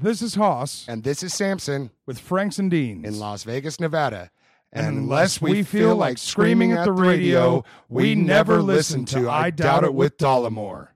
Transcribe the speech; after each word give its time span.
This 0.00 0.22
is 0.22 0.36
Haas 0.36 0.86
And 0.88 1.02
this 1.02 1.24
is 1.24 1.34
Samson 1.34 1.90
with 2.06 2.20
Franks 2.20 2.60
and 2.60 2.70
Deans. 2.70 3.04
in 3.04 3.18
Las 3.18 3.42
Vegas, 3.42 3.80
Nevada. 3.80 4.30
And 4.72 4.86
unless 4.86 5.40
we 5.40 5.64
feel 5.64 5.96
like 5.96 6.18
screaming 6.18 6.72
at 6.72 6.84
the 6.84 6.92
radio, 6.92 7.64
we 7.88 8.14
never 8.14 8.62
listen 8.62 9.04
to 9.06 9.28
I 9.28 9.50
Doubt 9.50 9.82
It 9.82 9.94
with 9.94 10.16
Dollemore. 10.16 10.88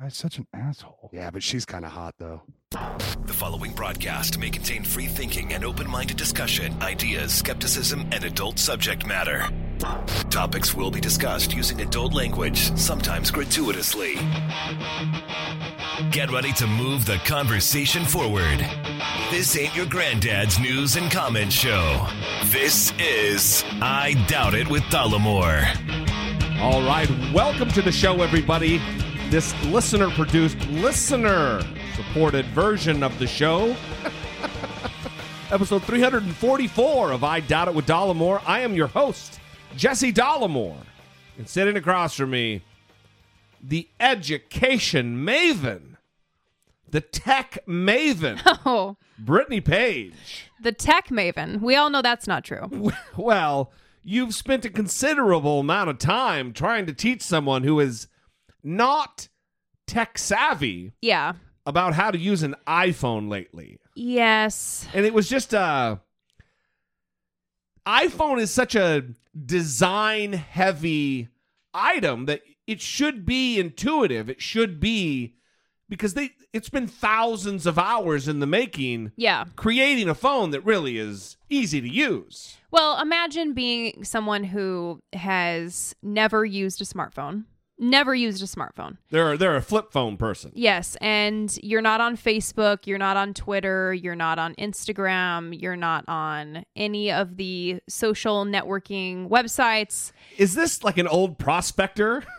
Guy's 0.00 0.16
such 0.16 0.38
an 0.38 0.46
asshole. 0.52 1.10
Yeah, 1.12 1.30
but 1.30 1.42
she's 1.42 1.64
kind 1.64 1.84
of 1.84 1.92
hot 1.92 2.14
though. 2.18 2.42
The 2.70 3.32
following 3.32 3.72
broadcast 3.74 4.38
may 4.38 4.50
contain 4.50 4.82
free 4.82 5.06
thinking 5.06 5.52
and 5.52 5.64
open 5.64 5.88
minded 5.88 6.16
discussion, 6.16 6.74
ideas, 6.82 7.32
skepticism, 7.32 8.06
and 8.12 8.24
adult 8.24 8.58
subject 8.58 9.06
matter. 9.06 9.48
Topics 10.30 10.74
will 10.74 10.90
be 10.90 11.00
discussed 11.00 11.54
using 11.54 11.80
adult 11.80 12.12
language, 12.12 12.76
sometimes 12.76 13.30
gratuitously. 13.30 14.16
Get 15.98 16.30
ready 16.30 16.52
to 16.52 16.66
move 16.68 17.06
the 17.06 17.16
conversation 17.24 18.04
forward. 18.04 18.64
This 19.32 19.58
ain't 19.58 19.74
your 19.74 19.84
granddad's 19.84 20.56
news 20.60 20.94
and 20.94 21.10
comment 21.10 21.52
show. 21.52 22.06
This 22.44 22.92
is 23.00 23.64
I 23.82 24.14
Doubt 24.28 24.54
It 24.54 24.70
with 24.70 24.84
Dollemore. 24.84 25.66
All 26.60 26.82
right, 26.82 27.10
welcome 27.34 27.68
to 27.70 27.82
the 27.82 27.90
show, 27.90 28.22
everybody. 28.22 28.80
This 29.28 29.52
listener 29.64 30.08
produced, 30.10 30.56
listener 30.68 31.62
supported 31.96 32.46
version 32.46 33.02
of 33.02 33.18
the 33.18 33.26
show. 33.26 33.74
Episode 35.50 35.82
344 35.82 37.10
of 37.10 37.24
I 37.24 37.40
Doubt 37.40 37.66
It 37.66 37.74
with 37.74 37.86
Dollemore. 37.86 38.40
I 38.46 38.60
am 38.60 38.72
your 38.72 38.86
host, 38.86 39.40
Jesse 39.76 40.12
Dollemore. 40.12 40.78
And 41.38 41.48
sitting 41.48 41.76
across 41.76 42.14
from 42.14 42.30
me, 42.30 42.62
the 43.62 43.88
education 43.98 45.24
maven, 45.26 45.87
the 46.90 47.00
tech 47.00 47.58
maven, 47.66 48.40
Oh, 48.66 48.96
Brittany 49.18 49.60
Page. 49.60 50.50
the 50.62 50.72
tech 50.72 51.08
maven. 51.08 51.60
We 51.60 51.76
all 51.76 51.90
know 51.90 52.02
that's 52.02 52.26
not 52.26 52.44
true. 52.44 52.90
Well, 53.16 53.72
you've 54.02 54.34
spent 54.34 54.64
a 54.64 54.70
considerable 54.70 55.60
amount 55.60 55.90
of 55.90 55.98
time 55.98 56.52
trying 56.52 56.86
to 56.86 56.92
teach 56.92 57.22
someone 57.22 57.62
who 57.64 57.78
is 57.80 58.06
not 58.62 59.28
tech 59.86 60.18
savvy 60.18 60.92
Yeah. 61.02 61.34
about 61.66 61.94
how 61.94 62.10
to 62.10 62.18
use 62.18 62.42
an 62.42 62.54
iPhone 62.66 63.28
lately. 63.28 63.78
Yes. 63.94 64.86
And 64.94 65.04
it 65.04 65.12
was 65.14 65.28
just 65.28 65.52
uh 65.54 65.96
iPhone 67.86 68.38
is 68.40 68.50
such 68.52 68.74
a 68.74 69.04
design 69.46 70.32
heavy 70.34 71.28
item 71.72 72.26
that 72.26 72.42
it 72.66 72.80
should 72.82 73.24
be 73.24 73.58
intuitive. 73.58 74.28
It 74.28 74.42
should 74.42 74.78
be 74.78 75.34
because 75.88 76.14
they 76.14 76.30
it's 76.52 76.68
been 76.68 76.86
thousands 76.86 77.66
of 77.66 77.78
hours 77.78 78.28
in 78.28 78.40
the 78.40 78.46
making 78.46 79.12
Yeah. 79.16 79.44
creating 79.56 80.08
a 80.08 80.14
phone 80.14 80.50
that 80.50 80.60
really 80.64 80.98
is 80.98 81.36
easy 81.50 81.80
to 81.80 81.88
use. 81.88 82.56
Well, 82.70 83.00
imagine 83.00 83.54
being 83.54 84.04
someone 84.04 84.44
who 84.44 85.00
has 85.14 85.94
never 86.02 86.44
used 86.44 86.80
a 86.80 86.84
smartphone. 86.84 87.44
Never 87.80 88.12
used 88.12 88.42
a 88.42 88.46
smartphone. 88.46 88.96
They're 89.10 89.36
they're 89.36 89.54
a 89.54 89.62
flip 89.62 89.92
phone 89.92 90.16
person. 90.16 90.50
Yes, 90.54 90.96
and 91.00 91.56
you're 91.62 91.80
not 91.80 92.00
on 92.00 92.16
Facebook, 92.16 92.86
you're 92.86 92.98
not 92.98 93.16
on 93.16 93.34
Twitter, 93.34 93.94
you're 93.94 94.16
not 94.16 94.38
on 94.40 94.56
Instagram, 94.56 95.56
you're 95.60 95.76
not 95.76 96.04
on 96.08 96.64
any 96.74 97.12
of 97.12 97.36
the 97.36 97.80
social 97.88 98.44
networking 98.44 99.28
websites. 99.28 100.10
Is 100.38 100.54
this 100.54 100.82
like 100.82 100.98
an 100.98 101.06
old 101.08 101.38
prospector? 101.38 102.24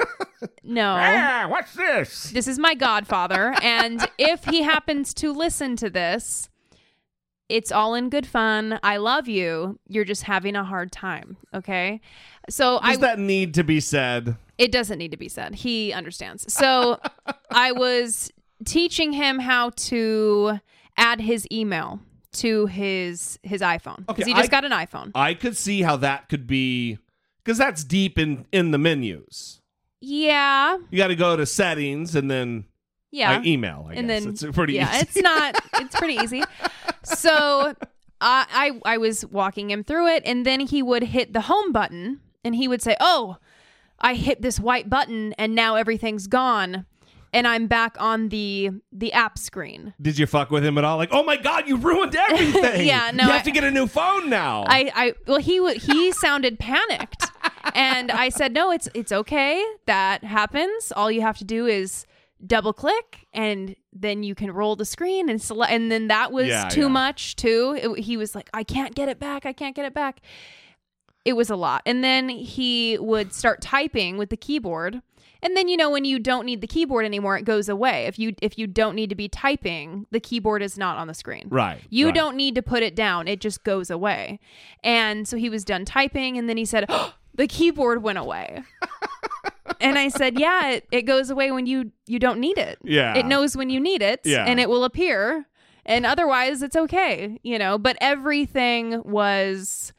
No. 0.63 0.95
ah, 0.97 1.47
what's 1.49 1.73
this? 1.73 2.31
This 2.31 2.47
is 2.47 2.57
my 2.59 2.73
godfather, 2.73 3.53
and 3.61 4.07
if 4.17 4.45
he 4.45 4.61
happens 4.61 5.13
to 5.15 5.33
listen 5.33 5.75
to 5.77 5.89
this, 5.89 6.49
it's 7.49 7.71
all 7.73 7.93
in 7.95 8.09
good 8.09 8.25
fun. 8.27 8.79
I 8.83 8.97
love 8.97 9.27
you. 9.27 9.79
You're 9.87 10.05
just 10.05 10.23
having 10.23 10.55
a 10.55 10.63
hard 10.63 10.91
time, 10.93 11.35
okay? 11.53 11.99
So 12.49 12.79
I 12.81 12.91
Does 12.93 12.99
that 13.01 13.19
need 13.19 13.53
to 13.55 13.63
be 13.63 13.79
said? 13.79 14.35
it 14.57 14.71
doesn't 14.71 14.97
need 14.97 15.11
to 15.11 15.17
be 15.17 15.29
said. 15.29 15.55
He 15.55 15.93
understands. 15.93 16.51
So 16.53 16.99
I 17.51 17.71
was 17.71 18.31
teaching 18.65 19.13
him 19.13 19.39
how 19.39 19.69
to 19.71 20.59
add 20.97 21.21
his 21.21 21.47
email 21.51 21.99
to 22.33 22.65
his 22.67 23.39
his 23.43 23.61
iPhone 23.61 23.99
Okay, 24.01 24.05
because 24.07 24.25
he 24.27 24.33
just 24.33 24.49
I- 24.49 24.61
got 24.61 24.65
an 24.65 24.71
iPhone. 24.71 25.11
I 25.15 25.33
could 25.33 25.55
see 25.57 25.81
how 25.81 25.95
that 25.97 26.29
could 26.29 26.45
be 26.47 26.97
because 27.43 27.57
that's 27.57 27.83
deep 27.83 28.19
in 28.19 28.45
in 28.51 28.71
the 28.71 28.77
menus. 28.77 29.61
Yeah, 30.01 30.77
You 30.91 30.97
got 30.97 31.07
to 31.07 31.15
go 31.15 31.35
to 31.35 31.45
settings 31.45 32.15
and 32.15 32.29
then 32.31 32.65
yeah. 33.11 33.37
uh, 33.37 33.41
email. 33.43 33.87
I 33.89 33.95
and 33.95 34.07
guess 34.07 34.23
then 34.23 34.31
it's 34.33 34.43
pretty 34.55 34.73
yeah 34.73 34.91
easy. 34.95 35.01
it's 35.01 35.15
not 35.17 35.55
it's 35.73 35.95
pretty 35.97 36.13
easy 36.15 36.43
so 37.03 37.73
I, 38.21 38.45
I 38.85 38.93
i 38.93 38.97
was 38.97 39.25
walking 39.25 39.71
him 39.71 39.83
through 39.83 40.07
it 40.07 40.23
and 40.25 40.45
then 40.45 40.59
he 40.61 40.81
would 40.83 41.03
hit 41.03 41.33
the 41.33 41.41
home 41.41 41.71
button 41.71 42.19
and 42.43 42.55
he 42.55 42.67
would 42.67 42.81
say 42.81 42.95
oh 42.99 43.37
i 43.99 44.13
hit 44.13 44.41
this 44.41 44.59
white 44.59 44.89
button 44.89 45.33
and 45.37 45.53
now 45.55 45.75
everything's 45.75 46.27
gone 46.27 46.85
and 47.33 47.47
i'm 47.47 47.67
back 47.67 47.95
on 47.99 48.29
the 48.29 48.69
the 48.91 49.11
app 49.13 49.37
screen 49.37 49.93
Did 50.01 50.17
you 50.17 50.25
fuck 50.25 50.49
with 50.49 50.65
him 50.65 50.77
at 50.77 50.83
all? 50.83 50.97
Like, 50.97 51.09
oh 51.11 51.23
my 51.23 51.37
god, 51.37 51.67
you 51.67 51.77
ruined 51.77 52.15
everything. 52.29 52.87
Yeah, 52.87 53.11
no, 53.13 53.25
you 53.25 53.29
have 53.29 53.41
I- 53.41 53.43
to 53.43 53.51
get 53.51 53.63
a 53.63 53.69
new 53.71 53.85
phone 53.87 54.29
now. 54.29 54.63
I, 54.67 54.91
I 54.95 55.13
well 55.27 55.37
he 55.39 55.73
he 55.75 56.11
sounded 56.11 56.57
panicked 56.59 57.25
and 57.75 58.09
I 58.11 58.29
said 58.29 58.51
no 58.53 58.71
it's 58.71 58.89
it's 58.95 59.11
okay 59.11 59.63
that 59.85 60.23
happens 60.23 60.91
all 60.95 61.11
you 61.11 61.21
have 61.21 61.37
to 61.37 61.43
do 61.45 61.67
is 61.67 62.05
double 62.47 62.73
click 62.73 63.27
and 63.33 63.75
then 63.93 64.23
you 64.23 64.33
can 64.33 64.49
roll 64.51 64.75
the 64.75 64.85
screen 64.85 65.29
and 65.29 65.39
select 65.41 65.71
and 65.71 65.91
then 65.91 66.07
that 66.07 66.31
was 66.31 66.47
Yeah, 66.47 66.67
too 66.69 66.81
yeah. 66.83 66.87
much 66.87 67.35
too 67.35 67.77
It- 67.79 67.99
he 68.05 68.17
was 68.17 68.33
like 68.33 68.49
I 68.55 68.63
can't 68.63 68.95
get 68.95 69.07
it 69.07 69.19
back 69.19 69.45
I 69.45 69.53
can't 69.53 69.75
get 69.75 69.85
it 69.85 69.93
back 69.93 70.21
it 71.25 71.33
was 71.33 71.49
a 71.49 71.55
lot 71.55 71.81
and 71.85 72.03
then 72.03 72.29
he 72.29 72.97
would 72.99 73.33
start 73.33 73.61
typing 73.61 74.17
with 74.17 74.29
the 74.29 74.37
keyboard 74.37 75.01
and 75.41 75.55
then 75.55 75.67
you 75.67 75.77
know 75.77 75.89
when 75.89 76.05
you 76.05 76.19
don't 76.19 76.45
need 76.45 76.61
the 76.61 76.67
keyboard 76.67 77.05
anymore 77.05 77.37
it 77.37 77.43
goes 77.45 77.69
away 77.69 78.05
if 78.05 78.17
you 78.17 78.33
if 78.41 78.57
you 78.57 78.67
don't 78.67 78.95
need 78.95 79.09
to 79.09 79.15
be 79.15 79.27
typing 79.27 80.05
the 80.11 80.19
keyboard 80.19 80.61
is 80.61 80.77
not 80.77 80.97
on 80.97 81.07
the 81.07 81.13
screen 81.13 81.47
right. 81.49 81.81
you 81.89 82.07
right. 82.07 82.15
don't 82.15 82.35
need 82.35 82.55
to 82.55 82.61
put 82.61 82.83
it 82.83 82.95
down. 82.95 83.27
It 83.27 83.41
just 83.41 83.63
goes 83.63 83.89
away. 83.89 84.39
And 84.83 85.27
so 85.27 85.37
he 85.37 85.49
was 85.49 85.63
done 85.63 85.85
typing 85.85 86.37
and 86.37 86.47
then 86.49 86.57
he 86.57 86.65
said, 86.65 86.85
oh, 86.89 87.13
the 87.33 87.47
keyboard 87.47 88.03
went 88.03 88.17
away. 88.17 88.63
and 89.81 89.97
I 89.97 90.09
said, 90.09 90.39
yeah, 90.39 90.71
it, 90.71 90.87
it 90.91 91.01
goes 91.03 91.29
away 91.29 91.51
when 91.51 91.65
you 91.65 91.91
you 92.07 92.19
don't 92.19 92.39
need 92.39 92.57
it. 92.57 92.79
Yeah. 92.83 93.15
It 93.15 93.25
knows 93.25 93.55
when 93.55 93.69
you 93.69 93.79
need 93.79 94.01
it 94.01 94.21
Yeah. 94.23 94.45
and 94.45 94.59
it 94.59 94.69
will 94.69 94.83
appear. 94.83 95.45
And 95.85 96.05
otherwise 96.05 96.61
it's 96.61 96.75
okay, 96.75 97.39
you 97.43 97.57
know, 97.57 97.77
but 97.77 97.97
everything 97.99 99.01
was 99.03 99.93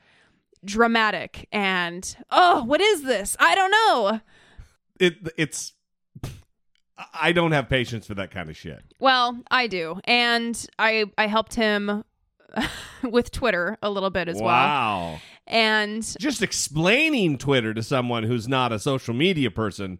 dramatic 0.64 1.48
and 1.52 2.16
oh, 2.30 2.64
what 2.64 2.80
is 2.80 3.02
this? 3.02 3.36
I 3.38 3.54
don't 3.54 3.70
know. 3.70 4.20
It 4.98 5.14
it's. 5.36 5.72
I 7.14 7.32
don't 7.32 7.52
have 7.52 7.68
patience 7.70 8.06
for 8.06 8.14
that 8.14 8.30
kind 8.30 8.50
of 8.50 8.56
shit. 8.56 8.82
Well, 9.00 9.40
I 9.50 9.66
do. 9.68 10.00
And 10.04 10.66
I 10.78 11.06
I 11.16 11.26
helped 11.28 11.54
him 11.54 12.04
with 13.02 13.30
Twitter 13.30 13.78
a 13.82 13.90
little 13.90 14.10
bit 14.10 14.28
as 14.28 14.36
well. 14.36 14.44
wow. 14.46 15.20
And 15.46 16.02
Just 16.20 16.42
explaining 16.42 17.38
Twitter 17.38 17.74
to 17.74 17.82
someone 17.82 18.22
who's 18.24 18.46
not 18.46 18.72
a 18.72 18.78
social 18.78 19.14
media 19.14 19.50
person 19.50 19.98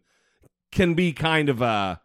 can 0.70 0.94
be 0.94 1.12
kind 1.12 1.48
of 1.48 1.60
a 1.60 2.00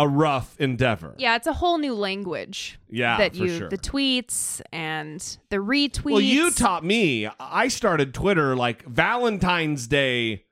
a 0.00 0.08
rough 0.08 0.58
endeavor. 0.58 1.14
Yeah, 1.18 1.36
it's 1.36 1.46
a 1.46 1.52
whole 1.52 1.76
new 1.76 1.94
language. 1.94 2.78
Yeah, 2.88 3.18
that 3.18 3.36
for 3.36 3.44
you 3.44 3.58
sure. 3.58 3.68
the 3.68 3.76
tweets 3.76 4.62
and 4.72 5.20
the 5.50 5.56
retweets. 5.58 6.04
Well, 6.12 6.20
you 6.20 6.50
taught 6.50 6.84
me. 6.84 7.28
I 7.38 7.68
started 7.68 8.14
Twitter 8.14 8.56
like 8.56 8.82
Valentine's 8.86 9.86
Day, 9.86 10.44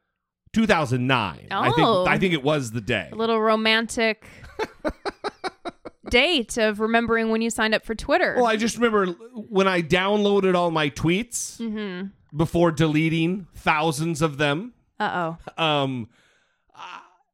2009. 0.53 1.49
I 1.51 1.69
Oh. 1.69 1.73
think 2.05 2.09
I 2.15 2.19
think 2.19 2.35
it 2.35 2.43
was 2.43 2.73
the 2.73 2.83
day. 2.83 3.09
a 3.11 3.15
little 3.17 3.41
romantic 3.41 4.27
date 6.11 6.57
of 6.57 6.81
remembering 6.81 7.31
when 7.31 7.43
you 7.43 7.51
signed 7.51 7.75
up 7.75 7.85
for 7.85 7.95
Twitter. 7.95 8.35
Well, 8.37 8.47
I 8.47 8.57
just 8.57 8.77
remember 8.77 9.07
when 9.35 9.69
I 9.69 9.83
downloaded 9.83 10.55
all 10.55 10.71
my 10.71 10.91
tweets 10.91 11.59
Mm-hmm. 11.59 12.09
before 12.37 12.71
deleting 12.71 13.47
thousands 13.55 14.23
of 14.23 14.39
them. 14.39 14.73
uh 15.01 15.37
oh. 15.59 15.63
Um, 15.63 16.09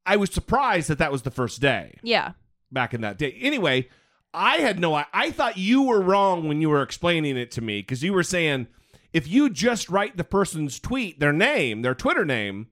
I- 0.07 0.17
was 0.17 0.31
surprised 0.31 0.89
that 0.89 0.99
that 0.99 1.13
was 1.13 1.23
the 1.23 1.31
first 1.31 1.61
day 1.61 1.99
Yeah. 2.03 2.33
back 2.73 2.95
in 2.95 3.01
that 3.03 3.19
day. 3.19 3.37
Anyway, 3.41 3.89
I 4.33 4.57
had 4.57 4.79
no 4.81 4.95
I, 4.95 5.07
I 5.13 5.31
thought 5.31 5.57
you 5.59 5.83
were 5.83 6.01
wrong 6.01 6.49
when 6.49 6.61
you 6.61 6.69
were 6.71 6.83
explaining 6.83 7.37
it 7.37 7.51
to 7.53 7.61
me 7.61 7.81
because 7.81 8.03
you 8.03 8.13
were 8.13 8.23
saying 8.23 8.67
if 9.13 9.29
you 9.29 9.49
just 9.49 9.89
write 9.89 10.17
the 10.17 10.25
person's 10.25 10.81
tweet, 10.81 11.21
their 11.21 11.33
name, 11.33 11.83
their 11.83 11.95
Twitter 11.95 12.25
name, 12.25 12.67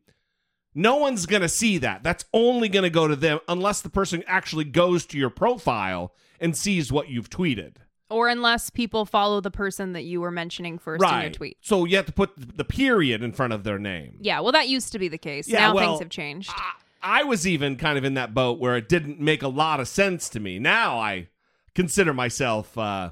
no 0.74 0.96
one's 0.96 1.26
going 1.26 1.42
to 1.42 1.48
see 1.48 1.78
that. 1.78 2.02
That's 2.02 2.24
only 2.32 2.68
going 2.68 2.82
to 2.82 2.90
go 2.90 3.06
to 3.06 3.14
them 3.14 3.38
unless 3.46 3.80
the 3.80 3.90
person 3.90 4.24
actually 4.26 4.64
goes 4.64 5.06
to 5.06 5.18
your 5.18 5.30
profile 5.30 6.12
and 6.40 6.56
sees 6.56 6.90
what 6.90 7.08
you've 7.08 7.30
tweeted. 7.30 7.76
Or 8.10 8.28
unless 8.28 8.68
people 8.70 9.06
follow 9.06 9.40
the 9.40 9.50
person 9.50 9.92
that 9.92 10.02
you 10.02 10.20
were 10.20 10.30
mentioning 10.30 10.78
first 10.78 11.02
in 11.04 11.20
your 11.20 11.30
tweet. 11.30 11.56
So 11.60 11.84
you 11.84 11.96
have 11.96 12.06
to 12.06 12.12
put 12.12 12.32
the 12.36 12.64
period 12.64 13.22
in 13.22 13.32
front 13.32 13.52
of 13.52 13.64
their 13.64 13.78
name. 13.78 14.16
Yeah, 14.20 14.40
well, 14.40 14.52
that 14.52 14.68
used 14.68 14.92
to 14.92 14.98
be 14.98 15.08
the 15.08 15.16
case. 15.18 15.48
Yeah, 15.48 15.60
now 15.60 15.74
well, 15.74 15.90
things 15.92 16.00
have 16.00 16.10
changed. 16.10 16.50
I, 16.52 16.72
I 17.02 17.24
was 17.24 17.46
even 17.46 17.76
kind 17.76 17.98
of 17.98 18.04
in 18.04 18.14
that 18.14 18.32
boat 18.34 18.58
where 18.58 18.76
it 18.76 18.88
didn't 18.88 19.20
make 19.20 19.42
a 19.42 19.48
lot 19.48 19.80
of 19.80 19.88
sense 19.88 20.28
to 20.30 20.40
me. 20.40 20.58
Now 20.58 20.98
I 20.98 21.28
consider 21.74 22.12
myself 22.14 22.76
uh, 22.78 23.10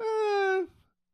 uh, 0.00 0.62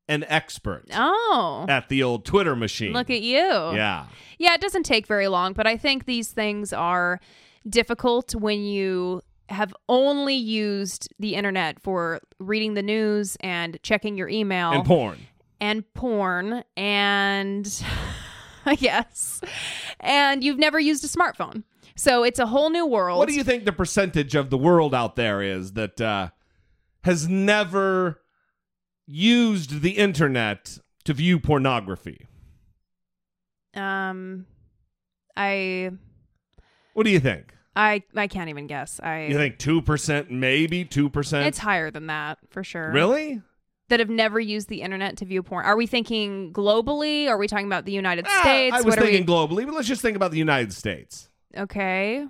an 0.08 0.24
expert 0.28 0.84
oh, 0.94 1.66
at 1.68 1.88
the 1.88 2.02
old 2.02 2.24
Twitter 2.24 2.54
machine. 2.54 2.92
look 2.92 3.10
at 3.10 3.22
you. 3.22 3.38
yeah. 3.38 4.06
Yeah, 4.38 4.54
it 4.54 4.60
doesn't 4.60 4.84
take 4.84 5.06
very 5.06 5.28
long, 5.28 5.52
but 5.52 5.66
I 5.66 5.76
think 5.76 6.04
these 6.04 6.30
things 6.30 6.72
are 6.72 7.20
difficult 7.68 8.34
when 8.34 8.62
you 8.64 9.22
have 9.48 9.74
only 9.88 10.34
used 10.34 11.12
the 11.18 11.34
internet 11.34 11.80
for 11.80 12.20
reading 12.38 12.74
the 12.74 12.82
news 12.82 13.36
and 13.40 13.78
checking 13.82 14.16
your 14.16 14.28
email 14.28 14.72
And 14.72 14.84
porn. 14.84 15.18
and 15.60 15.94
porn 15.94 16.64
and 16.76 17.84
I 18.66 18.76
guess 18.76 19.40
and 20.00 20.42
you've 20.42 20.58
never 20.58 20.78
used 20.80 21.04
a 21.04 21.08
smartphone. 21.08 21.64
So 21.96 22.22
it's 22.24 22.38
a 22.38 22.46
whole 22.46 22.70
new 22.70 22.86
world. 22.86 23.18
What 23.18 23.28
do 23.28 23.34
you 23.34 23.44
think 23.44 23.64
the 23.64 23.72
percentage 23.72 24.34
of 24.34 24.50
the 24.50 24.58
world 24.58 24.94
out 24.94 25.16
there 25.16 25.42
is 25.42 25.72
that 25.74 26.00
uh, 26.00 26.28
has 27.04 27.28
never 27.28 28.20
used 29.06 29.82
the 29.82 29.90
internet 29.92 30.78
to 31.04 31.12
view 31.12 31.38
pornography? 31.38 32.26
um 33.74 34.44
I 35.36 35.90
What 36.92 37.04
do 37.04 37.10
you 37.10 37.20
think? 37.20 37.54
I 37.74 38.02
I 38.14 38.26
can't 38.26 38.50
even 38.50 38.66
guess. 38.66 39.00
I 39.02 39.26
You 39.26 39.36
think 39.36 39.56
2%, 39.58 40.28
maybe 40.30 40.84
2%? 40.84 41.46
it's 41.46 41.56
higher 41.58 41.90
than 41.90 42.08
that 42.08 42.38
for 42.50 42.62
sure. 42.62 42.90
Really? 42.90 43.40
that 43.88 44.00
have 44.00 44.08
never 44.08 44.40
used 44.40 44.68
the 44.70 44.80
internet 44.80 45.18
to 45.18 45.24
view 45.26 45.42
porn. 45.42 45.66
Are 45.66 45.76
we 45.76 45.86
thinking 45.86 46.50
globally? 46.50 47.28
Are 47.28 47.36
we 47.36 47.46
talking 47.46 47.66
about 47.66 47.84
the 47.84 47.92
United 47.92 48.24
Ah, 48.26 48.40
States? 48.40 48.74
I 48.74 48.78
was 48.80 48.96
what 48.96 48.98
thinking 48.98 49.26
globally, 49.26 49.66
but 49.66 49.74
let's 49.74 49.86
just 49.88 50.00
think 50.00 50.16
about 50.16 50.30
the 50.30 50.38
United 50.38 50.72
States. 50.72 51.28
Okay. 51.56 52.26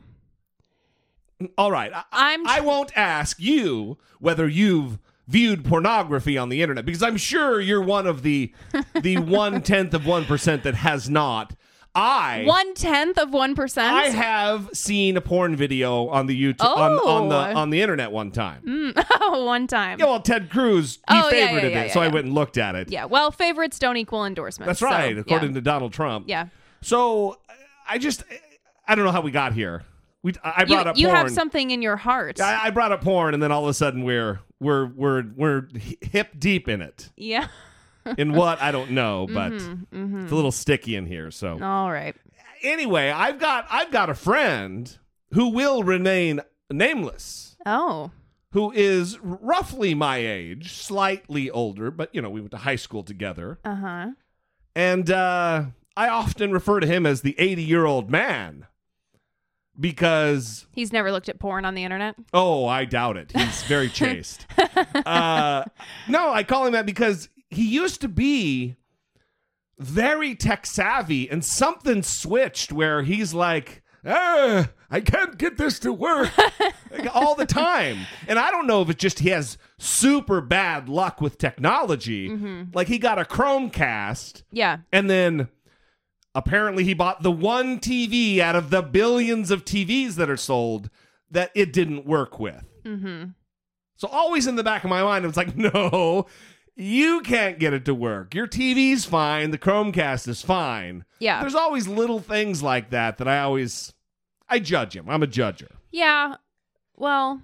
All 1.59 1.73
right. 1.73 1.93
I, 1.93 2.05
I'm 2.13 2.47
I 2.47 2.61
won't 2.61 2.97
ask 2.97 3.39
you 3.41 3.99
whether 4.21 4.49
you've 4.49 4.99
viewed 5.29 5.65
pornography 5.65 6.37
on 6.37 6.49
the 6.49 6.63
internet 6.63 6.85
because 6.85 7.03
I'm 7.03 7.17
sure 7.17 7.61
you're 7.61 7.83
one 7.83 8.07
of 8.07 8.23
the 8.23 8.53
the 9.01 9.17
one 9.19 9.63
tenth 9.63 9.95
of 9.95 10.07
one 10.07 10.25
percent 10.25 10.63
that 10.65 10.75
has 10.75 11.09
not. 11.11 11.55
I 11.95 12.45
one 12.47 12.73
tenth 12.75 13.19
of 13.19 13.33
one 13.35 13.55
percent. 13.55 13.93
I 13.93 14.05
have 14.05 14.71
seen 14.73 15.17
a 15.17 15.21
porn 15.21 15.57
video 15.57 16.09
on 16.09 16.27
the 16.27 16.41
YouTube 16.41 16.65
on, 16.65 16.93
on 16.93 17.29
the 17.29 17.37
Oh. 17.37 17.59
on 17.61 17.71
the 17.71 17.83
internet 17.83 18.11
one 18.11 18.31
time. 18.31 18.63
Mm, 18.67 19.07
oh, 19.21 19.45
one 19.45 19.67
time. 19.67 19.99
Yeah, 19.99 20.07
well, 20.07 20.21
Ted 20.21 20.49
Cruz 20.49 21.01
he 21.11 21.19
Oh, 21.19 21.29
favorited 21.31 21.63
yeah, 21.63 21.69
yeah, 21.69 21.83
it, 21.83 21.93
so 21.93 22.01
yeah, 22.01 22.07
I 22.07 22.09
went 22.09 22.27
and 22.27 22.35
looked 22.35 22.57
at 22.57 22.75
it. 22.77 22.91
Yeah. 22.91 23.05
Well, 23.05 23.31
favorites 23.31 23.79
don't 23.79 23.99
equal 23.99 24.25
endorsements. 24.25 24.69
That's 24.69 24.81
so, 24.81 24.87
right, 24.87 25.15
yeah. 25.15 25.21
according 25.21 25.53
to 25.55 25.61
Donald 25.61 25.93
Trump. 25.93 26.29
Yeah. 26.29 26.47
So 26.81 27.39
I 27.87 27.99
just 27.99 28.25
I 28.93 28.95
don't 28.95 29.07
know 29.07 29.11
how 29.11 29.23
we 29.23 29.31
got 29.31 29.55
here. 29.55 29.85
We 30.23 30.35
I 30.45 30.61
You, 30.61 30.67
brought 30.67 30.87
up 30.87 30.95
porn. 30.95 31.01
you 31.01 31.07
porn. 31.07 31.17
have 31.17 31.31
something 31.31 31.71
in 31.71 31.81
your 31.81 31.97
heart. 31.97 32.41
I, 32.41 32.67
I 32.67 32.71
brought 32.71 32.93
up 32.93 33.01
porn, 33.03 33.33
and 33.35 33.43
then 33.43 33.51
all 33.51 33.63
of 33.65 33.71
a 33.71 33.75
sudden 33.75 34.05
we're 34.05 34.41
we're 34.61 34.87
we're 34.87 35.25
we're 35.35 35.69
hip 36.03 36.29
deep 36.39 36.69
in 36.69 36.83
it. 36.83 37.11
yeah. 37.17 37.49
In 38.19 38.33
what 38.33 38.61
I 38.61 38.73
don't 38.73 38.91
know, 38.91 39.29
but 39.33 39.53
Mm-hmm, 39.53 40.23
it's 40.25 40.33
a 40.33 40.35
little 40.35 40.51
sticky 40.51 40.97
in 40.97 41.07
here. 41.07 41.31
So 41.31 41.59
All 41.63 41.89
right. 41.91 42.17
anyway, 42.63 43.11
I've 43.11 43.39
got 43.39 43.67
I've 43.71 43.93
got 43.93 44.11
a 44.11 44.15
friend 44.15 44.95
who 45.35 45.49
will 45.51 45.85
remain 45.85 46.41
nameless, 46.69 47.57
Oh. 47.65 48.11
who 48.51 48.73
is 48.73 49.19
roughly 49.21 49.95
my 49.95 50.17
age, 50.19 50.73
slightly 50.73 51.49
older, 51.49 51.91
but 51.93 52.13
you 52.13 52.21
know 52.21 52.29
we 52.29 52.41
went 52.41 52.51
to 52.51 52.57
high 52.59 52.75
school 52.77 53.05
together, 53.05 53.59
Uh 53.65 53.75
huh. 53.77 54.07
and 54.75 55.09
uh, 55.11 55.65
I 55.97 56.09
often 56.09 56.51
refer 56.51 56.81
to 56.81 56.87
him 56.89 57.07
as 57.07 57.21
the 57.23 57.39
eighty-year-old 57.39 58.11
man 58.11 58.67
because 59.79 60.67
He's 60.73 60.93
never 60.93 61.11
looked 61.13 61.29
at 61.29 61.39
porn 61.39 61.65
on 61.65 61.75
the 61.75 61.85
internet. 61.85 62.15
Oh, 62.33 62.67
I 62.67 62.85
doubt 62.85 63.17
it. 63.17 63.33
He's 63.35 63.63
very 63.65 63.89
chaste. 63.91 64.47
uh, 65.07 65.65
no, 66.09 66.33
I 66.33 66.43
call 66.43 66.67
him 66.67 66.73
that 66.73 66.87
because 66.87 67.29
he 67.51 67.69
used 67.69 68.01
to 68.03 68.09
be 68.09 68.77
very 69.79 70.35
tech 70.35 70.65
savvy, 70.67 71.29
and 71.29 71.45
something 71.45 72.03
switched 72.03 72.71
where 72.73 73.03
he's 73.03 73.35
like, 73.35 73.83
ah, 74.07 74.69
I 74.91 75.01
can't 75.01 75.37
get 75.39 75.57
this 75.57 75.79
to 75.81 75.93
work 75.93 76.31
Like, 76.91 77.15
all 77.17 77.35
the 77.35 77.47
time. 77.47 77.99
And 78.29 78.39
I 78.39 78.51
don't 78.51 78.67
know 78.67 78.83
if 78.83 78.91
it's 78.91 79.01
just 79.01 79.21
he 79.21 79.31
has 79.31 79.57
super 79.79 80.41
bad 80.41 80.89
luck 80.89 81.21
with 81.21 81.39
technology. 81.39 82.29
Like 82.75 82.89
he 82.89 82.99
got 82.99 83.19
a 83.19 83.25
Chromecast 83.25 84.43
Yeah. 84.53 84.79
and 84.93 85.09
then 85.11 85.49
apparently 86.35 86.85
he 86.85 86.95
bought 86.95 87.23
the 87.23 87.31
one 87.31 87.79
TV 87.79 88.39
out 88.39 88.57
of 88.57 88.71
the 88.71 88.83
billions 88.83 89.51
of 89.51 89.65
TVs 89.65 90.15
that 90.15 90.31
are 90.31 90.37
sold 90.37 90.91
that 91.31 91.51
it 91.55 91.73
didn't 91.73 92.07
work 92.07 92.39
with. 92.39 92.65
Mm-hmm. 92.85 93.31
So 93.97 94.09
always 94.09 94.47
in 94.47 94.57
the 94.57 94.65
back 94.65 94.85
of 94.85 94.91
my 94.91 95.03
mind, 95.03 95.25
it's 95.25 95.37
like, 95.37 95.57
no, 95.57 96.27
you 96.75 97.21
can't 97.21 97.59
get 97.59 97.73
it 97.73 97.85
to 97.85 97.95
work. 97.95 98.35
Your 98.35 98.47
TV's 98.47 99.05
fine. 99.05 99.51
The 99.51 99.59
Chromecast 99.59 100.29
is 100.29 100.43
fine. 100.43 101.05
Yeah. 101.19 101.41
There's 101.41 101.55
always 101.55 101.87
little 101.87 102.21
things 102.21 102.63
like 102.63 102.91
that 102.91 103.19
that 103.19 103.29
I 103.29 103.41
always, 103.41 103.93
I 104.49 104.59
judge 104.59 104.97
him. 104.97 105.09
I'm 105.09 105.23
a 105.23 105.27
judger. 105.27 105.71
Yeah. 105.91 106.37
Well, 106.97 107.43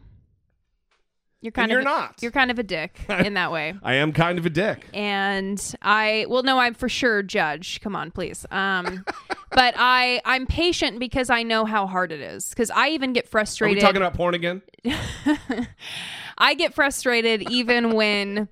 you're 1.41 1.53
kind 1.53 1.71
you're 1.71 1.81
of 1.81 1.85
not. 1.85 2.17
You're 2.21 2.33
kind 2.33 2.51
of 2.51 2.59
a 2.59 2.63
dick 2.63 3.01
in 3.09 3.35
that 3.35 3.53
way. 3.53 3.75
I 3.83 3.95
am 3.95 4.13
kind 4.13 4.39
of 4.39 4.47
a 4.47 4.51
dick. 4.51 4.87
and 4.93 5.75
I 5.83 6.27
well 6.29 6.43
no 6.43 6.59
I'm 6.59 6.75
for 6.75 6.89
sure 6.89 7.23
judge 7.23 7.81
come 7.81 7.95
on 7.95 8.11
please 8.11 8.45
um 8.51 9.05
but 9.53 9.75
I 9.77 10.21
I'm 10.25 10.47
patient 10.47 10.99
because 10.99 11.31
I 11.31 11.43
know 11.43 11.65
how 11.65 11.87
hard 11.87 12.13
it 12.13 12.21
is 12.21 12.49
because 12.51 12.71
I 12.71 12.89
even 12.91 13.13
get 13.13 13.29
frustrated. 13.29 13.77
Are 13.77 13.77
we 13.77 13.81
talking 13.81 14.03
about 14.03 14.15
porn 14.15 14.35
again? 14.35 14.63
I 16.39 16.55
get 16.55 16.75
frustrated 16.75 17.51
even 17.51 17.93
when 17.93 18.49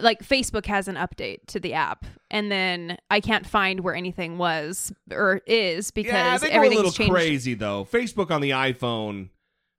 like 0.00 0.26
Facebook 0.26 0.66
has 0.66 0.88
an 0.88 0.94
update 0.94 1.46
to 1.48 1.60
the 1.60 1.74
app 1.74 2.06
and 2.30 2.50
then 2.50 2.96
I 3.10 3.20
can't 3.20 3.46
find 3.46 3.80
where 3.80 3.94
anything 3.94 4.38
was 4.38 4.92
or 5.10 5.42
is 5.46 5.90
because 5.90 6.12
yeah, 6.12 6.38
they 6.38 6.50
go 6.50 6.62
a 6.62 6.68
little 6.68 6.90
changed 6.90 7.12
crazy 7.12 7.54
though. 7.54 7.86
Facebook 7.90 8.30
on 8.30 8.40
the 8.40 8.50
iPhone, 8.50 9.28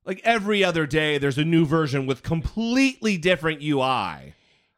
like 0.10 0.22
every 0.24 0.64
other 0.64 0.88
day, 0.88 1.20
there's 1.20 1.38
a 1.38 1.46
new 1.46 1.68
version 1.68 2.08
with 2.08 2.24
completely 2.24 3.16
different 3.16 3.62
UI. 3.62 4.34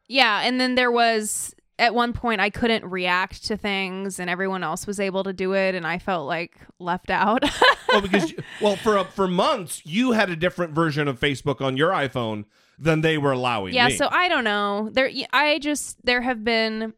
Yeah, 0.09 0.41
and 0.41 0.59
then 0.59 0.75
there 0.75 0.91
was 0.91 1.55
at 1.79 1.95
one 1.95 2.11
point 2.11 2.41
I 2.41 2.49
couldn't 2.49 2.83
react 2.83 3.45
to 3.45 3.55
things 3.55 4.19
and 4.19 4.29
everyone 4.29 4.61
else 4.61 4.85
was 4.85 4.99
able 4.99 5.23
to 5.23 5.31
do 5.31 5.53
it 5.53 5.73
and 5.73 5.87
I 5.87 5.99
felt 5.99 6.27
like 6.27 6.57
left 6.79 7.09
out. 7.09 7.43
Well, 7.91 8.01
because 8.01 8.33
well, 8.61 8.77
for 8.77 8.95
a, 8.95 9.03
for 9.03 9.27
months 9.27 9.81
you 9.85 10.13
had 10.13 10.29
a 10.29 10.35
different 10.37 10.73
version 10.73 11.09
of 11.09 11.19
Facebook 11.19 11.59
on 11.59 11.75
your 11.75 11.91
iPhone 11.91 12.45
than 12.79 13.01
they 13.01 13.17
were 13.17 13.33
allowing. 13.33 13.73
yeah, 13.73 13.87
me. 13.87 13.97
so 13.97 14.07
I 14.09 14.29
don't 14.29 14.45
know. 14.45 14.89
There 14.93 15.09
I 15.33 15.59
just 15.59 15.97
there 16.05 16.21
have 16.21 16.41
been 16.41 16.93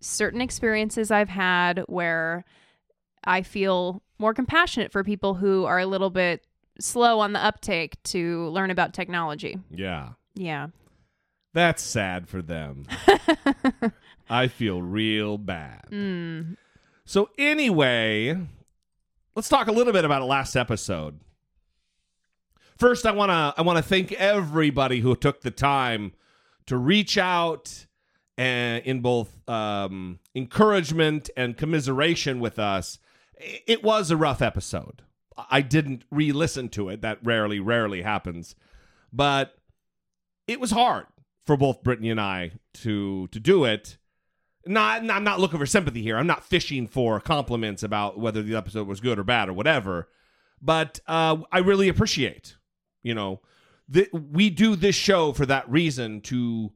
certain 0.00 0.40
experiences 0.40 1.10
I've 1.10 1.28
had 1.28 1.84
where 1.88 2.46
I 3.22 3.42
feel 3.42 4.02
more 4.18 4.32
compassionate 4.32 4.92
for 4.92 5.04
people 5.04 5.34
who 5.34 5.66
are 5.66 5.78
a 5.78 5.84
little 5.84 6.08
bit 6.08 6.42
slow 6.80 7.20
on 7.20 7.32
the 7.32 7.44
uptake 7.44 8.02
to 8.04 8.48
learn 8.48 8.70
about 8.70 8.92
technology. 8.94 9.58
yeah, 9.70 10.10
Yeah. 10.34 10.68
that's 11.52 11.82
sad 11.82 12.28
for 12.28 12.42
them. 12.42 12.86
I 14.30 14.46
feel 14.48 14.80
real 14.82 15.38
bad. 15.38 15.86
Mm. 15.90 16.56
So 17.04 17.30
anyway, 17.38 18.38
let's 19.34 19.48
talk 19.48 19.66
a 19.66 19.72
little 19.72 19.92
bit 19.92 20.04
about 20.04 20.22
last 20.26 20.54
episode. 20.56 21.18
First, 22.78 23.04
I 23.04 23.10
want 23.10 23.30
to 23.30 23.54
I 23.58 23.62
want 23.62 23.76
to 23.78 23.82
thank 23.82 24.12
everybody 24.12 25.00
who 25.00 25.14
took 25.16 25.40
the 25.42 25.50
time 25.50 26.12
to 26.66 26.76
reach 26.76 27.18
out 27.18 27.86
and 28.38 28.82
in 28.86 29.00
both 29.00 29.36
um, 29.48 30.18
encouragement 30.34 31.28
and 31.36 31.56
commiseration 31.56 32.40
with 32.40 32.58
us. 32.58 32.98
It 33.36 33.82
was 33.82 34.10
a 34.10 34.16
rough 34.16 34.40
episode. 34.40 35.02
I 35.50 35.62
didn't 35.62 36.04
re-listen 36.10 36.68
to 36.70 36.88
it. 36.88 37.02
That 37.02 37.18
rarely, 37.22 37.60
rarely 37.60 38.02
happens, 38.02 38.54
but 39.12 39.54
it 40.46 40.60
was 40.60 40.70
hard 40.70 41.06
for 41.46 41.56
both 41.56 41.82
Brittany 41.82 42.10
and 42.10 42.20
I 42.20 42.52
to 42.74 43.28
to 43.28 43.40
do 43.40 43.64
it. 43.64 43.96
Not, 44.66 45.08
I'm 45.10 45.24
not 45.24 45.40
looking 45.40 45.58
for 45.58 45.66
sympathy 45.66 46.02
here. 46.02 46.18
I'm 46.18 46.26
not 46.26 46.44
fishing 46.44 46.86
for 46.86 47.18
compliments 47.18 47.82
about 47.82 48.18
whether 48.18 48.42
the 48.42 48.54
episode 48.56 48.86
was 48.86 49.00
good 49.00 49.18
or 49.18 49.24
bad 49.24 49.48
or 49.48 49.54
whatever. 49.54 50.08
But 50.60 51.00
uh, 51.06 51.38
I 51.50 51.58
really 51.58 51.88
appreciate, 51.88 52.56
you 53.02 53.14
know, 53.14 53.40
that 53.88 54.12
we 54.12 54.50
do 54.50 54.76
this 54.76 54.94
show 54.94 55.32
for 55.32 55.46
that 55.46 55.68
reason 55.68 56.20
to 56.22 56.72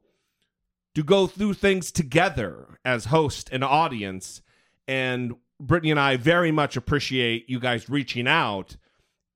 to 0.94 1.02
go 1.02 1.26
through 1.26 1.54
things 1.54 1.90
together 1.90 2.78
as 2.84 3.06
host 3.06 3.48
and 3.52 3.62
audience. 3.62 4.40
And 4.88 5.34
Brittany 5.60 5.90
and 5.90 6.00
I 6.00 6.16
very 6.16 6.52
much 6.52 6.76
appreciate 6.76 7.48
you 7.48 7.60
guys 7.60 7.88
reaching 7.88 8.26
out, 8.26 8.76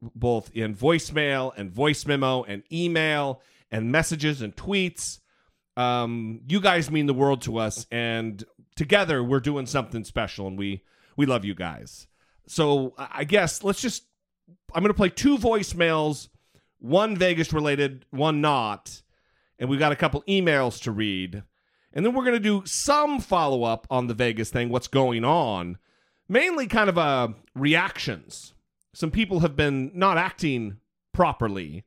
both 0.01 0.51
in 0.53 0.75
voicemail 0.75 1.53
and 1.57 1.71
voice 1.71 2.07
memo 2.07 2.43
and 2.43 2.63
email 2.73 3.43
and 3.71 3.93
messages 3.93 4.43
and 4.43 4.55
tweets. 4.55 5.21
Um, 5.77 6.41
you 6.49 6.61
guys 6.61 6.91
mean 6.91 7.07
the 7.07 7.15
world 7.15 7.43
to 7.43 7.59
us, 7.59 7.87
and 7.91 8.43
together 8.75 9.23
we're 9.23 9.41
doing 9.41 9.67
something 9.67 10.05
special, 10.05 10.49
and 10.49 10.59
we 10.59 10.83
we 11.17 11.27
love 11.27 11.45
you 11.45 11.55
guys. 11.55 12.07
So 12.47 12.95
I 12.99 13.25
guess 13.25 13.63
let's 13.63 13.81
just 13.81 14.05
I'm 14.75 14.83
going 14.83 14.93
to 14.93 14.97
play 14.97 15.11
two 15.11 15.39
voicemails, 15.39 16.29
one 16.79 17.17
Vegas 17.17 17.53
related, 17.53 18.05
one 18.11 18.41
not, 18.41 19.03
and 19.59 19.69
we've 19.69 19.79
got 19.79 19.93
a 19.93 19.97
couple 19.97 20.23
emails 20.29 20.81
to 20.83 20.93
read. 20.93 21.43
And 21.93 22.05
then 22.05 22.15
we're 22.15 22.25
going 22.25 22.35
to 22.35 22.41
do 22.41 22.63
some 22.67 23.19
follow 23.19 23.65
up 23.65 23.87
on 23.91 24.09
the 24.09 24.15
Vegas 24.15 24.51
thing, 24.51 24.69
what's 24.69 24.89
going 24.89 25.25
on, 25.25 25.79
mainly 26.29 26.67
kind 26.67 26.89
of 26.89 26.99
uh, 26.99 27.29
reactions. 27.55 28.55
Some 28.95 29.11
people 29.11 29.41
have 29.41 29.57
been 29.57 29.91
not 29.95 30.19
acting 30.19 30.79
properly, 31.13 31.85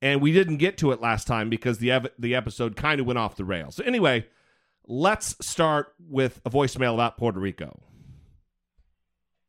and 0.00 0.20
we 0.20 0.32
didn't 0.32 0.58
get 0.58 0.78
to 0.78 0.92
it 0.92 1.00
last 1.00 1.26
time 1.26 1.50
because 1.50 1.78
the 1.78 1.90
ev- 1.90 2.10
the 2.18 2.34
episode 2.34 2.76
kind 2.76 3.00
of 3.00 3.06
went 3.06 3.18
off 3.18 3.36
the 3.36 3.44
rails. 3.44 3.76
So 3.76 3.84
anyway, 3.84 4.26
let's 4.86 5.36
start 5.44 5.94
with 5.98 6.40
a 6.44 6.50
voicemail 6.50 6.94
about 6.94 7.16
Puerto 7.16 7.40
Rico. 7.40 7.80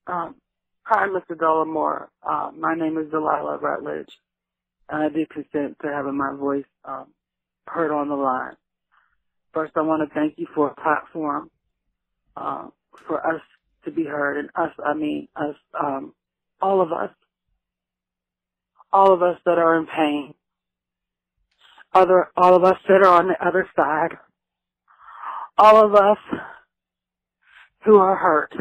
Um, 0.08 0.36
hi, 0.84 1.08
Mr. 1.08 1.36
Dollemore. 1.36 2.08
Uh, 2.24 2.52
my 2.58 2.76
name 2.76 2.98
is 2.98 3.10
Delilah 3.12 3.58
Rutledge, 3.58 4.18
and 4.90 5.04
I 5.04 5.10
do 5.10 5.26
consent 5.26 5.78
to 5.82 5.88
having 5.88 6.18
my 6.18 6.34
voice 6.34 6.66
um, 6.86 7.08
heard 7.68 7.92
on 7.92 8.10
the 8.10 8.16
line. 8.16 8.56
First, 9.54 9.74
I 9.76 9.82
want 9.82 10.08
to 10.08 10.14
thank 10.14 10.38
you 10.38 10.48
for 10.56 10.70
a 10.70 10.76
platform 10.76 11.50
uh, 12.38 12.68
for 13.08 13.26
us 13.26 13.42
to 13.86 13.92
be 13.92 14.06
heard, 14.06 14.38
and 14.38 14.50
us, 14.56 14.72
I 14.86 14.94
mean 14.94 15.28
us, 15.36 15.56
um, 15.80 16.14
all 16.62 16.82
of 16.82 16.92
us, 16.92 17.10
all 18.92 19.14
of 19.14 19.22
us 19.22 19.38
that 19.46 19.58
are 19.58 19.78
in 19.78 19.88
pain, 19.88 20.34
other, 21.94 22.30
all 22.38 22.56
of 22.56 22.64
us 22.64 22.78
that 22.88 23.04
are 23.06 23.20
on 23.20 23.28
the 23.28 23.48
other 23.48 23.68
side, 23.76 24.18
all 25.58 25.86
of 25.86 25.96
us 25.96 26.18
who 27.86 27.98
are 27.98 28.16
hurt. 28.16 28.54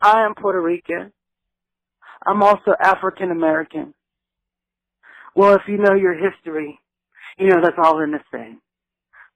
I 0.00 0.24
am 0.24 0.34
Puerto 0.34 0.60
Rican. 0.60 1.12
I'm 2.26 2.42
also 2.42 2.72
African 2.80 3.30
American. 3.30 3.94
Well, 5.34 5.54
if 5.54 5.62
you 5.68 5.78
know 5.78 5.94
your 5.94 6.14
history, 6.14 6.78
you 7.38 7.48
know 7.48 7.60
that's 7.62 7.78
all 7.82 8.00
in 8.02 8.12
the 8.12 8.20
same. 8.32 8.60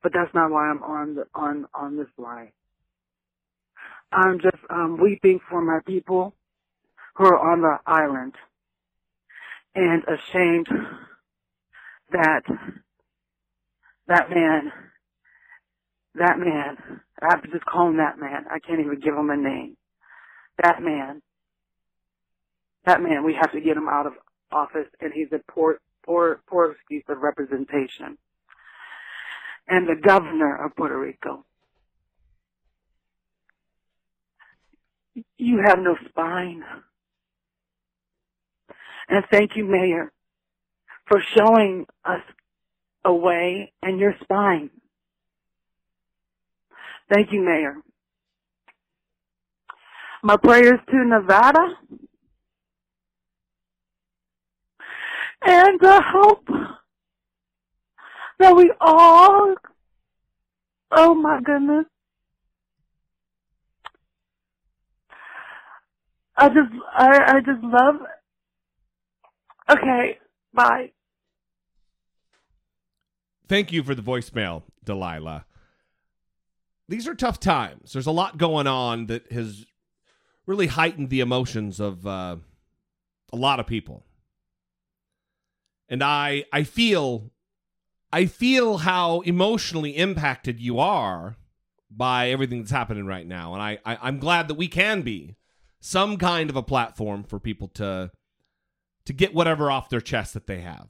But 0.07 0.13
that's 0.15 0.33
not 0.37 0.53
why 0.53 0.69
I'm 0.69 0.85
on 0.85 1.17
the, 1.17 1.25
on 1.35 1.67
on 1.75 1.97
this 1.97 2.07
line. 2.17 2.53
I'm 4.13 4.39
just 4.39 4.63
um, 4.71 5.01
weeping 5.03 5.41
for 5.51 5.61
my 5.61 5.81
people 5.85 6.33
who 7.17 7.25
are 7.25 7.53
on 7.53 7.61
the 7.61 7.79
island 7.85 8.35
and 9.75 10.05
ashamed 10.05 10.69
that 12.13 12.43
that 14.07 14.31
man, 14.31 14.73
that 16.15 16.39
man, 16.39 17.01
I 17.21 17.27
have 17.31 17.43
to 17.43 17.49
just 17.51 17.67
call 17.67 17.89
him 17.89 17.97
that 17.97 18.21
man. 18.21 18.45
I 18.49 18.61
can't 18.61 18.79
even 18.79 19.01
give 19.01 19.17
him 19.17 19.31
a 19.31 19.37
name. 19.37 19.77
That 20.63 20.81
man, 20.81 21.21
that 22.85 23.03
man, 23.03 23.25
we 23.25 23.35
have 23.35 23.51
to 23.51 23.61
get 23.61 23.77
him 23.77 23.89
out 23.89 24.07
of 24.07 24.13
office, 24.53 24.87
and 25.01 25.13
he's 25.13 25.33
a 25.33 25.41
poor, 25.51 25.81
poor, 26.05 26.43
poor 26.49 26.71
excuse 26.71 27.03
of 27.09 27.19
representation. 27.23 28.19
And 29.69 29.89
the 29.89 29.97
governor 29.97 30.65
of 30.65 30.77
Puerto 30.77 30.99
Rico, 30.99 31.45
you 35.37 35.61
have 35.65 35.79
no 35.79 35.97
spine. 36.09 36.63
And 39.09 39.25
thank 39.31 39.57
you, 39.57 39.65
Mayor, 39.65 40.13
for 41.07 41.21
showing 41.37 41.87
us 42.05 42.21
a 43.05 43.13
way 43.13 43.73
and 43.83 43.99
your 43.99 44.15
spine. 44.23 44.71
Thank 47.13 47.33
you, 47.33 47.41
Mayor. 47.41 47.77
My 50.23 50.37
prayers 50.37 50.81
to 50.91 51.05
Nevada. 51.05 51.77
And 55.43 55.79
the 55.79 56.03
hope 56.05 56.49
that 58.38 58.55
we 58.55 58.73
all, 58.81 59.55
oh 60.90 61.14
my 61.14 61.40
goodness. 61.43 61.87
I 66.37 66.49
just, 66.49 66.73
I, 66.95 67.37
I 67.37 67.40
just 67.40 67.62
love, 67.62 67.97
okay, 69.71 70.19
bye. 70.52 70.90
Thank 73.49 73.73
you 73.73 73.83
for 73.83 73.95
the 73.95 74.02
voicemail, 74.02 74.62
Delilah. 74.85 75.47
These 76.88 77.09
are 77.09 77.14
tough 77.14 77.40
times. 77.40 77.93
There's 77.93 78.07
a 78.07 78.12
lot 78.12 78.38
going 78.38 78.66
on 78.66 79.07
that 79.07 79.33
has 79.33 79.66
really 80.47 80.66
heightened 80.66 81.11
the 81.11 81.21
emotions 81.21 81.81
of 81.81 82.07
uh, 82.07 82.37
a 83.33 83.37
lot 83.37 83.61
of 83.61 83.66
people. 83.66 84.05
And 85.88 86.02
I 86.02 86.45
I 86.52 86.64
feel 86.64 87.31
I 88.17 88.25
feel 88.25 88.79
how 88.79 89.21
emotionally 89.21 89.91
impacted 89.91 90.59
you 90.59 90.79
are 90.79 91.37
by 91.91 92.31
everything 92.31 92.61
that's 92.61 92.71
happening 92.71 93.05
right 93.05 93.27
now. 93.27 93.53
And 93.53 93.63
I, 93.63 93.79
I 93.85 93.99
I'm 94.01 94.19
glad 94.19 94.49
that 94.49 94.55
we 94.55 94.69
can 94.69 95.03
be 95.03 95.37
some 95.81 96.17
kind 96.17 96.49
of 96.49 96.57
a 96.57 96.63
platform 96.63 97.25
for 97.25 97.39
people 97.39 97.69
to 97.75 98.11
to 99.05 99.13
get 99.13 99.35
whatever 99.35 99.71
off 99.71 99.91
their 99.91 100.01
chest 100.01 100.33
that 100.33 100.47
they 100.47 100.63
have. 100.63 100.89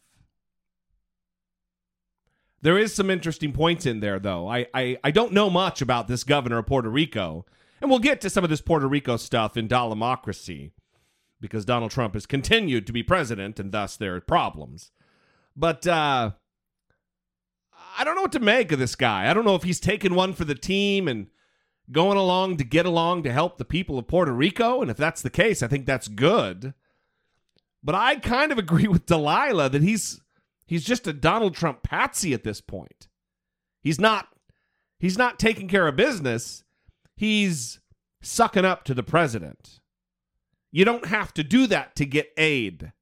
There 2.62 2.78
is 2.78 2.94
some 2.94 3.10
interesting 3.10 3.52
points 3.52 3.86
in 3.86 3.98
there, 3.98 4.20
though. 4.20 4.46
I, 4.46 4.66
I, 4.72 4.96
I 5.02 5.10
don't 5.10 5.32
know 5.32 5.50
much 5.50 5.82
about 5.82 6.06
this 6.06 6.22
governor 6.22 6.58
of 6.58 6.66
Puerto 6.66 6.88
Rico, 6.88 7.44
and 7.80 7.90
we'll 7.90 7.98
get 7.98 8.20
to 8.20 8.30
some 8.30 8.44
of 8.44 8.50
this 8.50 8.60
Puerto 8.60 8.86
Rico 8.86 9.16
stuff 9.16 9.56
in 9.56 9.66
Dollemocracy 9.66 10.70
because 11.40 11.64
Donald 11.64 11.90
Trump 11.90 12.14
has 12.14 12.24
continued 12.24 12.86
to 12.86 12.92
be 12.92 13.02
president, 13.02 13.58
and 13.58 13.72
thus 13.72 13.96
there 13.96 14.14
are 14.14 14.20
problems. 14.20 14.92
But 15.56 15.88
uh, 15.88 16.30
I 17.96 18.04
don't 18.04 18.14
know 18.14 18.22
what 18.22 18.32
to 18.32 18.40
make 18.40 18.72
of 18.72 18.78
this 18.78 18.94
guy. 18.94 19.30
I 19.30 19.34
don't 19.34 19.44
know 19.44 19.54
if 19.54 19.62
he's 19.62 19.80
taking 19.80 20.14
one 20.14 20.34
for 20.34 20.44
the 20.44 20.54
team 20.54 21.08
and 21.08 21.28
going 21.90 22.18
along 22.18 22.56
to 22.58 22.64
get 22.64 22.86
along 22.86 23.22
to 23.22 23.32
help 23.32 23.56
the 23.56 23.64
people 23.64 23.98
of 23.98 24.08
Puerto 24.08 24.32
Rico. 24.32 24.82
And 24.82 24.90
if 24.90 24.96
that's 24.96 25.22
the 25.22 25.30
case, 25.30 25.62
I 25.62 25.68
think 25.68 25.86
that's 25.86 26.08
good. 26.08 26.74
But 27.82 27.94
I 27.94 28.16
kind 28.16 28.52
of 28.52 28.58
agree 28.58 28.88
with 28.88 29.06
Delilah 29.06 29.70
that 29.70 29.82
he's 29.82 30.20
he's 30.66 30.84
just 30.84 31.06
a 31.06 31.12
Donald 31.12 31.54
Trump 31.54 31.82
patsy 31.82 32.34
at 32.34 32.44
this 32.44 32.60
point. 32.60 33.08
He's 33.80 34.00
not 34.00 34.28
he's 34.98 35.18
not 35.18 35.38
taking 35.38 35.68
care 35.68 35.88
of 35.88 35.96
business. 35.96 36.64
He's 37.16 37.80
sucking 38.20 38.64
up 38.64 38.84
to 38.84 38.94
the 38.94 39.02
president. 39.02 39.80
You 40.70 40.84
don't 40.84 41.06
have 41.06 41.32
to 41.34 41.44
do 41.44 41.66
that 41.68 41.96
to 41.96 42.04
get 42.04 42.32
aid, 42.36 42.92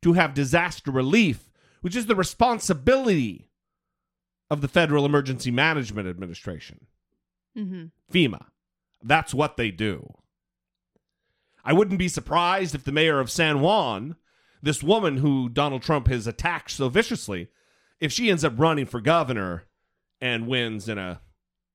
to 0.00 0.14
have 0.14 0.34
disaster 0.34 0.90
relief, 0.90 1.50
which 1.82 1.94
is 1.94 2.06
the 2.06 2.16
responsibility 2.16 3.51
of 4.52 4.60
the 4.60 4.68
Federal 4.68 5.06
Emergency 5.06 5.50
Management 5.50 6.06
Administration, 6.06 6.86
Mm-hmm. 7.56 7.84
FEMA. 8.12 8.46
That's 9.02 9.32
what 9.34 9.56
they 9.56 9.70
do. 9.70 10.12
I 11.64 11.72
wouldn't 11.72 11.98
be 11.98 12.08
surprised 12.08 12.74
if 12.74 12.84
the 12.84 12.92
mayor 12.92 13.18
of 13.20 13.30
San 13.30 13.60
Juan, 13.60 14.16
this 14.62 14.82
woman 14.82 15.18
who 15.18 15.48
Donald 15.48 15.82
Trump 15.82 16.06
has 16.08 16.26
attacked 16.26 16.70
so 16.70 16.88
viciously, 16.88 17.48
if 18.00 18.12
she 18.12 18.30
ends 18.30 18.44
up 18.44 18.54
running 18.58 18.86
for 18.86 19.00
governor 19.00 19.64
and 20.20 20.46
wins 20.46 20.88
in 20.88 20.98
a 20.98 21.20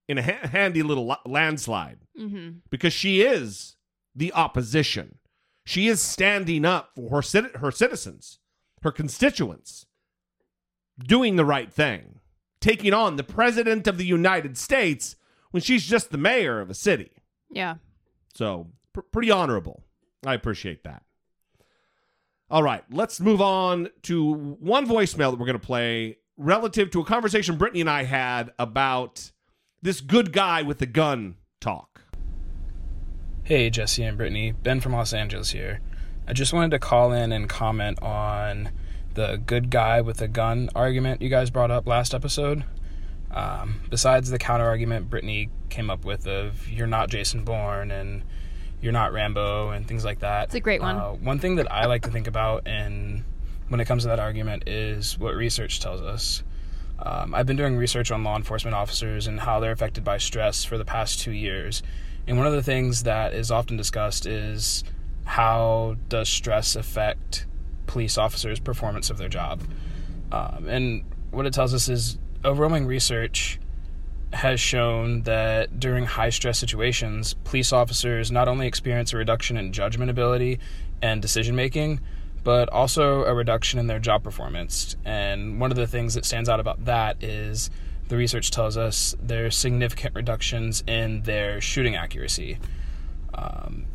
in 0.07 0.17
a 0.17 0.23
ha- 0.23 0.47
handy 0.47 0.83
little 0.83 1.05
la- 1.05 1.19
landslide 1.25 1.99
Mm-hmm. 2.19 2.59
because 2.69 2.93
she 2.93 3.21
is 3.21 3.75
the 4.15 4.31
opposition. 4.33 5.17
She 5.65 5.87
is 5.87 6.01
standing 6.01 6.63
up 6.65 6.91
for 6.95 7.21
her 7.21 7.49
her 7.59 7.71
citizens, 7.71 8.39
her 8.83 8.91
constituents, 8.91 9.85
doing 10.97 11.35
the 11.35 11.45
right 11.45 11.71
thing, 11.71 12.16
taking 12.67 12.93
on 12.93 13.15
the 13.15 13.23
president 13.23 13.87
of 13.87 13.97
the 13.97 14.05
United 14.05 14.57
States 14.57 15.15
when 15.51 15.63
she's 15.63 15.85
just 15.85 16.11
the 16.11 16.17
mayor 16.17 16.59
of 16.59 16.69
a 16.69 16.73
city. 16.73 17.11
Yeah. 17.49 17.75
So, 18.33 18.67
pr- 18.91 19.01
pretty 19.01 19.31
honorable. 19.31 19.83
I 20.25 20.33
appreciate 20.33 20.83
that. 20.83 21.03
All 22.49 22.61
right, 22.63 22.83
let's 22.91 23.21
move 23.21 23.39
on 23.41 23.89
to 24.03 24.33
one 24.33 24.85
voicemail 24.85 25.31
that 25.31 25.39
we're 25.39 25.45
going 25.45 25.59
to 25.59 25.65
play 25.65 26.17
relative 26.35 26.91
to 26.91 26.99
a 26.99 27.05
conversation 27.05 27.57
Brittany 27.57 27.81
and 27.81 27.89
I 27.89 28.03
had 28.03 28.51
about 28.59 29.31
this 29.81 30.01
good 30.01 30.33
guy 30.33 30.61
with 30.61 30.79
the 30.79 30.85
gun 30.85 31.35
talk. 31.61 32.01
Hey, 33.43 33.69
Jesse 33.69 34.03
and 34.03 34.17
Brittany. 34.17 34.51
Ben 34.51 34.81
from 34.81 34.91
Los 34.91 35.13
Angeles 35.13 35.51
here. 35.51 35.79
I 36.27 36.33
just 36.33 36.51
wanted 36.51 36.71
to 36.71 36.79
call 36.79 37.13
in 37.13 37.31
and 37.31 37.47
comment 37.47 38.01
on 38.01 38.71
the 39.17 39.41
good 39.47 39.71
guy 39.71 39.99
with 39.99 40.21
a 40.21 40.27
gun 40.27 40.69
argument 40.75 41.23
you 41.23 41.27
guys 41.27 41.49
brought 41.49 41.71
up 41.71 41.87
last 41.87 42.13
episode. 42.13 42.63
Um, 43.31 43.81
besides 43.89 44.29
the 44.29 44.37
counter 44.37 44.65
argument 44.65 45.09
Brittany 45.09 45.49
came 45.69 45.89
up 45.89 46.05
with 46.05 46.27
of 46.27 46.69
you're 46.69 46.87
not 46.87 47.09
Jason 47.09 47.43
Bourne 47.43 47.91
and 47.91 48.23
you're 48.79 48.93
not 48.93 49.11
Rambo 49.11 49.71
and 49.71 49.87
things 49.87 50.05
like 50.05 50.19
that. 50.19 50.45
It's 50.45 50.55
a 50.55 50.59
great 50.59 50.81
one. 50.81 50.95
Uh, 50.95 51.13
one 51.13 51.39
thing 51.39 51.55
that 51.55 51.69
I 51.71 51.87
like 51.87 52.03
to 52.03 52.11
think 52.11 52.27
about 52.27 52.67
and 52.67 53.23
when 53.69 53.81
it 53.81 53.85
comes 53.85 54.03
to 54.03 54.09
that 54.09 54.19
argument 54.19 54.69
is 54.69 55.17
what 55.17 55.35
research 55.35 55.79
tells 55.79 56.01
us. 56.01 56.43
Um, 56.99 57.33
I've 57.33 57.47
been 57.47 57.57
doing 57.57 57.75
research 57.75 58.11
on 58.11 58.23
law 58.23 58.35
enforcement 58.35 58.75
officers 58.75 59.25
and 59.25 59.39
how 59.39 59.59
they're 59.59 59.71
affected 59.71 60.03
by 60.03 60.19
stress 60.19 60.63
for 60.63 60.77
the 60.77 60.85
past 60.85 61.19
two 61.19 61.31
years. 61.31 61.81
And 62.27 62.37
one 62.37 62.45
of 62.45 62.53
the 62.53 62.63
things 62.63 63.03
that 63.03 63.33
is 63.33 63.49
often 63.49 63.77
discussed 63.77 64.27
is 64.27 64.83
how 65.25 65.97
does 66.07 66.29
stress 66.29 66.75
affect 66.75 67.47
police 67.87 68.17
officers' 68.17 68.59
performance 68.59 69.09
of 69.09 69.17
their 69.17 69.29
job? 69.29 69.61
Um, 70.31 70.67
and 70.67 71.03
what 71.31 71.45
it 71.45 71.53
tells 71.53 71.73
us 71.73 71.89
is 71.89 72.17
overwhelming 72.43 72.85
research 72.85 73.59
has 74.33 74.59
shown 74.59 75.23
that 75.23 75.79
during 75.79 76.05
high 76.05 76.29
stress 76.29 76.59
situations, 76.59 77.33
police 77.45 77.71
officers 77.71 78.31
not 78.31 78.47
only 78.47 78.67
experience 78.67 79.13
a 79.13 79.17
reduction 79.17 79.57
in 79.57 79.71
judgment 79.71 80.11
ability 80.11 80.59
and 81.01 81.21
decision 81.21 81.55
making, 81.55 81.99
but 82.43 82.69
also 82.69 83.23
a 83.23 83.33
reduction 83.33 83.79
in 83.79 83.87
their 83.87 83.99
job 83.99 84.23
performance. 84.23 84.95
And 85.05 85.59
one 85.59 85.71
of 85.71 85.77
the 85.77 85.87
things 85.87 86.13
that 86.13 86.25
stands 86.25 86.49
out 86.49 86.59
about 86.59 86.85
that 86.85 87.21
is 87.23 87.69
the 88.09 88.17
research 88.17 88.51
tells 88.51 88.77
us 88.77 89.15
there's 89.21 89.55
significant 89.55 90.15
reductions 90.15 90.83
in 90.87 91.23
their 91.23 91.59
shooting 91.59 91.95
accuracy. 91.95 92.57
Um, 93.33 93.85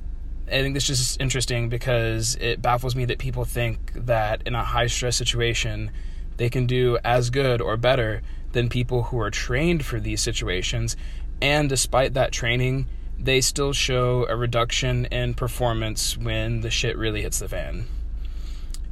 I 0.48 0.62
think 0.62 0.74
this 0.74 0.90
is 0.90 0.98
just 0.98 1.20
interesting 1.20 1.68
because 1.68 2.36
it 2.40 2.60
baffles 2.60 2.94
me 2.94 3.04
that 3.06 3.18
people 3.18 3.44
think 3.44 3.92
that 3.94 4.42
in 4.46 4.54
a 4.54 4.64
high 4.64 4.86
stress 4.86 5.16
situation, 5.16 5.90
they 6.36 6.50
can 6.50 6.66
do 6.66 6.98
as 7.04 7.30
good 7.30 7.60
or 7.60 7.76
better 7.76 8.22
than 8.52 8.68
people 8.68 9.04
who 9.04 9.18
are 9.20 9.30
trained 9.30 9.84
for 9.84 9.98
these 10.00 10.20
situations. 10.20 10.96
And 11.40 11.68
despite 11.68 12.14
that 12.14 12.32
training, 12.32 12.86
they 13.18 13.40
still 13.40 13.72
show 13.72 14.26
a 14.28 14.36
reduction 14.36 15.06
in 15.06 15.34
performance 15.34 16.16
when 16.18 16.60
the 16.60 16.70
shit 16.70 16.96
really 16.98 17.22
hits 17.22 17.38
the 17.38 17.48
fan. 17.48 17.86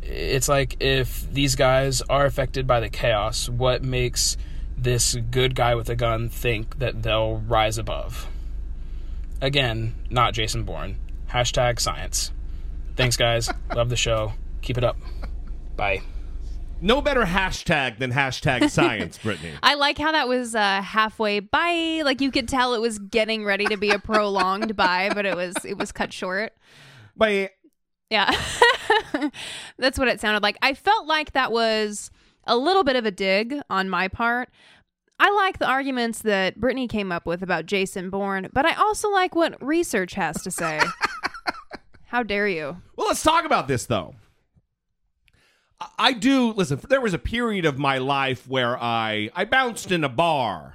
It's 0.02 0.49
like 0.49 0.76
if 0.80 1.30
these 1.33 1.57
guys 1.57 2.00
are 2.02 2.26
affected 2.26 2.66
by 2.66 2.80
the 2.80 2.88
chaos, 2.88 3.49
what 3.49 3.83
makes 3.83 4.37
this 4.76 5.14
good 5.30 5.54
guy 5.54 5.75
with 5.75 5.90
a 5.90 5.97
gun 5.97 6.28
think 6.28 6.78
that 6.78 7.02
they'll 7.02 7.37
rise 7.37 7.76
above? 7.76 8.28
Again, 9.42 9.95
not 10.09 10.35
Jason 10.35 10.64
Bourne. 10.64 10.97
Hashtag 11.30 11.80
science. 11.80 12.32
Thanks, 12.96 13.16
guys. 13.16 13.50
Love 13.75 13.88
the 13.88 13.96
show. 13.96 14.32
Keep 14.62 14.78
it 14.78 14.84
up. 14.84 14.96
Bye. 15.76 16.02
No 16.82 17.00
better 17.02 17.25
hashtag 17.25 17.99
than 17.99 18.10
hashtag 18.12 18.70
science, 18.70 19.18
Brittany. 19.22 19.52
I 19.62 19.75
like 19.75 19.99
how 19.99 20.12
that 20.12 20.28
was 20.28 20.54
uh, 20.54 20.80
halfway 20.82 21.40
by. 21.40 22.02
Like 22.04 22.20
you 22.20 22.30
could 22.30 22.49
tell 22.49 22.75
it 22.75 22.80
was 22.80 22.99
getting 22.99 23.44
ready 23.44 23.66
to 23.66 23.76
be 23.76 23.90
a 23.90 23.99
prolonged 23.99 24.76
by, 24.76 25.10
but 25.14 25.26
it 25.26 25.37
was 25.37 25.54
it 25.64 25.76
was 25.78 25.92
cut 25.92 26.12
short. 26.12 26.52
But 27.16 27.50
Yeah. 28.08 28.30
That's 29.78 29.99
what 29.99 30.08
it 30.08 30.20
sounded 30.20 30.42
like. 30.42 30.56
I 30.62 30.72
felt 30.75 31.06
like 31.06 31.32
that 31.32 31.52
was 31.52 32.10
a 32.46 32.56
little 32.56 32.82
bit 32.82 32.96
of 32.96 33.04
a 33.04 33.10
dig 33.10 33.54
on 33.68 33.88
my 33.90 34.08
part. 34.08 34.49
I 35.23 35.31
like 35.33 35.59
the 35.59 35.67
arguments 35.69 36.21
that 36.23 36.59
Brittany 36.59 36.89
came 36.89 37.12
up 37.12 37.27
with 37.27 37.43
about 37.43 37.67
Jason 37.67 38.09
Bourne, 38.09 38.49
but 38.55 38.65
I 38.65 38.73
also 38.75 39.11
like 39.11 39.35
what 39.35 39.62
research 39.62 40.15
has 40.15 40.43
to 40.43 40.50
say. 40.50 40.81
How 42.07 42.23
dare 42.23 42.49
you? 42.49 42.79
Well, 42.97 43.07
let's 43.07 43.23
talk 43.23 43.45
about 43.45 43.69
this 43.69 43.85
though. 43.85 44.15
I- 45.99 46.15
do 46.15 46.53
listen. 46.53 46.81
There 46.89 47.00
was 47.03 47.15
a 47.15 47.19
period 47.19 47.67
of 47.67 47.79
my 47.79 47.99
life 47.99 48.49
where 48.49 48.83
I 48.83 49.31
I 49.37 49.45
bounced 49.45 49.93
in 49.93 50.05
a 50.05 50.09
bar 50.09 50.75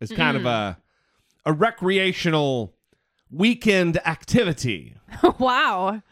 as 0.00 0.10
kind 0.10 0.36
of 0.36 0.46
a 0.46 0.76
a 1.46 1.52
recreational 1.52 2.74
weekend 3.30 4.04
activity. 4.06 4.96
wow. 5.38 6.02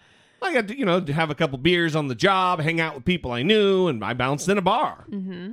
I 0.40 0.54
got 0.54 0.68
to 0.68 0.78
you 0.78 0.84
know 0.84 1.00
to 1.00 1.12
have 1.12 1.30
a 1.30 1.34
couple 1.34 1.58
beers 1.58 1.96
on 1.96 2.06
the 2.06 2.14
job, 2.14 2.60
hang 2.60 2.80
out 2.80 2.94
with 2.94 3.04
people 3.04 3.32
I 3.32 3.42
knew, 3.42 3.88
and 3.88 4.04
I 4.04 4.14
bounced 4.14 4.48
in 4.48 4.58
a 4.58 4.62
bar. 4.62 5.06
Mm-hmm. 5.10 5.52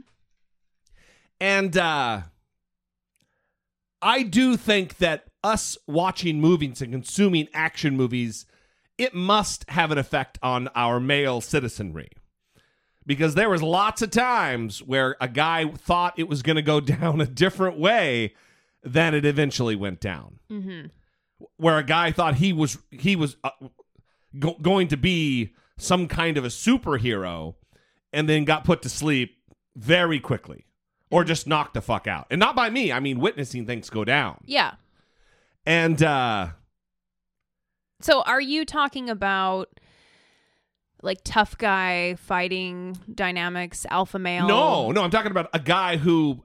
And 1.39 1.75
uh, 1.77 2.21
I 4.01 4.23
do 4.23 4.57
think 4.57 4.97
that 4.97 5.25
us 5.43 5.77
watching 5.87 6.39
movies 6.41 6.81
and 6.81 6.91
consuming 6.91 7.47
action 7.53 7.95
movies, 7.95 8.45
it 8.97 9.13
must 9.13 9.69
have 9.69 9.91
an 9.91 9.97
effect 9.97 10.39
on 10.41 10.69
our 10.75 10.99
male 10.99 11.41
citizenry. 11.41 12.09
Because 13.05 13.35
there 13.35 13.49
was 13.49 13.61
lots 13.61 14.01
of 14.01 14.09
times 14.09 14.81
where 14.81 15.15
a 15.21 15.27
guy 15.27 15.69
thought 15.69 16.17
it 16.17 16.27
was 16.27 16.41
going 16.41 16.55
to 16.55 16.61
go 16.61 16.79
down 16.81 17.21
a 17.21 17.25
different 17.25 17.77
way 17.77 18.33
than 18.83 19.13
it 19.13 19.25
eventually 19.25 19.75
went 19.75 19.99
down. 19.99 20.39
Mm-hmm. 20.49 20.87
Where 21.57 21.77
a 21.77 21.83
guy 21.83 22.11
thought 22.11 22.35
he 22.35 22.53
was 22.53 22.77
he 22.91 23.15
was 23.15 23.35
uh, 23.43 23.49
go- 24.39 24.57
going 24.61 24.87
to 24.87 24.97
be 24.97 25.53
some 25.77 26.07
kind 26.07 26.37
of 26.37 26.45
a 26.45 26.49
superhero, 26.49 27.55
and 28.13 28.29
then 28.29 28.45
got 28.45 28.63
put 28.63 28.81
to 28.83 28.89
sleep 28.89 29.35
very 29.75 30.19
quickly, 30.19 30.65
or 31.15 31.23
just 31.23 31.47
knocked 31.47 31.73
the 31.73 31.81
fuck 31.81 32.07
out. 32.07 32.27
And 32.29 32.39
not 32.41 32.57
by 32.57 32.69
me. 32.69 32.91
I 32.91 32.99
mean, 32.99 33.21
witnessing 33.21 33.65
things 33.65 33.89
go 33.89 34.03
down. 34.03 34.37
Yeah. 34.45 34.73
And 35.65 36.03
uh, 36.03 36.49
So 38.01 38.21
are 38.23 38.41
you 38.41 38.65
talking 38.65 39.09
about 39.09 39.69
like 41.01 41.19
tough 41.23 41.57
guy 41.57 42.15
fighting 42.15 42.97
dynamics, 43.13 43.85
alpha 43.89 44.19
male? 44.19 44.45
no, 44.45 44.91
no, 44.91 45.03
I'm 45.03 45.09
talking 45.09 45.31
about 45.31 45.49
a 45.53 45.59
guy 45.59 45.95
who 45.95 46.43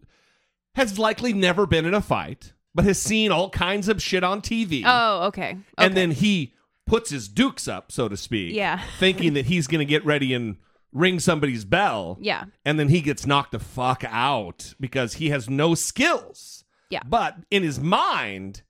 has 0.76 1.00
likely 1.00 1.32
never 1.32 1.66
been 1.66 1.84
in 1.84 1.92
a 1.94 2.00
fight, 2.00 2.52
but 2.72 2.84
has 2.84 3.02
seen 3.02 3.32
all 3.32 3.50
kinds 3.50 3.88
of 3.88 4.00
shit 4.00 4.22
on 4.22 4.40
TV. 4.40 4.82
Oh, 4.86 5.24
okay. 5.26 5.56
and 5.78 5.96
then 5.96 6.12
he 6.12 6.54
puts 6.86 7.10
his 7.10 7.26
dukes 7.28 7.66
up, 7.66 7.90
so 7.90 8.08
to 8.08 8.16
speak. 8.16 8.54
Yeah. 8.54 8.80
thinking 9.00 9.32
that 9.34 9.46
he's 9.46 9.66
going 9.66 9.80
to 9.80 9.84
get 9.84 10.04
ready 10.04 10.32
and 10.32 10.58
ring 10.92 11.20
somebody's 11.20 11.64
bell. 11.64 12.18
Yeah. 12.20 12.44
And 12.64 12.78
then 12.78 12.88
he 12.88 13.00
gets 13.00 13.26
knocked 13.26 13.52
the 13.52 13.58
fuck 13.58 14.04
out 14.06 14.74
because 14.80 15.14
he 15.14 15.30
has 15.30 15.48
no 15.48 15.74
skills. 15.74 16.64
Yeah. 16.90 17.02
But 17.06 17.36
in 17.50 17.62
his 17.62 17.78
mind, 17.80 18.62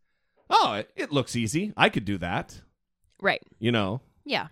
oh, 0.51 0.75
it, 0.75 0.91
it 0.97 1.13
looks 1.13 1.35
easy. 1.37 1.73
I 1.77 1.89
could 1.89 2.05
do 2.05 2.19
that, 2.19 2.61
Right. 3.21 3.43
you 3.59 3.73
know? 3.73 4.01
Yeah. 4.25 4.49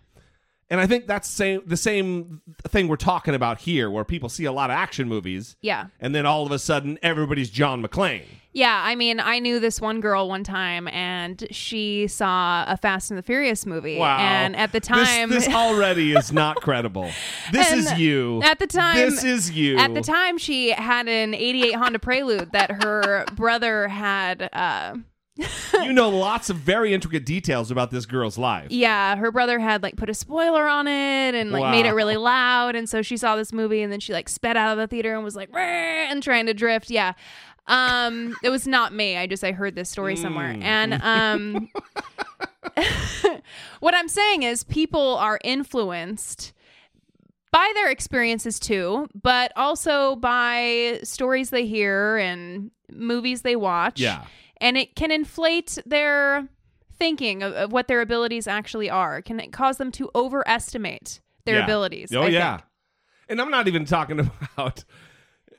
And 0.70 0.80
I 0.80 0.86
think 0.86 1.06
that's 1.06 1.28
same, 1.28 1.62
the 1.66 1.76
same 1.78 2.42
thing 2.68 2.88
we're 2.88 2.96
talking 2.96 3.34
about 3.34 3.60
here, 3.60 3.90
where 3.90 4.04
people 4.04 4.28
see 4.28 4.44
a 4.44 4.52
lot 4.52 4.70
of 4.70 4.74
action 4.76 5.08
movies, 5.08 5.56
Yeah. 5.62 5.86
and 6.00 6.14
then 6.14 6.26
all 6.26 6.44
of 6.46 6.52
a 6.52 6.58
sudden 6.58 6.98
everybody's 7.02 7.50
John 7.50 7.82
McClane. 7.82 8.24
Yeah, 8.58 8.82
I 8.84 8.96
mean, 8.96 9.20
I 9.20 9.38
knew 9.38 9.60
this 9.60 9.80
one 9.80 10.00
girl 10.00 10.28
one 10.28 10.42
time, 10.42 10.88
and 10.88 11.46
she 11.52 12.08
saw 12.08 12.64
a 12.66 12.76
Fast 12.76 13.08
and 13.08 13.16
the 13.16 13.22
Furious 13.22 13.64
movie. 13.64 13.98
Wow. 13.98 14.18
And 14.18 14.56
at 14.56 14.72
the 14.72 14.80
time, 14.80 15.30
this, 15.30 15.46
already 15.54 16.12
is 16.12 16.32
not 16.32 16.56
credible. 16.56 17.08
This 17.52 17.70
is 17.70 17.92
you. 17.96 18.42
At 18.42 18.58
the 18.58 18.66
time, 18.66 18.96
this 18.96 19.22
is 19.22 19.52
you. 19.52 19.76
At 19.76 19.94
the 19.94 20.00
time, 20.00 20.38
she 20.38 20.70
had 20.70 21.06
an 21.06 21.34
'88 21.34 21.74
Honda 21.76 22.00
Prelude 22.00 22.50
that 22.50 22.82
her 22.82 23.26
brother 23.36 23.86
had. 23.86 24.50
Uh, 24.52 24.96
you 25.84 25.92
know 25.92 26.08
lots 26.08 26.50
of 26.50 26.56
very 26.56 26.92
intricate 26.92 27.24
details 27.24 27.70
about 27.70 27.92
this 27.92 28.06
girl's 28.06 28.36
life. 28.36 28.72
yeah, 28.72 29.14
her 29.14 29.30
brother 29.30 29.60
had 29.60 29.84
like 29.84 29.94
put 29.96 30.10
a 30.10 30.14
spoiler 30.14 30.66
on 30.66 30.88
it 30.88 31.32
and 31.36 31.52
like 31.52 31.70
made 31.70 31.86
it 31.86 31.92
really 31.92 32.16
loud, 32.16 32.74
and 32.74 32.88
so 32.88 33.02
she 33.02 33.16
saw 33.16 33.36
this 33.36 33.52
movie, 33.52 33.82
and 33.82 33.92
then 33.92 34.00
she 34.00 34.12
like 34.12 34.28
sped 34.28 34.56
out 34.56 34.72
of 34.72 34.78
the 34.78 34.88
theater 34.88 35.14
and 35.14 35.22
was 35.22 35.36
like, 35.36 35.48
and 35.54 36.20
trying 36.24 36.46
to 36.46 36.54
drift. 36.54 36.90
Yeah. 36.90 37.12
Um, 37.68 38.34
it 38.42 38.48
was 38.50 38.66
not 38.66 38.92
me. 38.92 39.16
I 39.16 39.26
just 39.26 39.44
I 39.44 39.52
heard 39.52 39.74
this 39.74 39.88
story 39.90 40.16
somewhere, 40.16 40.54
Mm. 40.54 40.62
and 40.62 40.94
um, 41.02 41.68
what 43.80 43.94
I'm 43.94 44.08
saying 44.08 44.42
is 44.42 44.64
people 44.64 45.16
are 45.18 45.38
influenced 45.44 46.52
by 47.50 47.70
their 47.74 47.90
experiences 47.90 48.58
too, 48.58 49.08
but 49.14 49.52
also 49.56 50.16
by 50.16 51.00
stories 51.02 51.50
they 51.50 51.66
hear 51.66 52.16
and 52.18 52.70
movies 52.90 53.42
they 53.42 53.56
watch. 53.56 54.00
Yeah. 54.00 54.24
And 54.60 54.76
it 54.76 54.96
can 54.96 55.10
inflate 55.10 55.78
their 55.86 56.48
thinking 56.98 57.42
of, 57.42 57.52
of 57.54 57.72
what 57.72 57.86
their 57.88 58.00
abilities 58.00 58.46
actually 58.46 58.90
are. 58.90 59.18
It 59.18 59.22
can 59.24 59.50
cause 59.50 59.76
them 59.78 59.92
to 59.92 60.10
overestimate 60.14 61.20
their 61.44 61.56
Yeah. 61.58 61.64
abilities. 61.64 62.12
Oh 62.14 62.22
I 62.22 62.28
yeah, 62.28 62.56
think. 62.56 62.66
and 63.30 63.40
I'm 63.40 63.50
not 63.50 63.68
even 63.68 63.84
talking 63.84 64.18
about. 64.56 64.84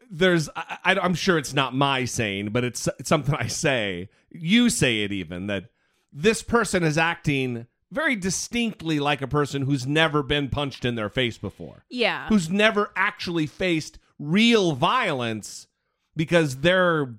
There's, 0.10 0.50
I, 0.56 0.78
I, 0.84 0.96
I'm 1.00 1.14
sure 1.14 1.38
it's 1.38 1.54
not 1.54 1.76
my 1.76 2.06
saying, 2.06 2.50
but 2.50 2.64
it's, 2.64 2.88
it's 3.00 3.10
something 3.10 3.36
I 3.36 3.48
say. 3.48 4.10
You 4.32 4.70
say 4.70 5.04
it 5.04 5.12
even 5.12 5.48
that 5.48 5.66
this 6.12 6.42
person 6.42 6.84
is 6.84 6.98
acting 6.98 7.68
very 7.92 8.16
distinctly 8.16 9.00
like 9.00 9.22
a 9.22 9.28
person 9.28 9.64
who's 9.64 9.86
never 9.88 10.22
been 10.24 10.50
punched 10.50 10.86
in 10.86 10.96
their 10.96 11.10
face 11.10 11.38
before, 11.38 11.84
Yeah. 11.90 12.28
who's 12.28 12.50
never 12.50 12.92
actually 12.96 13.46
faced 13.48 14.00
real 14.20 14.74
violence 14.74 15.68
because 16.16 16.58
they're 16.58 17.16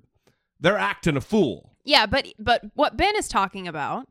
they're 0.59 0.77
acting 0.77 1.17
a 1.17 1.21
fool. 1.21 1.71
Yeah, 1.83 2.05
but 2.05 2.27
but 2.37 2.61
what 2.75 2.95
Ben 2.95 3.15
is 3.17 3.27
talking 3.27 3.67
about, 3.67 4.07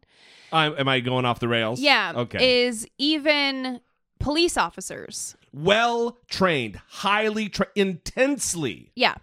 I'm, 0.52 0.74
am 0.76 0.88
I 0.88 1.00
going 1.00 1.24
off 1.24 1.38
the 1.38 1.48
rails? 1.48 1.80
yeah, 1.80 2.12
Okay. 2.16 2.64
is 2.64 2.86
even 2.98 3.80
police 4.18 4.56
officers, 4.58 5.36
well 5.52 6.18
trained, 6.28 6.80
highly 6.88 7.48
tra- 7.48 7.66
intensely 7.74 8.92
yeah, 8.94 9.14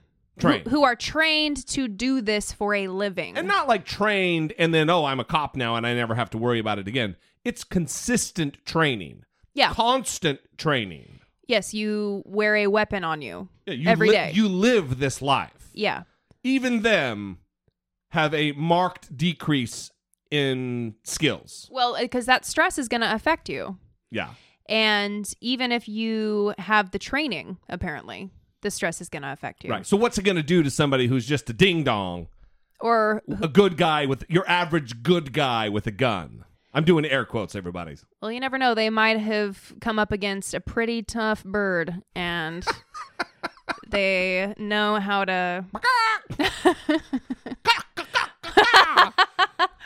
who, 0.41 0.49
who 0.69 0.83
are 0.83 0.95
trained 0.95 1.65
to 1.67 1.87
do 1.87 2.21
this 2.21 2.51
for 2.51 2.73
a 2.75 2.87
living. 2.87 3.37
and 3.37 3.47
not 3.47 3.67
like 3.67 3.85
trained 3.85 4.53
and 4.59 4.73
then 4.73 4.89
oh 4.89 5.05
I'm 5.05 5.19
a 5.19 5.25
cop 5.25 5.55
now 5.55 5.75
and 5.75 5.85
I 5.87 5.93
never 5.93 6.15
have 6.15 6.29
to 6.31 6.37
worry 6.37 6.59
about 6.59 6.79
it 6.79 6.87
again. 6.87 7.15
It's 7.45 7.63
consistent 7.63 8.57
training. 8.65 9.23
Yeah. 9.53 9.71
Constant 9.73 10.39
training. 10.57 11.19
yes, 11.47 11.73
you 11.73 12.21
wear 12.25 12.55
a 12.57 12.67
weapon 12.67 13.03
on 13.03 13.21
you 13.21 13.47
Yeah, 13.65 13.73
you 13.73 13.89
every 13.89 14.09
li- 14.09 14.13
day. 14.15 14.31
You 14.33 14.47
live 14.49 14.99
this 14.99 15.21
life. 15.21 15.69
yeah, 15.73 16.03
Even 16.43 16.81
them 16.81 17.39
have 18.11 18.33
a 18.33 18.51
marked 18.53 19.15
decrease 19.17 19.91
in 20.29 20.95
skills. 21.03 21.69
well, 21.71 21.97
because 21.99 22.25
that 22.25 22.45
stress 22.45 22.77
is 22.77 22.87
going 22.87 23.01
to 23.01 23.13
affect 23.13 23.47
you, 23.49 23.77
Yeah. 24.11 24.29
And 24.69 25.31
even 25.41 25.71
if 25.71 25.87
you 25.87 26.53
have 26.57 26.91
the 26.91 26.99
training, 26.99 27.57
apparently, 27.69 28.29
the 28.61 28.71
stress 28.71 29.01
is 29.01 29.09
going 29.09 29.23
to 29.23 29.31
affect 29.31 29.63
you. 29.63 29.69
Right. 29.71 29.85
So 29.85 29.95
what's 29.97 30.17
it 30.17 30.23
going 30.23 30.37
to 30.37 30.43
do 30.43 30.63
to 30.63 30.71
somebody 30.71 31.07
who's 31.07 31.25
just 31.25 31.49
a 31.49 31.53
ding 31.53 31.83
dong, 31.83 32.27
Or 32.79 33.23
a 33.41 33.47
good 33.47 33.77
guy 33.77 34.05
with 34.05 34.25
your 34.29 34.47
average 34.49 35.03
good 35.03 35.33
guy 35.33 35.69
with 35.69 35.87
a 35.87 35.91
gun? 35.91 36.43
I'm 36.73 36.83
doing 36.83 37.05
air 37.05 37.25
quotes, 37.25 37.55
everybody's. 37.55 38.05
Well, 38.21 38.31
you 38.31 38.39
never 38.39 38.57
know. 38.57 38.75
They 38.75 38.89
might 38.89 39.19
have 39.19 39.73
come 39.81 39.97
up 39.97 40.11
against 40.11 40.53
a 40.53 40.59
pretty 40.59 41.01
tough 41.01 41.43
bird 41.43 42.03
and 42.13 42.65
they 43.87 44.53
know 44.57 44.99
how 44.99 45.25
to. 45.25 45.65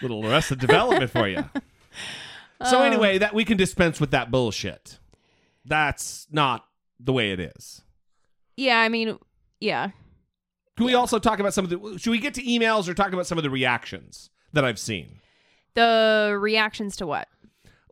Little 0.01 0.25
arrested 0.25 0.59
development 0.59 1.11
for 1.11 1.27
you. 1.27 1.45
So 2.69 2.80
uh. 2.80 2.84
anyway, 2.84 3.17
that 3.17 3.34
we 3.34 3.45
can 3.45 3.58
dispense 3.58 4.00
with 4.00 4.12
that 4.12 4.32
bullshit. 4.32 5.00
That's 5.65 6.28
not 6.32 6.65
the 7.00 7.13
way 7.13 7.32
it 7.32 7.39
is. 7.39 7.82
Yeah, 8.58 8.80
I 8.80 8.89
mean, 8.89 9.17
yeah. 9.60 9.89
Can 10.78 10.86
we 10.86 10.93
also 10.93 11.19
talk 11.19 11.39
about 11.39 11.54
some 11.54 11.65
of 11.65 11.69
the? 11.69 12.00
Should 12.00 12.12
we 12.12 12.19
get 12.19 12.34
to 12.36 12.43
emails 12.43 12.88
or 12.88 12.93
talk 12.93 13.13
about 13.13 13.28
some 13.28 13.38
of 13.38 13.43
the 13.43 13.50
reactions 13.50 14.30
that 14.54 14.65
I've 14.65 14.80
seen? 14.80 15.19
The 15.74 16.38
reactions 16.39 16.95
to 16.97 17.08
what? 17.08 17.28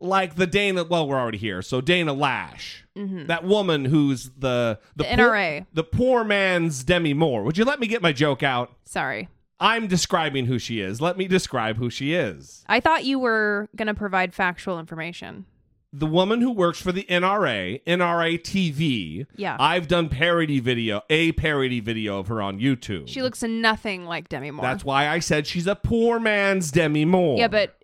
Like 0.00 0.36
the 0.36 0.46
Dana. 0.46 0.84
Well, 0.84 1.06
we're 1.06 1.18
already 1.18 1.38
here. 1.38 1.62
So 1.62 1.80
Dana 1.80 2.14
Loesch, 2.14 2.82
mm-hmm. 2.96 3.26
that 3.26 3.44
woman 3.44 3.84
who's 3.84 4.30
the 4.30 4.78
the, 4.96 5.04
The 5.04 5.16
poor- 5.16 5.28
NRA. 5.30 5.66
the 5.72 5.84
poor 5.84 6.24
man's 6.24 6.82
Demi 6.84 7.14
Moore. 7.14 7.42
Would 7.44 7.58
you 7.58 7.64
let 7.64 7.80
me 7.80 7.86
get 7.86 8.02
my 8.02 8.12
joke 8.12 8.42
out? 8.42 8.72
Sorry. 8.84 9.28
I'm 9.60 9.86
describing 9.86 10.46
who 10.46 10.58
she 10.58 10.80
is. 10.80 11.00
Let 11.00 11.18
me 11.18 11.28
describe 11.28 11.76
who 11.76 11.90
she 11.90 12.14
is. 12.14 12.64
I 12.68 12.80
thought 12.80 13.04
you 13.04 13.18
were 13.18 13.68
going 13.76 13.88
to 13.88 13.94
provide 13.94 14.32
factual 14.32 14.78
information. 14.78 15.44
The 15.92 16.06
woman 16.06 16.40
who 16.40 16.52
works 16.52 16.80
for 16.80 16.92
the 16.92 17.02
NRA, 17.10 17.82
NRA 17.84 18.40
TV. 18.40 19.26
Yeah. 19.36 19.56
I've 19.58 19.88
done 19.88 20.08
parody 20.08 20.60
video, 20.60 21.02
a 21.10 21.32
parody 21.32 21.80
video 21.80 22.20
of 22.20 22.28
her 22.28 22.40
on 22.40 22.60
YouTube. 22.60 23.08
She 23.08 23.22
looks 23.22 23.42
nothing 23.42 24.06
like 24.06 24.28
Demi 24.28 24.52
Moore. 24.52 24.62
That's 24.62 24.84
why 24.84 25.08
I 25.08 25.18
said 25.18 25.48
she's 25.48 25.66
a 25.66 25.74
poor 25.74 26.20
man's 26.20 26.70
Demi 26.70 27.04
Moore. 27.04 27.38
Yeah, 27.38 27.48
but 27.48 27.79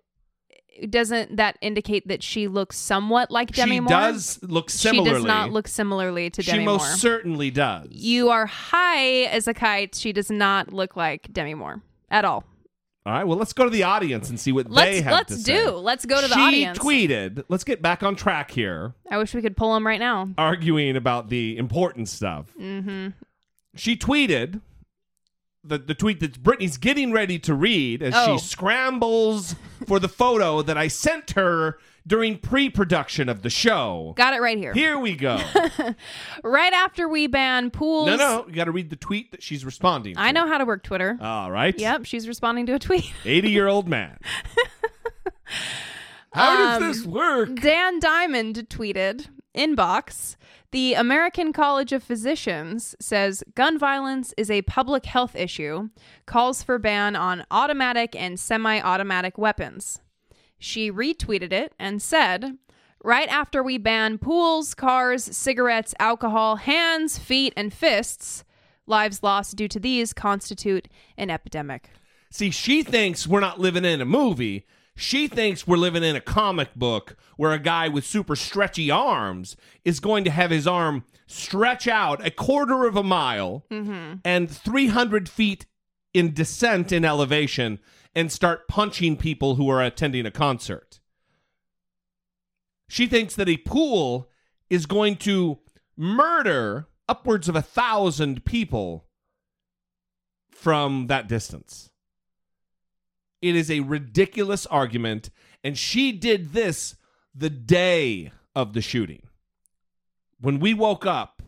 doesn't 0.89 1.37
that 1.37 1.57
indicate 1.61 2.07
that 2.07 2.21
she 2.23 2.47
looks 2.47 2.77
somewhat 2.77 3.31
like 3.31 3.51
Demi 3.51 3.75
she 3.75 3.79
Moore? 3.81 3.89
does 3.89 4.39
look 4.43 4.69
similarly. 4.69 5.09
She 5.09 5.13
does 5.15 5.23
not 5.25 5.51
look 5.51 5.67
similarly 5.67 6.29
to 6.29 6.41
Demi 6.41 6.65
Moore. 6.65 6.79
She 6.79 6.85
most 6.85 7.01
certainly 7.01 7.51
does. 7.51 7.87
you 7.91 8.29
are 8.29 8.45
high 8.45 9.23
as 9.25 9.47
a 9.47 9.53
kite. 9.53 9.95
She 9.95 10.11
does 10.13 10.29
not 10.29 10.73
look 10.73 10.95
like 10.95 11.31
Demi 11.33 11.53
Moore 11.53 11.81
at 12.09 12.25
all. 12.25 12.43
All 13.05 13.13
right. 13.13 13.23
Well, 13.23 13.37
let's 13.37 13.53
go 13.53 13.63
to 13.63 13.69
the 13.69 13.83
audience 13.83 14.29
and 14.29 14.37
see 14.37 14.51
what 14.51 14.67
they 14.67 14.75
Let's 14.75 14.99
have 14.99 15.13
let's 15.13 15.35
to 15.35 15.39
say. 15.41 15.53
Let's 15.55 15.71
do. 15.71 15.77
Let's 15.77 16.05
go 16.05 16.21
to 16.21 16.27
the 16.27 16.33
she 16.35 16.41
audience. 16.41 16.77
She 16.77 16.83
tweeted. 16.83 17.43
Let's 17.47 17.63
get 17.63 17.81
back 17.81 18.03
on 18.03 18.17
track 18.17 18.51
here. 18.51 18.95
I 19.09 19.17
wish 19.17 19.33
we 19.33 19.41
could 19.41 19.55
pull 19.55 19.73
them 19.73 19.87
right 19.87 19.99
now. 19.99 20.29
arguing 20.37 20.97
about 20.97 21.29
the 21.29 21.57
important 21.57 22.09
stuff. 22.09 22.47
Mm-hmm. 22.59 23.09
She 23.75 23.95
tweeted 23.95 24.59
the, 25.67 25.77
the 25.77 25.93
tweet 25.95 26.19
that 26.21 26.41
Brittany's 26.43 26.77
getting 26.77 27.11
ready 27.11 27.37
to 27.39 27.53
read 27.53 28.01
as 28.01 28.13
Oh. 28.15 28.37
she 28.37 28.43
scrambles 28.45 29.55
for 29.85 29.99
the 29.99 30.07
photo 30.07 30.61
that 30.61 30.77
I 30.77 30.87
sent 30.87 31.31
her 31.31 31.77
during 32.05 32.37
pre 32.37 32.69
production 32.69 33.27
of 33.27 33.41
the 33.41 33.49
show. 33.49 34.13
Got 34.15 34.33
it 34.33 34.39
right 34.41 34.57
here. 34.57 34.73
Here 34.73 34.97
we 34.97 35.15
go. 35.15 35.39
Right 36.43 36.71
after 36.73 37.07
we 37.09 37.27
ban 37.27 37.69
pools. 37.71 38.07
no, 38.07 38.15
no, 38.15 38.45
you 38.47 38.53
got 38.53 38.65
to 38.65 38.71
read 38.71 38.89
the 38.89 38.95
tweet 38.95 39.31
that 39.31 39.43
she's 39.43 39.65
responding 39.65 40.13
to. 40.15 40.19
I 40.21 40.31
know 40.31 40.47
how 40.47 40.57
to 40.57 40.65
work 40.65 40.83
Twitter. 40.83 41.17
All 41.21 41.51
right. 41.51 41.77
Yep, 41.77 42.05
she's 42.05 42.27
responding 42.27 42.65
to 42.67 42.73
a 42.75 42.79
tweet. 42.79 43.11
80 43.25 43.49
year 43.51 43.67
old 43.67 43.87
man. 43.87 44.17
How 46.33 46.75
Um, 46.75 46.81
does 46.81 46.97
this 46.97 47.05
work? 47.07 47.55
Dan 47.61 47.99
Diamond 47.99 48.67
tweeted 48.69 49.27
inbox 49.55 50.35
the 50.71 50.95
American 50.95 51.53
College 51.53 51.93
of 51.93 52.03
Physicians 52.03 52.95
says 52.99 53.43
gun 53.55 53.79
violence 53.79 54.33
is 54.35 54.51
a 54.51 54.63
public 54.63 55.05
health 55.05 55.35
issue, 55.35 55.89
calls 56.25 56.61
for 56.61 56.77
ban 56.77 57.15
on 57.15 57.45
automatic 57.49 58.15
and 58.15 58.37
semi 58.37 58.79
automatic 58.81 59.37
weapons. 59.37 60.01
She 60.59 60.91
retweeted 60.91 61.53
it 61.53 61.73
and 61.79 62.01
said, 62.01 62.57
Right 63.03 63.29
after 63.29 63.63
we 63.63 63.77
ban 63.77 64.17
pools, 64.17 64.73
cars, 64.73 65.23
cigarettes, 65.23 65.93
alcohol, 65.99 66.57
hands, 66.57 67.17
feet, 67.17 67.53
and 67.55 67.73
fists, 67.73 68.43
lives 68.85 69.23
lost 69.23 69.55
due 69.55 69.67
to 69.69 69.79
these 69.79 70.11
constitute 70.11 70.89
an 71.17 71.29
epidemic. 71.29 71.89
See, 72.29 72.51
she 72.51 72.83
thinks 72.83 73.25
we're 73.25 73.39
not 73.39 73.59
living 73.59 73.85
in 73.85 74.01
a 74.01 74.05
movie. 74.05 74.65
She 74.99 75.27
thinks 75.27 75.67
we're 75.67 75.77
living 75.77 76.03
in 76.03 76.15
a 76.15 76.21
comic 76.21 76.73
book 76.73 77.15
where 77.35 77.51
a 77.51 77.59
guy 77.59 77.87
with 77.87 78.03
super 78.03 78.35
stretchy 78.35 78.89
arms 78.89 79.55
is 79.85 79.99
going 79.99 80.23
to 80.23 80.31
have 80.31 80.49
his 80.49 80.65
arm 80.65 81.03
stretch 81.27 81.87
out 81.87 82.25
a 82.25 82.31
quarter 82.31 82.85
of 82.85 82.95
a 82.95 83.03
mile 83.03 83.63
mm-hmm. 83.69 84.15
and 84.25 84.49
300 84.49 85.29
feet 85.29 85.67
in 86.15 86.33
descent 86.33 86.91
in 86.91 87.05
elevation 87.05 87.77
and 88.15 88.31
start 88.31 88.67
punching 88.67 89.17
people 89.17 89.53
who 89.53 89.69
are 89.69 89.83
attending 89.83 90.25
a 90.25 90.31
concert. 90.31 90.99
She 92.89 93.05
thinks 93.05 93.35
that 93.35 93.49
a 93.49 93.57
pool 93.57 94.31
is 94.67 94.87
going 94.87 95.17
to 95.17 95.59
murder 95.95 96.87
upwards 97.07 97.47
of 97.47 97.55
a 97.55 97.61
thousand 97.61 98.45
people 98.45 99.05
from 100.49 101.05
that 101.05 101.27
distance. 101.27 101.91
It 103.47 103.55
is 103.55 103.71
a 103.71 103.79
ridiculous 103.79 104.65
argument, 104.65 105.29
and 105.63 105.77
she 105.77 106.11
did 106.11 106.53
this 106.53 106.95
the 107.33 107.49
day 107.49 108.31
of 108.55 108.73
the 108.73 108.81
shooting. 108.81 109.23
When 110.39 110.59
we 110.59 110.73
woke 110.73 111.05
up 111.05 111.41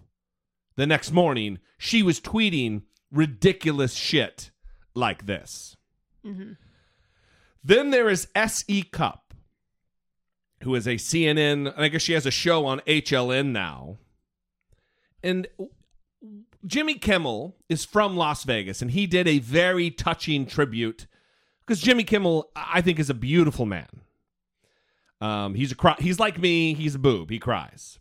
the 0.75 0.87
next 0.87 1.11
morning, 1.11 1.59
she 1.77 2.01
was 2.01 2.21
tweeting 2.21 2.83
ridiculous 3.11 3.95
shit 3.95 4.51
like 4.93 5.25
this. 5.25 5.75
Mm-hmm. 6.25 6.53
Then 7.63 7.89
there 7.89 8.09
is 8.09 8.27
S.E. 8.33 8.83
Cupp, 8.83 9.33
who 10.63 10.75
is 10.75 10.87
a 10.87 10.95
CNN, 10.95 11.67
and 11.67 11.73
I 11.77 11.89
guess 11.89 12.01
she 12.01 12.13
has 12.13 12.25
a 12.25 12.31
show 12.31 12.65
on 12.65 12.79
HLN 12.81 13.47
now. 13.47 13.97
And 15.21 15.47
Jimmy 16.65 16.95
Kimmel 16.95 17.57
is 17.67 17.85
from 17.85 18.15
Las 18.15 18.43
Vegas, 18.43 18.81
and 18.81 18.91
he 18.91 19.07
did 19.07 19.27
a 19.27 19.39
very 19.39 19.91
touching 19.91 20.45
tribute 20.45 21.07
because 21.69 21.81
Jimmy 21.81 22.03
Kimmel, 22.03 22.49
I 22.55 22.81
think, 22.81 22.97
is 22.97 23.11
a 23.11 23.13
beautiful 23.13 23.67
man. 23.67 23.85
Um, 25.21 25.53
he's 25.53 25.71
a 25.71 25.75
cry- 25.75 25.97
he's 25.99 26.19
like 26.19 26.39
me. 26.39 26.73
He's 26.73 26.95
a 26.95 26.99
boob. 26.99 27.29
He 27.29 27.37
cries, 27.37 27.99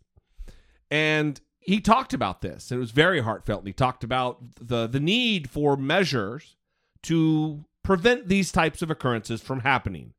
and 0.90 1.38
he 1.60 1.78
talked 1.78 2.14
about 2.14 2.40
this. 2.40 2.70
And 2.70 2.78
it 2.78 2.80
was 2.80 2.92
very 2.92 3.20
heartfelt. 3.20 3.60
And 3.60 3.66
he 3.66 3.74
talked 3.74 4.02
about 4.02 4.38
the 4.58 4.86
the 4.86 5.00
need 5.00 5.50
for 5.50 5.76
measures 5.76 6.56
to 7.02 7.66
prevent 7.82 8.28
these 8.28 8.50
types 8.50 8.80
of 8.80 8.90
occurrences 8.90 9.42
from 9.42 9.60
happening. 9.60 10.14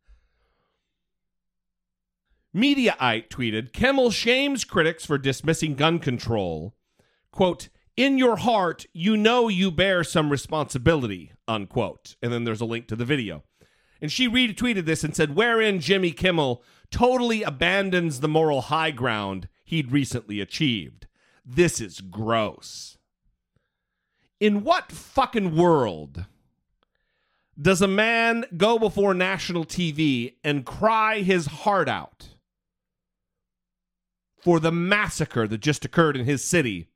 Mediaite 2.55 3.29
tweeted, 3.29 3.73
Kimmel 3.73 4.11
shames 4.11 4.63
critics 4.63 5.05
for 5.05 5.17
dismissing 5.17 5.75
gun 5.75 5.99
control. 5.99 6.75
Quote, 7.31 7.69
in 7.95 8.17
your 8.17 8.37
heart, 8.37 8.85
you 8.91 9.15
know 9.15 9.49
you 9.49 9.69
bear 9.69 10.03
some 10.03 10.31
responsibility, 10.31 11.31
unquote. 11.49 12.15
And 12.21 12.31
then 12.31 12.45
there's 12.45 12.61
a 12.61 12.65
link 12.65 12.87
to 12.87 12.95
the 12.95 13.03
video. 13.03 13.43
And 14.01 14.09
she 14.09 14.29
retweeted 14.29 14.85
this 14.85 15.03
and 15.03 15.13
said, 15.13 15.35
wherein 15.35 15.81
Jimmy 15.81 16.11
Kimmel 16.11 16.63
totally 16.89 17.43
abandons 17.43 18.21
the 18.21 18.29
moral 18.29 18.61
high 18.61 18.91
ground 18.91 19.49
he'd 19.65 19.91
recently 19.91 20.39
achieved. 20.39 21.07
This 21.45 21.81
is 21.81 21.99
gross. 21.99 22.97
In 24.39 24.63
what 24.63 24.91
fucking 24.91 25.57
world 25.57 26.25
does 27.61 27.81
a 27.81 27.87
man 27.87 28.45
go 28.55 28.79
before 28.79 29.13
national 29.13 29.65
TV 29.65 30.35
and 30.45 30.65
cry 30.65 31.19
his 31.19 31.47
heart 31.47 31.89
out 31.89 32.29
for 34.41 34.61
the 34.61 34.71
massacre 34.71 35.45
that 35.45 35.57
just 35.57 35.83
occurred 35.83 36.15
in 36.15 36.25
his 36.25 36.41
city, 36.41 36.87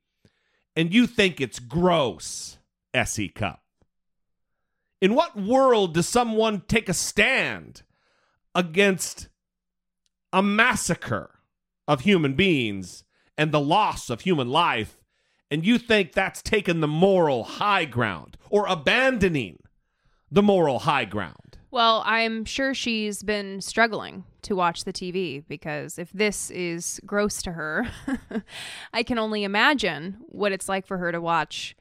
and 0.74 0.94
you 0.94 1.06
think 1.06 1.38
it's 1.38 1.58
gross, 1.58 2.56
SE 2.94 3.28
Cupp? 3.28 3.63
In 5.04 5.14
what 5.14 5.36
world 5.36 5.92
does 5.92 6.08
someone 6.08 6.62
take 6.66 6.88
a 6.88 6.94
stand 6.94 7.82
against 8.54 9.28
a 10.32 10.42
massacre 10.42 11.40
of 11.86 12.00
human 12.00 12.32
beings 12.32 13.04
and 13.36 13.52
the 13.52 13.60
loss 13.60 14.08
of 14.08 14.22
human 14.22 14.48
life, 14.48 15.02
and 15.50 15.66
you 15.66 15.76
think 15.76 16.12
that's 16.12 16.40
taken 16.40 16.80
the 16.80 16.88
moral 16.88 17.44
high 17.44 17.84
ground 17.84 18.38
or 18.48 18.66
abandoning 18.66 19.58
the 20.30 20.42
moral 20.42 20.78
high 20.78 21.04
ground? 21.04 21.58
Well, 21.70 22.02
I'm 22.06 22.46
sure 22.46 22.72
she's 22.72 23.22
been 23.22 23.60
struggling 23.60 24.24
to 24.40 24.56
watch 24.56 24.84
the 24.84 24.92
TV 24.94 25.44
because 25.46 25.98
if 25.98 26.10
this 26.12 26.50
is 26.50 26.98
gross 27.04 27.42
to 27.42 27.52
her, 27.52 27.86
I 28.94 29.02
can 29.02 29.18
only 29.18 29.44
imagine 29.44 30.16
what 30.28 30.52
it's 30.52 30.66
like 30.66 30.86
for 30.86 30.96
her 30.96 31.12
to 31.12 31.20
watch 31.20 31.76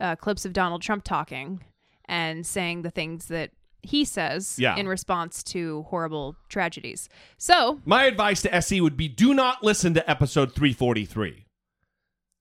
uh, 0.00 0.14
clips 0.14 0.44
of 0.44 0.52
Donald 0.52 0.82
Trump 0.82 1.02
talking 1.02 1.64
and 2.10 2.44
saying 2.44 2.82
the 2.82 2.90
things 2.90 3.26
that 3.28 3.50
he 3.82 4.04
says 4.04 4.56
Yeah. 4.58 4.76
in 4.76 4.86
response 4.86 5.42
to 5.44 5.84
horrible 5.88 6.36
tragedies. 6.50 7.08
So, 7.38 7.80
My 7.86 8.04
advice 8.04 8.42
to 8.42 8.54
SE 8.54 8.78
would 8.82 8.96
be 8.96 9.08
do 9.08 9.32
not 9.32 9.62
listen 9.62 9.94
to 9.94 10.10
episode 10.10 10.54
343. 10.54 11.46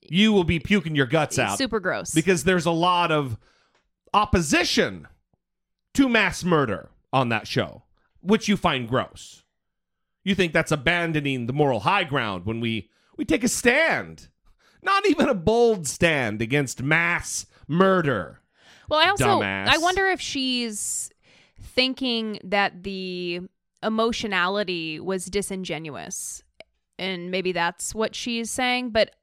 You 0.09 0.33
will 0.33 0.43
be 0.43 0.59
puking 0.59 0.95
your 0.95 1.05
guts 1.05 1.37
out. 1.39 1.57
super 1.57 1.79
gross. 1.79 2.13
because 2.13 2.43
there's 2.43 2.65
a 2.65 2.71
lot 2.71 3.11
of 3.11 3.37
opposition 4.13 5.07
to 5.93 6.09
mass 6.09 6.43
murder 6.43 6.89
on 7.13 7.29
that 7.29 7.47
show, 7.47 7.83
which 8.21 8.47
you 8.47 8.57
find 8.57 8.87
gross. 8.87 9.43
You 10.23 10.35
think 10.35 10.51
that's 10.53 10.71
abandoning 10.71 11.45
the 11.47 11.53
moral 11.53 11.81
high 11.81 12.03
ground 12.03 12.45
when 12.45 12.59
we 12.59 12.89
we 13.17 13.25
take 13.25 13.43
a 13.43 13.47
stand, 13.49 14.29
not 14.81 15.05
even 15.07 15.27
a 15.27 15.33
bold 15.33 15.87
stand 15.87 16.41
against 16.41 16.81
mass 16.81 17.45
murder. 17.67 18.38
Well, 18.89 18.99
I 18.99 19.09
also 19.09 19.41
Dumbass. 19.41 19.67
I 19.67 19.77
wonder 19.77 20.07
if 20.07 20.19
she's 20.19 21.11
thinking 21.61 22.39
that 22.43 22.83
the 22.83 23.41
emotionality 23.83 24.99
was 24.99 25.25
disingenuous. 25.25 26.43
And 26.97 27.31
maybe 27.31 27.51
that's 27.51 27.95
what 27.95 28.13
she's 28.13 28.51
saying, 28.51 28.89
but 28.89 29.15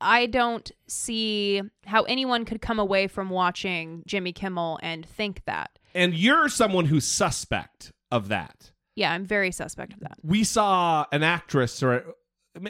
I 0.00 0.26
don't 0.26 0.70
see 0.86 1.62
how 1.86 2.02
anyone 2.04 2.44
could 2.44 2.60
come 2.60 2.78
away 2.78 3.08
from 3.08 3.30
watching 3.30 4.02
Jimmy 4.06 4.32
Kimmel 4.32 4.78
and 4.82 5.04
think 5.04 5.44
that. 5.46 5.78
And 5.94 6.14
you're 6.14 6.48
someone 6.48 6.84
who's 6.84 7.04
suspect 7.04 7.92
of 8.12 8.28
that. 8.28 8.72
Yeah, 8.96 9.12
I'm 9.12 9.24
very 9.24 9.50
suspect 9.50 9.92
of 9.94 10.00
that. 10.00 10.18
we 10.22 10.44
saw 10.44 11.06
an 11.10 11.24
actress, 11.24 11.82
or 11.82 12.04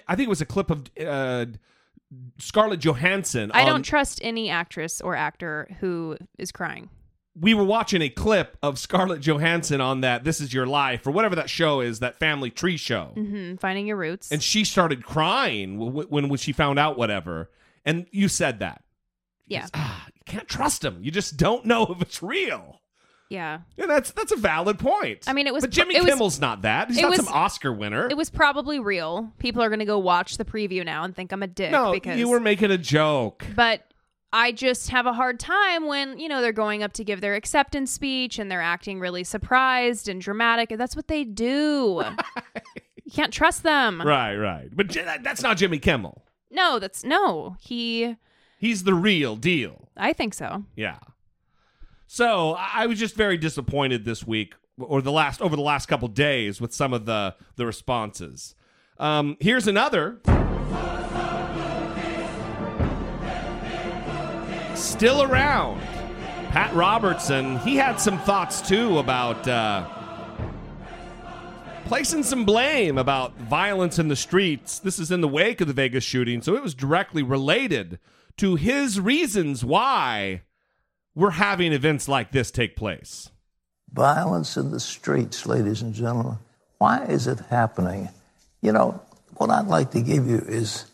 I 0.08 0.16
think 0.16 0.26
it 0.26 0.30
was 0.30 0.40
a 0.40 0.46
clip 0.46 0.70
of 0.70 0.84
uh, 0.98 1.46
Scarlett 2.38 2.80
Johansson. 2.80 3.50
I 3.54 3.62
on- 3.62 3.66
don't 3.66 3.82
trust 3.82 4.20
any 4.22 4.50
actress 4.50 5.00
or 5.00 5.14
actor 5.16 5.68
who 5.80 6.16
is 6.38 6.52
crying. 6.52 6.90
we 7.36 7.52
were 7.54 7.64
watching 7.64 8.00
a 8.00 8.08
clip 8.08 8.56
of 8.62 8.78
Scarlett 8.78 9.20
Johansson 9.20 9.80
on 9.80 10.02
that 10.02 10.22
This 10.22 10.40
Is 10.40 10.54
Your 10.54 10.66
Life 10.66 11.04
or 11.06 11.10
whatever 11.10 11.34
that 11.34 11.50
show 11.50 11.80
is, 11.80 11.98
that 11.98 12.16
family 12.20 12.50
tree 12.50 12.76
show. 12.76 13.06
hmm 13.14 13.56
Finding 13.56 13.86
your 13.88 13.96
roots. 13.96 14.30
And 14.30 14.40
she 14.42 14.64
started 14.64 15.04
crying 15.04 15.78
when 15.78 16.28
when 16.28 16.36
she 16.38 16.52
found 16.52 16.78
out 16.78 16.96
whatever. 16.96 17.50
And 17.84 18.06
you 18.12 18.28
said 18.28 18.60
that. 18.60 18.84
yeah, 19.46 19.66
Ah, 19.74 20.06
you 20.14 20.20
can't 20.26 20.46
trust 20.48 20.84
him. 20.84 20.98
You 21.02 21.10
just 21.10 21.36
don't 21.36 21.64
know 21.66 21.84
if 21.86 22.00
it's 22.00 22.22
real. 22.22 22.80
Yeah. 23.30 23.60
Yeah, 23.76 23.86
that's 23.86 24.10
that's 24.12 24.32
a 24.32 24.36
valid 24.36 24.78
point. 24.78 25.24
I 25.26 25.32
mean, 25.32 25.46
it 25.46 25.54
was 25.54 25.62
But 25.62 25.70
Jimmy 25.70 25.96
it 25.96 26.02
was- 26.02 26.10
Kimmel's 26.12 26.40
not 26.40 26.62
that. 26.62 26.88
He's 26.88 26.98
it 26.98 27.02
not 27.02 27.10
was- 27.10 27.24
some 27.24 27.34
Oscar 27.34 27.72
winner. 27.72 28.08
It 28.10 28.16
was 28.16 28.30
probably 28.30 28.78
real. 28.80 29.32
People 29.38 29.62
are 29.62 29.68
going 29.68 29.78
to 29.80 29.84
go 29.84 29.98
watch 29.98 30.36
the 30.36 30.44
preview 30.44 30.84
now 30.84 31.04
and 31.04 31.14
think 31.14 31.32
I'm 31.32 31.42
a 31.42 31.46
dick 31.46 31.72
no, 31.72 31.92
because 31.92 32.18
you 32.18 32.28
were 32.28 32.40
making 32.40 32.70
a 32.70 32.78
joke. 32.78 33.44
but 33.56 33.82
I 34.32 34.50
just 34.50 34.90
have 34.90 35.06
a 35.06 35.12
hard 35.12 35.38
time 35.38 35.86
when, 35.86 36.18
you 36.18 36.28
know, 36.28 36.42
they're 36.42 36.52
going 36.52 36.82
up 36.82 36.92
to 36.94 37.04
give 37.04 37.20
their 37.20 37.36
acceptance 37.36 37.92
speech 37.92 38.38
and 38.40 38.50
they're 38.50 38.60
acting 38.60 38.98
really 38.98 39.22
surprised 39.22 40.08
and 40.08 40.20
dramatic. 40.20 40.72
And 40.72 40.80
that's 40.80 40.96
what 40.96 41.06
they 41.06 41.22
do. 41.22 42.02
you 43.04 43.12
can't 43.12 43.32
trust 43.32 43.62
them. 43.62 44.02
Right, 44.02 44.34
right. 44.34 44.68
But 44.72 44.88
J- 44.88 45.04
that- 45.04 45.22
that's 45.22 45.42
not 45.42 45.56
Jimmy 45.56 45.78
Kimmel. 45.78 46.24
No, 46.50 46.78
that's 46.80 47.04
no. 47.04 47.56
He, 47.60 48.16
He's 48.58 48.82
the 48.84 48.94
real 48.94 49.36
deal. 49.36 49.88
I 49.96 50.12
think 50.12 50.34
so. 50.34 50.64
Yeah. 50.74 50.98
So 52.14 52.56
I 52.56 52.86
was 52.86 53.00
just 53.00 53.16
very 53.16 53.36
disappointed 53.36 54.04
this 54.04 54.24
week, 54.24 54.54
or 54.78 55.02
the 55.02 55.10
last 55.10 55.42
over 55.42 55.56
the 55.56 55.62
last 55.62 55.86
couple 55.86 56.06
days, 56.06 56.60
with 56.60 56.72
some 56.72 56.92
of 56.92 57.06
the 57.06 57.34
the 57.56 57.66
responses. 57.66 58.54
Um, 59.00 59.36
here's 59.40 59.66
another. 59.66 60.20
Still 64.76 65.24
around, 65.24 65.80
Pat 66.50 66.72
Robertson. 66.72 67.58
He 67.58 67.74
had 67.74 67.96
some 67.96 68.20
thoughts 68.20 68.62
too 68.62 68.98
about 68.98 69.48
uh, 69.48 69.84
placing 71.86 72.22
some 72.22 72.44
blame 72.44 72.96
about 72.96 73.36
violence 73.38 73.98
in 73.98 74.06
the 74.06 74.14
streets. 74.14 74.78
This 74.78 75.00
is 75.00 75.10
in 75.10 75.20
the 75.20 75.26
wake 75.26 75.60
of 75.60 75.66
the 75.66 75.74
Vegas 75.74 76.04
shooting, 76.04 76.42
so 76.42 76.54
it 76.54 76.62
was 76.62 76.76
directly 76.76 77.24
related 77.24 77.98
to 78.36 78.54
his 78.54 79.00
reasons 79.00 79.64
why 79.64 80.42
we're 81.14 81.30
having 81.30 81.72
events 81.72 82.08
like 82.08 82.32
this 82.32 82.50
take 82.50 82.76
place. 82.76 83.30
Violence 83.92 84.56
in 84.56 84.70
the 84.70 84.80
streets, 84.80 85.46
ladies 85.46 85.82
and 85.82 85.94
gentlemen. 85.94 86.38
Why 86.78 87.04
is 87.04 87.26
it 87.26 87.38
happening? 87.50 88.08
You 88.60 88.72
know, 88.72 89.00
what 89.36 89.50
I'd 89.50 89.66
like 89.66 89.92
to 89.92 90.02
give 90.02 90.26
you 90.26 90.38
is 90.38 90.86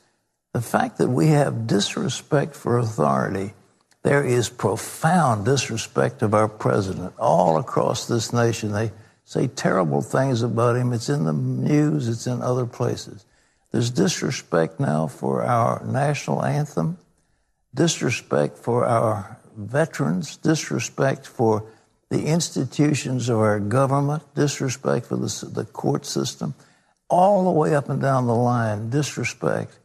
the 0.53 0.61
fact 0.61 0.99
that 0.99 1.09
we 1.09 1.29
have 1.29 1.67
disrespect 1.67 2.55
for 2.55 2.79
authority. 2.79 3.55
There 4.03 4.25
is 4.25 4.49
profound 4.49 5.45
disrespect 5.45 6.23
of 6.23 6.35
our 6.35 6.49
president 6.49 7.15
all 7.19 7.59
across 7.59 8.07
this 8.07 8.33
nation. 8.33 8.73
They 8.73 8.93
say 9.25 9.47
terrible 9.47 10.03
things 10.03 10.43
about 10.43 10.77
him. 10.77 10.93
It's 10.93 11.09
in 11.09 11.25
the 11.25 11.33
news, 11.33 12.09
it's 12.09 12.27
in 12.27 12.43
other 12.43 12.67
places. 12.67 13.25
There's 13.71 13.91
disrespect 13.91 14.81
now 14.81 15.07
for 15.07 15.45
our 15.45 15.85
national 15.85 16.45
anthem, 16.45 16.99
disrespect 17.73 18.59
for 18.59 18.85
our 18.85 19.39
veterans, 19.69 20.37
disrespect 20.37 21.27
for 21.27 21.65
the 22.11 22.25
institutions 22.25 23.29
of 23.29 23.39
our 23.39 23.61
government, 23.61 24.23
disrespect 24.35 25.07
for 25.07 25.17
the, 25.17 25.51
the 25.53 25.65
court 25.65 26.05
system, 26.05 26.55
all 27.09 27.45
the 27.45 27.51
way 27.51 27.75
up 27.75 27.89
and 27.89 28.01
down 28.01 28.27
the 28.27 28.35
line, 28.35 28.91
disrespect. 28.91 29.79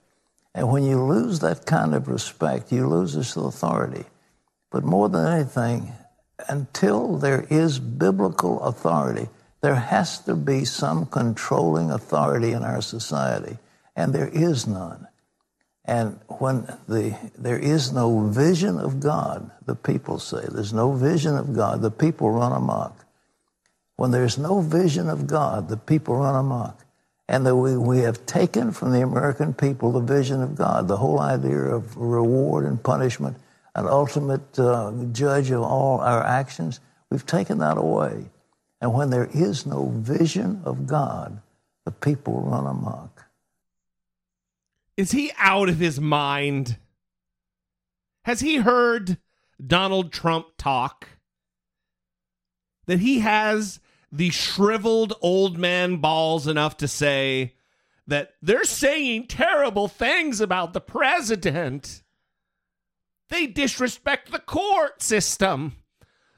And 0.54 0.70
when 0.70 0.84
you 0.84 1.04
lose 1.04 1.40
that 1.40 1.66
kind 1.66 1.94
of 1.94 2.08
respect, 2.08 2.72
you 2.72 2.88
lose 2.88 3.14
this 3.14 3.36
authority. 3.36 4.06
But 4.72 4.84
more 4.84 5.10
than 5.10 5.28
anything, 5.28 5.92
until 6.50 7.18
there 7.18 7.46
is 7.50 7.80
biblical 7.80 8.62
authority, 8.62 9.28
there 9.62 9.76
has 9.76 10.20
to 10.20 10.36
be 10.36 10.66
some 10.66 11.06
controlling 11.06 11.92
authority 11.92 12.52
in 12.52 12.64
our 12.64 12.82
society, 12.82 13.58
and 13.96 14.14
there 14.14 14.30
is 14.30 14.68
none. 14.68 15.08
And 15.88 16.19
when 16.28 16.65
the, 16.88 17.15
there 17.38 17.60
is 17.60 17.93
no 17.93 18.28
vision 18.28 18.80
of 18.80 19.00
God, 19.00 19.52
the 19.65 19.76
people 19.76 20.17
say, 20.17 20.43
there's 20.50 20.74
no 20.74 20.93
vision 20.93 21.36
of 21.36 21.54
God, 21.54 21.82
the 21.82 21.91
people 21.91 22.32
run 22.32 22.52
amok. 22.52 23.06
When 23.95 24.12
there's 24.12 24.38
no 24.38 24.62
vision 24.62 25.10
of 25.10 25.28
God, 25.28 25.69
the 25.69 25.78
people 25.78 26.17
run 26.17 26.36
amok. 26.36 26.84
And 27.28 27.45
that 27.45 27.56
we, 27.56 27.78
we 27.78 28.00
have 28.00 28.26
taken 28.26 28.71
from 28.71 28.91
the 28.91 29.02
American 29.02 29.54
people 29.54 29.91
the 29.91 30.00
vision 30.00 30.41
of 30.41 30.56
God, 30.56 30.88
the 30.88 30.98
whole 30.98 31.19
idea 31.19 31.58
of 31.58 31.95
reward 31.95 32.65
and 32.65 32.82
punishment, 32.82 33.38
an 33.76 33.88
ultimate 33.88 34.58
uh, 34.60 34.91
judge 35.12 35.52
of 35.52 35.62
all 35.62 36.00
our 36.02 36.24
actions. 36.24 36.80
We've 37.10 37.26
taken 37.26 37.60
that 37.60 37.78
away. 37.78 38.26
And 38.82 38.93
when 38.93 39.12
there 39.12 39.30
is 39.34 39.65
no 39.65 39.89
vision 39.89 40.62
of 40.65 40.88
God, 40.88 41.41
the 41.86 41.91
people 41.91 42.41
run 42.41 42.65
amok. 42.65 43.14
Is 44.98 45.12
he 45.12 45.32
out 45.38 45.68
of 45.68 45.80
his 45.80 46.00
mind? 46.00 46.78
Has 48.24 48.40
he 48.40 48.58
heard 48.58 49.18
Donald 49.66 50.14
Trump 50.14 50.48
talk? 50.58 51.10
That 52.88 53.00
he 53.00 53.20
has 53.20 53.80
the 54.12 54.30
shriveled 54.30 55.14
old 55.22 55.58
man 55.58 55.98
balls 55.98 56.48
enough 56.48 56.78
to 56.78 56.88
say 56.88 57.56
that 58.08 58.34
they're 58.42 58.64
saying 58.64 59.28
terrible 59.28 59.88
things 59.88 60.40
about 60.40 60.74
the 60.74 60.82
president. 60.82 62.04
They 63.30 63.48
disrespect 63.48 64.32
the 64.32 64.40
court 64.40 65.02
system. 65.02 65.74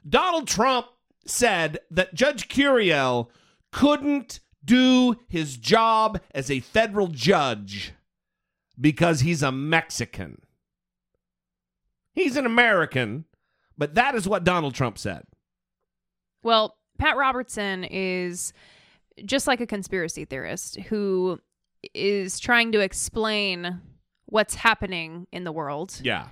Donald 0.08 0.48
Trump 0.48 0.86
said 1.26 1.78
that 1.90 2.14
Judge 2.14 2.48
Curiel 2.48 3.28
couldn't 3.70 4.40
do 4.64 5.16
his 5.28 5.56
job 5.56 6.20
as 6.34 6.50
a 6.50 6.60
federal 6.60 7.08
judge 7.08 7.92
because 8.80 9.20
he's 9.20 9.42
a 9.42 9.52
Mexican. 9.52 10.40
He's 12.12 12.36
an 12.36 12.46
American, 12.46 13.24
but 13.76 13.94
that 13.94 14.14
is 14.14 14.26
what 14.28 14.44
Donald 14.44 14.74
Trump 14.74 14.98
said. 14.98 15.22
Well, 16.42 16.76
Pat 16.98 17.16
Robertson 17.16 17.84
is 17.84 18.52
just 19.24 19.46
like 19.46 19.60
a 19.60 19.66
conspiracy 19.66 20.24
theorist 20.24 20.78
who 20.80 21.38
is 21.94 22.40
trying 22.40 22.72
to 22.72 22.80
explain 22.80 23.80
what's 24.26 24.54
happening 24.56 25.26
in 25.32 25.44
the 25.44 25.52
world 25.52 26.00
Yeah. 26.02 26.28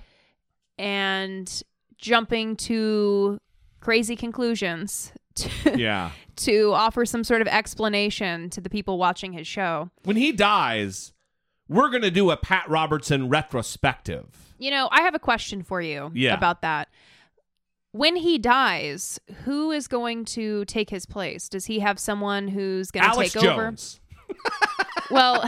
and 0.77 1.63
jumping 1.97 2.55
to 2.57 3.39
crazy 3.79 4.15
conclusions 4.15 5.13
to, 5.35 5.77
Yeah. 5.77 6.11
to 6.37 6.73
offer 6.73 7.05
some 7.05 7.23
sort 7.23 7.41
of 7.41 7.47
explanation 7.47 8.49
to 8.51 8.61
the 8.61 8.69
people 8.69 8.97
watching 8.97 9.33
his 9.33 9.47
show. 9.47 9.89
When 10.03 10.15
he 10.17 10.31
dies, 10.31 11.13
we're 11.69 11.89
going 11.89 12.01
to 12.03 12.11
do 12.11 12.31
a 12.31 12.37
Pat 12.37 12.69
Robertson 12.69 13.29
retrospective. 13.29 14.53
You 14.57 14.71
know, 14.71 14.89
I 14.91 15.01
have 15.01 15.15
a 15.15 15.19
question 15.19 15.63
for 15.63 15.81
you 15.81 16.11
Yeah. 16.13 16.33
about 16.33 16.61
that. 16.61 16.89
When 17.91 18.15
he 18.15 18.37
dies, 18.37 19.19
who 19.45 19.71
is 19.71 19.87
going 19.87 20.25
to 20.25 20.65
take 20.65 20.89
his 20.89 21.05
place? 21.05 21.49
Does 21.49 21.65
he 21.65 21.79
have 21.79 21.99
someone 21.99 22.47
who's 22.47 22.91
going 22.91 23.09
to 23.09 23.17
take 23.29 23.43
over? 23.43 23.73
Well, 25.09 25.41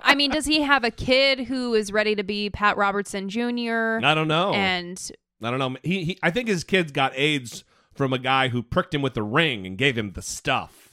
I 0.00 0.14
mean, 0.14 0.30
does 0.30 0.46
he 0.46 0.62
have 0.62 0.84
a 0.84 0.90
kid 0.92 1.40
who 1.40 1.74
is 1.74 1.90
ready 1.92 2.14
to 2.14 2.22
be 2.22 2.48
Pat 2.48 2.76
Robertson 2.76 3.28
Jr.? 3.28 3.98
I 4.04 4.14
don't 4.14 4.28
know. 4.28 4.52
And 4.52 5.10
I 5.42 5.50
don't 5.50 5.58
know. 5.58 5.76
He, 5.82 6.04
he 6.04 6.18
I 6.22 6.30
think 6.30 6.48
his 6.48 6.62
kids 6.62 6.92
got 6.92 7.12
AIDS 7.16 7.64
from 7.92 8.12
a 8.12 8.18
guy 8.18 8.48
who 8.48 8.62
pricked 8.62 8.94
him 8.94 9.02
with 9.02 9.16
a 9.16 9.22
ring 9.22 9.66
and 9.66 9.76
gave 9.76 9.98
him 9.98 10.12
the 10.12 10.22
stuff. 10.22 10.83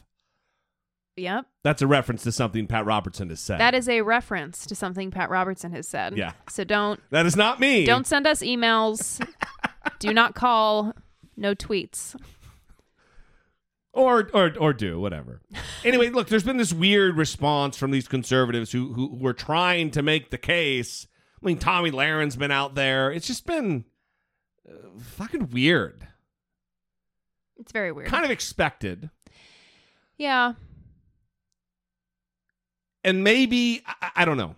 Yep, 1.21 1.45
That's 1.63 1.81
a 1.81 1.87
reference 1.87 2.23
to 2.23 2.31
something 2.31 2.65
Pat 2.67 2.85
Robertson 2.85 3.29
has 3.29 3.39
said. 3.39 3.59
that 3.59 3.73
is 3.75 3.87
a 3.87 4.01
reference 4.01 4.65
to 4.65 4.75
something 4.75 5.11
Pat 5.11 5.29
Robertson 5.29 5.71
has 5.71 5.87
said. 5.87 6.17
Yeah. 6.17 6.31
So 6.49 6.63
don't 6.63 6.99
that 7.11 7.25
is 7.25 7.35
not 7.35 7.59
me. 7.59 7.85
don't 7.85 8.07
send 8.07 8.25
us 8.27 8.41
emails. 8.41 9.25
Do 9.99 10.13
not 10.13 10.35
call. 10.35 10.93
No 11.37 11.53
tweets. 11.55 12.15
or 13.93 14.29
or 14.33 14.53
or 14.59 14.73
do 14.73 14.99
whatever. 14.99 15.41
anyway, 15.83 16.09
look, 16.09 16.27
there's 16.27 16.43
been 16.43 16.57
this 16.57 16.73
weird 16.73 17.17
response 17.17 17.77
from 17.77 17.91
these 17.91 18.07
conservatives 18.07 18.71
who 18.71 18.93
who 18.93 19.15
were 19.15 19.33
trying 19.33 19.91
to 19.91 20.01
make 20.01 20.29
the 20.29 20.37
case. 20.37 21.07
I 21.41 21.45
mean, 21.45 21.57
Tomi 21.59 21.91
Lahren's 21.91 22.35
been 22.35 22.51
out 22.51 22.75
there. 22.75 23.11
It's 23.11 23.27
just 23.27 23.45
been 23.45 23.85
uh, 24.69 24.73
fucking 24.99 25.49
weird. 25.49 26.07
It's 27.59 27.71
very 27.71 27.91
weird. 27.91 28.07
Kind 28.09 28.25
of 28.25 28.31
expected. 28.31 29.09
yeah. 30.17 30.53
And 33.03 33.23
maybe 33.23 33.81
I, 33.85 34.11
I 34.17 34.25
don't 34.25 34.37
know. 34.37 34.55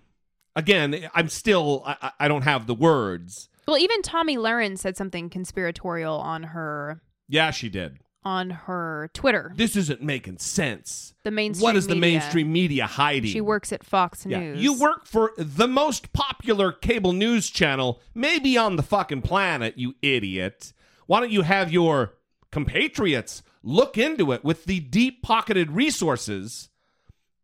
Again, 0.56 1.10
I'm 1.16 1.30
still 1.30 1.84
I, 1.86 2.12
I- 2.20 2.28
don't 2.28 2.44
have 2.44 2.68
the 2.68 2.76
words. 2.76 3.50
Well, 3.68 3.78
even 3.78 4.02
Tomi 4.02 4.38
Lahren 4.38 4.78
said 4.78 4.98
something 4.98 5.30
conspiratorial 5.30 6.16
on 6.18 6.44
her 6.44 7.02
Yeah, 7.30 7.52
she 7.52 7.70
did. 7.70 7.98
on 8.26 8.50
her 8.50 9.10
Twitter. 9.14 9.54
This 9.56 9.76
isn't 9.78 10.02
making 10.02 10.38
sense. 10.40 11.14
The 11.24 11.32
mainstream. 11.32 11.64
what 11.64 11.76
is 11.78 11.88
the 11.88 11.96
mainstream 11.96 12.52
media 12.52 12.86
hiding? 12.86 13.32
She 13.32 13.40
works 13.42 13.72
at 13.72 13.84
Fox 13.84 14.26
Yeah, 14.26 14.40
News. 14.42 14.62
you 14.62 14.74
work 14.78 15.06
for 15.06 15.32
the 15.38 15.68
most 15.68 16.12
popular 16.14 16.72
cable 16.74 17.14
news 17.14 17.50
channel, 17.50 18.02
maybe 18.14 18.58
on 18.58 18.76
the 18.76 18.84
fucking 18.84 19.22
planet, 19.22 19.78
you 19.78 19.96
idiot. 20.02 20.74
Why 21.08 21.22
don't 21.22 21.32
you 21.32 21.42
have 21.44 21.72
your 21.72 22.14
compatriots 22.52 23.44
look 23.64 23.98
into 23.98 24.32
it 24.34 24.44
with 24.44 24.66
the 24.66 24.80
deep 24.82 25.22
pocketed 25.24 25.72
resources 25.72 26.70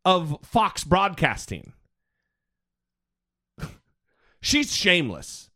of 0.06 0.38
Fox 0.44 0.84
Broadcasting? 0.84 1.74
She's 4.42 4.76
shameless. 4.76 5.50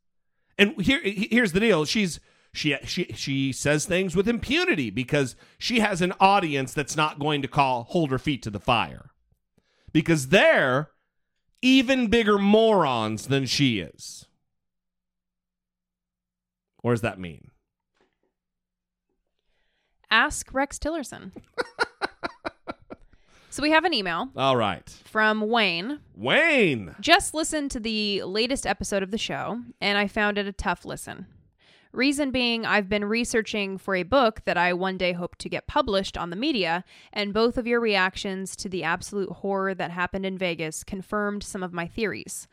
And 0.58 0.79
here 0.82 1.01
here's 1.03 1.53
the 1.53 1.60
deal. 1.60 1.86
She's 1.86 2.19
she 2.53 2.75
she 2.84 3.06
she 3.15 3.51
says 3.51 3.86
things 3.86 4.15
with 4.15 4.27
impunity 4.27 4.89
because 4.89 5.36
she 5.58 5.79
has 5.79 6.01
an 6.01 6.13
audience 6.19 6.73
that's 6.73 6.95
not 6.95 7.19
going 7.19 7.41
to 7.41 7.47
call 7.47 7.84
hold 7.86 8.12
her 8.12 8.19
feet 8.19 8.43
to 8.43 8.49
the 8.49 8.60
fire. 8.60 9.12
Because 9.91 10.29
they're 10.29 10.89
even 11.62 12.08
bigger 12.08 12.38
morons 12.38 13.27
than 13.27 13.45
she 13.45 13.79
is. 13.79 14.27
What 16.82 16.91
does 16.91 17.01
that 17.01 17.19
mean? 17.19 17.51
Ask 20.12 20.53
Rex 20.53 20.77
Tillerson. 20.77 21.32
so 23.53 23.61
we 23.61 23.69
have 23.69 23.85
an 23.85 23.93
email 23.93 24.29
All 24.35 24.57
right. 24.57 24.89
from 25.05 25.41
Wayne. 25.41 25.99
Wayne. 26.15 26.95
Just 26.99 27.35
listened 27.35 27.69
to 27.69 27.79
the 27.79 28.23
latest 28.23 28.65
episode 28.65 29.03
of 29.03 29.11
the 29.11 29.17
show, 29.19 29.61
and 29.79 29.95
I 29.95 30.07
found 30.07 30.39
it 30.39 30.47
a 30.47 30.51
tough 30.51 30.85
listen. 30.85 31.27
Reason 31.91 32.31
being, 32.31 32.65
I've 32.65 32.89
been 32.89 33.05
researching 33.05 33.77
for 33.77 33.93
a 33.93 34.01
book 34.01 34.41
that 34.45 34.57
I 34.57 34.73
one 34.73 34.97
day 34.97 35.11
hope 35.11 35.35
to 35.35 35.49
get 35.49 35.67
published 35.67 36.17
on 36.17 36.31
the 36.31 36.35
media, 36.35 36.83
and 37.13 37.31
both 37.31 37.59
of 37.59 37.67
your 37.67 37.79
reactions 37.79 38.55
to 38.55 38.69
the 38.69 38.83
absolute 38.83 39.29
horror 39.29 39.75
that 39.75 39.91
happened 39.91 40.25
in 40.25 40.35
Vegas 40.35 40.83
confirmed 40.83 41.43
some 41.43 41.61
of 41.61 41.71
my 41.71 41.85
theories. 41.85 42.47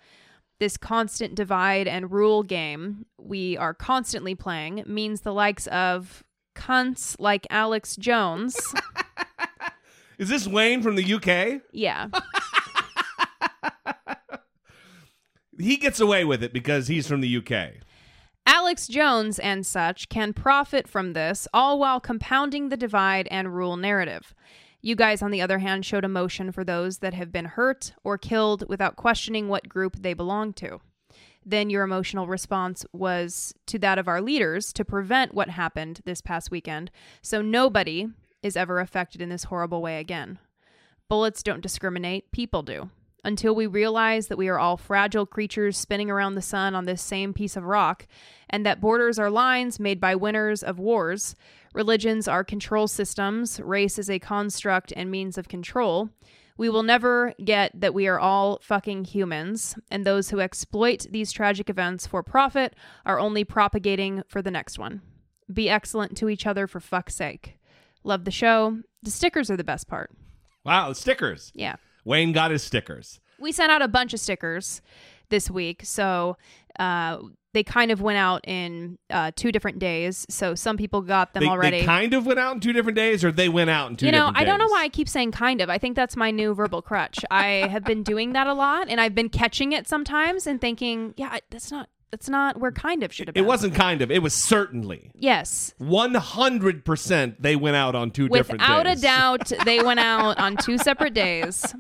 This 0.59 0.77
constant 0.77 1.35
divide 1.35 1.89
and 1.89 2.13
rule 2.13 2.43
game 2.43 3.07
we 3.19 3.57
are 3.57 3.73
constantly 3.73 4.35
playing 4.35 4.85
means 4.87 5.23
the 5.23 5.33
likes 5.33 5.67
of 5.69 6.23
cunts 6.55 7.17
like 7.19 7.47
Alex 7.49 7.97
Jones. 7.97 8.55
Is 10.21 10.29
this 10.29 10.47
Wayne 10.47 10.83
from 10.83 10.97
the 10.97 11.15
UK? 11.15 11.63
yeah. 11.73 12.09
He 15.59 15.77
gets 15.77 16.01
away 16.01 16.25
with 16.25 16.43
it 16.43 16.55
because 16.55 16.89
he's 16.89 17.07
from 17.07 17.21
the 17.21 17.37
UK. 17.37 17.83
Alex 18.47 18.87
Jones 18.87 19.39
and 19.39 19.67
such 19.67 20.09
can 20.09 20.33
profit 20.33 20.89
from 20.89 21.13
this, 21.13 21.47
all 21.53 21.79
while 21.79 22.01
compounding 22.01 22.71
the 22.71 22.79
divide 22.79 23.29
and 23.31 23.55
rule 23.55 23.77
narrative. 23.77 24.35
You 24.81 24.97
guys, 24.97 25.21
on 25.21 25.31
the 25.31 25.43
other 25.43 25.59
hand, 25.59 25.85
showed 25.85 26.05
emotion 26.05 26.51
for 26.51 26.65
those 26.65 26.99
that 26.99 27.13
have 27.13 27.31
been 27.31 27.45
hurt 27.45 27.93
or 28.03 28.17
killed 28.17 28.65
without 28.71 28.97
questioning 28.97 29.49
what 29.49 29.69
group 29.69 29.97
they 30.01 30.15
belong 30.15 30.55
to. 30.55 30.81
Then 31.45 31.69
your 31.69 31.85
emotional 31.85 32.27
response 32.27 32.87
was 32.95 33.53
to 33.67 33.79
that 33.81 33.99
of 33.99 34.09
our 34.09 34.23
leaders 34.23 34.73
to 34.75 34.85
prevent 34.85 35.35
what 35.35 35.51
happened 35.51 36.01
this 36.07 36.23
past 36.23 36.51
weekend, 36.51 36.91
so 37.21 37.43
nobody 37.43 38.09
is 38.43 38.57
ever 38.57 38.81
affected 38.81 39.21
in 39.21 39.29
this 39.29 39.45
horrible 39.45 39.83
way 39.83 39.99
again. 39.99 40.39
Bullets 41.09 41.43
don't 41.43 41.63
discriminate, 41.63 42.31
people 42.33 42.63
do. 42.63 42.91
Until 43.23 43.55
we 43.55 43.67
realize 43.67 44.29
that 44.29 44.39
we 44.39 44.49
are 44.49 44.59
all 44.59 44.77
fragile 44.77 45.27
creatures 45.27 45.77
spinning 45.77 46.11
around 46.11 46.35
the 46.35 46.43
sun 46.43 46.75
on 46.75 46.87
this 46.87 47.03
same 47.03 47.35
piece 47.35 47.57
of 47.57 47.65
rock, 47.65 48.07
and 48.49 48.65
that 48.65 48.81
borders 48.81 49.19
are 49.19 49.31
lines 49.31 49.79
made 49.79 50.01
by 50.01 50.15
winners 50.15 50.63
of 50.63 50.79
wars, 50.79 51.35
religions 51.75 52.27
are 52.27 52.45
control 52.45 52.89
systems, 52.89 53.61
race 53.61 53.99
is 53.99 54.09
a 54.09 54.19
construct 54.19 54.93
and 54.97 55.11
means 55.11 55.37
of 55.37 55.49
control, 55.49 56.09
we 56.61 56.69
will 56.69 56.83
never 56.83 57.33
get 57.43 57.73
that 57.81 57.95
we 57.95 58.07
are 58.07 58.21
all 58.21 58.59
fucking 58.61 59.07
humans, 59.07 59.77
and 59.91 60.05
those 60.05 60.29
who 60.29 60.41
exploit 60.41 61.07
these 61.11 61.33
tragic 61.33 61.71
events 61.71 62.07
for 62.07 62.23
profit 62.23 62.77
are 63.07 63.19
only 63.19 63.45
propagating 63.45 64.23
for 64.29 64.43
the 64.43 64.51
next 64.51 64.79
one. 64.79 65.01
Be 65.51 65.71
excellent 65.71 66.19
to 66.19 66.29
each 66.29 66.47
other 66.47 66.67
for 66.67 66.79
fuck's 66.79 67.15
sake. 67.15 67.57
Love 68.05 68.25
the 68.25 68.31
show. 68.31 68.79
The 69.03 69.11
stickers 69.11 69.51
are 69.51 69.57
the 69.57 69.65
best 69.65 69.89
part. 69.89 70.11
Wow, 70.65 70.89
the 70.91 70.95
stickers. 70.95 71.53
Yeah. 71.55 71.77
Wayne 72.05 72.33
got 72.33 72.51
his 72.51 72.63
stickers. 72.63 73.21
We 73.39 73.53
sent 73.53 73.71
out 73.73 73.83
a 73.83 73.89
bunch 73.89 74.15
of 74.15 74.21
stickers 74.21 74.83
this 75.31 75.51
week. 75.51 75.83
So 75.85 76.37
uh, 76.79 77.19
they 77.53 77.63
kind 77.63 77.91
of 77.91 78.01
went 78.01 78.19
out 78.19 78.43
in 78.47 78.99
uh, 79.09 79.33
two 79.35 79.53
different 79.53 79.79
days. 79.79 80.27
So 80.29 80.55
some 80.55 80.77
people 80.77 81.01
got 81.03 81.35
them 81.35 81.43
They, 81.43 81.49
already. 81.49 81.81
they 81.81 81.87
kind 81.87 82.13
of 82.15 82.27
went 82.27 82.39
out 82.39 82.55
in 82.55 82.61
two 82.61 82.73
different 82.73 82.97
days, 82.97 83.25
or 83.25 83.33
they 83.33 83.49
went 83.49 83.71
out 83.71 83.91
in 83.91 83.97
two 83.97 84.07
you 84.07 84.13
know, 84.13 84.31
I 84.35 84.45
don't 84.45 84.59
know 84.59 84.69
why 84.69 84.85
I 84.85 84.89
keep 84.89 85.09
saying 85.09 85.33
kind 85.33 85.61
of. 85.61 85.69
I 85.71 85.79
think 85.79 85.97
that's 85.97 86.17
my 86.17 86.31
new 86.31 86.55
verbal 86.55 86.83
crutch. 86.83 87.25
I 87.31 87.67
have 87.71 87.85
been 87.85 88.03
doing 88.03 88.33
that 88.35 88.47
a 88.47 88.55
lot, 88.55 88.89
and 88.89 89.01
I've 89.01 89.15
been 89.15 89.29
catching 89.31 89.73
it 89.73 89.89
sometimes 89.89 90.47
and 90.47 90.61
thinking, 90.61 91.15
yeah, 91.17 91.39
that's 91.51 91.71
not 91.71 91.89
that's 92.11 92.29
not 92.29 92.59
where 92.59 92.73
kind 92.73 93.03
of 93.03 93.13
should 93.13 93.29
have 93.29 93.35
been. 93.35 93.45
It 93.45 93.47
wasn't 93.47 93.75
kind 93.75 94.03
of. 94.03 94.11
It 94.11 94.23
was 94.23 94.35
certainly. 94.35 95.11
Yes. 95.15 95.75
100% 95.81 97.37
they 97.39 97.57
went 97.57 97.77
out 97.77 97.95
on 97.95 98.11
two 98.11 98.29
different 98.29 98.61
days. 98.61 98.69
Without 98.69 98.87
a 98.87 98.97
doubt, 99.01 99.53
they 99.65 99.83
went 99.83 100.01
out 100.01 100.39
on 100.39 100.57
two 100.57 100.79
separate 100.79 101.15
days. 101.15 101.75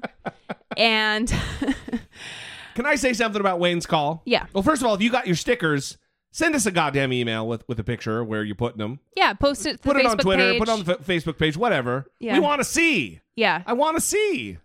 And 0.76 1.28
Can 2.74 2.86
I 2.86 2.94
say 2.94 3.12
something 3.12 3.40
about 3.40 3.58
Wayne's 3.58 3.86
call? 3.86 4.22
Yeah. 4.24 4.46
Well, 4.52 4.62
first 4.62 4.80
of 4.82 4.86
all, 4.88 4.94
if 4.94 5.02
you 5.02 5.10
got 5.10 5.26
your 5.26 5.36
stickers, 5.36 5.98
send 6.30 6.54
us 6.54 6.64
a 6.66 6.70
goddamn 6.70 7.12
email 7.12 7.46
with, 7.46 7.66
with 7.68 7.78
a 7.80 7.84
picture 7.84 8.22
where 8.22 8.44
you're 8.44 8.54
putting 8.54 8.78
them. 8.78 9.00
yeah, 9.16 9.32
post 9.34 9.66
it 9.66 9.82
Put 9.82 9.96
it 9.96 10.06
Facebook 10.06 10.10
on 10.10 10.18
Twitter, 10.18 10.50
page. 10.52 10.58
put 10.60 10.68
it 10.68 10.72
on 10.72 10.84
the 10.84 10.92
f- 10.92 11.06
Facebook 11.06 11.38
page, 11.38 11.56
whatever. 11.56 12.06
Yeah. 12.20 12.34
We 12.34 12.40
want 12.40 12.60
to 12.60 12.64
see. 12.64 13.20
yeah. 13.36 13.62
I 13.66 13.72
want 13.72 13.96
to 13.96 14.00
see. 14.00 14.58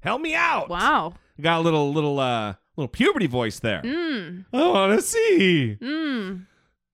Help 0.00 0.22
me 0.22 0.34
out. 0.34 0.70
Wow. 0.70 1.12
Got 1.40 1.58
a 1.58 1.60
little 1.60 1.92
little 1.92 2.18
uh 2.18 2.54
little 2.80 2.88
puberty 2.88 3.26
voice 3.26 3.60
there. 3.60 3.82
Mm. 3.82 4.46
I 4.52 4.66
want 4.66 4.98
to 4.98 5.02
see. 5.02 5.76
Mm. 5.80 6.46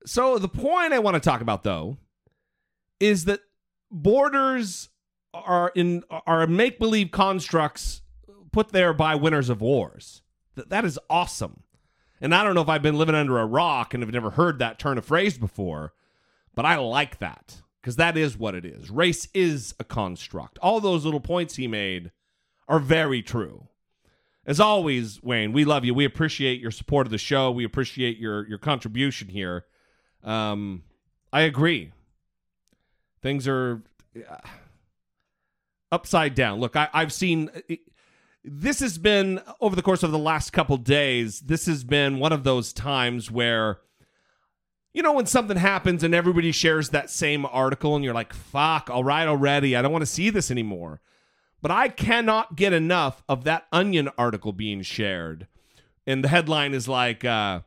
So 0.05 0.39
the 0.39 0.49
point 0.49 0.93
I 0.93 0.99
want 0.99 1.14
to 1.14 1.20
talk 1.20 1.41
about 1.41 1.62
though 1.62 1.97
is 3.01 3.24
that 3.26 3.41
borders 3.91 4.89
are 5.34 5.72
in 5.74 6.03
are 6.11 6.47
make 6.47 6.78
believe 6.78 7.11
constructs 7.11 8.03
put 8.53 8.70
there 8.70 8.93
by 8.93 9.14
winners 9.14 9.49
of 9.49 9.61
wars. 9.61 10.22
That 10.55 10.70
that 10.70 10.84
is 10.84 10.99
awesome. 11.11 11.62
And 12.20 12.34
I 12.34 12.43
don't 12.43 12.55
know 12.55 12.62
if 12.62 12.68
I've 12.68 12.82
been 12.82 12.99
living 12.99 13.14
under 13.14 13.39
a 13.39 13.47
rock 13.47 13.93
and 13.93 14.03
have 14.03 14.12
never 14.12 14.30
heard 14.30 14.59
that 14.59 14.78
turn 14.78 14.97
of 14.97 15.05
phrase 15.05 15.37
before, 15.37 15.93
but 16.55 16.64
I 16.64 16.76
like 16.76 17.18
that 17.18 17.61
because 17.82 17.97
that 17.97 18.16
is 18.16 18.39
what 18.39 18.55
it 18.55 18.64
is. 18.64 18.91
Race 18.91 19.28
is 19.34 19.74
a 19.78 19.84
construct. 19.84 20.59
All 20.61 20.80
those 20.80 21.05
little 21.05 21.20
points 21.20 21.57
he 21.57 21.68
made 21.68 22.11
are 22.68 22.78
very 22.78 23.22
true. 23.22 23.68
As 24.47 24.61
always, 24.61 25.20
Wayne, 25.24 25.53
we 25.53 25.64
love 25.64 25.84
you. 25.84 25.92
We 25.92 26.05
appreciate 26.05 26.61
your 26.61 26.70
support 26.70 27.07
of 27.07 27.11
the 27.11 27.18
show. 27.18 27.51
We 27.51 27.64
appreciate 27.64 28.16
your 28.18 28.47
your 28.47 28.59
contribution 28.59 29.28
here. 29.28 29.64
Um, 30.22 30.84
I 31.32 31.40
agree. 31.42 31.92
Things 33.22 33.49
are 33.49 33.82
uh, 34.16 34.36
upside 35.90 36.36
down. 36.36 36.61
Look, 36.61 36.76
I, 36.76 36.88
I've 36.94 37.12
seen. 37.12 37.51
This 38.44 38.78
has 38.78 38.99
been 38.99 39.42
over 39.61 39.74
the 39.74 39.82
course 39.82 40.05
of 40.05 40.12
the 40.12 40.18
last 40.18 40.53
couple 40.53 40.76
days. 40.76 41.40
This 41.40 41.66
has 41.66 41.82
been 41.82 42.20
one 42.20 42.32
of 42.32 42.44
those 42.44 42.72
times 42.72 43.28
where, 43.28 43.80
you 44.94 45.03
know, 45.03 45.14
when 45.14 45.26
something 45.26 45.57
happens 45.57 46.05
and 46.05 46.14
everybody 46.14 46.53
shares 46.53 46.90
that 46.90 47.11
same 47.11 47.44
article, 47.47 47.97
and 47.97 48.05
you're 48.05 48.14
like, 48.14 48.32
"Fuck, 48.32 48.90
all 48.90 49.03
right, 49.03 49.26
already. 49.26 49.74
I 49.74 49.82
don't 49.82 49.90
want 49.90 50.03
to 50.03 50.07
see 50.07 50.30
this 50.30 50.53
anymore." 50.53 51.01
But 51.62 51.70
I 51.70 51.88
cannot 51.88 52.57
get 52.57 52.72
enough 52.72 53.22
of 53.28 53.44
that 53.44 53.66
Onion 53.72 54.09
article 54.18 54.52
being 54.52 54.82
shared, 54.82 55.46
and 56.07 56.22
the 56.22 56.28
headline 56.28 56.74
is 56.74 56.88
like. 56.88 57.24
Uh, 57.24 57.61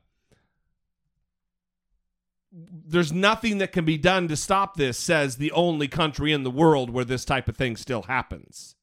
there's 2.52 3.14
nothing 3.14 3.60
that 3.60 3.72
can 3.72 3.86
be 3.86 3.98
done 3.98 4.28
to 4.28 4.36
stop 4.36 4.76
this, 4.76 4.98
says 4.98 5.38
the 5.38 5.52
only 5.52 5.88
country 5.88 6.32
in 6.32 6.44
the 6.44 6.50
world 6.50 6.90
where 6.90 7.06
this 7.06 7.24
type 7.24 7.48
of 7.48 7.56
thing 7.56 7.76
still 7.76 8.04
happens. 8.04 8.76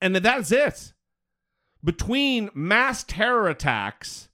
And 0.00 0.14
that's 0.14 0.52
it. 0.52 0.92
Between 1.82 2.50
mass 2.54 3.02
terror 3.04 3.48
attacks 3.48 4.28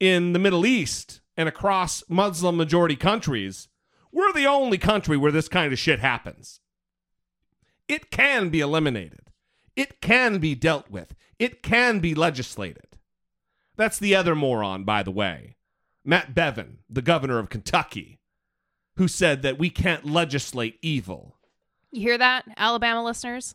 in 0.00 0.32
the 0.32 0.38
Middle 0.38 0.66
East 0.66 1.20
and 1.36 1.48
across 1.48 2.02
Muslim 2.08 2.56
majority 2.56 2.96
countries, 2.96 3.68
we're 4.12 4.32
the 4.32 4.46
only 4.46 4.78
country 4.78 5.16
where 5.16 5.32
this 5.32 5.48
kind 5.48 5.72
of 5.72 5.78
shit 5.78 6.00
happens. 6.00 6.60
It 7.88 8.10
can 8.10 8.50
be 8.50 8.60
eliminated, 8.60 9.30
it 9.74 10.00
can 10.00 10.38
be 10.38 10.54
dealt 10.54 10.90
with, 10.90 11.14
it 11.38 11.62
can 11.62 11.98
be 12.00 12.14
legislated. 12.14 12.98
That's 13.76 13.98
the 13.98 14.14
other 14.14 14.34
moron, 14.34 14.84
by 14.84 15.02
the 15.02 15.10
way. 15.10 15.56
Matt 16.04 16.34
Bevin, 16.34 16.78
the 16.90 17.02
governor 17.02 17.38
of 17.38 17.48
Kentucky, 17.48 18.18
who 18.96 19.06
said 19.08 19.42
that 19.42 19.58
we 19.58 19.70
can't 19.70 20.04
legislate 20.04 20.78
evil. 20.82 21.36
You 21.92 22.02
hear 22.02 22.18
that, 22.18 22.44
Alabama 22.56 23.04
listeners? 23.04 23.54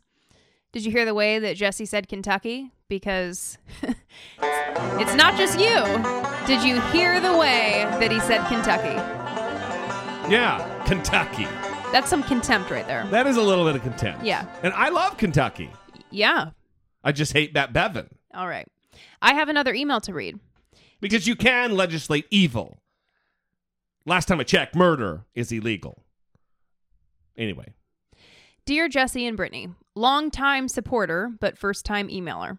Did 0.72 0.86
you 0.86 0.92
hear 0.92 1.06
the 1.06 1.14
way 1.14 1.38
that 1.40 1.58
Jesse 1.58 1.86
said 1.86 2.08
Kentucky? 2.08 2.72
Because 2.88 3.58
it's 4.42 5.14
not 5.16 5.38
just 5.38 5.60
you. 5.60 5.84
Did 6.48 6.64
you 6.64 6.82
hear 6.92 7.20
the 7.20 7.38
way 7.38 7.86
that 8.00 8.12
he 8.12 8.20
said 8.22 8.48
Kentucky? 8.48 8.96
Yeah, 10.32 10.84
Kentucky. 10.86 11.48
That's 11.94 12.10
some 12.10 12.24
contempt 12.24 12.72
right 12.72 12.88
there. 12.88 13.06
That 13.12 13.28
is 13.28 13.38
a 13.38 13.42
little 13.44 13.66
bit 13.66 13.76
of 13.76 13.84
contempt. 13.84 14.26
Yeah. 14.26 14.48
And 14.64 14.74
I 14.74 14.90
love 14.90 15.16
Kentucky. 15.16 15.70
Yeah. 16.10 16.50
I 17.04 17.12
just 17.12 17.34
hate 17.34 17.54
Matt 17.54 17.72
Bevin. 17.72 18.08
All 18.34 18.48
right. 18.48 18.68
I 19.22 19.36
have 19.36 19.48
another 19.48 19.76
email 19.76 20.02
to 20.02 20.12
read. 20.12 20.40
Because 21.02 21.28
you 21.28 21.36
can 21.36 21.78
legislate 21.78 22.26
evil. 22.32 22.80
Last 24.08 24.28
time 24.28 24.40
I 24.40 24.44
checked, 24.44 24.76
murder 24.76 25.26
is 25.36 25.52
illegal. 25.52 26.04
Anyway. 27.38 27.76
Dear 28.66 28.90
Jesse 28.90 29.28
and 29.28 29.38
Brittany, 29.38 29.70
longtime 29.94 30.70
supporter, 30.70 31.32
but 31.40 31.60
first 31.60 31.86
time 31.86 32.08
emailer. 32.08 32.58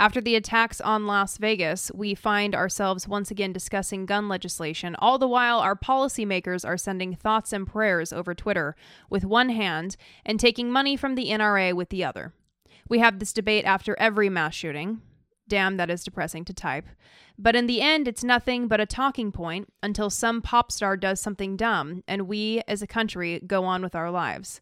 After 0.00 0.20
the 0.20 0.36
attacks 0.36 0.80
on 0.80 1.08
Las 1.08 1.38
Vegas, 1.38 1.90
we 1.92 2.14
find 2.14 2.54
ourselves 2.54 3.08
once 3.08 3.32
again 3.32 3.52
discussing 3.52 4.06
gun 4.06 4.28
legislation, 4.28 4.94
all 5.00 5.18
the 5.18 5.26
while 5.26 5.58
our 5.58 5.74
policymakers 5.74 6.64
are 6.64 6.76
sending 6.76 7.16
thoughts 7.16 7.52
and 7.52 7.66
prayers 7.66 8.12
over 8.12 8.32
Twitter 8.32 8.76
with 9.10 9.24
one 9.24 9.48
hand 9.48 9.96
and 10.24 10.38
taking 10.38 10.70
money 10.70 10.96
from 10.96 11.16
the 11.16 11.30
NRA 11.30 11.74
with 11.74 11.88
the 11.88 12.04
other. 12.04 12.32
We 12.88 13.00
have 13.00 13.18
this 13.18 13.32
debate 13.32 13.64
after 13.64 13.98
every 13.98 14.28
mass 14.28 14.54
shooting. 14.54 15.02
Damn, 15.48 15.78
that 15.78 15.90
is 15.90 16.04
depressing 16.04 16.44
to 16.44 16.54
type. 16.54 16.86
But 17.36 17.56
in 17.56 17.66
the 17.66 17.80
end, 17.80 18.06
it's 18.06 18.22
nothing 18.22 18.68
but 18.68 18.80
a 18.80 18.86
talking 18.86 19.32
point 19.32 19.72
until 19.82 20.10
some 20.10 20.42
pop 20.42 20.70
star 20.70 20.96
does 20.96 21.20
something 21.20 21.56
dumb 21.56 22.04
and 22.06 22.28
we, 22.28 22.62
as 22.68 22.82
a 22.82 22.86
country, 22.86 23.40
go 23.44 23.64
on 23.64 23.82
with 23.82 23.96
our 23.96 24.12
lives. 24.12 24.60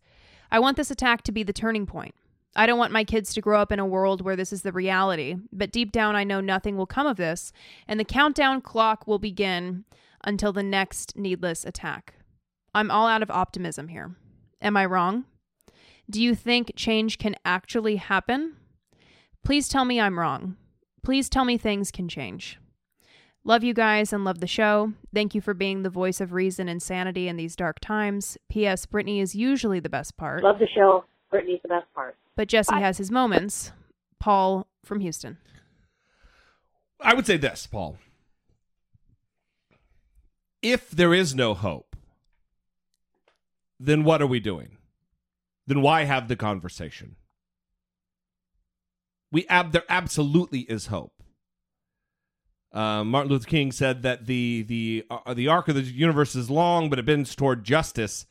I 0.51 0.61
want 0.61 0.79
this 0.79 0.91
attack 0.91 1.23
to 1.25 1.33
be 1.33 1.43
the 1.43 1.53
turning 1.53 1.85
point. 1.85 2.15
I 2.57 2.67
don't 2.67 2.79
want 2.79 2.93
my 2.93 3.05
kids 3.05 3.35
to 3.35 3.41
grow 3.41 3.61
up 3.61 3.71
in 3.71 3.79
a 3.79 3.87
world 3.87 4.23
where 4.23 4.35
this 4.35 4.53
is 4.53 4.63
the 4.63 4.73
reality, 4.73 5.37
but 5.53 5.71
deep 5.71 5.93
down 5.93 6.17
I 6.17 6.25
know 6.25 6.41
nothing 6.41 6.77
will 6.77 6.87
come 6.87 7.07
of 7.07 7.19
this, 7.19 7.53
and 7.87 8.01
the 8.01 8.05
countdown 8.05 8.63
clock 8.63 9.07
will 9.07 9.19
begin 9.19 9.85
until 10.25 10.53
the 10.53 10.63
next 10.63 11.17
needless 11.17 11.65
attack. 11.65 12.15
I'm 12.75 12.91
all 12.91 13.07
out 13.07 13.23
of 13.23 13.31
optimism 13.31 13.89
here. 13.89 14.17
Am 14.61 14.77
I 14.77 14.87
wrong? 14.87 15.27
Do 16.09 16.23
you 16.23 16.35
think 16.35 16.73
change 16.77 17.19
can 17.19 17.37
actually 17.45 17.97
happen? 17.97 18.57
Please 19.45 19.69
tell 19.69 19.85
me 19.85 20.01
I'm 20.01 20.19
wrong. 20.19 20.57
Please 21.03 21.29
tell 21.29 21.45
me 21.45 21.59
things 21.59 21.91
can 21.91 22.09
change. 22.09 22.59
Love 23.45 23.63
you 23.63 23.75
guys 23.75 24.13
and 24.13 24.25
love 24.25 24.41
the 24.41 24.47
show. 24.47 24.93
Thank 25.15 25.35
you 25.35 25.41
for 25.41 25.55
being 25.55 25.83
the 25.83 25.91
voice 25.91 26.21
of 26.21 26.33
reason 26.33 26.69
and 26.69 26.83
sanity 26.83 27.29
in 27.29 27.37
these 27.37 27.55
dark 27.55 27.79
times. 27.81 28.37
P.S. 28.49 28.87
Brittany 28.87 29.21
is 29.21 29.37
usually 29.37 29.79
the 29.79 29.89
best 29.89 30.17
part. 30.17 30.43
Love 30.43 30.59
the 30.59 30.67
show. 30.75 31.05
Brittany's 31.31 31.61
the 31.63 31.69
best 31.69 31.87
part. 31.95 32.17
But 32.37 32.49
Jesse 32.49 32.75
has 32.75 32.99
his 32.99 33.11
moments. 33.11 33.73
Paul 34.19 34.67
from 34.85 35.01
Houston. 35.01 35.39
I 37.01 37.15
would 37.15 37.27
say 37.27 37.37
this, 37.37 37.67
Paul. 37.67 37.99
If 40.63 40.91
there 40.91 41.15
is 41.15 41.35
no 41.35 41.55
hope, 41.55 41.95
then 43.79 44.05
what 44.05 44.23
are 44.23 44.27
we 44.27 44.41
doing? 44.41 44.79
Then 45.67 45.83
why 45.83 46.05
have 46.05 46.29
the 46.29 46.37
conversation? 46.37 47.17
We 49.31 49.47
ab- 49.49 49.73
there 49.73 49.85
absolutely 49.89 50.61
is 50.61 50.87
hope. 50.87 51.13
Uh, 52.73 53.05
Martin 53.05 53.31
Luther 53.31 53.49
King 53.49 53.73
said 53.73 54.03
that 54.03 54.27
the 54.27 54.63
the 54.63 55.05
uh, 55.11 55.35
the 55.35 55.49
arc 55.49 55.69
of 55.69 55.75
the 55.75 55.83
universe 55.83 56.35
is 56.35 56.51
long, 56.51 56.91
but 56.91 56.99
it 56.99 57.07
bends 57.07 57.35
toward 57.35 57.65
justice. 57.65 58.27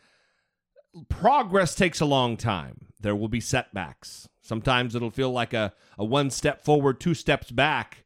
Progress 1.10 1.76
takes 1.76 2.00
a 2.00 2.06
long 2.06 2.38
time. 2.38 2.88
There 3.00 3.16
will 3.16 3.28
be 3.28 3.42
setbacks. 3.42 4.30
Sometimes 4.42 4.96
it'll 4.96 5.12
feel 5.12 5.32
like 5.32 5.54
a, 5.54 5.74
a 5.98 6.06
one 6.06 6.30
step 6.30 6.64
forward, 6.64 7.00
two 7.00 7.14
steps 7.14 7.52
back. 7.52 8.06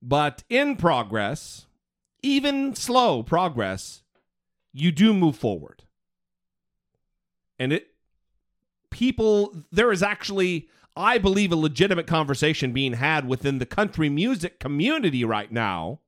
But 0.00 0.44
in 0.48 0.76
progress, 0.76 1.66
even 2.22 2.74
slow 2.74 3.22
progress, 3.22 4.02
you 4.72 4.92
do 4.92 5.14
move 5.14 5.36
forward. 5.36 5.84
And 7.58 7.72
it 7.72 7.88
people 8.90 9.54
there 9.72 9.90
is 9.90 10.02
actually 10.02 10.68
I 10.96 11.18
believe 11.18 11.50
a 11.50 11.56
legitimate 11.56 12.06
conversation 12.06 12.72
being 12.72 12.94
had 12.94 13.26
within 13.26 13.58
the 13.58 13.66
country 13.66 14.08
music 14.08 14.60
community 14.60 15.24
right 15.24 15.50
now 15.50 16.00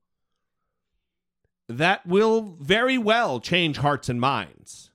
that 1.69 2.07
will 2.07 2.57
very 2.61 2.97
well 2.97 3.41
change 3.41 3.79
hearts 3.79 4.09
and 4.09 4.21
minds. 4.21 4.91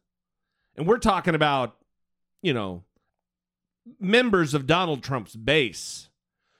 And 0.75 0.87
we're 0.87 0.97
talking 0.97 1.35
about, 1.35 1.77
you 2.41 2.53
know, 2.53 2.83
members 3.99 4.53
of 4.53 4.67
Donald 4.67 5.03
Trump's 5.03 5.35
base 5.35 6.09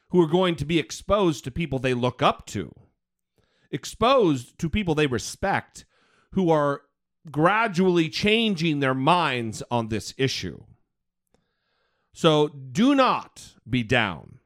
who 0.09 0.22
are 0.22 0.28
going 0.28 0.55
to 0.57 0.66
be 0.66 0.80
exposed 0.80 1.43
to 1.43 1.51
people 1.51 1.80
they 1.80 1.93
look 1.93 2.22
up 2.22 2.45
to, 2.47 2.74
exposed 3.72 4.57
to 4.59 4.70
people 4.70 4.93
they 4.93 5.07
respect, 5.07 5.86
who 6.32 6.49
are 6.49 6.82
gradually 7.30 8.09
changing 8.09 8.80
their 8.80 8.93
minds 8.93 9.64
on 9.72 9.88
this 9.88 10.14
issue. 10.18 10.64
So 12.14 12.49
do 12.49 12.93
not 12.95 13.53
be 13.70 13.84
down. 13.84 14.39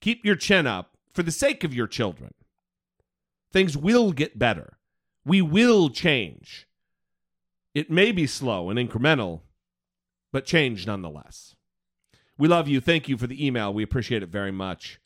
Keep 0.00 0.24
your 0.24 0.36
chin 0.36 0.66
up 0.66 0.96
for 1.12 1.22
the 1.22 1.30
sake 1.30 1.64
of 1.64 1.74
your 1.74 1.86
children. 1.86 2.32
Things 3.52 3.76
will 3.76 4.12
get 4.12 4.38
better. 4.38 4.78
We 5.24 5.40
will 5.42 5.90
change. 5.90 6.66
It 7.74 7.90
may 7.90 8.12
be 8.12 8.26
slow 8.26 8.70
and 8.70 8.78
incremental, 8.78 9.40
but 10.32 10.46
change 10.46 10.86
nonetheless. 10.86 11.56
We 12.38 12.48
love 12.48 12.68
you. 12.68 12.80
Thank 12.80 13.08
you 13.08 13.16
for 13.16 13.26
the 13.26 13.44
email. 13.44 13.72
We 13.72 13.82
appreciate 13.82 14.22
it 14.22 14.28
very 14.28 14.52
much. 14.52 15.00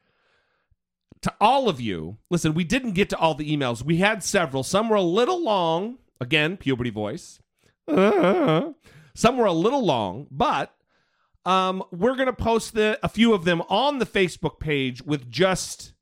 To 1.22 1.34
all 1.40 1.68
of 1.68 1.80
you, 1.80 2.18
listen, 2.30 2.54
we 2.54 2.64
didn't 2.64 2.92
get 2.92 3.10
to 3.10 3.18
all 3.18 3.34
the 3.34 3.50
emails. 3.54 3.82
We 3.82 3.96
had 3.96 4.22
several. 4.22 4.62
Some 4.62 4.88
were 4.88 4.96
a 4.96 5.02
little 5.02 5.42
long. 5.42 5.98
Again, 6.20 6.56
puberty 6.56 6.90
voice. 6.90 7.40
Some 7.88 9.36
were 9.36 9.46
a 9.46 9.52
little 9.52 9.84
long, 9.84 10.26
but 10.30 10.74
um, 11.44 11.82
we're 11.90 12.14
going 12.14 12.26
to 12.26 12.32
post 12.32 12.74
the, 12.74 12.98
a 13.02 13.08
few 13.08 13.32
of 13.32 13.44
them 13.44 13.62
on 13.68 13.98
the 13.98 14.06
Facebook 14.06 14.60
page 14.60 15.02
with 15.02 15.30
just 15.30 15.94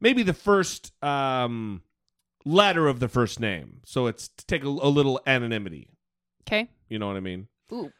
maybe 0.00 0.22
the 0.22 0.32
first 0.32 0.92
um, 1.04 1.82
letter 2.44 2.88
of 2.88 3.00
the 3.00 3.08
first 3.08 3.38
name. 3.38 3.80
So 3.84 4.06
it's 4.06 4.28
to 4.28 4.46
take 4.46 4.64
a, 4.64 4.68
a 4.68 4.88
little 4.88 5.20
anonymity. 5.26 5.90
Okay. 6.46 6.68
You 6.88 6.98
know 6.98 7.06
what 7.06 7.16
I 7.16 7.20
mean? 7.20 7.48
Ooh. 7.72 7.90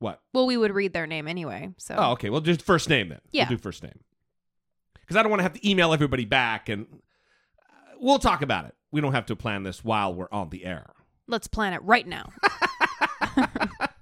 What? 0.00 0.20
Well, 0.32 0.46
we 0.46 0.56
would 0.56 0.72
read 0.72 0.92
their 0.92 1.06
name 1.06 1.26
anyway. 1.28 1.72
So. 1.78 1.94
Oh, 1.98 2.12
okay. 2.12 2.30
Well, 2.30 2.40
just 2.40 2.62
first 2.62 2.88
name 2.88 3.08
then. 3.08 3.20
Yeah. 3.30 3.48
We'll 3.48 3.58
do 3.58 3.62
first 3.62 3.82
name. 3.82 3.98
Because 5.00 5.16
I 5.16 5.22
don't 5.22 5.30
want 5.30 5.40
to 5.40 5.44
have 5.44 5.54
to 5.54 5.68
email 5.68 5.92
everybody 5.92 6.24
back, 6.24 6.68
and 6.68 6.86
uh, 6.92 7.96
we'll 7.98 8.18
talk 8.18 8.42
about 8.42 8.66
it. 8.66 8.74
We 8.92 9.00
don't 9.00 9.12
have 9.12 9.26
to 9.26 9.36
plan 9.36 9.62
this 9.62 9.82
while 9.82 10.14
we're 10.14 10.28
on 10.30 10.50
the 10.50 10.64
air. 10.64 10.90
Let's 11.26 11.46
plan 11.46 11.72
it 11.72 11.82
right 11.82 12.06
now. 12.06 12.30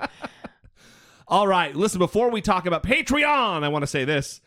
All 1.29 1.47
right. 1.47 1.75
Listen, 1.75 1.99
before 1.99 2.31
we 2.31 2.41
talk 2.41 2.67
about 2.67 2.83
Patreon, 2.83 3.65
I 3.65 3.69
want 3.69 3.83
to 3.83 3.87
say 3.89 4.05
this. 4.05 4.41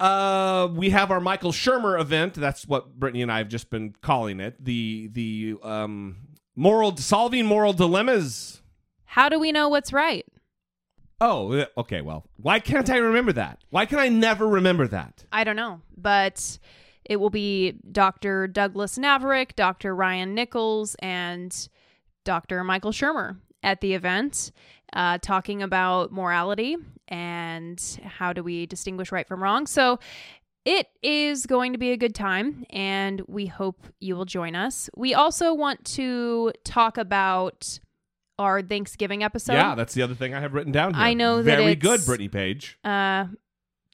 Uh, 0.00 0.68
we 0.72 0.90
have 0.90 1.10
our 1.10 1.20
Michael 1.20 1.52
Shermer 1.52 2.00
event. 2.00 2.34
That's 2.34 2.66
what 2.66 2.98
Brittany 2.98 3.22
and 3.22 3.30
I 3.30 3.38
have 3.38 3.48
just 3.48 3.70
been 3.70 3.94
calling 4.00 4.40
it. 4.40 4.62
The 4.62 5.08
the 5.12 5.56
um 5.62 6.16
Moral 6.56 6.96
solving 6.96 7.46
moral 7.46 7.72
dilemmas. 7.72 8.62
How 9.04 9.28
do 9.28 9.38
we 9.38 9.52
know 9.52 9.68
what's 9.68 9.92
right? 9.92 10.24
Oh, 11.20 11.66
okay. 11.78 12.00
Well, 12.00 12.24
why 12.36 12.58
can't 12.60 12.90
I 12.90 12.96
remember 12.96 13.32
that? 13.32 13.62
Why 13.70 13.86
can 13.86 13.98
I 13.98 14.08
never 14.08 14.46
remember 14.46 14.86
that? 14.88 15.24
I 15.32 15.44
don't 15.44 15.56
know, 15.56 15.80
but 15.96 16.58
it 17.04 17.16
will 17.16 17.30
be 17.30 17.78
Dr. 17.90 18.46
Douglas 18.46 18.98
Navarick, 18.98 19.54
Dr. 19.54 19.94
Ryan 19.94 20.34
Nichols, 20.34 20.96
and 20.98 21.68
Dr. 22.24 22.64
Michael 22.64 22.92
Shermer 22.92 23.36
at 23.62 23.80
the 23.80 23.94
event, 23.94 24.52
uh, 24.92 25.18
talking 25.18 25.62
about 25.62 26.12
morality 26.12 26.76
and 27.08 28.00
how 28.04 28.32
do 28.32 28.42
we 28.42 28.66
distinguish 28.66 29.12
right 29.12 29.28
from 29.28 29.42
wrong. 29.42 29.66
So 29.66 29.98
it 30.64 30.88
is 31.02 31.46
going 31.46 31.72
to 31.72 31.78
be 31.78 31.90
a 31.92 31.96
good 31.96 32.14
time, 32.14 32.64
and 32.70 33.20
we 33.28 33.46
hope 33.46 33.86
you 34.00 34.16
will 34.16 34.24
join 34.24 34.54
us. 34.56 34.88
We 34.96 35.12
also 35.14 35.52
want 35.54 35.84
to 35.96 36.52
talk 36.64 36.96
about 36.98 37.78
our 38.38 38.62
Thanksgiving 38.62 39.22
episode. 39.22 39.52
yeah, 39.54 39.74
that's 39.74 39.94
the 39.94 40.02
other 40.02 40.14
thing 40.14 40.34
I 40.34 40.40
have 40.40 40.54
written 40.54 40.72
down 40.72 40.94
here. 40.94 41.02
I 41.02 41.14
know 41.14 41.36
that 41.38 41.44
Very 41.58 41.72
it's- 41.72 41.82
good, 41.82 42.04
Brittany 42.06 42.28
Page. 42.28 42.78
Uh, 42.82 43.26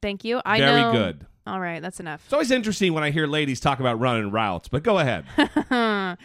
thank 0.01 0.25
you. 0.25 0.41
I 0.45 0.59
Very 0.59 0.81
know. 0.81 0.93
good. 0.93 1.27
All 1.47 1.59
right, 1.61 1.83
that's 1.83 1.99
enough. 2.01 2.23
It's 2.25 2.33
always 2.33 2.51
interesting 2.51 2.93
when 2.95 3.03
I 3.03 3.11
hear 3.11 3.27
ladies 3.27 3.61
talk 3.61 3.81
about 3.81 3.99
running 3.99 4.31
routes, 4.31 4.69
but 4.69 4.83
go 4.83 4.99
ahead. 4.99 5.25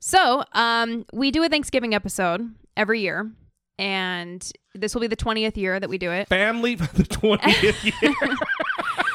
so, 0.00 0.44
um, 0.52 1.06
we 1.12 1.30
do 1.30 1.42
a 1.44 1.48
Thanksgiving 1.48 1.94
episode 1.94 2.52
every 2.76 3.00
year, 3.00 3.30
and 3.78 4.52
this 4.74 4.94
will 4.94 5.00
be 5.00 5.06
the 5.06 5.16
twentieth 5.16 5.56
year 5.56 5.78
that 5.80 5.88
we 5.88 5.96
do 5.98 6.10
it. 6.10 6.28
Family 6.28 6.76
for 6.76 6.92
the 6.96 7.04
20th 7.04 8.02
year. 8.02 8.36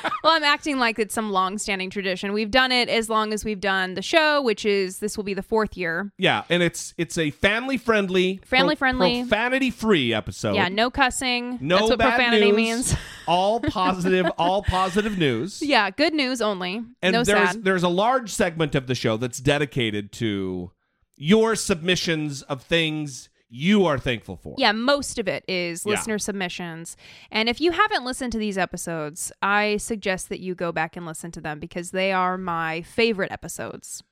well, 0.24 0.34
I'm 0.34 0.44
acting 0.44 0.78
like 0.80 1.00
it's 1.00 1.14
some 1.14 1.32
long-standing 1.32 1.90
tradition. 1.90 2.34
We've 2.34 2.52
done 2.52 2.72
it 2.72 2.90
as 2.90 3.10
long 3.10 3.34
as 3.34 3.44
we've 3.46 3.60
done 3.60 3.94
the 3.94 4.02
show, 4.02 4.42
which 4.42 4.66
is 4.66 5.00
this 5.00 5.18
will 5.18 5.24
be 5.24 5.34
the 5.34 5.42
fourth 5.44 5.76
year. 5.78 6.12
yeah, 6.18 6.44
and 6.50 6.62
it's 6.64 6.94
it's 6.98 7.18
a 7.18 7.32
family 7.32 7.78
friendly, 7.78 8.40
Family-friendly. 8.46 9.22
profanity 9.24 9.72
free 9.72 10.14
episode. 10.14 10.56
yeah, 10.56 10.68
no 10.70 10.90
cussing. 10.90 11.58
no 11.62 11.78
That's 11.78 11.90
what 11.92 12.00
bad 12.00 12.16
profanity 12.16 12.48
news, 12.52 12.56
means. 12.56 12.96
all 13.28 13.60
positive, 13.60 14.28
all 14.38 14.64
positive 14.64 15.18
news. 15.18 15.62
yeah, 15.66 15.90
good 15.90 16.14
news 16.14 16.42
only. 16.42 16.84
And 17.02 17.14
no 17.14 17.24
there's 17.24 17.52
sad. 17.52 17.64
there's 17.64 17.84
a 17.84 17.90
large 17.90 18.32
segment 18.34 18.76
of 18.76 18.88
the 18.88 18.96
show 18.96 19.18
that's 19.18 19.40
dedicated 19.40 20.12
to 20.14 20.72
your 21.16 21.56
submissions 21.56 22.42
of 22.44 22.62
things 22.62 23.30
you 23.50 23.86
are 23.86 23.98
thankful 23.98 24.36
for. 24.36 24.56
Yeah, 24.58 24.72
most 24.74 25.18
of 25.20 25.28
it 25.28 25.44
is 25.48 25.86
Yeah. 25.86 25.92
listener 25.92 26.20
submissions. 26.20 26.98
And 27.32 27.48
if 27.48 27.62
you 27.62 27.72
haven't 27.72 28.04
listened 28.06 28.32
to 28.34 28.38
these 28.38 28.58
episodes, 28.58 29.32
I 29.42 29.78
suggest 29.78 30.30
that 30.30 30.40
you 30.40 30.54
go 30.56 30.72
back 30.72 30.96
and 30.98 31.06
listen 31.06 31.32
to 31.32 31.42
them 31.42 31.60
because 31.60 31.92
they 31.92 32.12
are 32.12 32.38
my 32.38 32.82
favorite 32.82 33.32
episodes. 33.32 34.04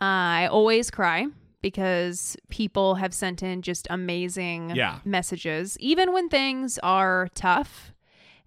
I 0.00 0.46
always 0.50 0.90
cry 0.90 1.26
because 1.62 2.36
people 2.50 2.96
have 2.96 3.14
sent 3.14 3.42
in 3.42 3.62
just 3.62 3.86
amazing 3.90 4.70
Yeah. 4.76 4.98
messages, 5.04 5.76
even 5.80 6.12
when 6.12 6.28
things 6.28 6.78
are 6.82 7.28
tough 7.34 7.92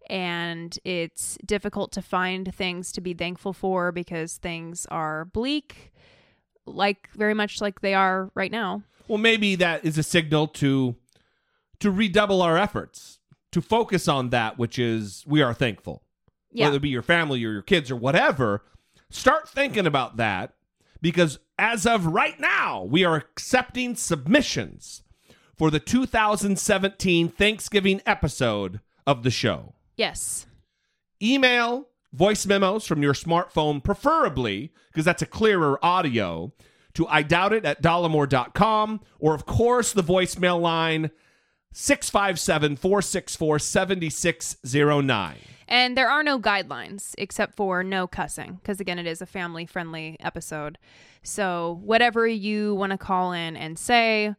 and 0.09 0.77
it's 0.83 1.37
difficult 1.45 1.91
to 1.91 2.01
find 2.01 2.53
things 2.55 2.91
to 2.93 3.01
be 3.01 3.13
thankful 3.13 3.53
for 3.53 3.91
because 3.91 4.37
things 4.37 4.85
are 4.87 5.25
bleak, 5.25 5.91
like 6.65 7.09
very 7.15 7.33
much 7.33 7.61
like 7.61 7.81
they 7.81 7.93
are 7.93 8.31
right 8.35 8.51
now. 8.51 8.83
Well, 9.09 9.17
maybe 9.17 9.55
that 9.55 9.83
is 9.83 9.97
a 9.97 10.03
signal 10.03 10.47
to 10.47 10.95
to 11.79 11.91
redouble 11.91 12.41
our 12.41 12.57
efforts 12.57 13.19
to 13.51 13.61
focus 13.61 14.07
on 14.07 14.29
that 14.29 14.57
which 14.57 14.77
is 14.77 15.23
we 15.27 15.41
are 15.41 15.53
thankful. 15.53 16.03
Yeah. 16.51 16.65
Whether 16.65 16.77
it 16.77 16.81
be 16.83 16.89
your 16.89 17.01
family 17.01 17.43
or 17.43 17.51
your 17.51 17.61
kids 17.61 17.91
or 17.91 17.95
whatever, 17.95 18.63
start 19.09 19.49
thinking 19.49 19.85
about 19.85 20.17
that 20.17 20.53
because 21.01 21.39
as 21.57 21.85
of 21.85 22.05
right 22.05 22.39
now, 22.39 22.83
we 22.83 23.03
are 23.03 23.15
accepting 23.15 23.95
submissions 23.95 25.03
for 25.57 25.69
the 25.69 25.79
2017 25.79 27.29
Thanksgiving 27.29 28.01
episode 28.05 28.79
of 29.05 29.23
the 29.23 29.31
show. 29.31 29.73
Yes. 29.97 30.47
Email 31.21 31.87
voice 32.13 32.45
memos 32.45 32.87
from 32.87 33.03
your 33.03 33.13
smartphone, 33.13 33.83
preferably, 33.83 34.71
because 34.87 35.05
that's 35.05 35.21
a 35.21 35.27
clearer 35.27 35.83
audio, 35.83 36.53
to 36.99 37.07
I 37.07 37.23
doubt 37.23 37.53
it 37.53 37.65
at 37.65 37.81
dollemore.com, 37.81 38.99
or 39.19 39.33
of 39.33 39.45
course, 39.45 39.93
the 39.93 40.03
voicemail 40.03 40.59
line 40.59 41.11
657 41.71 42.75
464 42.75 43.59
7609. 43.59 45.37
And 45.69 45.95
there 45.95 46.09
are 46.09 46.23
no 46.23 46.39
guidelines 46.39 47.13
except 47.17 47.55
for 47.55 47.83
no 47.83 48.05
cussing, 48.05 48.55
because 48.55 48.79
again, 48.79 48.99
it 48.99 49.07
is 49.07 49.21
a 49.21 49.25
family 49.25 49.65
friendly 49.65 50.17
episode. 50.19 50.77
So, 51.23 51.79
whatever 51.83 52.27
you 52.27 52.75
want 52.75 52.91
to 52.91 52.97
call 52.97 53.31
in 53.31 53.55
and 53.55 53.77
say, 53.77 54.35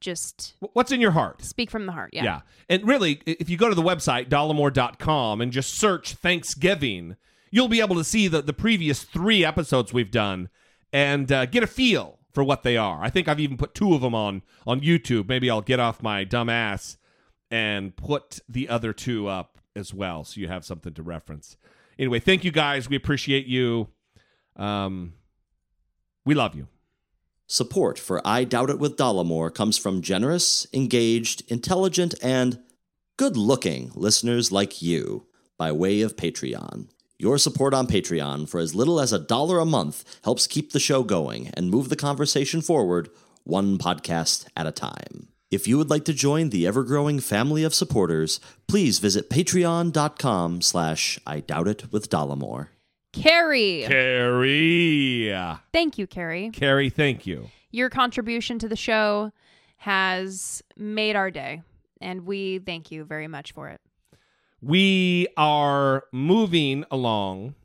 just 0.00 0.54
What's 0.72 0.92
in 0.92 1.00
your 1.00 1.12
heart? 1.12 1.42
speak 1.42 1.70
from 1.70 1.86
the 1.86 1.92
heart. 1.92 2.10
Yeah. 2.12 2.24
Yeah. 2.24 2.40
And 2.68 2.86
really, 2.86 3.22
if 3.24 3.48
you 3.48 3.56
go 3.56 3.68
to 3.68 3.74
the 3.74 3.82
website, 3.82 4.28
dollemore.com, 4.28 5.40
and 5.40 5.52
just 5.52 5.74
search 5.74 6.14
Thanksgiving, 6.14 7.16
you'll 7.50 7.68
be 7.68 7.80
able 7.80 7.96
to 7.96 8.04
see 8.04 8.26
the, 8.28 8.42
the 8.42 8.52
previous 8.52 9.04
three 9.04 9.44
episodes 9.44 9.92
we've 9.92 10.10
done 10.10 10.48
and 10.92 11.30
uh, 11.30 11.46
get 11.46 11.62
a 11.62 11.66
feel 11.66 12.18
for 12.32 12.42
what 12.44 12.62
they 12.62 12.76
are. 12.76 13.02
I 13.02 13.10
think 13.10 13.28
I've 13.28 13.40
even 13.40 13.56
put 13.56 13.74
two 13.74 13.94
of 13.94 14.00
them 14.00 14.14
on, 14.14 14.42
on 14.66 14.80
YouTube. 14.80 15.28
Maybe 15.28 15.50
I'll 15.50 15.60
get 15.60 15.80
off 15.80 16.02
my 16.02 16.24
dumb 16.24 16.48
ass 16.48 16.96
and 17.50 17.94
put 17.96 18.40
the 18.48 18.68
other 18.68 18.92
two 18.92 19.28
up 19.28 19.58
as 19.76 19.92
well 19.92 20.24
so 20.24 20.40
you 20.40 20.48
have 20.48 20.64
something 20.64 20.94
to 20.94 21.02
reference. 21.02 21.56
Anyway, 21.98 22.18
thank 22.18 22.44
you 22.44 22.50
guys. 22.50 22.88
We 22.88 22.96
appreciate 22.96 23.46
you. 23.46 23.88
Um, 24.56 25.14
we 26.24 26.34
love 26.34 26.54
you. 26.54 26.68
Support 27.46 27.98
for 27.98 28.26
I 28.26 28.44
Doubt 28.44 28.70
It 28.70 28.78
with 28.78 28.96
Dollemore 28.96 29.54
comes 29.54 29.76
from 29.76 30.00
generous, 30.00 30.66
engaged, 30.72 31.42
intelligent, 31.50 32.14
and 32.22 32.60
good 33.18 33.36
looking 33.36 33.92
listeners 33.94 34.50
like 34.50 34.80
you 34.80 35.26
by 35.58 35.70
way 35.70 36.00
of 36.00 36.16
Patreon. 36.16 36.88
Your 37.22 37.38
support 37.38 37.72
on 37.72 37.86
Patreon 37.86 38.48
for 38.48 38.58
as 38.58 38.74
little 38.74 38.98
as 38.98 39.12
a 39.12 39.18
dollar 39.20 39.60
a 39.60 39.64
month 39.64 40.18
helps 40.24 40.48
keep 40.48 40.72
the 40.72 40.80
show 40.80 41.04
going 41.04 41.50
and 41.54 41.70
move 41.70 41.88
the 41.88 41.94
conversation 41.94 42.60
forward 42.60 43.10
one 43.44 43.78
podcast 43.78 44.48
at 44.56 44.66
a 44.66 44.72
time. 44.72 45.28
If 45.48 45.68
you 45.68 45.78
would 45.78 45.88
like 45.88 46.04
to 46.06 46.12
join 46.12 46.50
the 46.50 46.66
ever-growing 46.66 47.20
family 47.20 47.62
of 47.62 47.76
supporters, 47.76 48.40
please 48.66 48.98
visit 48.98 49.30
patreon.com 49.30 50.62
slash 50.62 51.16
I 51.24 51.38
Doubt 51.38 51.68
It 51.68 51.92
with 51.92 52.10
Dollemore. 52.10 52.70
Carrie. 53.12 53.84
Carrie. 53.86 55.32
Thank 55.72 55.98
you, 55.98 56.08
Carrie. 56.08 56.50
Carrie, 56.52 56.90
thank 56.90 57.24
you. 57.24 57.50
Your 57.70 57.88
contribution 57.88 58.58
to 58.58 58.68
the 58.68 58.74
show 58.74 59.30
has 59.76 60.60
made 60.76 61.14
our 61.14 61.30
day, 61.30 61.62
and 62.00 62.26
we 62.26 62.58
thank 62.58 62.90
you 62.90 63.04
very 63.04 63.28
much 63.28 63.52
for 63.52 63.68
it. 63.68 63.80
We 64.62 65.26
are 65.36 66.04
moving 66.12 66.84
along 66.88 67.56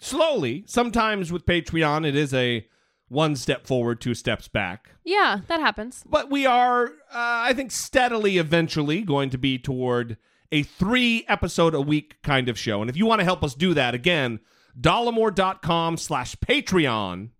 slowly. 0.00 0.64
Sometimes 0.66 1.30
with 1.30 1.46
Patreon, 1.46 2.04
it 2.04 2.16
is 2.16 2.34
a 2.34 2.66
one 3.08 3.36
step 3.36 3.66
forward, 3.66 4.00
two 4.00 4.14
steps 4.14 4.48
back. 4.48 4.90
Yeah, 5.04 5.40
that 5.46 5.60
happens. 5.60 6.02
But 6.08 6.30
we 6.30 6.46
are, 6.46 6.86
uh, 6.86 6.90
I 7.12 7.52
think, 7.54 7.70
steadily 7.70 8.38
eventually 8.38 9.02
going 9.02 9.30
to 9.30 9.38
be 9.38 9.56
toward 9.56 10.16
a 10.50 10.64
three 10.64 11.24
episode 11.28 11.74
a 11.74 11.80
week 11.80 12.20
kind 12.22 12.48
of 12.48 12.58
show. 12.58 12.80
And 12.80 12.90
if 12.90 12.96
you 12.96 13.06
want 13.06 13.20
to 13.20 13.24
help 13.24 13.44
us 13.44 13.54
do 13.54 13.72
that, 13.74 13.94
again, 13.94 14.40
dollemore.com 14.80 15.96
slash 15.96 16.34
Patreon 16.36 17.30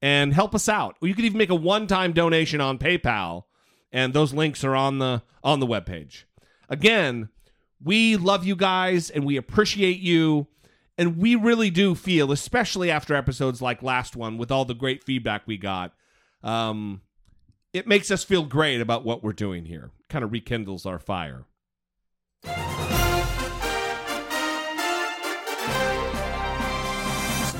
and 0.00 0.34
help 0.34 0.54
us 0.54 0.68
out. 0.68 0.96
Or 1.00 1.08
you 1.08 1.14
could 1.14 1.24
even 1.24 1.38
make 1.38 1.50
a 1.50 1.54
one 1.54 1.86
time 1.86 2.12
donation 2.12 2.60
on 2.60 2.78
PayPal, 2.78 3.44
and 3.92 4.12
those 4.12 4.32
links 4.32 4.62
are 4.62 4.76
on 4.76 4.98
the 4.98 5.22
on 5.42 5.60
the 5.60 5.66
webpage. 5.66 6.24
Again, 6.68 7.28
we 7.82 8.16
love 8.16 8.44
you 8.44 8.56
guys 8.56 9.10
and 9.10 9.24
we 9.24 9.36
appreciate 9.36 10.00
you. 10.00 10.46
And 10.98 11.16
we 11.16 11.34
really 11.34 11.70
do 11.70 11.94
feel, 11.94 12.30
especially 12.32 12.90
after 12.90 13.14
episodes 13.14 13.62
like 13.62 13.82
last 13.82 14.14
one, 14.14 14.36
with 14.36 14.50
all 14.50 14.64
the 14.64 14.74
great 14.74 15.02
feedback 15.02 15.46
we 15.46 15.56
got, 15.56 15.94
um, 16.42 17.00
it 17.72 17.86
makes 17.86 18.10
us 18.10 18.22
feel 18.22 18.44
great 18.44 18.80
about 18.80 19.04
what 19.04 19.24
we're 19.24 19.32
doing 19.32 19.64
here. 19.64 19.90
Kind 20.08 20.22
of 20.22 20.32
rekindles 20.32 20.84
our 20.84 20.98
fire. 20.98 21.46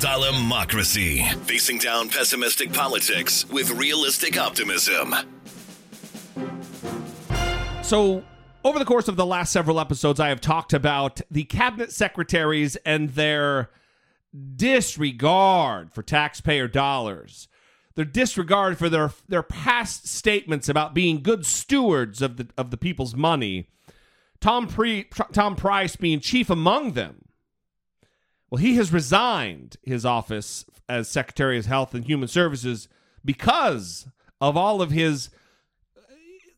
Dollemocracy. 0.03 1.33
Facing 1.45 1.79
down 1.79 2.09
pessimistic 2.11 2.73
politics 2.73 3.49
with 3.49 3.71
realistic 3.71 4.37
optimism. 4.37 5.15
So, 7.83 8.23
over 8.65 8.79
the 8.79 8.85
course 8.85 9.09
of 9.09 9.17
the 9.17 9.27
last 9.27 9.53
several 9.53 9.81
episodes, 9.81 10.21
I 10.21 10.29
have 10.29 10.41
talked 10.41 10.73
about 10.73 11.21
the 11.31 11.45
cabinet 11.45 11.93
secretaries 11.93 12.77
and 12.77 13.11
their 13.11 13.71
disregard 14.57 15.93
for 15.93 16.03
taxpayer 16.03 16.69
dollars, 16.69 17.49
their 17.95 18.05
disregard 18.05 18.79
for 18.79 18.89
their 18.89 19.13
their 19.29 19.43
past 19.43 20.07
statements 20.07 20.69
about 20.69 20.95
being 20.95 21.23
good 21.23 21.45
stewards 21.45 22.23
of 22.23 22.37
the 22.37 22.49
of 22.57 22.71
the 22.71 22.77
people's 22.77 23.15
money. 23.15 23.69
Tom 24.41 24.67
Pre- 24.67 25.09
Tom 25.33 25.55
Price 25.57 25.97
being 25.97 26.21
chief 26.21 26.51
among 26.51 26.93
them. 26.93 27.27
Well, 28.51 28.61
he 28.61 28.77
has 28.77 28.93
resigned 28.93 29.77
his 29.83 30.05
office 30.05 30.65
as 30.89 31.09
Secretary 31.09 31.59
of 31.59 31.67
Health 31.67 31.95
and 31.95 32.05
Human 32.05 32.29
Services 32.29 32.89
because 33.25 34.09
of 34.41 34.57
all 34.57 34.83
of 34.83 34.91
his 34.91 35.31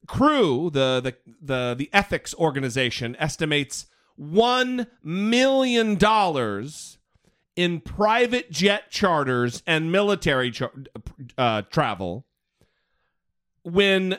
crew. 0.06 0.70
The 0.70 1.00
the 1.00 1.16
the 1.40 1.74
the 1.76 1.90
ethics 1.92 2.34
organization 2.34 3.16
estimates 3.18 3.86
one 4.16 4.86
million 5.02 5.96
dollars 5.96 6.98
in 7.56 7.80
private 7.80 8.50
jet 8.50 8.90
charters 8.90 9.62
and 9.66 9.90
military 9.92 10.52
uh, 11.38 11.62
travel 11.62 12.26
when 13.62 14.18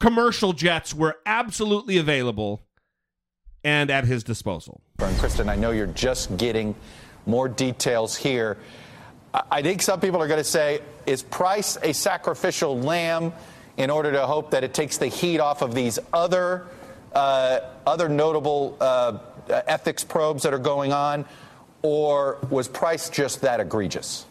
commercial 0.00 0.52
jets 0.52 0.94
were 0.94 1.16
absolutely 1.24 1.96
available 1.96 2.62
and 3.64 3.90
at 3.90 4.04
his 4.04 4.22
disposal. 4.22 4.80
Kristen, 4.98 5.48
I 5.48 5.56
know 5.56 5.70
you're 5.70 5.86
just 5.88 6.36
getting 6.36 6.74
more 7.24 7.48
details 7.48 8.16
here. 8.16 8.58
I 9.50 9.60
think 9.60 9.82
some 9.82 10.00
people 10.00 10.22
are 10.22 10.28
going 10.28 10.38
to 10.38 10.44
say, 10.44 10.80
is 11.04 11.22
Price 11.22 11.76
a 11.82 11.92
sacrificial 11.92 12.78
lamb 12.78 13.32
in 13.76 13.90
order 13.90 14.12
to 14.12 14.26
hope 14.26 14.50
that 14.50 14.64
it 14.64 14.74
takes 14.74 14.98
the 14.98 15.06
heat 15.06 15.40
off 15.40 15.62
of 15.62 15.74
these 15.74 15.98
other 16.12 16.66
uh, 17.12 17.60
other 17.86 18.08
notable 18.08 18.76
uh, 18.80 19.18
ethics 19.48 20.04
probes 20.04 20.42
that 20.42 20.52
are 20.52 20.58
going 20.58 20.92
on, 20.92 21.24
or 21.82 22.36
was 22.50 22.68
Price 22.68 23.08
just 23.08 23.40
that 23.40 23.58
egregious? 23.60 24.26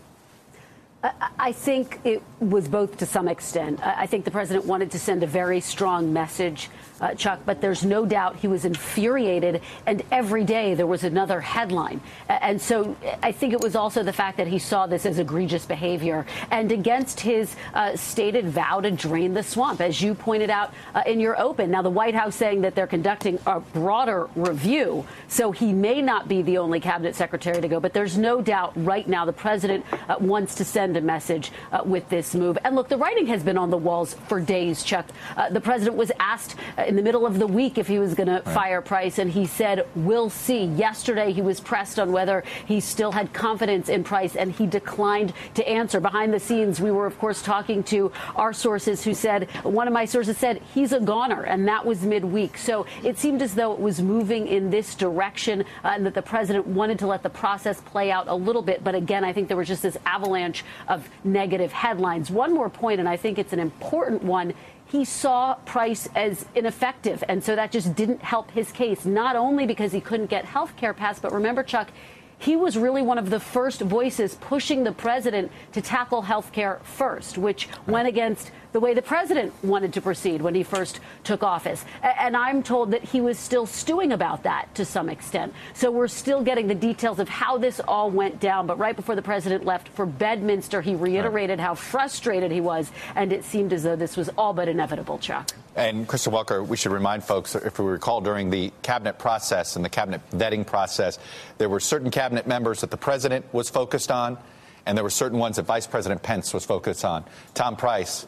I- 1.37 1.51
think 1.51 1.99
it 2.03 2.21
was 2.39 2.67
both 2.67 2.97
to 2.97 3.05
some 3.05 3.27
extent. 3.27 3.79
I 3.85 4.07
think 4.07 4.25
the 4.25 4.31
president 4.31 4.65
wanted 4.65 4.91
to 4.91 4.99
send 4.99 5.23
a 5.23 5.27
very 5.27 5.59
strong 5.61 6.13
message, 6.13 6.69
uh, 7.01 7.13
Chuck, 7.13 7.41
but 7.45 7.61
there's 7.61 7.83
no 7.83 8.05
doubt 8.05 8.37
he 8.37 8.47
was 8.47 8.65
infuriated, 8.65 9.61
and 9.85 10.03
every 10.11 10.43
day 10.43 10.73
there 10.73 10.87
was 10.87 11.03
another 11.03 11.41
headline. 11.41 12.01
And 12.29 12.61
so 12.61 12.95
I 13.21 13.31
think 13.31 13.53
it 13.53 13.61
was 13.61 13.75
also 13.75 14.03
the 14.03 14.13
fact 14.13 14.37
that 14.37 14.47
he 14.47 14.59
saw 14.59 14.87
this 14.87 15.05
as 15.05 15.19
egregious 15.19 15.65
behavior 15.65 16.25
and 16.51 16.71
against 16.71 17.19
his 17.19 17.55
uh, 17.73 17.95
stated 17.95 18.47
vow 18.49 18.81
to 18.81 18.91
drain 18.91 19.33
the 19.33 19.43
swamp, 19.43 19.81
as 19.81 20.01
you 20.01 20.13
pointed 20.15 20.49
out 20.49 20.73
uh, 20.93 21.03
in 21.05 21.19
your 21.19 21.39
open. 21.39 21.71
Now, 21.71 21.81
the 21.81 21.89
White 21.89 22.15
House 22.15 22.35
saying 22.35 22.61
that 22.61 22.75
they're 22.75 22.87
conducting 22.87 23.39
a 23.45 23.59
broader 23.59 24.29
review, 24.35 25.05
so 25.27 25.51
he 25.51 25.73
may 25.73 26.01
not 26.01 26.27
be 26.27 26.41
the 26.41 26.57
only 26.57 26.79
cabinet 26.79 27.15
secretary 27.15 27.61
to 27.61 27.67
go, 27.67 27.79
but 27.79 27.93
there's 27.93 28.17
no 28.17 28.41
doubt 28.41 28.73
right 28.75 29.07
now 29.07 29.25
the 29.25 29.33
president 29.33 29.85
uh, 30.09 30.15
wants 30.19 30.55
to 30.55 30.65
send 30.65 30.97
a 30.97 31.01
message 31.01 31.51
uh, 31.71 31.81
with 31.85 32.07
this 32.09 32.35
move. 32.35 32.57
And 32.63 32.75
look, 32.75 32.89
the 32.89 32.97
writing 32.97 33.27
has 33.27 33.43
been 33.43 33.57
on 33.57 33.69
the 33.69 33.77
walls 33.77 34.13
for 34.27 34.39
days, 34.39 34.83
Chuck. 34.83 35.05
Uh, 35.35 35.49
the 35.49 35.61
president 35.61 35.97
was 35.97 36.11
asked 36.19 36.55
in 36.87 36.95
the 36.95 37.01
middle 37.01 37.25
of 37.25 37.39
the 37.39 37.47
week 37.47 37.77
if 37.77 37.87
he 37.87 37.99
was 37.99 38.13
going 38.13 38.27
to 38.27 38.41
fire 38.51 38.81
Price, 38.81 39.17
and 39.19 39.31
he 39.31 39.45
said, 39.45 39.87
We'll 39.95 40.29
see. 40.29 40.65
Yesterday, 40.65 41.31
he 41.31 41.41
was 41.41 41.59
pressed 41.59 41.99
on 41.99 42.11
whether 42.11 42.43
he 42.65 42.79
still 42.79 43.11
had 43.11 43.33
confidence 43.33 43.89
in 43.89 44.03
Price, 44.03 44.35
and 44.35 44.51
he 44.51 44.67
declined 44.67 45.33
to 45.55 45.67
answer. 45.67 45.99
Behind 45.99 46.33
the 46.33 46.39
scenes, 46.39 46.79
we 46.79 46.91
were, 46.91 47.05
of 47.05 47.17
course, 47.19 47.41
talking 47.41 47.83
to 47.85 48.11
our 48.35 48.53
sources 48.53 49.03
who 49.03 49.13
said, 49.13 49.49
one 49.63 49.87
of 49.87 49.93
my 49.93 50.05
sources 50.05 50.37
said, 50.37 50.61
he's 50.73 50.91
a 50.91 50.99
goner, 50.99 51.43
and 51.43 51.67
that 51.67 51.85
was 51.85 52.01
midweek. 52.01 52.57
So 52.57 52.85
it 53.03 53.17
seemed 53.17 53.41
as 53.41 53.55
though 53.55 53.73
it 53.73 53.79
was 53.79 54.01
moving 54.01 54.47
in 54.47 54.69
this 54.69 54.95
direction, 54.95 55.61
uh, 55.83 55.89
and 55.95 56.05
that 56.05 56.13
the 56.13 56.21
president 56.21 56.67
wanted 56.67 56.99
to 56.99 57.07
let 57.07 57.23
the 57.23 57.29
process 57.29 57.81
play 57.81 58.11
out 58.11 58.27
a 58.27 58.35
little 58.35 58.61
bit. 58.61 58.83
But 58.83 58.95
again, 58.95 59.23
I 59.23 59.33
think 59.33 59.47
there 59.47 59.57
was 59.57 59.67
just 59.67 59.83
this 59.83 59.97
avalanche 60.05 60.63
of 60.87 61.07
negative 61.23 61.71
headlines. 61.71 62.29
One 62.29 62.53
more 62.53 62.69
point, 62.69 62.99
and 62.99 63.09
I 63.09 63.17
think 63.17 63.39
it's 63.39 63.53
an 63.53 63.59
important 63.59 64.23
one. 64.23 64.53
He 64.87 65.03
saw 65.03 65.55
Price 65.65 66.07
as 66.15 66.45
ineffective, 66.53 67.23
and 67.27 67.43
so 67.43 67.55
that 67.55 67.71
just 67.71 67.95
didn't 67.95 68.21
help 68.21 68.51
his 68.51 68.71
case, 68.71 69.05
not 69.05 69.35
only 69.35 69.65
because 69.65 69.91
he 69.91 69.99
couldn't 69.99 70.27
get 70.27 70.45
health 70.45 70.75
care 70.77 70.93
passed, 70.93 71.21
but 71.21 71.33
remember, 71.33 71.63
Chuck, 71.63 71.89
he 72.37 72.55
was 72.55 72.77
really 72.77 73.01
one 73.01 73.17
of 73.17 73.29
the 73.29 73.39
first 73.39 73.81
voices 73.81 74.35
pushing 74.35 74.83
the 74.83 74.91
president 74.91 75.51
to 75.71 75.81
tackle 75.81 76.21
health 76.21 76.51
care 76.51 76.79
first, 76.83 77.37
which 77.37 77.67
went 77.87 78.07
against 78.07 78.51
the 78.75 78.81
way 78.81 78.93
the 78.93 79.01
president 79.01 79.53
wanted 79.63 79.93
to 79.93 80.01
proceed 80.01 80.41
when 80.41 80.53
he 80.53 80.61
first 80.61 80.99
took 81.23 81.43
office. 81.43 81.85
And 82.03 82.35
I'm 82.35 82.61
told 82.61 82.91
that 82.91 83.05
he 83.05 83.21
was 83.21 83.39
still 83.39 83.65
stewing 83.65 84.11
about 84.11 84.43
that 84.43 84.75
to 84.75 84.83
some 84.83 85.07
extent. 85.07 85.53
So 85.73 85.89
we're 85.89 86.09
still 86.09 86.43
getting 86.43 86.67
the 86.67 86.75
details 86.75 87.19
of 87.19 87.29
how 87.29 87.57
this 87.57 87.79
all 87.79 88.11
went 88.11 88.41
down. 88.41 88.67
But 88.67 88.77
right 88.77 88.93
before 88.93 89.15
the 89.15 89.21
president 89.21 89.63
left 89.63 89.87
for 89.87 90.05
Bedminster, 90.05 90.81
he 90.81 90.93
reiterated 90.93 91.57
how 91.57 91.75
frustrated 91.75 92.51
he 92.51 92.59
was. 92.59 92.91
And 93.15 93.31
it 93.31 93.45
seemed 93.45 93.71
as 93.71 93.83
though 93.83 93.95
this 93.95 94.17
was 94.17 94.29
all 94.37 94.51
but 94.51 94.67
inevitable, 94.67 95.19
Chuck. 95.19 95.51
And 95.77 96.05
Kristen 96.05 96.33
Welker, 96.33 96.67
we 96.67 96.75
should 96.75 96.91
remind 96.91 97.23
folks, 97.23 97.55
if 97.55 97.79
we 97.79 97.85
recall 97.85 98.19
during 98.19 98.49
the 98.49 98.73
cabinet 98.81 99.17
process 99.17 99.77
and 99.77 99.85
the 99.85 99.89
cabinet 99.89 100.19
vetting 100.31 100.67
process, 100.67 101.17
there 101.59 101.69
were 101.69 101.79
certain 101.79 102.11
cabinet 102.11 102.45
members 102.45 102.81
that 102.81 102.91
the 102.91 102.97
president 102.97 103.45
was 103.53 103.69
focused 103.69 104.11
on, 104.11 104.37
and 104.85 104.97
there 104.97 105.03
were 105.05 105.09
certain 105.09 105.39
ones 105.39 105.55
that 105.55 105.63
Vice 105.63 105.87
President 105.87 106.21
Pence 106.21 106.53
was 106.53 106.65
focused 106.65 107.05
on. 107.05 107.23
Tom 107.53 107.77
Price 107.77 108.27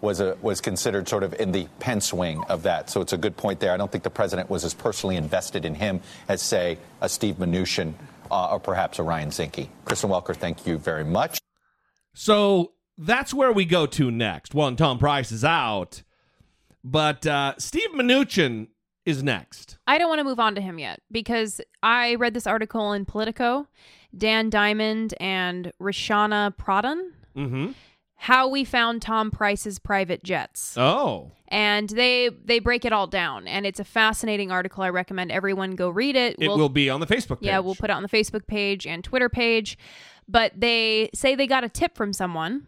was 0.00 0.20
a, 0.20 0.36
was 0.42 0.60
considered 0.60 1.08
sort 1.08 1.22
of 1.22 1.34
in 1.34 1.52
the 1.52 1.66
Pence 1.78 2.12
wing 2.12 2.42
of 2.48 2.62
that. 2.64 2.90
So 2.90 3.00
it's 3.00 3.12
a 3.12 3.18
good 3.18 3.36
point 3.36 3.60
there. 3.60 3.72
I 3.72 3.76
don't 3.76 3.90
think 3.90 4.04
the 4.04 4.10
president 4.10 4.50
was 4.50 4.64
as 4.64 4.74
personally 4.74 5.16
invested 5.16 5.64
in 5.64 5.74
him 5.74 6.00
as, 6.28 6.42
say, 6.42 6.78
a 7.00 7.08
Steve 7.08 7.36
Mnuchin 7.36 7.94
uh, 8.30 8.52
or 8.52 8.60
perhaps 8.60 8.98
a 8.98 9.02
Ryan 9.02 9.30
Zinke. 9.30 9.68
Kristen 9.84 10.10
Welker, 10.10 10.36
thank 10.36 10.66
you 10.66 10.78
very 10.78 11.04
much. 11.04 11.38
So 12.14 12.72
that's 12.98 13.32
where 13.34 13.52
we 13.52 13.64
go 13.64 13.86
to 13.86 14.10
next. 14.10 14.54
One, 14.54 14.76
Tom 14.76 14.98
Price 14.98 15.32
is 15.32 15.44
out, 15.44 16.02
but 16.82 17.26
uh, 17.26 17.54
Steve 17.58 17.90
Mnuchin 17.94 18.68
is 19.04 19.22
next. 19.22 19.78
I 19.86 19.98
don't 19.98 20.08
want 20.08 20.18
to 20.18 20.24
move 20.24 20.40
on 20.40 20.54
to 20.56 20.60
him 20.60 20.78
yet 20.78 21.00
because 21.10 21.60
I 21.82 22.16
read 22.16 22.34
this 22.34 22.46
article 22.46 22.92
in 22.92 23.04
Politico, 23.04 23.68
Dan 24.16 24.50
Diamond 24.50 25.14
and 25.20 25.72
Rachana 25.80 26.54
Pradhan, 26.56 27.10
Mm-hmm. 27.36 27.72
How 28.16 28.48
we 28.48 28.64
found 28.64 29.02
Tom 29.02 29.30
Price's 29.30 29.78
private 29.78 30.24
jets. 30.24 30.76
Oh. 30.76 31.32
And 31.48 31.88
they 31.90 32.30
they 32.44 32.58
break 32.58 32.84
it 32.84 32.92
all 32.92 33.06
down 33.06 33.46
and 33.46 33.64
it's 33.66 33.78
a 33.78 33.84
fascinating 33.84 34.50
article. 34.50 34.82
I 34.82 34.88
recommend 34.88 35.30
everyone 35.30 35.76
go 35.76 35.88
read 35.90 36.16
it. 36.16 36.36
It 36.40 36.48
We'll- 36.48 36.58
will 36.58 36.68
be 36.68 36.90
on 36.90 37.00
the 37.00 37.06
Facebook 37.06 37.40
page. 37.40 37.46
Yeah, 37.46 37.58
we'll 37.60 37.74
put 37.76 37.90
it 37.90 37.92
on 37.92 38.02
the 38.02 38.08
Facebook 38.08 38.46
page 38.46 38.86
and 38.86 39.04
Twitter 39.04 39.28
page. 39.28 39.78
But 40.28 40.52
they 40.56 41.08
say 41.14 41.34
they 41.36 41.46
got 41.46 41.62
a 41.62 41.68
tip 41.68 41.94
from 41.96 42.12
someone, 42.12 42.66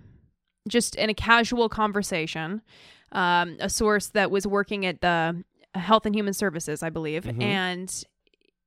just 0.69 0.95
in 0.95 1.11
a 1.11 1.15
casual 1.15 1.69
conversation, 1.69 2.63
um, 3.11 3.57
a 3.59 3.69
source 3.69 4.09
that 4.09 4.31
was 4.31 4.47
working 4.47 4.87
at 4.87 5.01
the 5.01 5.43
Health 5.75 6.07
and 6.07 6.15
Human 6.15 6.35
Services, 6.35 6.83
I 6.85 6.91
believe. 6.91 7.25
Mhm. 7.25 7.43
And 7.43 8.05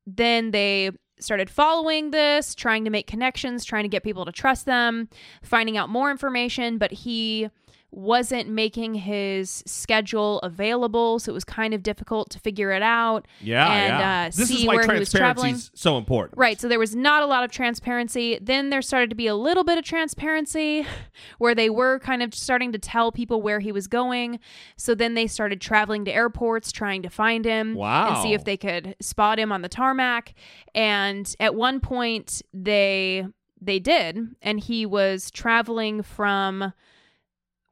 then 0.06 0.50
they 0.50 0.90
started 1.22 1.50
following 1.50 2.10
this, 2.10 2.54
trying 2.54 2.84
to 2.84 2.90
make 2.90 3.06
connections, 3.06 3.64
trying 3.64 3.84
to 3.84 3.88
get 3.88 4.02
people 4.02 4.24
to 4.24 4.32
trust 4.32 4.66
them, 4.66 5.08
finding 5.42 5.76
out 5.76 5.88
more 5.88 6.10
information. 6.10 6.78
But 6.78 6.92
he 6.92 7.48
wasn't 7.92 8.48
making 8.48 8.94
his 8.94 9.62
schedule 9.66 10.38
available, 10.40 11.18
so 11.18 11.30
it 11.30 11.34
was 11.34 11.44
kind 11.44 11.74
of 11.74 11.82
difficult 11.82 12.30
to 12.30 12.40
figure 12.40 12.72
it 12.72 12.82
out. 12.82 13.28
Yeah, 13.40 13.70
and 13.70 13.88
yeah. 13.88 14.22
Uh, 14.22 14.24
this 14.36 14.48
see 14.48 14.62
is 14.62 14.66
why 14.66 14.76
where 14.76 14.92
he 14.92 14.98
was 14.98 15.12
traveling. 15.12 15.52
transparency 15.52 15.70
is 15.74 15.80
so 15.80 15.98
important. 15.98 16.38
Right. 16.38 16.58
So 16.58 16.68
there 16.68 16.78
was 16.78 16.96
not 16.96 17.22
a 17.22 17.26
lot 17.26 17.44
of 17.44 17.50
transparency. 17.50 18.38
Then 18.40 18.70
there 18.70 18.80
started 18.80 19.10
to 19.10 19.16
be 19.16 19.26
a 19.26 19.34
little 19.34 19.62
bit 19.62 19.76
of 19.76 19.84
transparency 19.84 20.86
where 21.38 21.54
they 21.54 21.68
were 21.68 21.98
kind 21.98 22.22
of 22.22 22.34
starting 22.34 22.72
to 22.72 22.78
tell 22.78 23.12
people 23.12 23.42
where 23.42 23.60
he 23.60 23.72
was 23.72 23.86
going. 23.86 24.40
So 24.76 24.94
then 24.94 25.12
they 25.14 25.26
started 25.26 25.60
traveling 25.60 26.06
to 26.06 26.12
airports 26.12 26.72
trying 26.72 27.02
to 27.02 27.10
find 27.10 27.44
him 27.44 27.74
wow. 27.74 28.08
and 28.08 28.22
see 28.22 28.32
if 28.32 28.44
they 28.44 28.56
could 28.56 28.96
spot 29.00 29.38
him 29.38 29.52
on 29.52 29.60
the 29.60 29.68
tarmac. 29.68 30.34
And 30.74 31.34
at 31.38 31.54
one 31.54 31.78
point 31.80 32.40
they 32.54 33.26
they 33.60 33.78
did 33.78 34.18
and 34.42 34.58
he 34.58 34.84
was 34.84 35.30
traveling 35.30 36.02
from 36.02 36.72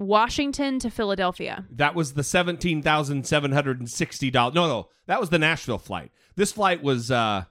Washington 0.00 0.78
to 0.80 0.90
Philadelphia. 0.90 1.66
That 1.70 1.94
was 1.94 2.14
the 2.14 2.24
seventeen 2.24 2.82
thousand 2.82 3.26
seven 3.26 3.52
hundred 3.52 3.78
and 3.78 3.88
sixty 3.88 4.30
dollars. 4.30 4.54
No, 4.54 4.66
no, 4.66 4.88
that 5.06 5.20
was 5.20 5.30
the 5.30 5.38
Nashville 5.38 5.78
flight. 5.78 6.10
This 6.36 6.52
flight 6.52 6.82
was 6.82 7.10
uh, 7.10 7.44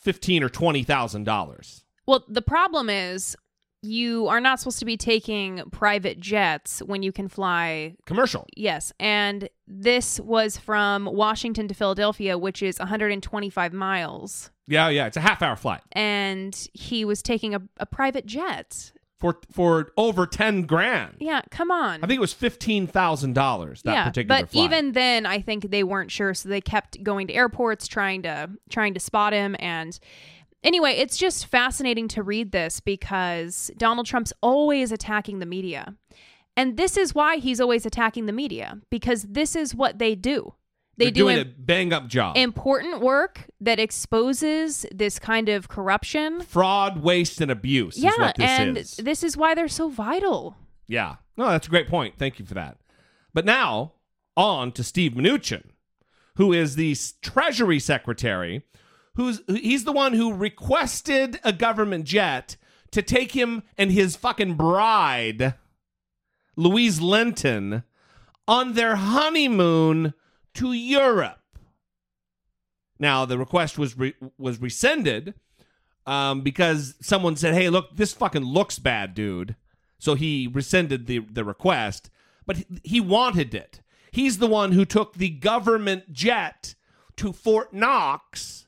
fifteen 0.00 0.42
or 0.42 0.48
twenty 0.48 0.82
thousand 0.82 1.24
dollars. 1.24 1.84
Well, 2.06 2.24
the 2.28 2.42
problem 2.42 2.90
is 2.90 3.36
you 3.84 4.28
are 4.28 4.40
not 4.40 4.60
supposed 4.60 4.78
to 4.78 4.84
be 4.84 4.96
taking 4.96 5.62
private 5.72 6.20
jets 6.20 6.80
when 6.86 7.02
you 7.02 7.10
can 7.12 7.28
fly 7.28 7.96
Commercial. 8.06 8.46
Yes, 8.56 8.92
and 9.00 9.48
this 9.66 10.20
was 10.20 10.56
from 10.56 11.06
Washington 11.06 11.66
to 11.68 11.74
Philadelphia, 11.74 12.38
which 12.38 12.62
is 12.62 12.78
125 12.78 13.72
miles, 13.72 14.50
Yeah, 14.68 14.88
yeah, 14.88 15.06
it's 15.06 15.16
a 15.16 15.20
half 15.20 15.42
hour 15.42 15.56
flight 15.56 15.80
and 15.92 16.68
he 16.72 17.04
was 17.04 17.22
taking 17.22 17.54
a, 17.54 17.62
a 17.78 17.86
private 17.86 18.24
jet. 18.24 18.92
For 19.22 19.38
for 19.52 19.92
over 19.96 20.26
ten 20.26 20.62
grand. 20.62 21.16
Yeah, 21.20 21.42
come 21.52 21.70
on. 21.70 22.02
I 22.02 22.06
think 22.08 22.18
it 22.18 22.20
was 22.20 22.32
fifteen 22.32 22.88
thousand 22.88 23.34
dollars 23.34 23.80
that 23.82 23.92
yeah, 23.92 24.04
particular 24.08 24.40
but 24.40 24.50
flight. 24.50 24.64
even 24.64 24.92
then, 24.92 25.26
I 25.26 25.40
think 25.40 25.70
they 25.70 25.84
weren't 25.84 26.10
sure, 26.10 26.34
so 26.34 26.48
they 26.48 26.60
kept 26.60 27.02
going 27.04 27.28
to 27.28 27.32
airports 27.32 27.86
trying 27.86 28.22
to 28.22 28.50
trying 28.68 28.94
to 28.94 29.00
spot 29.00 29.32
him. 29.32 29.54
And 29.60 29.96
anyway, 30.64 30.94
it's 30.94 31.16
just 31.16 31.46
fascinating 31.46 32.08
to 32.08 32.24
read 32.24 32.50
this 32.50 32.80
because 32.80 33.70
Donald 33.76 34.06
Trump's 34.06 34.32
always 34.42 34.90
attacking 34.90 35.38
the 35.38 35.46
media, 35.46 35.94
and 36.56 36.76
this 36.76 36.96
is 36.96 37.14
why 37.14 37.36
he's 37.36 37.60
always 37.60 37.86
attacking 37.86 38.26
the 38.26 38.32
media 38.32 38.80
because 38.90 39.22
this 39.22 39.54
is 39.54 39.72
what 39.72 40.00
they 40.00 40.16
do. 40.16 40.52
They 40.98 41.06
They're 41.06 41.12
do 41.12 41.20
doing 41.22 41.38
a 41.38 41.44
bang 41.44 41.92
up 41.92 42.06
job. 42.06 42.36
important 42.36 43.00
work 43.00 43.46
that 43.60 43.78
exposes 43.80 44.84
this 44.92 45.18
kind 45.18 45.48
of 45.48 45.68
corruption. 45.68 46.42
Fraud, 46.42 47.02
waste, 47.02 47.40
and 47.40 47.50
abuse 47.50 47.96
is 47.96 48.04
yeah, 48.04 48.10
what 48.18 48.36
this 48.36 48.46
and 48.50 48.76
is. 48.76 48.96
this 48.96 49.22
is 49.22 49.36
why 49.36 49.54
they're 49.54 49.68
so 49.68 49.88
vital. 49.88 50.56
Yeah. 50.86 51.16
No, 51.36 51.48
that's 51.48 51.66
a 51.66 51.70
great 51.70 51.88
point. 51.88 52.16
Thank 52.18 52.38
you 52.38 52.44
for 52.44 52.54
that. 52.54 52.76
But 53.32 53.46
now, 53.46 53.92
on 54.36 54.72
to 54.72 54.84
Steve 54.84 55.12
Mnuchin, 55.12 55.64
who 56.36 56.52
is 56.52 56.76
the 56.76 56.94
Treasury 57.22 57.78
Secretary, 57.78 58.62
who's 59.14 59.40
he's 59.46 59.84
the 59.84 59.92
one 59.92 60.12
who 60.12 60.32
requested 60.34 61.40
a 61.42 61.52
government 61.54 62.04
jet 62.04 62.56
to 62.90 63.00
take 63.00 63.32
him 63.32 63.62
and 63.78 63.90
his 63.90 64.16
fucking 64.16 64.54
bride, 64.54 65.54
Louise 66.56 67.00
Linton, 67.00 67.82
on 68.46 68.74
their 68.74 68.96
honeymoon 68.96 70.12
to 70.54 70.72
Europe. 70.72 71.38
Now, 72.98 73.24
the 73.24 73.38
request 73.38 73.78
was 73.78 73.98
re- 73.98 74.14
was 74.38 74.60
rescinded 74.60 75.34
um, 76.06 76.42
because 76.42 76.94
someone 77.00 77.36
said, 77.36 77.54
"Hey, 77.54 77.68
look, 77.68 77.96
this 77.96 78.12
fucking 78.12 78.44
looks 78.44 78.78
bad, 78.78 79.14
dude." 79.14 79.56
So 79.98 80.14
he 80.14 80.46
rescinded 80.46 81.06
the 81.06 81.20
the 81.20 81.44
request, 81.44 82.10
but 82.46 82.56
he, 82.58 82.66
he 82.84 83.00
wanted 83.00 83.54
it. 83.54 83.80
He's 84.10 84.38
the 84.38 84.46
one 84.46 84.72
who 84.72 84.84
took 84.84 85.14
the 85.14 85.30
government 85.30 86.12
jet 86.12 86.74
to 87.16 87.32
Fort 87.32 87.72
Knox 87.72 88.66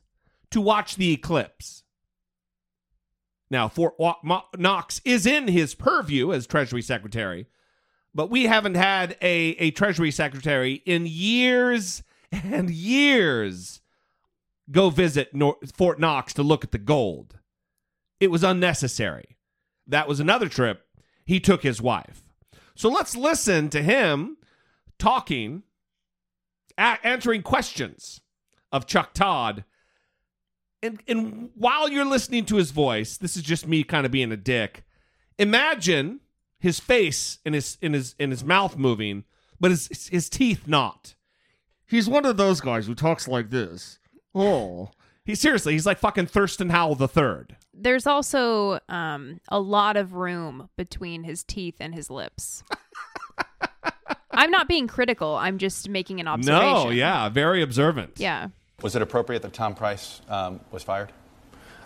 to 0.50 0.60
watch 0.60 0.96
the 0.96 1.12
eclipse. 1.12 1.82
Now, 3.50 3.68
Fort 3.68 3.94
Knox 4.56 5.00
is 5.04 5.26
in 5.26 5.48
his 5.48 5.74
purview 5.74 6.32
as 6.32 6.46
Treasury 6.46 6.82
Secretary, 6.82 7.46
but 8.14 8.30
we 8.30 8.44
haven't 8.44 8.76
had 8.76 9.16
a, 9.20 9.56
a 9.58 9.70
Treasury 9.72 10.10
Secretary 10.10 10.82
in 10.86 11.06
years 11.06 12.02
and 12.32 12.70
years 12.70 13.80
go 14.70 14.90
visit 14.90 15.34
Nor- 15.34 15.58
Fort 15.74 15.98
Knox 16.00 16.32
to 16.34 16.42
look 16.42 16.64
at 16.64 16.70
the 16.70 16.78
gold. 16.78 17.38
It 18.20 18.30
was 18.30 18.44
unnecessary. 18.44 19.36
That 19.86 20.08
was 20.08 20.20
another 20.20 20.48
trip. 20.48 20.86
He 21.26 21.40
took 21.40 21.62
his 21.62 21.82
wife. 21.82 22.22
So 22.74 22.88
let's 22.88 23.16
listen 23.16 23.68
to 23.70 23.82
him 23.82 24.36
talking, 24.98 25.62
a- 26.78 26.98
answering 27.02 27.42
questions 27.42 28.20
of 28.72 28.86
Chuck 28.86 29.12
Todd. 29.12 29.64
And, 30.82 31.02
and 31.06 31.50
while 31.54 31.88
you're 31.88 32.04
listening 32.04 32.44
to 32.46 32.56
his 32.56 32.70
voice, 32.70 33.16
this 33.16 33.36
is 33.36 33.42
just 33.42 33.66
me 33.66 33.84
kind 33.84 34.06
of 34.06 34.12
being 34.12 34.32
a 34.32 34.36
dick. 34.36 34.84
Imagine 35.38 36.20
his 36.64 36.80
face 36.80 37.40
and 37.44 37.54
his 37.54 37.76
in 37.82 37.92
his 37.92 38.14
in 38.18 38.30
his 38.30 38.42
mouth 38.42 38.78
moving, 38.78 39.24
but 39.60 39.70
his 39.70 40.08
his 40.10 40.30
teeth 40.30 40.66
not. 40.66 41.14
He's 41.86 42.08
one 42.08 42.24
of 42.24 42.38
those 42.38 42.62
guys 42.62 42.86
who 42.86 42.94
talks 42.94 43.28
like 43.28 43.50
this. 43.50 43.98
Oh, 44.34 44.88
he 45.26 45.34
seriously, 45.34 45.74
he's 45.74 45.84
like 45.84 45.98
fucking 45.98 46.26
Thurston 46.26 46.70
Howell 46.70 46.94
the 46.94 47.06
third. 47.06 47.56
There's 47.74 48.06
also 48.06 48.80
um, 48.88 49.40
a 49.48 49.60
lot 49.60 49.98
of 49.98 50.14
room 50.14 50.70
between 50.78 51.22
his 51.22 51.44
teeth 51.44 51.76
and 51.80 51.94
his 51.94 52.08
lips. 52.08 52.64
I'm 54.30 54.50
not 54.50 54.66
being 54.66 54.88
critical. 54.88 55.34
I'm 55.34 55.58
just 55.58 55.90
making 55.90 56.18
an 56.18 56.26
observation. 56.26 56.84
No, 56.84 56.88
yeah, 56.88 57.28
very 57.28 57.62
observant. 57.62 58.14
Yeah. 58.16 58.48
Was 58.80 58.96
it 58.96 59.02
appropriate 59.02 59.42
that 59.42 59.52
Tom 59.52 59.74
Price 59.74 60.22
um, 60.30 60.60
was 60.72 60.82
fired? 60.82 61.12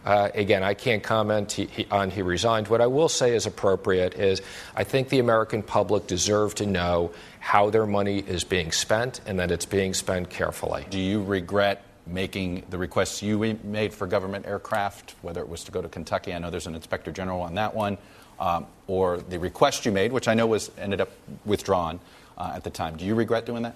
Uh, 0.04 0.30
again, 0.34 0.62
I 0.62 0.74
can't 0.74 1.02
comment 1.02 1.52
he, 1.52 1.66
he, 1.66 1.86
on 1.90 2.10
he 2.10 2.22
resigned. 2.22 2.68
What 2.68 2.80
I 2.80 2.86
will 2.86 3.08
say 3.08 3.34
is 3.34 3.46
appropriate 3.46 4.14
is 4.14 4.42
I 4.74 4.84
think 4.84 5.08
the 5.08 5.18
American 5.18 5.62
public 5.62 6.06
deserve 6.06 6.54
to 6.56 6.66
know 6.66 7.12
how 7.40 7.70
their 7.70 7.86
money 7.86 8.18
is 8.18 8.44
being 8.44 8.72
spent 8.72 9.20
and 9.26 9.38
that 9.38 9.50
it's 9.50 9.66
being 9.66 9.94
spent 9.94 10.30
carefully. 10.30 10.86
Do 10.90 10.98
you 10.98 11.22
regret 11.22 11.84
making 12.06 12.64
the 12.70 12.78
requests 12.78 13.22
you 13.22 13.38
made 13.64 13.92
for 13.92 14.06
government 14.06 14.46
aircraft, 14.46 15.14
whether 15.22 15.40
it 15.40 15.48
was 15.48 15.64
to 15.64 15.72
go 15.72 15.82
to 15.82 15.88
Kentucky? 15.88 16.32
I 16.32 16.38
know 16.38 16.50
there's 16.50 16.66
an 16.66 16.74
inspector 16.74 17.12
general 17.12 17.42
on 17.42 17.54
that 17.56 17.74
one, 17.74 17.98
um, 18.40 18.66
or 18.86 19.18
the 19.18 19.38
request 19.38 19.84
you 19.84 19.92
made, 19.92 20.12
which 20.12 20.28
I 20.28 20.34
know 20.34 20.46
was 20.46 20.70
ended 20.78 21.00
up 21.00 21.10
withdrawn 21.44 22.00
uh, 22.38 22.52
at 22.54 22.64
the 22.64 22.70
time. 22.70 22.96
Do 22.96 23.04
you 23.04 23.14
regret 23.14 23.46
doing 23.46 23.62
that? 23.64 23.74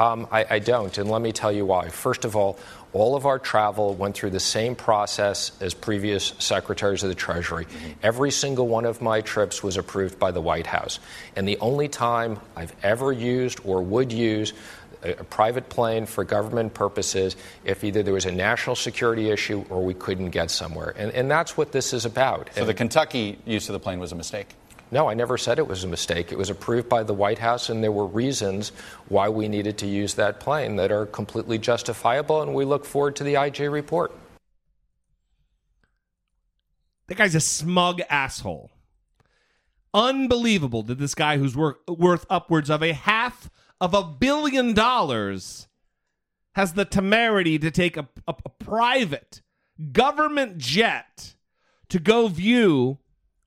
Um, 0.00 0.26
I, 0.32 0.46
I 0.48 0.58
don't, 0.60 0.96
and 0.96 1.10
let 1.10 1.20
me 1.20 1.30
tell 1.30 1.52
you 1.52 1.66
why. 1.66 1.90
First 1.90 2.24
of 2.24 2.34
all, 2.34 2.58
all 2.94 3.16
of 3.16 3.26
our 3.26 3.38
travel 3.38 3.94
went 3.94 4.14
through 4.16 4.30
the 4.30 4.40
same 4.40 4.74
process 4.74 5.52
as 5.60 5.74
previous 5.74 6.32
secretaries 6.38 7.02
of 7.02 7.10
the 7.10 7.14
Treasury. 7.14 7.66
Every 8.02 8.30
single 8.30 8.66
one 8.66 8.86
of 8.86 9.02
my 9.02 9.20
trips 9.20 9.62
was 9.62 9.76
approved 9.76 10.18
by 10.18 10.30
the 10.30 10.40
White 10.40 10.66
House. 10.66 11.00
And 11.36 11.46
the 11.46 11.58
only 11.58 11.86
time 11.88 12.40
I've 12.56 12.74
ever 12.82 13.12
used 13.12 13.60
or 13.62 13.82
would 13.82 14.10
use 14.10 14.54
a, 15.02 15.12
a 15.20 15.24
private 15.24 15.68
plane 15.68 16.06
for 16.06 16.24
government 16.24 16.72
purposes 16.72 17.36
if 17.66 17.84
either 17.84 18.02
there 18.02 18.14
was 18.14 18.24
a 18.24 18.32
national 18.32 18.76
security 18.76 19.28
issue 19.28 19.66
or 19.68 19.84
we 19.84 19.92
couldn't 19.92 20.30
get 20.30 20.50
somewhere. 20.50 20.94
And, 20.96 21.12
and 21.12 21.30
that's 21.30 21.58
what 21.58 21.72
this 21.72 21.92
is 21.92 22.06
about. 22.06 22.48
So 22.54 22.64
the 22.64 22.72
Kentucky 22.72 23.38
use 23.44 23.68
of 23.68 23.74
the 23.74 23.80
plane 23.80 24.00
was 24.00 24.12
a 24.12 24.16
mistake? 24.16 24.48
No, 24.92 25.08
I 25.08 25.14
never 25.14 25.38
said 25.38 25.58
it 25.58 25.68
was 25.68 25.84
a 25.84 25.88
mistake. 25.88 26.32
It 26.32 26.38
was 26.38 26.50
approved 26.50 26.88
by 26.88 27.04
the 27.04 27.14
White 27.14 27.38
House, 27.38 27.68
and 27.68 27.82
there 27.82 27.92
were 27.92 28.06
reasons 28.06 28.72
why 29.08 29.28
we 29.28 29.46
needed 29.46 29.78
to 29.78 29.86
use 29.86 30.14
that 30.14 30.40
plane 30.40 30.76
that 30.76 30.90
are 30.90 31.06
completely 31.06 31.58
justifiable, 31.58 32.42
and 32.42 32.54
we 32.54 32.64
look 32.64 32.84
forward 32.84 33.14
to 33.16 33.24
the 33.24 33.40
IG 33.40 33.60
report. 33.60 34.12
That 37.06 37.16
guy's 37.16 37.34
a 37.34 37.40
smug 37.40 38.00
asshole. 38.08 38.70
Unbelievable 39.92 40.84
that 40.84 40.98
this 40.98 41.14
guy 41.14 41.38
who's 41.38 41.56
wor- 41.56 41.78
worth 41.88 42.24
upwards 42.30 42.70
of 42.70 42.82
a 42.82 42.92
half 42.92 43.50
of 43.80 43.94
a 43.94 44.04
billion 44.04 44.74
dollars 44.74 45.66
has 46.54 46.74
the 46.74 46.84
temerity 46.84 47.58
to 47.58 47.70
take 47.70 47.96
a, 47.96 48.08
a, 48.28 48.34
a 48.44 48.48
private 48.48 49.42
government 49.92 50.58
jet 50.58 51.34
to 51.88 51.98
go 51.98 52.28
view 52.28 52.98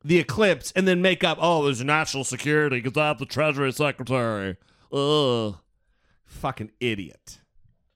the 0.03 0.19
eclipse 0.19 0.71
and 0.75 0.87
then 0.87 1.01
make 1.01 1.23
up, 1.23 1.37
oh, 1.41 1.63
there's 1.63 1.83
national 1.83 2.23
security 2.23 2.81
because 2.81 2.97
I'm 2.97 3.17
the 3.17 3.25
Treasury 3.25 3.71
Secretary. 3.71 4.57
Ugh. 4.91 5.57
Fucking 6.25 6.71
idiot. 6.79 7.39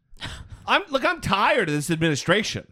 I'm 0.68 0.84
look, 0.90 1.06
I'm 1.06 1.22
tired 1.22 1.70
of 1.70 1.76
this 1.76 1.92
administration. 1.92 2.68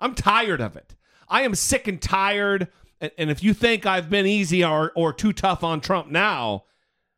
I'm 0.00 0.14
tired 0.14 0.60
of 0.60 0.76
it. 0.76 0.94
I 1.28 1.42
am 1.42 1.54
sick 1.54 1.88
and 1.88 2.00
tired. 2.00 2.68
And, 3.00 3.10
and 3.18 3.30
if 3.30 3.42
you 3.42 3.52
think 3.54 3.86
I've 3.86 4.10
been 4.10 4.26
easy 4.26 4.64
or, 4.64 4.92
or 4.94 5.12
too 5.12 5.32
tough 5.32 5.64
on 5.64 5.80
Trump 5.80 6.08
now, 6.08 6.64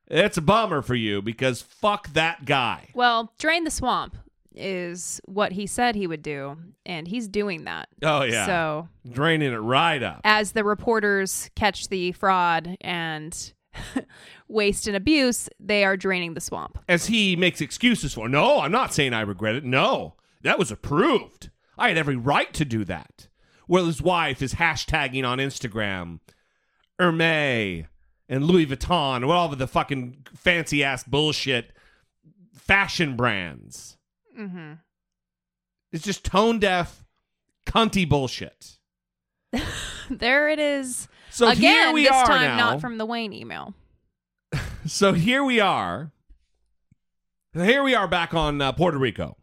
it's 0.07 0.39
a 0.39 0.43
bummer 0.43 0.81
for 0.83 0.95
you 0.95 1.21
because 1.21 1.61
fuck 1.61 2.13
that 2.15 2.45
guy. 2.45 2.89
Well, 2.95 3.33
drain 3.39 3.65
the 3.65 3.71
swamp 3.71 4.17
is 4.59 5.21
what 5.27 5.53
he 5.53 5.67
said 5.67 5.95
he 5.95 6.07
would 6.07 6.23
do, 6.23 6.57
and 6.85 7.07
he's 7.09 7.29
doing 7.29 7.65
that. 7.65 7.89
Oh 8.03 8.23
yeah. 8.23 8.47
So 8.47 8.89
draining 9.11 9.53
it 9.53 9.57
right 9.59 10.03
up. 10.03 10.21
as 10.25 10.53
the 10.53 10.65
reporters 10.65 11.51
catch 11.55 11.89
the 11.89 12.13
fraud 12.13 12.77
and 12.81 13.53
waste 14.49 14.87
and 14.87 14.97
abuse, 14.97 15.49
they 15.61 15.85
are 15.85 15.97
draining 15.97 16.35
the 16.35 16.41
swamp. 16.41 16.79
As 16.89 17.07
he 17.07 17.37
makes 17.37 17.61
excuses 17.61 18.15
for. 18.15 18.29
No, 18.29 18.61
I'm 18.61 18.73
not 18.73 18.93
saying 18.93 19.15
I 19.15 19.21
regret 19.21 19.55
it. 19.55 19.65
No, 19.65 20.15
that 20.43 20.59
was 20.59 20.71
approved. 20.71 21.51
I 21.77 21.89
had 21.89 21.97
every 21.99 22.17
right 22.17 22.53
to 22.55 22.65
do 22.65 22.85
that. 22.87 23.29
Well, 23.69 23.87
his 23.87 24.01
wife 24.03 24.41
is 24.43 24.55
hashtagging 24.55 25.27
on 25.29 25.39
Instagram, 25.39 26.21
Hermes 26.99 27.85
and 28.29 28.45
Louis 28.45 28.67
Vuitton, 28.67 29.17
and 29.17 29.25
all 29.27 29.53
of 29.53 29.59
the 29.59 29.67
fucking 29.67 30.25
fancy 30.35 30.83
ass 30.83 31.05
bullshit 31.05 31.73
fashion 32.53 33.17
brands. 33.17 33.98
Mm-hmm. 34.39 34.72
It's 35.93 36.05
just 36.05 36.24
tone 36.24 36.59
deaf, 36.59 37.05
cunty 37.66 38.09
bullshit. 38.09 38.78
There 40.11 40.49
it 40.49 40.59
is. 40.59 41.07
So 41.28 41.49
Again, 41.49 41.61
here 41.61 41.93
we 41.93 42.05
this 42.05 42.12
are 42.12 42.24
time 42.24 42.57
now. 42.57 42.70
not 42.70 42.80
from 42.80 42.97
the 42.97 43.05
Wayne 43.05 43.32
email. 43.32 43.74
So 44.86 45.12
here 45.12 45.45
we 45.45 45.61
are. 45.61 46.12
Here 47.53 47.82
we 47.82 47.95
are 47.95 48.09
back 48.09 48.32
on 48.32 48.62
uh, 48.62 48.72
Puerto 48.72 48.97
Rico. 48.97 49.36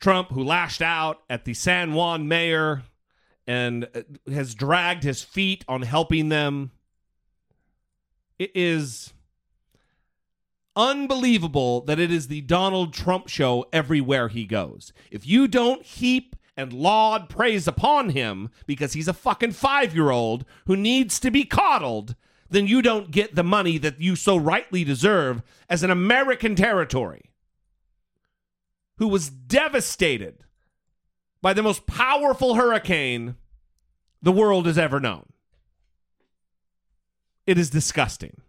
Trump, 0.00 0.30
who 0.30 0.42
lashed 0.42 0.80
out 0.80 1.18
at 1.28 1.44
the 1.44 1.52
San 1.52 1.92
Juan 1.92 2.26
mayor 2.28 2.82
and 3.46 3.86
uh, 3.94 4.02
has 4.32 4.54
dragged 4.54 5.02
his 5.02 5.22
feet 5.22 5.66
on 5.68 5.82
helping 5.82 6.30
them. 6.30 6.70
It 8.38 8.52
is 8.54 9.12
unbelievable 10.76 11.80
that 11.82 11.98
it 11.98 12.12
is 12.12 12.28
the 12.28 12.42
Donald 12.42 12.92
Trump 12.92 13.28
show 13.28 13.66
everywhere 13.72 14.28
he 14.28 14.44
goes. 14.44 14.92
If 15.10 15.26
you 15.26 15.48
don't 15.48 15.82
heap 15.82 16.36
and 16.56 16.72
laud 16.72 17.28
praise 17.28 17.66
upon 17.66 18.10
him 18.10 18.50
because 18.66 18.92
he's 18.92 19.08
a 19.08 19.12
fucking 19.12 19.52
five 19.52 19.94
year 19.94 20.10
old 20.10 20.44
who 20.66 20.76
needs 20.76 21.18
to 21.20 21.30
be 21.30 21.44
coddled, 21.44 22.14
then 22.48 22.66
you 22.66 22.82
don't 22.82 23.10
get 23.10 23.34
the 23.34 23.42
money 23.42 23.78
that 23.78 24.00
you 24.00 24.14
so 24.14 24.36
rightly 24.36 24.84
deserve 24.84 25.42
as 25.68 25.82
an 25.82 25.90
American 25.90 26.54
territory 26.54 27.30
who 28.98 29.08
was 29.08 29.28
devastated 29.28 30.44
by 31.42 31.52
the 31.52 31.62
most 31.62 31.86
powerful 31.86 32.54
hurricane 32.54 33.36
the 34.22 34.32
world 34.32 34.66
has 34.66 34.78
ever 34.78 34.98
known. 35.00 35.26
It 37.46 37.58
is 37.58 37.70
disgusting. 37.70 38.40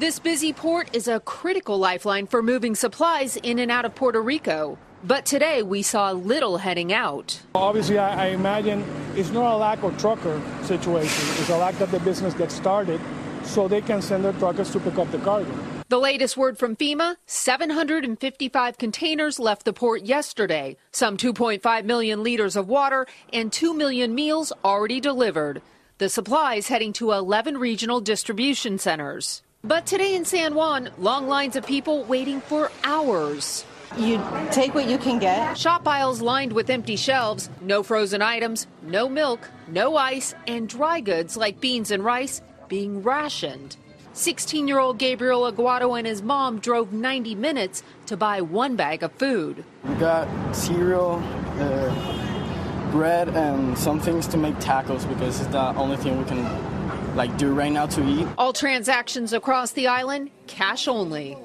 This 0.00 0.18
busy 0.18 0.54
port 0.54 0.96
is 0.96 1.08
a 1.08 1.20
critical 1.20 1.76
lifeline 1.76 2.26
for 2.26 2.42
moving 2.42 2.74
supplies 2.74 3.36
in 3.36 3.58
and 3.58 3.70
out 3.70 3.84
of 3.84 3.94
Puerto 3.94 4.22
Rico. 4.22 4.78
But 5.04 5.26
today 5.26 5.62
we 5.62 5.82
saw 5.82 6.10
little 6.12 6.56
heading 6.56 6.90
out. 6.90 7.38
Obviously, 7.54 7.98
I, 7.98 8.28
I 8.28 8.28
imagine 8.28 8.82
it's 9.14 9.28
not 9.28 9.52
a 9.52 9.58
lack 9.58 9.82
of 9.82 9.98
trucker 9.98 10.40
situation. 10.62 11.28
It's 11.38 11.50
a 11.50 11.58
lack 11.58 11.76
that 11.76 11.90
the 11.90 12.00
business 12.00 12.32
gets 12.32 12.54
started 12.54 12.98
so 13.42 13.68
they 13.68 13.82
can 13.82 14.00
send 14.00 14.24
their 14.24 14.32
truckers 14.32 14.70
to 14.70 14.80
pick 14.80 14.96
up 14.96 15.10
the 15.10 15.18
cargo. 15.18 15.52
The 15.90 15.98
latest 15.98 16.34
word 16.34 16.56
from 16.56 16.76
FEMA 16.76 17.16
755 17.26 18.78
containers 18.78 19.38
left 19.38 19.66
the 19.66 19.74
port 19.74 20.04
yesterday, 20.04 20.78
some 20.92 21.18
2.5 21.18 21.84
million 21.84 22.22
liters 22.22 22.56
of 22.56 22.68
water, 22.68 23.06
and 23.34 23.52
2 23.52 23.74
million 23.74 24.14
meals 24.14 24.50
already 24.64 24.98
delivered. 24.98 25.60
The 25.98 26.08
supplies 26.08 26.68
heading 26.68 26.94
to 26.94 27.12
11 27.12 27.58
regional 27.58 28.00
distribution 28.00 28.78
centers. 28.78 29.42
But 29.62 29.84
today 29.84 30.14
in 30.14 30.24
San 30.24 30.54
Juan, 30.54 30.88
long 30.96 31.28
lines 31.28 31.54
of 31.54 31.66
people 31.66 32.04
waiting 32.04 32.40
for 32.40 32.72
hours. 32.82 33.66
You 33.98 34.18
take 34.50 34.74
what 34.74 34.88
you 34.88 34.96
can 34.96 35.18
get. 35.18 35.58
Shop 35.58 35.86
aisles 35.86 36.22
lined 36.22 36.54
with 36.54 36.70
empty 36.70 36.96
shelves, 36.96 37.50
no 37.60 37.82
frozen 37.82 38.22
items, 38.22 38.66
no 38.82 39.06
milk, 39.06 39.50
no 39.68 39.96
ice, 39.96 40.34
and 40.46 40.66
dry 40.66 41.00
goods 41.00 41.36
like 41.36 41.60
beans 41.60 41.90
and 41.90 42.02
rice 42.02 42.40
being 42.68 43.02
rationed. 43.02 43.76
16 44.14 44.66
year 44.66 44.78
old 44.78 44.96
Gabriel 44.96 45.42
Aguado 45.42 45.98
and 45.98 46.06
his 46.06 46.22
mom 46.22 46.58
drove 46.58 46.94
90 46.94 47.34
minutes 47.34 47.82
to 48.06 48.16
buy 48.16 48.40
one 48.40 48.76
bag 48.76 49.02
of 49.02 49.12
food. 49.12 49.62
We 49.84 49.94
got 49.96 50.56
cereal, 50.56 51.22
uh, 51.58 52.90
bread, 52.92 53.28
and 53.28 53.76
some 53.76 54.00
things 54.00 54.26
to 54.28 54.38
make 54.38 54.54
tacos 54.54 55.06
because 55.06 55.38
it's 55.38 55.50
the 55.50 55.74
only 55.74 55.98
thing 55.98 56.18
we 56.18 56.24
can 56.24 56.69
like 57.14 57.36
do 57.38 57.52
right 57.52 57.72
now 57.72 57.86
to 57.86 58.08
eat. 58.08 58.26
All 58.38 58.52
transactions 58.52 59.32
across 59.32 59.72
the 59.72 59.86
island, 59.86 60.30
cash 60.46 60.88
only. 60.88 61.36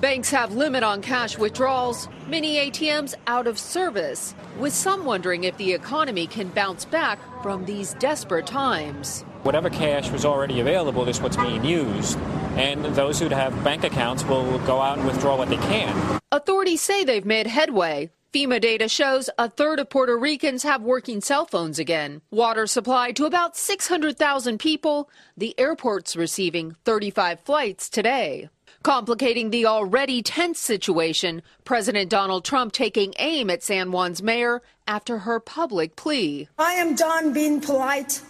Banks 0.00 0.30
have 0.30 0.54
limit 0.54 0.82
on 0.82 1.00
cash 1.00 1.38
withdrawals, 1.38 2.08
many 2.26 2.56
ATMs 2.56 3.14
out 3.26 3.46
of 3.46 3.58
service, 3.58 4.34
with 4.58 4.72
some 4.72 5.04
wondering 5.04 5.44
if 5.44 5.56
the 5.56 5.72
economy 5.72 6.26
can 6.26 6.48
bounce 6.48 6.84
back 6.84 7.18
from 7.42 7.64
these 7.64 7.94
desperate 7.94 8.46
times. 8.46 9.22
Whatever 9.44 9.70
cash 9.70 10.10
was 10.10 10.24
already 10.24 10.60
available 10.60 11.08
is 11.08 11.20
what's 11.20 11.36
being 11.36 11.64
used, 11.64 12.18
and 12.56 12.84
those 12.96 13.18
who 13.18 13.28
have 13.28 13.64
bank 13.64 13.84
accounts 13.84 14.24
will 14.24 14.58
go 14.60 14.80
out 14.80 14.98
and 14.98 15.06
withdraw 15.06 15.36
what 15.36 15.48
they 15.48 15.56
can. 15.56 16.20
Authorities 16.32 16.82
say 16.82 17.04
they've 17.04 17.24
made 17.24 17.46
headway. 17.46 18.10
FEMA 18.34 18.60
data 18.60 18.88
shows 18.88 19.30
a 19.38 19.48
third 19.48 19.78
of 19.78 19.88
Puerto 19.90 20.18
Ricans 20.18 20.64
have 20.64 20.82
working 20.82 21.20
cell 21.20 21.46
phones 21.46 21.78
again. 21.78 22.20
Water 22.32 22.66
supplied 22.66 23.14
to 23.14 23.26
about 23.26 23.56
600,000 23.56 24.58
people. 24.58 25.08
The 25.36 25.54
airport's 25.56 26.16
receiving 26.16 26.74
35 26.84 27.38
flights 27.38 27.88
today. 27.88 28.48
Complicating 28.82 29.50
the 29.50 29.66
already 29.66 30.20
tense 30.20 30.58
situation, 30.58 31.42
President 31.64 32.10
Donald 32.10 32.44
Trump 32.44 32.72
taking 32.72 33.14
aim 33.20 33.50
at 33.50 33.62
San 33.62 33.92
Juan's 33.92 34.20
mayor 34.20 34.62
after 34.88 35.18
her 35.18 35.38
public 35.38 35.94
plea. 35.94 36.48
I 36.58 36.72
am 36.72 36.96
done 36.96 37.32
being 37.32 37.60
polite. 37.60 38.20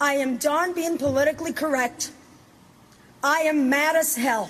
I 0.00 0.14
am 0.14 0.36
done 0.36 0.74
being 0.74 0.96
politically 0.96 1.52
correct. 1.52 2.12
I 3.24 3.40
am 3.40 3.68
mad 3.68 3.96
as 3.96 4.14
hell. 4.14 4.48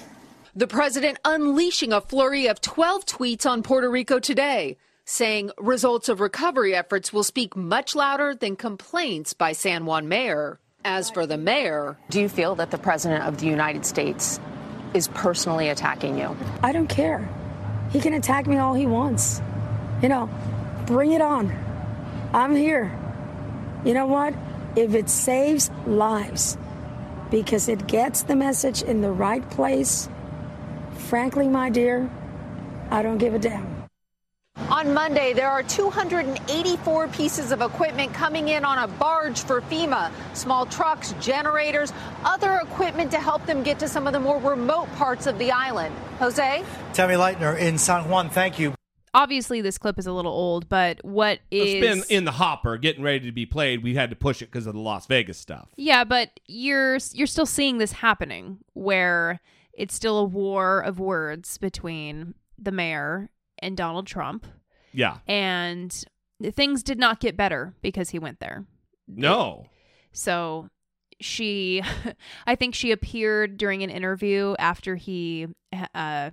The 0.55 0.67
president 0.67 1.19
unleashing 1.25 1.93
a 1.93 2.03
flurry 2.03 2.49
of 2.49 2.61
12 2.61 3.07
tweets 3.07 3.49
on 3.49 3.63
Puerto 3.63 3.89
Rico 3.89 4.19
today, 4.19 4.77
saying 5.11 5.51
results 5.59 6.09
of 6.09 6.21
recovery 6.21 6.73
efforts 6.73 7.13
will 7.13 7.25
speak 7.25 7.57
much 7.57 7.97
louder 7.97 8.33
than 8.33 8.55
complaints 8.55 9.33
by 9.33 9.51
San 9.51 9.85
Juan 9.85 10.09
mayor. 10.09 10.61
As 10.85 11.11
for 11.11 11.27
the 11.27 11.37
mayor, 11.37 11.99
do 12.11 12.21
you 12.21 12.29
feel 12.29 12.55
that 12.55 12.71
the 12.71 12.79
president 12.79 13.25
of 13.25 13.39
the 13.39 13.47
United 13.47 13.85
States 13.85 14.39
is 14.95 15.09
personally 15.09 15.69
attacking 15.69 16.17
you? 16.17 16.37
I 16.63 16.73
don't 16.73 16.87
care. 16.87 17.29
He 17.91 18.01
can 18.01 18.15
attack 18.15 18.47
me 18.47 18.59
all 18.59 18.73
he 18.73 18.87
wants. 18.87 19.43
You 20.01 20.09
know, 20.09 20.31
bring 20.87 21.11
it 21.11 21.21
on. 21.21 21.53
I'm 22.33 22.55
here. 22.55 22.97
You 23.85 23.95
know 23.95 24.07
what? 24.07 24.33
If 24.77 24.95
it 24.95 25.11
saves 25.11 25.71
lives, 25.87 26.57
because 27.33 27.69
it 27.69 27.89
gets 27.89 28.23
the 28.23 28.37
message 28.37 28.81
in 28.83 29.01
the 29.01 29.11
right 29.11 29.49
place, 29.51 30.09
frankly, 31.09 31.49
my 31.49 31.69
dear, 31.69 32.09
I 32.93 33.03
don't 33.03 33.19
give 33.19 33.35
a 33.35 33.41
damn. 33.41 33.80
On 34.69 34.93
Monday, 34.95 35.33
there 35.33 35.49
are 35.49 35.63
284 35.63 37.09
pieces 37.09 37.51
of 37.51 37.61
equipment 37.61 38.13
coming 38.13 38.49
in 38.49 38.65
on 38.65 38.79
a 38.79 38.87
barge 38.87 39.41
for 39.41 39.63
FEMA 39.63 40.13
small 40.35 40.67
trucks, 40.67 41.15
generators, 41.21 41.93
other 42.25 42.61
equipment 42.63 43.11
to 43.11 43.19
help 43.19 43.45
them 43.47 43.63
get 43.63 43.79
to 43.81 43.89
some 43.89 44.07
of 44.07 44.13
the 44.13 44.21
more 44.21 44.39
remote 44.39 44.89
parts 44.97 45.27
of 45.27 45.39
the 45.39 45.51
island. 45.51 45.95
Jose? 46.19 46.65
Tammy 46.93 47.15
Leitner 47.15 47.59
in 47.59 47.79
San 47.79 48.09
Juan, 48.09 48.31
thank 48.31 48.59
you. 48.59 48.75
Obviously, 49.13 49.61
this 49.61 49.77
clip 49.77 49.99
is 49.99 50.07
a 50.07 50.13
little 50.13 50.33
old, 50.33 50.69
but 50.69 51.05
what 51.05 51.41
is. 51.51 51.75
It's 51.75 52.07
been 52.09 52.17
in 52.17 52.25
the 52.25 52.33
hopper, 52.33 52.77
getting 52.77 53.03
ready 53.03 53.27
to 53.27 53.33
be 53.33 53.47
played. 53.47 53.83
We 53.83 53.95
had 53.95 54.11
to 54.11 54.17
push 54.17 54.41
it 54.41 54.47
because 54.47 54.67
of 54.67 54.75
the 54.75 54.81
Las 54.81 55.07
Vegas 55.07 55.37
stuff. 55.37 55.69
Yeah, 55.77 56.05
but 56.05 56.39
you're 56.47 56.99
you're 57.13 57.27
still 57.27 57.47
seeing 57.47 57.79
this 57.79 57.91
happening 57.91 58.59
where 58.75 59.41
it's 59.73 59.95
still 59.95 60.19
a 60.19 60.25
war 60.25 60.81
of 60.81 61.01
words 61.01 61.59
between 61.59 62.35
the 62.57 62.71
mayor 62.71 63.31
and 63.63 63.77
Donald 63.77 64.07
Trump. 64.07 64.47
Yeah. 64.93 65.19
And 65.27 65.93
things 66.53 66.83
did 66.83 66.99
not 66.99 67.21
get 67.21 67.37
better 67.37 67.75
because 67.83 68.11
he 68.11 68.19
went 68.19 68.41
there. 68.41 68.65
No. 69.07 69.67
So 70.13 70.69
she, 71.21 71.83
I 72.47 72.55
think 72.55 72.75
she 72.75 72.91
appeared 72.93 73.57
during 73.57 73.83
an 73.83 73.91
interview 73.91 74.55
after 74.59 74.97
he 74.97 75.47
uh, 75.95 76.31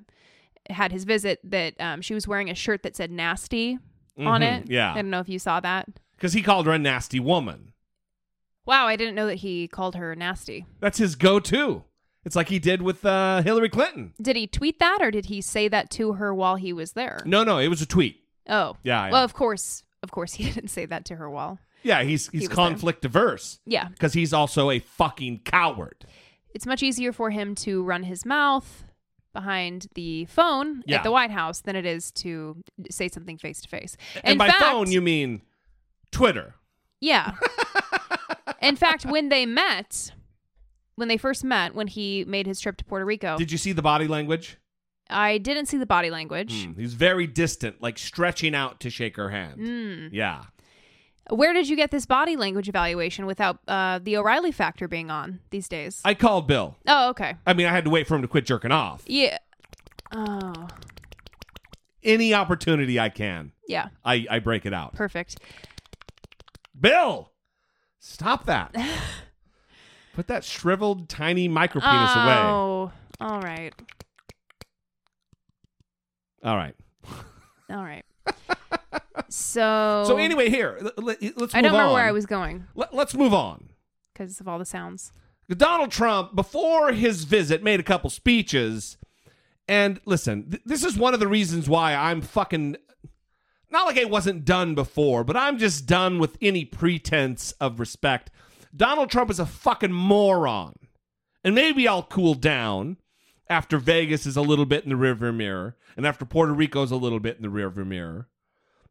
had 0.70 0.92
his 0.92 1.04
visit 1.04 1.40
that 1.44 1.80
um, 1.80 2.02
she 2.02 2.14
was 2.14 2.28
wearing 2.28 2.50
a 2.50 2.56
shirt 2.56 2.84
that 2.84 2.96
said 2.96 3.12
nasty 3.12 3.78
on 4.18 4.42
Mhm, 4.42 4.62
it. 4.64 4.70
yeah. 4.72 4.92
I 4.94 4.96
don't 4.96 5.10
know 5.10 5.20
if 5.20 5.30
you 5.30 5.40
saw 5.40 5.60
that. 5.60 5.88
Because 6.16 6.34
he 6.34 6.42
called 6.42 6.66
her 6.66 6.72
a 6.74 6.80
nasty 6.80 7.20
woman. 7.20 7.74
Wow, 8.66 8.88
I 8.88 8.96
didn't 8.96 9.16
know 9.16 9.28
that 9.28 9.36
he 9.36 9.68
called 9.68 9.96
her 9.96 10.16
nasty. 10.16 10.66
That's 10.80 10.98
his 10.98 11.16
go 11.16 11.40
to. 11.40 11.84
It's 12.28 12.36
like 12.36 12.50
he 12.50 12.60
did 12.60 12.82
with 12.82 13.06
uh, 13.06 13.42
Hillary 13.42 13.70
Clinton. 13.70 14.12
Did 14.22 14.36
he 14.36 14.48
tweet 14.48 14.80
that 14.80 15.00
or 15.02 15.12
did 15.12 15.28
he 15.28 15.40
say 15.40 15.70
that 15.70 15.90
to 15.92 16.14
her 16.14 16.34
while 16.36 16.58
he 16.58 16.74
was 16.74 16.92
there? 16.92 17.22
No, 17.26 17.46
no, 17.46 17.58
it 17.58 17.70
was 17.70 17.82
a 17.82 17.86
tweet. 17.86 18.22
Oh. 18.50 18.76
Yeah. 18.84 19.10
Well, 19.10 19.24
of 19.24 19.34
course, 19.34 19.84
of 20.04 20.12
course 20.12 20.34
he 20.34 20.44
didn't 20.52 20.68
say 20.68 20.86
that 20.86 21.06
to 21.06 21.16
her 21.16 21.30
while. 21.30 21.58
Yeah, 21.84 22.04
he's 22.04 22.28
he's 22.28 22.42
was 22.42 22.50
conflict 22.50 23.06
averse. 23.06 23.60
Yeah. 23.66 23.88
Because 23.88 24.12
he's 24.12 24.34
also 24.34 24.70
a 24.72 24.80
fucking 24.80 25.40
coward. 25.46 26.06
It's 26.54 26.66
much 26.66 26.84
easier 26.84 27.14
for 27.14 27.30
him 27.30 27.56
to 27.56 27.82
run 27.82 28.04
his 28.04 28.26
mouth 28.26 28.84
behind 29.32 29.88
the 29.96 30.26
phone 30.26 30.84
Yeah. 30.86 30.98
at 30.98 31.04
the 31.04 31.12
White 31.14 31.32
House 31.32 31.62
than 31.62 31.78
it 31.78 31.86
is 31.86 32.12
to 32.24 32.58
say 32.92 33.08
something 33.08 33.38
face 33.38 33.62
to 33.62 33.70
face. 33.70 33.96
And 34.22 34.38
by 34.38 34.50
fact- 34.50 34.64
phone, 34.64 34.92
you 34.92 35.00
mean 35.00 35.44
Twitter. 36.12 36.56
Yeah. 37.00 37.36
In 38.62 38.76
fact, 38.76 39.06
when 39.06 39.30
they 39.30 39.46
met, 39.46 40.12
when 40.98 41.08
they 41.08 41.18
first 41.18 41.44
met, 41.44 41.74
when 41.74 41.88
he 41.88 42.26
made 42.26 42.46
his 42.48 42.60
trip 42.60 42.76
to 42.78 42.84
Puerto 42.84 43.06
Rico, 43.06 43.38
Did 43.38 43.52
you 43.52 43.58
see 43.58 43.72
the 43.72 43.82
body 43.82 44.08
language? 44.08 44.58
I 45.10 45.38
didn't 45.38 45.68
see 45.68 45.78
the 45.78 45.86
body 45.86 46.10
language. 46.10 46.66
Hmm, 46.66 46.74
He's 46.74 46.94
very 46.94 47.28
distant, 47.28 47.82
like 47.82 47.98
stretching 47.98 48.54
out 48.54 48.82
to 48.82 48.90
shake 48.90 49.16
her 49.16 49.30
hand. 49.30 49.60
Mm. 49.62 50.10
Yeah. 50.12 50.44
Where 51.30 51.54
did 51.54 51.70
you 51.70 51.76
get 51.76 51.92
this 51.92 52.06
body 52.06 52.36
language 52.36 52.68
evaluation 52.68 53.26
without 53.26 53.60
uh, 53.68 54.00
the 54.02 54.18
O'Reilly 54.18 54.52
factor 54.52 54.88
being 54.88 55.10
on 55.12 55.40
these 55.50 55.70
days? 55.70 56.02
I 56.04 56.14
called 56.14 56.48
Bill. 56.48 56.76
oh, 56.88 57.10
okay. 57.10 57.36
I 57.46 57.54
mean, 57.54 57.68
I 57.68 57.72
had 57.72 57.84
to 57.86 57.90
wait 57.90 58.08
for 58.08 58.16
him 58.16 58.22
to 58.22 58.28
quit 58.28 58.46
jerking 58.46 58.72
off. 58.72 59.04
Yeah. 59.06 59.38
Oh, 60.14 60.68
Any 62.04 62.34
opportunity 62.34 63.00
I 63.00 63.10
can, 63.10 63.52
yeah. 63.68 63.90
I, 64.04 64.26
I 64.30 64.40
break 64.40 64.66
it 64.66 64.74
out. 64.74 64.94
Perfect. 64.94 65.38
Bill, 66.80 67.32
stop 68.00 68.46
that. 68.46 68.74
Put 70.18 70.26
that 70.30 70.44
shriveled, 70.44 71.10
tiny 71.10 71.48
micro 71.48 71.80
penis 71.80 72.16
away. 72.16 72.34
Oh, 72.34 72.92
all 73.22 73.40
right. 73.40 73.72
All 76.44 76.58
right. 76.58 76.74
All 77.70 77.84
right. 77.84 78.04
so. 79.30 80.06
So 80.08 80.18
anyway, 80.18 80.50
here 80.50 80.76
l- 80.82 80.92
l- 80.98 81.06
let's. 81.06 81.22
Move 81.22 81.52
I 81.54 81.62
don't 81.62 81.72
remember 81.74 81.94
where. 81.94 82.06
I 82.06 82.12
was 82.12 82.26
going 82.26 82.66
Let, 82.74 82.96
let's 82.96 83.14
move 83.14 83.32
on. 83.32 83.70
because 84.12 84.40
of 84.42 84.48
all 84.48 84.58
the 84.58 84.66
sounds. 84.66 85.12
Donald 85.56 85.92
Trump, 85.92 86.36
before 86.36 86.94
his 86.94 87.26
visit, 87.26 87.62
made 87.62 87.80
a 87.80 87.84
couple 87.84 88.10
speeches. 88.10 88.98
And 89.68 90.02
listen, 90.06 90.50
th- 90.50 90.64
this 90.66 90.84
is 90.84 90.98
one 90.98 91.14
of 91.14 91.20
the 91.20 91.28
reasons 91.28 91.70
why 91.70 91.94
I'm 91.94 92.22
fucking. 92.24 92.78
Not 93.70 93.86
like 93.86 93.98
it 93.98 94.10
wasn't 94.10 94.46
done 94.46 94.74
before, 94.74 95.24
but 95.24 95.38
I'm 95.38 95.60
just 95.60 95.86
done 95.86 96.18
with 96.18 96.40
any 96.42 96.66
pretense 96.66 97.52
of 97.62 97.80
respect. 97.80 98.32
Donald 98.78 99.10
Trump 99.10 99.30
is 99.30 99.40
a 99.40 99.46
fucking 99.46 99.92
moron. 99.92 100.76
And 101.44 101.56
maybe 101.56 101.88
I'll 101.88 102.04
cool 102.04 102.34
down 102.34 102.98
after 103.50 103.78
Vegas 103.78 104.26
is 104.26 104.38
a 104.38 104.42
little 104.42 104.66
bit 104.66 104.84
in 104.84 104.90
the 104.90 104.96
rearview 104.96 105.36
mirror 105.36 105.76
and 105.96 106.06
after 106.06 106.26
Puerto 106.26 106.54
Rico's 106.54 106.92
a 106.92 106.96
little 106.96 107.20
bit 107.20 107.38
in 107.38 107.44
the 107.44 107.50
rearview 107.50 107.86
mirror. 107.88 108.28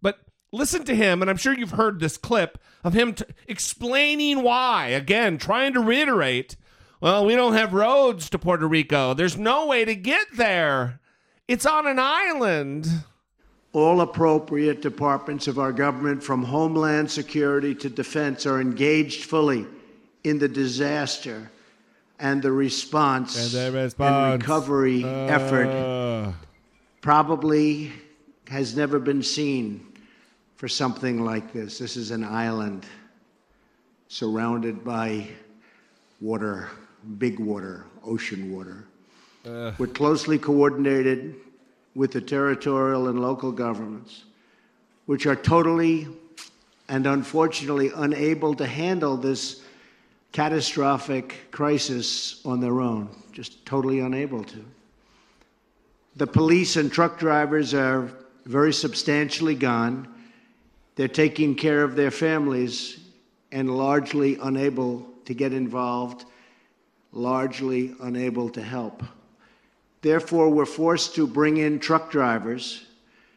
But 0.03 0.19
listen 0.53 0.85
to 0.85 0.95
him, 0.97 1.23
and 1.23 1.31
I'm 1.31 1.37
sure 1.37 1.55
you've 1.55 1.71
heard 1.71 2.01
this 2.01 2.17
clip 2.17 2.59
of 2.83 2.95
him 2.95 3.15
t- 3.15 3.25
explaining 3.47 4.43
why, 4.43 4.89
again, 4.89 5.39
trying 5.39 5.73
to 5.75 5.81
reiterate 5.81 6.57
well, 6.99 7.27
we 7.27 7.37
don't 7.37 7.53
have 7.53 7.75
roads 7.75 8.31
to 8.31 8.39
Puerto 8.39 8.67
Rico. 8.67 9.13
There's 9.13 9.37
no 9.37 9.67
way 9.67 9.85
to 9.85 9.95
get 9.95 10.27
there. 10.35 10.99
It's 11.47 11.67
on 11.67 11.87
an 11.87 11.99
island. 11.99 12.87
All 13.75 14.01
appropriate 14.01 14.81
departments 14.81 15.47
of 15.47 15.59
our 15.59 15.73
government, 15.73 16.23
from 16.23 16.43
Homeland 16.43 17.11
Security 17.11 17.75
to 17.75 17.91
Defense, 17.91 18.47
are 18.47 18.63
engaged 18.63 19.25
fully 19.25 19.67
in 20.27 20.41
the 20.41 20.49
disaster 20.49 21.49
and 22.19 22.43
the 22.43 22.51
response 22.51 23.55
And 23.55 23.73
the 23.73 23.95
and 24.01 24.41
recovery 24.43 25.05
Uh. 25.05 25.09
effort. 25.39 26.35
Probably 27.01 27.93
has 28.49 28.75
never 28.77 28.99
been 28.99 29.23
seen 29.23 29.87
for 30.57 30.67
something 30.67 31.25
like 31.25 31.53
this. 31.53 31.79
This 31.79 31.97
is 31.97 32.11
an 32.11 32.25
island 32.25 32.87
surrounded 34.09 34.85
by 34.85 35.29
water, 36.21 36.71
big 37.19 37.39
water, 37.39 37.85
ocean 38.05 38.53
water. 38.53 38.85
Uh. 39.47 39.73
We're 39.79 39.87
closely 39.87 40.39
coordinated 40.39 41.37
with 41.95 42.11
the 42.11 42.21
territorial 42.21 43.07
and 43.09 43.21
local 43.21 43.53
governments, 43.53 44.25
which 45.07 45.27
are 45.27 45.37
totally 45.37 46.09
and 46.89 47.07
unfortunately 47.07 47.93
unable 47.95 48.55
to 48.55 48.67
handle 48.67 49.17
this 49.17 49.63
catastrophic 50.33 51.51
crisis 51.51 52.45
on 52.45 52.61
their 52.61 52.81
own, 52.81 53.09
just 53.33 53.65
totally 53.65 54.01
unable 54.01 54.45
to. 54.45 54.65
The 56.17 56.27
police 56.27 56.77
and 56.77 56.91
truck 56.91 57.19
drivers 57.19 57.75
are 57.75 58.11
very 58.45 58.73
substantially 58.73 59.55
gone. 59.55 60.09
They're 60.95 61.09
taking 61.09 61.55
care 61.55 61.83
of 61.83 61.97
their 61.97 62.11
families 62.11 63.01
and 63.53 63.77
largely 63.77 64.39
unable 64.43 65.07
to 65.27 65.35
get 65.35 65.53
involved, 65.53 66.25
largely 67.13 67.95
unable 68.01 68.49
to 68.51 68.63
help. 68.63 69.03
Therefore, 70.03 70.49
we're 70.49 70.67
forced 70.67 71.15
to 71.17 71.27
bring 71.27 71.57
in 71.57 71.81
truck 71.81 72.11
drivers, 72.11 72.87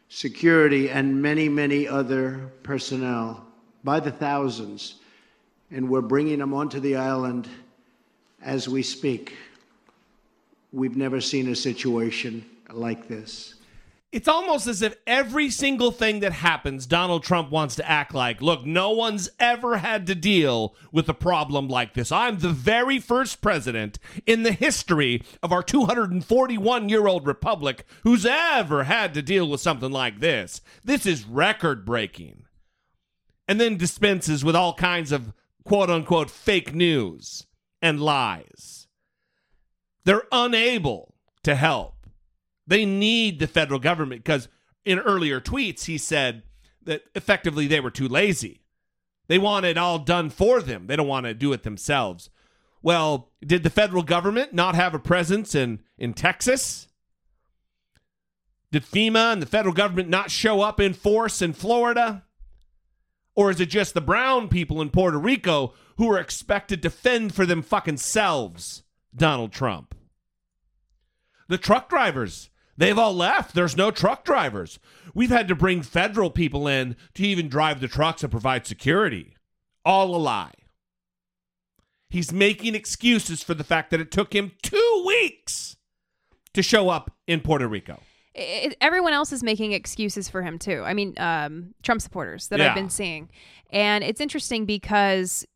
security, 0.08 0.88
and 0.88 1.20
many, 1.20 1.48
many 1.48 1.88
other 1.88 2.50
personnel 2.62 3.44
by 3.82 3.98
the 3.98 4.12
thousands, 4.12 4.96
and 5.70 5.88
we're 5.88 6.00
bringing 6.00 6.38
them 6.38 6.52
onto 6.54 6.80
the 6.80 6.96
island 6.96 7.48
as 8.42 8.68
we 8.68 8.82
speak. 8.82 9.36
We've 10.72 10.96
never 10.96 11.20
seen 11.20 11.48
a 11.48 11.56
situation 11.56 12.44
like 12.70 13.08
this. 13.08 13.54
It's 14.12 14.26
almost 14.26 14.66
as 14.66 14.82
if 14.82 14.96
every 15.06 15.50
single 15.50 15.92
thing 15.92 16.18
that 16.20 16.32
happens, 16.32 16.84
Donald 16.84 17.22
Trump 17.22 17.48
wants 17.50 17.76
to 17.76 17.88
act 17.88 18.12
like, 18.12 18.42
look, 18.42 18.66
no 18.66 18.90
one's 18.90 19.30
ever 19.38 19.76
had 19.76 20.08
to 20.08 20.16
deal 20.16 20.74
with 20.90 21.08
a 21.08 21.14
problem 21.14 21.68
like 21.68 21.94
this. 21.94 22.10
I'm 22.10 22.40
the 22.40 22.48
very 22.48 22.98
first 22.98 23.40
president 23.40 24.00
in 24.26 24.42
the 24.42 24.50
history 24.50 25.22
of 25.44 25.52
our 25.52 25.62
241 25.62 26.88
year 26.88 27.06
old 27.06 27.24
republic 27.24 27.84
who's 28.02 28.26
ever 28.26 28.82
had 28.84 29.14
to 29.14 29.22
deal 29.22 29.48
with 29.48 29.60
something 29.60 29.92
like 29.92 30.18
this. 30.18 30.60
This 30.84 31.06
is 31.06 31.24
record 31.24 31.84
breaking. 31.84 32.46
And 33.46 33.60
then 33.60 33.76
dispenses 33.76 34.44
with 34.44 34.56
all 34.56 34.74
kinds 34.74 35.12
of 35.12 35.32
quote 35.64 35.90
unquote 35.90 36.30
fake 36.30 36.74
news 36.74 37.46
and 37.82 38.00
lies. 38.00 38.88
They're 40.04 40.24
unable 40.32 41.14
to 41.42 41.54
help. 41.54 42.06
They 42.66 42.84
need 42.84 43.38
the 43.38 43.46
federal 43.46 43.80
government 43.80 44.24
because 44.24 44.48
in 44.84 44.98
earlier 44.98 45.40
tweets, 45.40 45.84
he 45.84 45.98
said 45.98 46.42
that 46.82 47.02
effectively 47.14 47.66
they 47.66 47.80
were 47.80 47.90
too 47.90 48.08
lazy. 48.08 48.62
They 49.28 49.38
want 49.38 49.66
it 49.66 49.78
all 49.78 49.98
done 49.98 50.30
for 50.30 50.60
them, 50.60 50.86
they 50.86 50.96
don't 50.96 51.06
want 51.06 51.26
to 51.26 51.34
do 51.34 51.52
it 51.52 51.62
themselves. 51.62 52.30
Well, 52.82 53.30
did 53.44 53.62
the 53.62 53.70
federal 53.70 54.02
government 54.02 54.54
not 54.54 54.74
have 54.74 54.94
a 54.94 54.98
presence 54.98 55.54
in, 55.54 55.80
in 55.98 56.14
Texas? 56.14 56.88
Did 58.72 58.84
FEMA 58.84 59.32
and 59.32 59.42
the 59.42 59.46
federal 59.46 59.74
government 59.74 60.08
not 60.08 60.30
show 60.30 60.62
up 60.62 60.80
in 60.80 60.94
force 60.94 61.42
in 61.42 61.52
Florida? 61.52 62.24
Or 63.34 63.50
is 63.50 63.60
it 63.60 63.66
just 63.66 63.94
the 63.94 64.00
brown 64.00 64.48
people 64.48 64.82
in 64.82 64.90
Puerto 64.90 65.18
Rico 65.18 65.74
who 65.96 66.10
are 66.10 66.18
expected 66.18 66.82
to 66.82 66.90
fend 66.90 67.34
for 67.34 67.46
them 67.46 67.62
fucking 67.62 67.98
selves, 67.98 68.82
Donald 69.14 69.52
Trump? 69.52 69.94
The 71.48 71.58
truck 71.58 71.88
drivers, 71.88 72.50
they've 72.76 72.98
all 72.98 73.14
left. 73.14 73.54
There's 73.54 73.76
no 73.76 73.90
truck 73.90 74.24
drivers. 74.24 74.78
We've 75.14 75.30
had 75.30 75.48
to 75.48 75.54
bring 75.54 75.82
federal 75.82 76.30
people 76.30 76.68
in 76.68 76.96
to 77.14 77.24
even 77.24 77.48
drive 77.48 77.80
the 77.80 77.88
trucks 77.88 78.22
and 78.22 78.30
provide 78.30 78.66
security. 78.66 79.36
All 79.84 80.14
a 80.14 80.18
lie. 80.18 80.52
He's 82.08 82.32
making 82.32 82.74
excuses 82.74 83.42
for 83.42 83.54
the 83.54 83.64
fact 83.64 83.90
that 83.90 84.00
it 84.00 84.10
took 84.10 84.34
him 84.34 84.52
two 84.62 85.04
weeks 85.06 85.76
to 86.54 86.62
show 86.62 86.88
up 86.88 87.12
in 87.26 87.40
Puerto 87.40 87.68
Rico. 87.68 88.00
It, 88.34 88.76
everyone 88.80 89.12
else 89.12 89.32
is 89.32 89.42
making 89.42 89.72
excuses 89.72 90.28
for 90.28 90.42
him 90.42 90.58
too. 90.58 90.82
I 90.84 90.94
mean, 90.94 91.14
um, 91.18 91.74
Trump 91.82 92.00
supporters 92.00 92.48
that 92.48 92.58
Yeah. 92.58 92.68
I've 92.70 92.74
been 92.74 92.90
seeing, 92.90 93.30
and 93.70 94.04
it's 94.04 94.20
interesting 94.20 94.66
because 94.66 95.46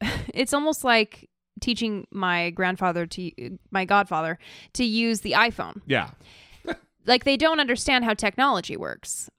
it's 0.34 0.52
almost 0.52 0.84
like 0.84 1.28
teaching 1.60 2.06
my 2.10 2.50
grandfather 2.50 3.06
to 3.06 3.58
my 3.70 3.84
godfather 3.84 4.38
to 4.74 4.84
use 4.84 5.20
the 5.20 5.32
iPhone. 5.32 5.80
Yeah. 5.86 6.10
Like 7.08 7.22
they 7.22 7.36
don't 7.36 7.60
understand 7.60 8.04
how 8.04 8.14
technology 8.14 8.76
works. 8.76 9.30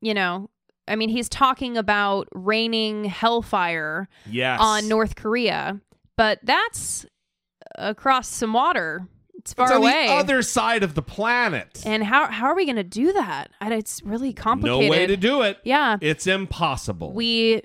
You 0.00 0.14
know, 0.14 0.48
I 0.88 0.96
mean, 0.96 1.10
he's 1.10 1.28
talking 1.28 1.76
about 1.76 2.28
raining 2.32 3.04
hellfire 3.04 4.08
Yes. 4.24 4.58
on 4.62 4.88
North 4.88 5.16
Korea, 5.16 5.78
but 6.16 6.38
that's 6.42 7.04
across 7.76 8.26
some 8.26 8.54
water. 8.54 9.06
It's 9.40 9.54
far 9.54 9.66
It's 9.66 9.72
on 9.74 9.82
away. 9.82 10.06
the 10.08 10.12
other 10.14 10.42
side 10.42 10.82
of 10.82 10.94
the 10.94 11.02
planet. 11.02 11.82
And 11.86 12.04
how 12.04 12.30
how 12.30 12.46
are 12.46 12.54
we 12.54 12.64
going 12.66 12.76
to 12.76 12.84
do 12.84 13.12
that? 13.14 13.50
I, 13.60 13.72
it's 13.74 14.02
really 14.04 14.32
complicated. 14.32 14.82
No 14.82 14.90
way 14.90 15.06
to 15.06 15.16
do 15.16 15.42
it. 15.42 15.58
Yeah. 15.64 15.96
It's 16.00 16.26
impossible. 16.26 17.12
We 17.14 17.62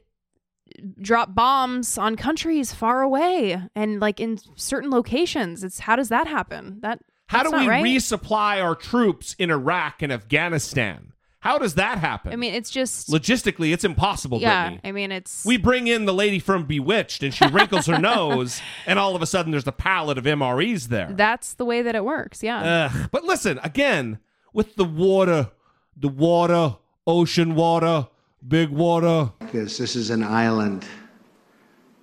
drop 1.01 1.35
bombs 1.35 1.97
on 1.97 2.15
countries 2.15 2.73
far 2.73 3.01
away 3.01 3.61
and 3.75 3.99
like 3.99 4.19
in 4.19 4.37
certain 4.55 4.89
locations. 4.89 5.63
It's 5.63 5.79
how 5.79 5.95
does 5.95 6.09
that 6.09 6.27
happen? 6.27 6.79
That 6.81 6.99
How 7.27 7.43
do 7.43 7.51
we 7.51 7.67
right. 7.67 7.83
resupply 7.83 8.63
our 8.63 8.75
troops 8.75 9.35
in 9.37 9.49
Iraq 9.51 10.01
and 10.01 10.11
Afghanistan? 10.11 11.11
How 11.45 11.57
does 11.59 11.75
that 11.75 11.99
happen? 11.99 12.33
I 12.33 12.35
mean, 12.37 12.53
it's 12.55 12.69
just 12.71 13.09
Logistically, 13.09 13.71
it's 13.71 13.83
impossible, 13.83 14.41
yeah. 14.41 14.63
Brittany. 14.69 14.81
I 14.89 14.91
mean, 14.91 15.11
it's 15.11 15.45
We 15.45 15.57
bring 15.57 15.87
in 15.87 16.05
the 16.05 16.13
lady 16.13 16.39
from 16.39 16.65
Bewitched 16.65 17.21
and 17.21 17.33
she 17.33 17.45
wrinkles 17.47 17.85
her 17.85 17.99
nose, 18.13 18.61
and 18.87 18.97
all 18.97 19.15
of 19.15 19.21
a 19.21 19.27
sudden 19.27 19.51
there's 19.51 19.67
a 19.67 19.71
pallet 19.71 20.17
of 20.17 20.23
MREs 20.25 20.87
there. 20.87 21.09
that's 21.13 21.53
the 21.53 21.63
way 21.65 21.81
that 21.83 21.95
it 21.95 22.03
works. 22.03 22.41
Yeah. 22.41 22.89
Ugh. 22.91 23.09
But 23.11 23.23
listen, 23.25 23.59
again, 23.63 24.17
with 24.53 24.75
the 24.75 24.85
water, 24.85 25.51
the 25.95 26.07
water, 26.09 26.77
ocean 27.05 27.53
water, 27.53 28.07
big 28.47 28.69
water. 28.69 29.31
This, 29.51 29.77
this 29.77 29.95
is 29.95 30.09
an 30.09 30.23
island 30.23 30.83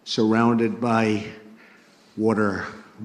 surrounded 0.04 0.80
by 0.80 1.24
water, 2.16 2.64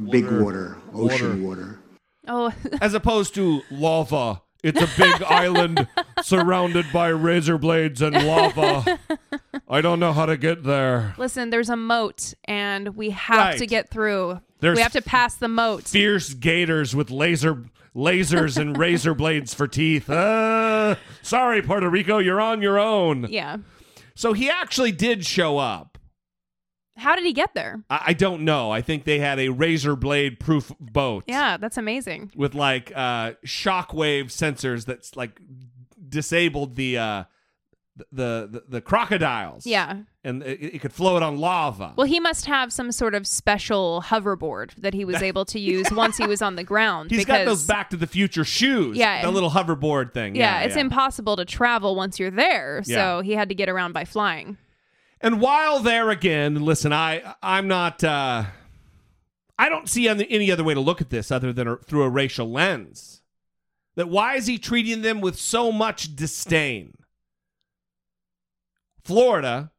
big 0.09 0.25
Water. 0.25 0.43
water, 0.43 0.77
ocean 0.93 1.43
water. 1.43 1.79
oh, 2.27 2.53
As 2.81 2.93
opposed 2.93 3.33
to 3.35 3.61
lava. 3.71 4.41
It's 4.68 4.82
a 4.82 4.89
big 5.01 5.24
island 5.28 5.88
surrounded 6.24 6.86
by 6.91 7.07
razor 7.07 7.57
blades 7.57 8.01
and 8.01 8.15
lava. 8.15 8.99
I 9.70 9.82
don't 9.82 9.99
know 9.99 10.13
how 10.13 10.26
to 10.26 10.38
get 10.38 10.63
there. 10.63 11.15
listen, 11.18 11.49
there's 11.49 11.70
a 11.70 11.78
moat 11.78 12.34
and 12.45 12.95
we 12.95 13.11
have 13.11 13.57
to 13.57 13.65
get 13.65 13.89
through. 13.89 14.41
There's 14.59 14.76
we 14.76 14.82
have 14.82 14.93
to 14.93 15.01
pass 15.01 15.36
the 15.36 15.47
moat. 15.47 15.84
Fierce 15.84 16.34
gators 16.34 16.95
with 16.95 17.11
laser 17.11 17.65
lasers 17.95 18.57
and 18.57 18.78
razor 18.80 19.13
blades 19.13 19.53
for 19.53 19.68
teeth. 19.68 20.09
Uh, 20.09 20.95
sorry, 21.22 21.61
Puerto 21.61 21.89
Rico, 21.89 22.18
you're 22.20 22.41
on 22.41 22.61
your 22.61 22.80
own. 22.80 23.28
Yeah. 23.30 23.57
So 24.15 24.34
he 24.34 24.49
actually 24.49 24.91
did 24.91 25.26
show 25.26 25.57
up. 25.57 25.96
How 26.97 27.15
did 27.15 27.25
he 27.25 27.33
get 27.33 27.53
there? 27.53 27.83
I, 27.89 28.03
I 28.07 28.13
don't 28.13 28.43
know. 28.43 28.71
I 28.71 28.81
think 28.81 29.03
they 29.05 29.19
had 29.19 29.39
a 29.39 29.49
razor 29.49 29.95
blade 29.95 30.39
proof 30.39 30.71
boat. 30.79 31.23
Yeah, 31.27 31.57
that's 31.57 31.77
amazing. 31.77 32.31
with 32.35 32.55
like 32.55 32.91
uh 32.95 33.33
shockwave 33.45 34.25
sensors 34.25 34.85
that's 34.85 35.15
like 35.15 35.39
disabled 36.09 36.75
the 36.75 36.97
uh 36.97 37.23
the 38.11 38.47
the, 38.51 38.63
the 38.69 38.81
crocodiles 38.81 39.65
Yeah. 39.65 40.01
and 40.23 40.43
it, 40.43 40.75
it 40.75 40.81
could 40.81 40.93
float 40.93 41.23
on 41.23 41.37
lava 41.39 41.93
Well, 41.97 42.05
he 42.05 42.19
must 42.19 42.45
have 42.45 42.71
some 42.71 42.91
sort 42.91 43.15
of 43.15 43.25
special 43.25 44.03
hoverboard 44.05 44.75
that 44.75 44.93
he 44.93 45.03
was 45.03 45.21
able 45.23 45.45
to 45.45 45.59
use 45.59 45.89
once 45.91 46.15
he 46.17 46.27
was 46.27 46.43
on 46.43 46.55
the 46.57 46.63
ground. 46.63 47.09
He's 47.09 47.21
because, 47.21 47.39
got 47.39 47.45
those 47.45 47.65
back 47.65 47.89
to 47.89 47.97
the 47.97 48.05
future 48.05 48.43
shoes 48.43 48.97
Yeah. 48.97 49.23
the 49.23 49.31
little 49.31 49.49
hoverboard 49.49 50.13
thing 50.13 50.35
Yeah, 50.35 50.59
yeah, 50.59 50.65
it's 50.65 50.75
yeah. 50.75 50.81
impossible 50.81 51.37
to 51.37 51.45
travel 51.45 51.95
once 51.95 52.19
you're 52.19 52.29
there, 52.29 52.83
so 52.83 52.91
Yeah. 52.91 53.21
he 53.23 53.31
had 53.33 53.49
to 53.49 53.55
get 53.55 53.67
around 53.67 53.93
by 53.93 54.05
flying. 54.05 54.57
And 55.22 55.41
while 55.41 55.80
there 55.80 56.09
again 56.09 56.55
listen 56.55 56.93
i 56.93 57.36
i'm 57.41 57.68
not 57.68 58.03
uh 58.03 58.43
i 59.57 59.70
don't 59.70 59.89
see 59.89 60.07
any 60.07 60.51
other 60.51 60.63
way 60.63 60.74
to 60.74 60.80
look 60.80 61.01
at 61.01 61.09
this 61.09 61.32
other 61.32 61.51
than 61.51 61.78
through 61.78 62.03
a 62.03 62.09
racial 62.09 62.51
lens 62.51 63.22
that 63.95 64.09
why 64.09 64.36
is 64.36 64.47
he 64.47 64.57
treating 64.57 65.01
them 65.01 65.22
with 65.22 65.38
so 65.38 65.72
much 65.72 66.15
disdain 66.15 66.97
Florida, 69.07 69.72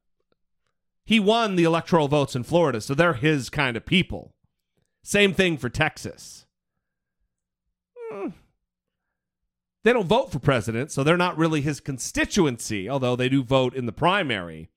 he 1.05 1.21
won 1.21 1.57
the 1.57 1.65
electoral 1.65 2.09
votes 2.09 2.35
in 2.35 2.45
Florida, 2.45 2.81
so 2.81 2.95
they're 2.95 3.13
his 3.13 3.51
kind 3.51 3.77
of 3.77 3.85
people. 3.85 4.33
Same 5.03 5.35
thing 5.35 5.59
for 5.59 5.69
Texas. 5.69 6.47
Hmm. 7.95 8.29
They 9.85 9.93
don't 9.93 10.07
vote 10.07 10.33
for 10.33 10.39
president, 10.39 10.91
so 10.91 11.05
they're 11.05 11.19
not 11.19 11.37
really 11.37 11.61
his 11.61 11.79
constituency, 11.79 12.89
although 12.89 13.17
they 13.17 13.29
do 13.29 13.43
vote 13.43 13.75
in 13.75 13.85
the 13.85 13.93
primary. 13.93 14.71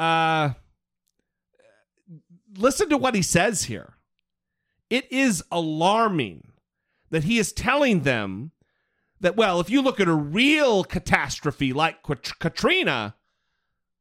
Uh, 0.00 0.54
listen 2.56 2.88
to 2.88 2.96
what 2.96 3.14
he 3.14 3.20
says 3.20 3.64
here. 3.64 3.98
It 4.88 5.12
is 5.12 5.44
alarming 5.52 6.52
that 7.10 7.24
he 7.24 7.38
is 7.38 7.52
telling 7.52 8.00
them 8.00 8.52
that, 9.20 9.36
well, 9.36 9.60
if 9.60 9.68
you 9.68 9.82
look 9.82 10.00
at 10.00 10.08
a 10.08 10.14
real 10.14 10.84
catastrophe 10.84 11.74
like 11.74 12.02
Kat- 12.02 12.38
Katrina, 12.38 13.14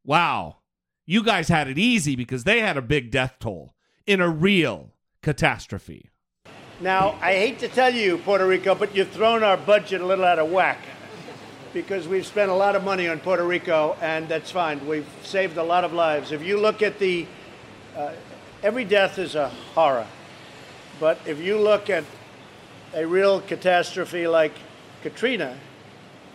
wow, 0.05 0.59
you 1.05 1.21
guys 1.21 1.49
had 1.49 1.67
it 1.67 1.77
easy 1.77 2.15
because 2.15 2.45
they 2.45 2.61
had 2.61 2.77
a 2.77 2.81
big 2.81 3.11
death 3.11 3.35
toll 3.37 3.75
in 4.07 4.21
a 4.21 4.29
real 4.29 4.93
catastrophe. 5.21 6.09
Now, 6.79 7.19
I 7.21 7.33
hate 7.33 7.59
to 7.59 7.67
tell 7.67 7.93
you, 7.93 8.19
Puerto 8.19 8.47
Rico, 8.47 8.73
but 8.73 8.95
you've 8.95 9.09
thrown 9.09 9.43
our 9.43 9.57
budget 9.57 9.99
a 9.99 10.05
little 10.05 10.23
out 10.23 10.39
of 10.39 10.49
whack 10.49 10.79
because 11.73 12.07
we've 12.07 12.25
spent 12.25 12.49
a 12.49 12.53
lot 12.53 12.75
of 12.75 12.83
money 12.83 13.07
on 13.07 13.19
Puerto 13.19 13.43
Rico, 13.43 13.95
and 14.01 14.27
that's 14.27 14.51
fine. 14.51 14.85
We've 14.87 15.07
saved 15.23 15.57
a 15.57 15.63
lot 15.63 15.83
of 15.83 15.93
lives. 15.93 16.31
If 16.31 16.43
you 16.43 16.59
look 16.59 16.81
at 16.81 16.99
the, 16.99 17.27
uh, 17.95 18.13
every 18.63 18.85
death 18.85 19.19
is 19.19 19.35
a 19.35 19.49
horror, 19.75 20.07
but 20.99 21.19
if 21.25 21.39
you 21.39 21.57
look 21.57 21.89
at 21.89 22.03
a 22.93 23.05
real 23.05 23.41
catastrophe 23.41 24.27
like 24.27 24.53
Katrina, 25.03 25.57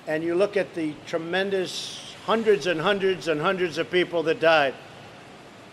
and 0.06 0.22
you 0.22 0.34
look 0.34 0.56
at 0.56 0.74
the 0.74 0.94
tremendous 1.06 2.14
hundreds 2.26 2.66
and 2.66 2.80
hundreds 2.80 3.28
and 3.28 3.40
hundreds 3.40 3.78
of 3.78 3.90
people 3.90 4.22
that 4.24 4.40
died, 4.40 4.74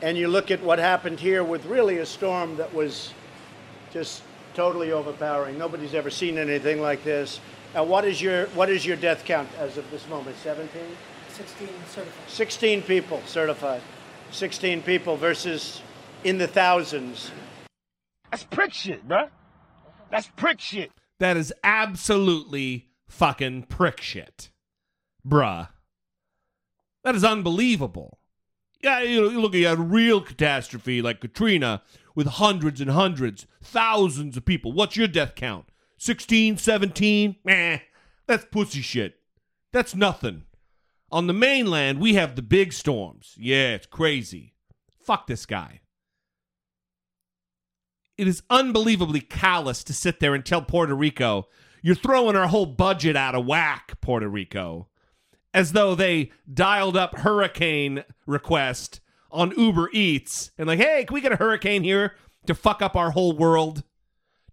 and 0.01 0.18
you 0.18 0.28
look 0.28 0.49
at 0.49 0.62
what 0.64 0.80
happened 0.80 1.20
here 1.20 1.43
with 1.43 1.66
really 1.66 1.99
a 1.99 2.05
storm 2.05 2.57
that 2.57 2.74
was 2.74 3.14
just 3.93 4.24
totally 4.55 4.91
overpowering. 4.91 5.57
Nobody's 5.57 5.93
ever 5.93 6.09
seen 6.09 6.38
anything 6.38 6.82
like 6.82 7.03
this. 7.03 7.39
And 7.74 7.89
what 7.89 8.05
is 8.05 8.22
your 8.22 8.47
what 8.47 8.69
is 8.69 8.86
your 8.86 8.97
death 8.97 9.24
count 9.24 9.49
as 9.57 9.78
of 9.78 9.89
this 9.91 10.07
moment? 10.09 10.36
17? 10.38 10.69
16 11.30 11.67
certified. 11.88 12.13
16 12.28 12.82
people 12.84 13.22
certified. 13.26 13.82
16 14.32 14.82
people 14.84 15.15
versus 15.15 15.82
in 16.24 16.38
the 16.38 16.47
thousands. 16.47 17.32
That's 18.30 18.43
prick 18.43 18.74
shit, 18.74 19.07
bruh. 19.07 19.30
That's 20.09 20.28
prick 20.36 20.59
shit. 20.59 20.91
That 21.19 21.38
is 21.38 21.53
absolutely 21.63 22.89
fucking 23.07 23.63
prick 23.63 24.01
shit. 24.01 24.51
Bruh. 25.28 25.69
That 27.03 27.15
is 27.15 27.24
unbelievable. 27.24 28.19
Yeah, 28.82 29.01
you, 29.01 29.22
know, 29.22 29.30
you 29.30 29.41
look 29.41 29.55
at 29.55 29.78
a 29.78 29.82
real 29.82 30.22
catastrophe 30.22 31.01
like 31.01 31.22
Katrina 31.22 31.84
with 32.15 32.28
hundreds 32.28 32.82
and 32.82 32.89
hundreds, 32.89 33.45
thousands 33.61 34.36
of 34.38 34.45
people. 34.45 34.72
What's 34.72 34.97
your 34.97 35.07
death 35.07 35.36
count? 35.36 35.70
16, 36.01 36.57
17? 36.57 37.35
Meh, 37.43 37.77
that's 38.25 38.45
pussy 38.45 38.81
shit. 38.81 39.19
That's 39.71 39.93
nothing. 39.93 40.45
On 41.11 41.27
the 41.27 41.33
mainland, 41.33 41.99
we 41.99 42.15
have 42.15 42.35
the 42.35 42.41
big 42.41 42.73
storms. 42.73 43.35
Yeah, 43.37 43.75
it's 43.75 43.85
crazy. 43.85 44.55
Fuck 45.05 45.27
this 45.27 45.45
guy. 45.45 45.81
It 48.17 48.27
is 48.27 48.41
unbelievably 48.49 49.21
callous 49.21 49.83
to 49.83 49.93
sit 49.93 50.19
there 50.19 50.33
and 50.33 50.43
tell 50.43 50.63
Puerto 50.63 50.95
Rico, 50.95 51.47
you're 51.83 51.93
throwing 51.93 52.35
our 52.35 52.47
whole 52.47 52.65
budget 52.65 53.15
out 53.15 53.35
of 53.35 53.45
whack, 53.45 54.01
Puerto 54.01 54.27
Rico. 54.27 54.87
As 55.53 55.73
though 55.73 55.93
they 55.93 56.31
dialed 56.51 56.97
up 56.97 57.19
hurricane 57.19 58.05
request 58.25 59.01
on 59.29 59.53
Uber 59.55 59.91
Eats 59.93 60.49
and 60.57 60.67
like, 60.67 60.79
hey, 60.79 61.05
can 61.05 61.13
we 61.13 61.21
get 61.21 61.31
a 61.31 61.35
hurricane 61.35 61.83
here 61.83 62.15
to 62.47 62.55
fuck 62.55 62.81
up 62.81 62.95
our 62.95 63.11
whole 63.11 63.37
world, 63.37 63.83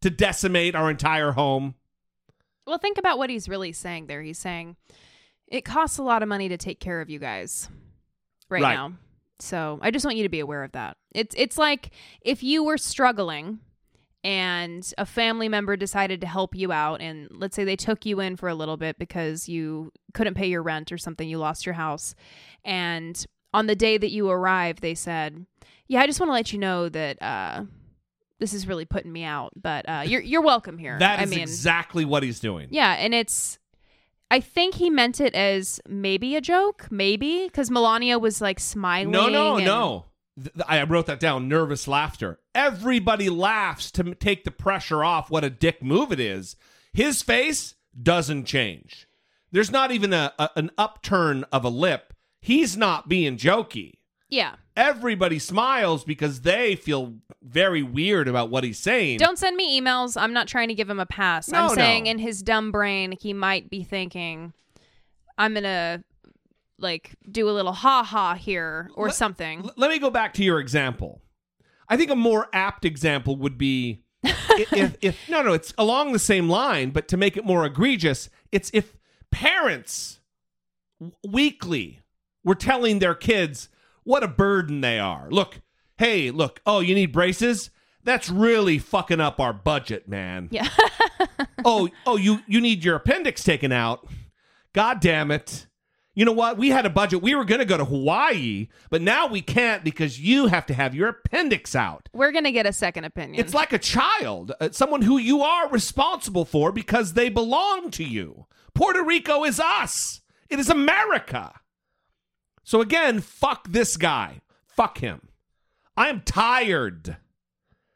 to 0.01 0.11
decimate 0.11 0.75
our 0.75 0.91
entire 0.91 1.33
home? 1.33 1.75
Well, 2.67 2.79
think 2.79 2.99
about 2.99 3.19
what 3.19 3.31
he's 3.31 3.49
really 3.49 3.73
saying 3.73 4.07
there. 4.07 4.23
He's 4.23 4.39
saying 4.39 4.77
it 5.47 5.65
costs 5.65 5.99
a 5.99 6.03
lot 6.03 6.23
of 6.23 6.29
money 6.29 6.49
to 6.51 6.57
take 6.59 6.81
care 6.81 7.01
of 7.01 7.09
you 7.09 7.19
guys 7.19 7.69
right, 8.51 8.63
Right. 8.63 8.75
now. 8.75 8.93
So 9.41 9.79
I 9.83 9.91
just 9.91 10.05
want 10.05 10.17
you 10.17 10.25
to 10.25 10.29
be 10.29 10.41
aware 10.41 10.65
of 10.65 10.73
that. 10.73 10.97
It's 11.15 11.35
it's 11.39 11.57
like 11.57 11.91
if 12.21 12.43
you 12.43 12.65
were 12.65 12.77
struggling 12.77 13.61
and 14.25 14.93
a 14.99 15.07
family 15.07 15.49
member 15.49 15.77
decided 15.77 16.21
to 16.21 16.27
help 16.27 16.55
you 16.55 16.73
out 16.73 17.01
and 17.01 17.29
let's 17.31 17.55
say 17.55 17.63
they 17.65 17.77
took 17.77 18.05
you 18.05 18.19
in 18.21 18.37
for 18.37 18.49
a 18.49 18.55
little 18.55 18.77
bit 18.77 18.99
because 18.99 19.49
you 19.49 19.93
couldn't 20.13 20.35
pay 20.35 20.49
your 20.49 20.63
rent 20.63 20.91
or 20.91 20.99
something, 20.99 21.29
you 21.29 21.39
lost 21.39 21.65
your 21.65 21.75
house. 21.75 22.15
And 22.65 23.25
on 23.55 23.67
the 23.69 23.77
day 23.77 23.97
that 23.97 24.11
you 24.11 24.29
arrived, 24.29 24.83
they 24.83 24.95
said, 24.97 25.47
"Yeah, 25.87 26.01
I 26.03 26.07
just 26.07 26.19
want 26.21 26.29
to 26.29 26.35
let 26.35 26.53
you 26.53 26.59
know 26.59 26.89
that 26.89 27.23
uh 27.23 27.63
this 28.39 28.53
is 28.55 28.67
really 28.67 28.85
putting 28.85 29.13
me 29.13 29.25
out, 29.25 29.53
but 29.61 29.89
uh, 29.89 30.03
you're 30.07 30.21
you're 30.23 30.43
welcome 30.43 30.79
here." 30.79 30.99
That 30.99 31.21
I 31.21 31.25
is 31.25 31.31
mean, 31.31 31.41
exactly 31.41 32.05
what 32.05 32.23
he's 32.23 32.41
doing. 32.41 32.69
yeah, 32.71 32.93
and 32.95 33.15
it's 33.15 33.59
I 34.31 34.41
think 34.41 34.75
he 34.75 34.91
meant 34.91 35.21
it 35.21 35.35
as 35.35 35.81
maybe 35.89 36.37
a 36.37 36.41
joke, 36.41 36.87
maybe 36.91 37.45
because 37.47 37.71
Melania 37.71 38.19
was 38.19 38.41
like 38.41 38.61
smiling. 38.61 39.11
No, 39.11 39.29
no, 39.29 39.57
and- 39.57 39.65
no. 39.65 40.05
Th- 40.41 40.51
I 40.69 40.81
wrote 40.85 41.07
that 41.07 41.19
down. 41.19 41.49
Nervous 41.49 41.89
laughter. 41.89 42.39
Everybody 42.55 43.29
laughs 43.29 43.91
to 43.93 44.03
m- 44.07 44.15
take 44.21 44.45
the 44.45 44.53
pressure 44.53 45.03
off 45.03 45.31
what 45.31 45.43
a 45.43 45.51
dick 45.51 45.83
move 45.83 46.13
it 46.13 46.21
is. 46.21 46.55
His 46.93 47.23
face 47.23 47.75
doesn't 48.01 48.45
change. 48.45 49.09
There's 49.51 49.73
not 49.73 49.91
even 49.91 50.13
a, 50.13 50.33
a 50.39 50.51
an 50.55 50.71
upturn 50.79 51.45
of 51.51 51.65
a 51.65 51.69
lip. 51.69 52.13
He's 52.41 52.77
not 52.77 53.09
being 53.09 53.37
jokey. 53.37 53.95
Yeah. 54.29 54.57
Everybody 54.77 55.39
smiles 55.39 56.05
because 56.05 56.43
they 56.43 56.77
feel 56.77 57.15
very 57.43 57.83
weird 57.83 58.29
about 58.29 58.51
what 58.51 58.63
he's 58.63 58.79
saying. 58.79 59.19
Don't 59.19 59.39
send 59.39 59.57
me 59.57 59.81
emails. 59.81 60.21
I'm 60.21 60.33
not 60.33 60.47
trying 60.49 60.69
to 60.69 60.75
give 60.75 60.89
him 60.89 61.01
a 61.01 61.07
pass. 61.07 61.49
No, 61.49 61.69
I'm 61.69 61.75
saying 61.75 62.05
no. 62.05 62.11
in 62.11 62.19
his 62.19 62.43
dumb 62.43 62.71
brain, 62.71 63.13
he 63.19 63.33
might 63.33 63.71
be 63.71 63.83
thinking, 63.83 64.53
I'm 65.39 65.55
going 65.55 65.65
to 65.65 66.05
like 66.79 67.15
do 67.31 67.49
a 67.49 67.53
little 67.53 67.73
ha 67.73 68.03
ha 68.05 68.35
here 68.35 68.91
or 68.95 69.11
something. 69.11 69.61
L- 69.65 69.73
let 69.77 69.91
me 69.91 69.99
go 69.99 70.11
back 70.11 70.35
to 70.35 70.45
your 70.45 70.61
example. 70.61 71.23
I 71.89 71.97
think 71.97 72.11
a 72.11 72.17
more 72.17 72.49
apt 72.53 72.85
example 72.85 73.35
would 73.37 73.57
be 73.57 74.03
i- 74.25 74.35
if, 74.73 74.97
if 75.01 75.29
no 75.29 75.43
no 75.43 75.55
it's 75.55 75.73
along 75.79 76.13
the 76.13 76.19
same 76.19 76.49
line, 76.49 76.91
but 76.91 77.09
to 77.09 77.17
make 77.17 77.37
it 77.37 77.45
more 77.45 77.65
egregious, 77.65 78.29
it's 78.53 78.71
if 78.75 78.97
parents 79.33 80.21
weekly 81.27 82.01
were 82.45 82.55
telling 82.55 82.99
their 82.99 83.15
kids 83.15 83.69
what 84.09 84.23
a 84.23 84.29
burden 84.29 84.81
they 84.81 84.99
are. 84.99 85.29
Look, 85.29 85.61
hey, 85.99 86.31
look, 86.31 86.63
oh, 86.65 86.81
you 86.81 86.95
need 86.95 87.13
braces? 87.13 87.69
That's 88.05 88.31
really 88.31 88.79
fucking 88.79 89.21
up 89.21 89.39
our 89.39 89.53
budget, 89.53 90.09
man. 90.09 90.49
Yeah. 90.51 90.67
oh, 91.65 91.91
oh, 92.07 92.17
you 92.17 92.41
you 92.47 92.63
need 92.63 92.83
your 92.83 92.97
appendix 92.97 93.45
taken 93.45 93.71
out. 93.71 94.09
God 94.73 95.01
damn 95.01 95.31
it. 95.31 95.67
You 96.15 96.25
know 96.25 96.33
what? 96.33 96.57
We 96.57 96.71
had 96.71 96.87
a 96.87 96.91
budget. 96.91 97.21
We 97.21 97.35
were 97.35 97.45
going 97.45 97.59
to 97.59 97.67
go 97.67 97.77
to 97.77 97.85
Hawaii, 97.85 98.69
but 98.89 99.03
now 99.03 99.27
we 99.27 99.43
can't 99.43 99.85
because 99.85 100.19
you 100.19 100.47
have 100.47 100.65
to 100.67 100.75
have 100.75 100.95
your 100.95 101.09
appendix 101.11 101.77
out. 101.77 102.09
We're 102.15 102.33
going 102.33 102.45
to 102.45 102.51
get 102.51 102.65
a 102.65 102.73
second 102.73 103.05
opinion. 103.05 103.39
It's 103.39 103.53
like 103.53 103.75
a 103.75 103.79
child, 103.79 104.53
uh, 104.59 104.71
someone 104.73 105.03
who 105.03 105.19
you 105.19 105.43
are 105.43 105.69
responsible 105.69 106.47
for 106.47 106.73
because 106.73 107.13
they 107.13 107.29
belong 107.29 107.91
to 107.93 108.05
you. 108.05 108.47
Puerto 108.75 109.05
Rico 109.05 109.45
is 109.45 109.61
us. 109.61 110.23
It 110.49 110.59
is 110.59 110.71
America. 110.71 111.53
So 112.69 112.83
again, 112.83 113.21
fuck 113.21 113.67
this 113.67 113.97
guy. 113.97 114.43
Fuck 114.67 114.99
him. 114.99 115.23
I 115.97 116.09
am 116.09 116.21
tired. 116.21 117.17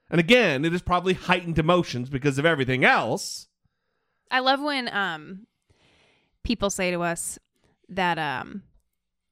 And 0.08 0.18
again, 0.18 0.64
it 0.64 0.72
is 0.72 0.80
probably 0.80 1.12
heightened 1.12 1.58
emotions 1.58 2.08
because 2.08 2.38
of 2.38 2.46
everything 2.46 2.82
else. 2.82 3.48
I 4.30 4.38
love 4.38 4.62
when 4.62 4.88
um 4.88 5.46
people 6.42 6.70
say 6.70 6.90
to 6.90 7.02
us 7.02 7.38
that 7.90 8.18
um 8.18 8.62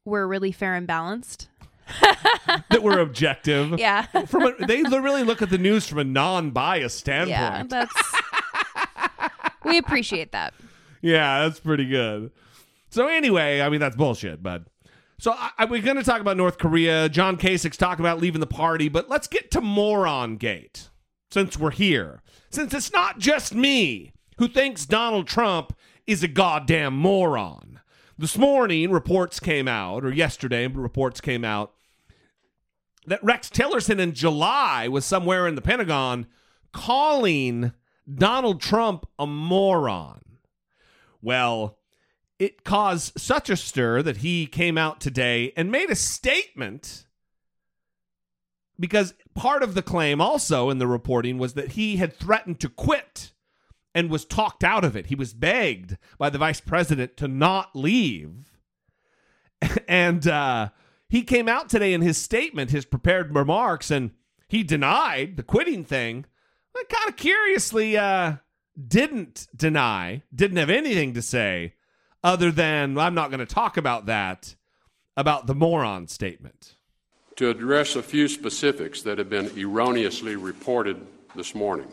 we're 0.04 0.26
really 0.26 0.52
fair 0.52 0.74
and 0.74 0.86
balanced. 0.86 1.48
that 2.02 2.82
we're 2.82 2.98
objective. 2.98 3.72
Yeah. 3.78 4.02
From 4.26 4.42
a, 4.42 4.66
they 4.66 4.82
really 4.82 5.22
look 5.22 5.40
at 5.40 5.48
the 5.48 5.56
news 5.56 5.86
from 5.88 6.00
a 6.00 6.04
non-biased 6.04 6.98
standpoint. 6.98 7.30
Yeah, 7.30 7.62
that's 7.66 7.94
we 9.64 9.78
appreciate 9.78 10.32
that. 10.32 10.52
Yeah, 11.00 11.44
that's 11.48 11.60
pretty 11.60 11.86
good. 11.86 12.30
So 12.90 13.08
anyway, 13.08 13.62
I 13.62 13.70
mean 13.70 13.80
that's 13.80 13.96
bullshit, 13.96 14.42
but 14.42 14.64
so 15.20 15.32
I, 15.32 15.51
I, 15.59 15.64
we're 15.66 15.82
going 15.82 15.98
to 15.98 16.02
talk 16.02 16.22
about 16.22 16.38
North 16.38 16.56
Korea. 16.56 17.09
John 17.10 17.36
Kasich's 17.36 17.76
talking 17.76 18.05
about 18.05 18.20
leaving 18.20 18.40
the 18.40 18.47
party, 18.47 18.88
but 18.88 19.10
let's 19.10 19.28
get 19.28 19.51
to 19.51 19.60
Moron 19.60 20.36
Gate 20.36 20.88
since 21.30 21.59
we're 21.59 21.70
here. 21.70 22.22
Since 22.48 22.72
it's 22.72 22.90
not 22.90 23.18
just 23.18 23.55
me 23.55 24.14
who 24.38 24.48
thinks 24.48 24.86
Donald 24.86 25.26
Trump 25.26 25.76
is 26.06 26.22
a 26.22 26.28
goddamn 26.28 26.97
moron. 26.97 27.80
This 28.18 28.38
morning, 28.38 28.90
reports 28.90 29.40
came 29.40 29.68
out, 29.68 30.05
or 30.05 30.10
yesterday, 30.10 30.66
reports 30.66 31.20
came 31.20 31.44
out 31.44 31.74
that 33.06 33.22
Rex 33.22 33.51
Tillerson 33.51 33.98
in 33.98 34.14
July 34.14 34.88
was 34.88 35.05
somewhere 35.05 35.47
in 35.47 35.55
the 35.55 35.62
Pentagon 35.62 36.26
calling 36.72 37.72
Donald 38.12 38.60
Trump 38.60 39.06
a 39.18 39.26
moron. 39.26 40.22
Well, 41.20 41.78
it 42.40 42.64
caused 42.64 43.20
such 43.20 43.50
a 43.50 43.56
stir 43.56 44.02
that 44.02 44.16
he 44.18 44.46
came 44.46 44.78
out 44.78 44.98
today 44.98 45.52
and 45.56 45.70
made 45.70 45.90
a 45.90 45.94
statement 45.94 47.04
because 48.78 49.12
part 49.34 49.62
of 49.62 49.74
the 49.74 49.82
claim 49.82 50.22
also 50.22 50.70
in 50.70 50.78
the 50.78 50.86
reporting 50.86 51.36
was 51.36 51.52
that 51.52 51.72
he 51.72 51.96
had 51.96 52.16
threatened 52.16 52.58
to 52.58 52.70
quit 52.70 53.32
and 53.94 54.08
was 54.08 54.24
talked 54.24 54.64
out 54.64 54.84
of 54.84 54.96
it. 54.96 55.06
He 55.06 55.14
was 55.14 55.34
begged 55.34 55.98
by 56.16 56.30
the 56.30 56.38
vice 56.38 56.62
president 56.62 57.18
to 57.18 57.28
not 57.28 57.76
leave. 57.76 58.58
and 59.88 60.26
uh, 60.26 60.70
he 61.10 61.22
came 61.22 61.46
out 61.46 61.68
today 61.68 61.92
in 61.92 62.00
his 62.00 62.16
statement, 62.16 62.70
his 62.70 62.86
prepared 62.86 63.34
remarks, 63.34 63.90
and 63.90 64.12
he 64.48 64.62
denied 64.62 65.36
the 65.36 65.42
quitting 65.42 65.84
thing. 65.84 66.24
But 66.72 66.88
kind 66.88 67.10
of 67.10 67.16
curiously, 67.16 67.98
uh, 67.98 68.36
didn't 68.82 69.46
deny, 69.54 70.22
didn't 70.34 70.56
have 70.56 70.70
anything 70.70 71.12
to 71.12 71.20
say 71.20 71.74
other 72.22 72.51
than 72.51 72.98
I'm 72.98 73.14
not 73.14 73.30
going 73.30 73.40
to 73.40 73.47
talk 73.47 73.76
about 73.76 74.06
that, 74.06 74.55
about 75.16 75.47
the 75.47 75.55
moron 75.55 76.09
statement. 76.09 76.76
To 77.36 77.51
address 77.51 77.97
a 77.97 78.02
few 78.02 78.28
specifics 78.28 79.02
that 79.02 79.18
have 79.18 79.30
been 79.30 79.51
erroneously 79.59 80.36
reported 80.36 81.06
this 81.34 81.55
morning. 81.55 81.90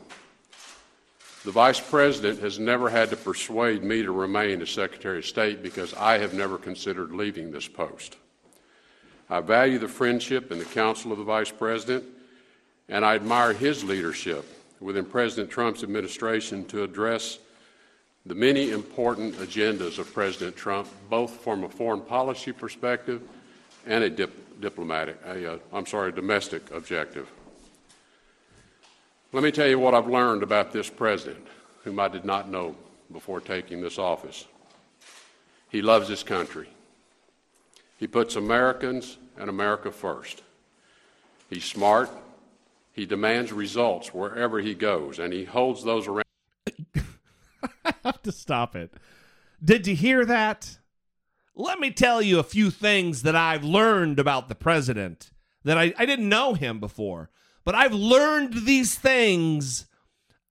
The 1.45 1.51
Vice 1.51 1.79
President 1.79 2.41
has 2.41 2.59
never 2.59 2.89
had 2.89 3.09
to 3.11 3.15
persuade 3.15 3.81
me 3.81 4.03
to 4.03 4.11
remain 4.11 4.61
as 4.61 4.69
Secretary 4.69 5.19
of 5.19 5.25
State 5.25 5.63
because 5.63 5.93
I 5.93 6.17
have 6.17 6.33
never 6.33 6.57
considered 6.57 7.13
leaving 7.13 7.51
this 7.51 7.67
post. 7.69 8.17
I 9.29 9.39
value 9.39 9.77
the 9.77 9.87
friendship 9.87 10.51
and 10.51 10.59
the 10.59 10.65
counsel 10.65 11.11
of 11.11 11.19
the 11.19 11.23
Vice 11.23 11.51
President, 11.51 12.03
and 12.89 13.05
I 13.05 13.15
admire 13.15 13.53
his 13.53 13.83
leadership 13.83 14.45
within 14.81 15.05
President 15.05 15.49
Trump's 15.49 15.83
administration 15.83 16.65
to 16.65 16.83
address 16.83 17.39
the 18.27 18.35
many 18.35 18.71
important 18.71 19.35
agendas 19.35 19.99
of 19.99 20.13
President 20.13 20.55
Trump, 20.55 20.89
both 21.09 21.31
from 21.41 21.63
a 21.63 21.69
foreign 21.69 22.01
policy 22.01 22.51
perspective 22.51 23.21
and 23.85 24.03
a 24.03 24.09
dip- 24.09 24.59
diplomatic, 24.59 25.17
a, 25.25 25.53
uh, 25.53 25.57
I'm 25.71 25.85
sorry, 25.85 26.11
domestic 26.11 26.69
objective. 26.71 27.31
Let 29.31 29.43
me 29.43 29.51
tell 29.51 29.67
you 29.67 29.79
what 29.79 29.93
I've 29.93 30.07
learned 30.07 30.43
about 30.43 30.73
this 30.73 30.89
president, 30.89 31.47
whom 31.83 31.99
I 31.99 32.09
did 32.09 32.25
not 32.25 32.49
know 32.49 32.75
before 33.13 33.39
taking 33.39 33.81
this 33.81 33.97
office. 33.97 34.45
He 35.69 35.81
loves 35.81 36.09
his 36.09 36.23
country. 36.23 36.67
He 37.97 38.07
puts 38.07 38.35
Americans 38.35 39.17
and 39.37 39.49
America 39.49 39.91
first. 39.91 40.43
He's 41.49 41.63
smart. 41.63 42.09
He 42.91 43.05
demands 43.05 43.53
results 43.53 44.13
wherever 44.13 44.59
he 44.59 44.73
goes, 44.73 45.19
and 45.19 45.31
he 45.31 45.45
holds 45.45 45.83
those 45.83 46.07
around. 46.07 46.23
I 47.85 47.93
have 48.03 48.21
to 48.23 48.31
stop 48.31 48.75
it. 48.75 48.93
Did 49.63 49.87
you 49.87 49.95
hear 49.95 50.25
that? 50.25 50.77
Let 51.55 51.79
me 51.79 51.91
tell 51.91 52.21
you 52.21 52.39
a 52.39 52.43
few 52.43 52.69
things 52.69 53.23
that 53.23 53.35
I've 53.35 53.63
learned 53.63 54.19
about 54.19 54.47
the 54.47 54.55
president 54.55 55.31
that 55.63 55.77
I, 55.77 55.93
I 55.97 56.05
didn't 56.05 56.29
know 56.29 56.53
him 56.53 56.79
before, 56.79 57.29
but 57.65 57.75
I've 57.75 57.93
learned 57.93 58.65
these 58.65 58.95
things 58.95 59.87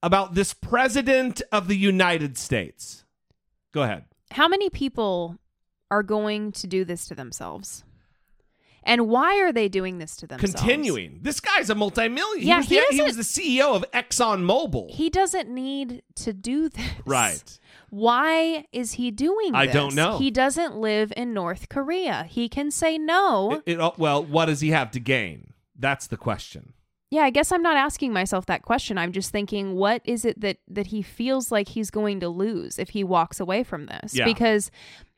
about 0.02 0.34
this 0.34 0.52
president 0.52 1.42
of 1.52 1.68
the 1.68 1.76
United 1.76 2.36
States. 2.36 3.04
Go 3.72 3.82
ahead. 3.82 4.04
How 4.32 4.48
many 4.48 4.68
people 4.68 5.38
are 5.90 6.02
going 6.02 6.52
to 6.52 6.66
do 6.66 6.84
this 6.84 7.06
to 7.06 7.14
themselves? 7.14 7.84
And 8.86 9.08
why 9.08 9.40
are 9.40 9.52
they 9.52 9.68
doing 9.68 9.98
this 9.98 10.16
to 10.16 10.26
themselves? 10.26 10.54
Continuing. 10.54 11.18
This 11.22 11.40
guy's 11.40 11.68
a 11.70 11.74
multimillionaire. 11.74 12.46
Yeah, 12.46 12.62
he, 12.62 12.76
was 12.76 12.86
he 12.88 12.96
the, 12.96 13.02
he 13.02 13.02
was 13.02 13.16
the 13.16 13.58
CEO 13.58 13.74
of 13.76 13.84
ExxonMobil. 13.92 14.90
He 14.90 15.10
doesn't 15.10 15.48
need 15.50 16.02
to 16.16 16.32
do 16.32 16.68
this. 16.68 16.84
Right. 17.04 17.58
Why 17.90 18.64
is 18.72 18.92
he 18.92 19.10
doing 19.10 19.54
I 19.54 19.66
this? 19.66 19.74
don't 19.74 19.94
know. 19.94 20.18
He 20.18 20.30
doesn't 20.30 20.76
live 20.76 21.12
in 21.16 21.34
North 21.34 21.68
Korea. 21.68 22.24
He 22.28 22.48
can 22.48 22.70
say 22.70 22.96
no. 22.98 23.62
It- 23.66 23.78
it- 23.78 23.98
well, 23.98 24.24
what 24.24 24.46
does 24.46 24.60
he 24.60 24.70
have 24.70 24.90
to 24.92 25.00
gain? 25.00 25.52
That's 25.78 26.06
the 26.06 26.16
question. 26.16 26.72
yeah, 27.10 27.22
I 27.22 27.30
guess 27.30 27.52
I'm 27.52 27.62
not 27.62 27.76
asking 27.76 28.12
myself 28.12 28.46
that 28.46 28.62
question. 28.62 28.98
I'm 28.98 29.12
just 29.12 29.30
thinking 29.30 29.74
what 29.76 30.02
is 30.04 30.24
it 30.24 30.40
that 30.40 30.58
that 30.68 30.88
he 30.88 31.02
feels 31.02 31.52
like 31.52 31.68
he's 31.68 31.90
going 31.90 32.18
to 32.20 32.28
lose 32.28 32.78
if 32.78 32.90
he 32.90 33.04
walks 33.04 33.38
away 33.40 33.62
from 33.62 33.86
this? 33.86 34.14
Yeah. 34.14 34.24
Because 34.24 34.70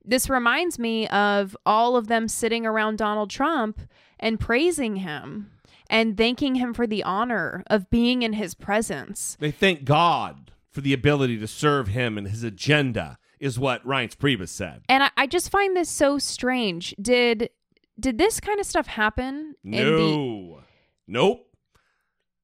this 0.09 0.31
reminds 0.31 0.79
me 0.79 1.07
of 1.09 1.57
all 1.67 1.97
of 1.97 2.09
them 2.09 2.29
sitting 2.29 2.65
around 2.67 2.99
Donald 2.99 3.31
Trump 3.31 3.81
and 4.19 4.41
praising 4.41 4.97
him 4.97 5.51
and 5.91 6.17
thanking 6.17 6.57
him 6.57 6.75
for 6.75 6.87
the 6.87 7.03
honor 7.03 7.63
of 7.69 7.91
being 7.91 8.23
in 8.23 8.33
his 8.35 8.55
presence. 8.55 9.37
They 9.41 9.51
thank 9.51 9.85
God 9.85 10.53
for 10.71 10.81
the 10.81 10.93
ability 10.93 11.39
to 11.39 11.47
serve 11.47 11.89
him 11.89 12.19
and 12.19 12.29
his 12.29 12.43
agenda, 12.43 13.19
is 13.41 13.59
what 13.59 13.85
Reince 13.87 14.17
Priebus 14.17 14.49
said. 14.49 14.83
And 14.89 15.03
I, 15.05 15.11
I 15.17 15.27
just 15.27 15.51
find 15.51 15.77
this 15.77 15.89
so 15.89 16.19
strange. 16.19 16.95
Did 17.01 17.51
did 17.99 18.19
this 18.19 18.39
kind 18.39 18.61
of 18.61 18.67
stuff 18.67 18.87
happen 18.87 19.55
in 19.65 19.71
the 19.73 19.91
No. 19.91 20.61
Nope. 21.07 21.47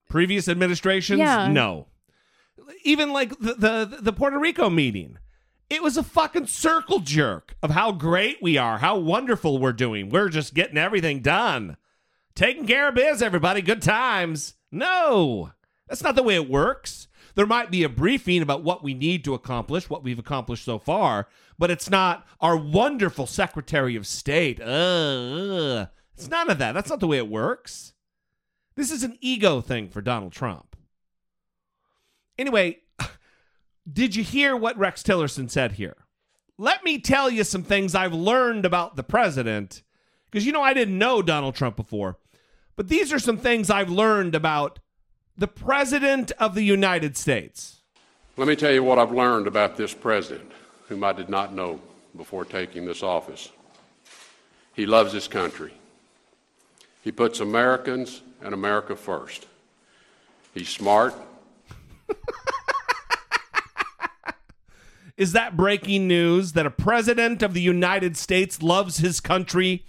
Previous 0.08 0.48
administrations? 0.48 1.18
Yeah. 1.18 1.48
No. 1.48 1.88
Even 2.82 3.12
like 3.12 3.30
the, 3.38 3.54
the 3.54 3.98
the 4.00 4.12
Puerto 4.12 4.38
Rico 4.38 4.70
meeting. 4.70 5.18
It 5.70 5.82
was 5.82 5.96
a 5.96 6.02
fucking 6.02 6.46
circle 6.46 7.00
jerk 7.00 7.56
of 7.62 7.70
how 7.70 7.92
great 7.92 8.42
we 8.42 8.56
are, 8.58 8.78
how 8.78 8.98
wonderful 8.98 9.58
we're 9.58 9.72
doing. 9.72 10.10
We're 10.10 10.28
just 10.28 10.54
getting 10.54 10.76
everything 10.76 11.20
done. 11.20 11.76
Taking 12.34 12.66
care 12.66 12.88
of 12.88 12.94
biz, 12.94 13.22
everybody. 13.22 13.62
Good 13.62 13.82
times. 13.82 14.54
No. 14.70 15.52
That's 15.88 16.02
not 16.02 16.16
the 16.16 16.22
way 16.22 16.34
it 16.34 16.50
works. 16.50 17.08
There 17.34 17.46
might 17.46 17.70
be 17.70 17.82
a 17.82 17.88
briefing 17.88 18.42
about 18.42 18.62
what 18.62 18.84
we 18.84 18.94
need 18.94 19.24
to 19.24 19.34
accomplish, 19.34 19.90
what 19.90 20.04
we've 20.04 20.18
accomplished 20.18 20.64
so 20.64 20.78
far, 20.78 21.28
but 21.58 21.70
it's 21.70 21.90
not 21.90 22.26
our 22.40 22.56
wonderful 22.56 23.26
Secretary 23.26 23.96
of 23.96 24.06
State. 24.06 24.60
Ugh, 24.60 24.68
ugh. 24.68 25.88
It's 26.14 26.28
none 26.28 26.50
of 26.50 26.58
that. 26.58 26.72
That's 26.72 26.90
not 26.90 27.00
the 27.00 27.08
way 27.08 27.16
it 27.16 27.28
works. 27.28 27.92
This 28.76 28.92
is 28.92 29.02
an 29.02 29.18
ego 29.20 29.60
thing 29.60 29.88
for 29.88 30.00
Donald 30.00 30.32
Trump. 30.32 30.76
Anyway, 32.38 32.78
did 33.90 34.16
you 34.16 34.24
hear 34.24 34.56
what 34.56 34.78
Rex 34.78 35.02
Tillerson 35.02 35.50
said 35.50 35.72
here? 35.72 35.96
Let 36.56 36.84
me 36.84 36.98
tell 36.98 37.28
you 37.30 37.44
some 37.44 37.62
things 37.62 37.94
I've 37.94 38.14
learned 38.14 38.64
about 38.64 38.96
the 38.96 39.02
president, 39.02 39.82
because 40.30 40.46
you 40.46 40.52
know 40.52 40.62
I 40.62 40.72
didn't 40.72 40.98
know 40.98 41.20
Donald 41.20 41.54
Trump 41.54 41.76
before, 41.76 42.18
but 42.76 42.88
these 42.88 43.12
are 43.12 43.18
some 43.18 43.36
things 43.36 43.70
I've 43.70 43.90
learned 43.90 44.34
about 44.34 44.78
the 45.36 45.48
president 45.48 46.30
of 46.38 46.54
the 46.54 46.62
United 46.62 47.16
States. 47.16 47.80
Let 48.36 48.48
me 48.48 48.56
tell 48.56 48.72
you 48.72 48.82
what 48.84 48.98
I've 48.98 49.12
learned 49.12 49.46
about 49.46 49.76
this 49.76 49.92
president, 49.92 50.50
whom 50.88 51.02
I 51.02 51.12
did 51.12 51.28
not 51.28 51.52
know 51.52 51.80
before 52.16 52.44
taking 52.44 52.84
this 52.84 53.02
office. 53.02 53.50
He 54.74 54.86
loves 54.86 55.12
his 55.12 55.28
country. 55.28 55.72
He 57.02 57.12
puts 57.12 57.40
Americans 57.40 58.22
and 58.40 58.54
America 58.54 58.96
first. 58.96 59.46
He's 60.52 60.68
smart. 60.68 61.14
Is 65.16 65.32
that 65.32 65.56
breaking 65.56 66.08
news 66.08 66.52
that 66.52 66.66
a 66.66 66.70
president 66.70 67.42
of 67.42 67.54
the 67.54 67.60
United 67.60 68.16
States 68.16 68.62
loves 68.62 68.96
his 68.96 69.20
country 69.20 69.84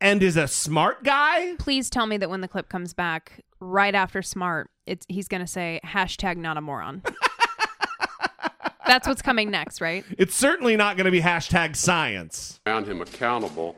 and 0.00 0.20
is 0.20 0.36
a 0.36 0.48
smart 0.48 1.04
guy? 1.04 1.54
Please 1.60 1.88
tell 1.88 2.06
me 2.06 2.16
that 2.16 2.28
when 2.28 2.40
the 2.40 2.48
clip 2.48 2.68
comes 2.68 2.92
back, 2.92 3.40
right 3.60 3.94
after 3.94 4.20
smart, 4.20 4.68
it's 4.84 5.06
he's 5.08 5.28
gonna 5.28 5.46
say 5.46 5.80
hashtag 5.84 6.38
not 6.38 6.56
a 6.56 6.60
moron. 6.60 7.02
That's 8.86 9.06
what's 9.06 9.22
coming 9.22 9.48
next, 9.50 9.80
right? 9.80 10.04
It's 10.18 10.34
certainly 10.34 10.76
not 10.76 10.98
going 10.98 11.06
to 11.06 11.10
be 11.10 11.22
hashtag 11.22 11.74
science. 11.74 12.60
Found 12.66 12.86
him 12.86 13.00
accountable 13.00 13.76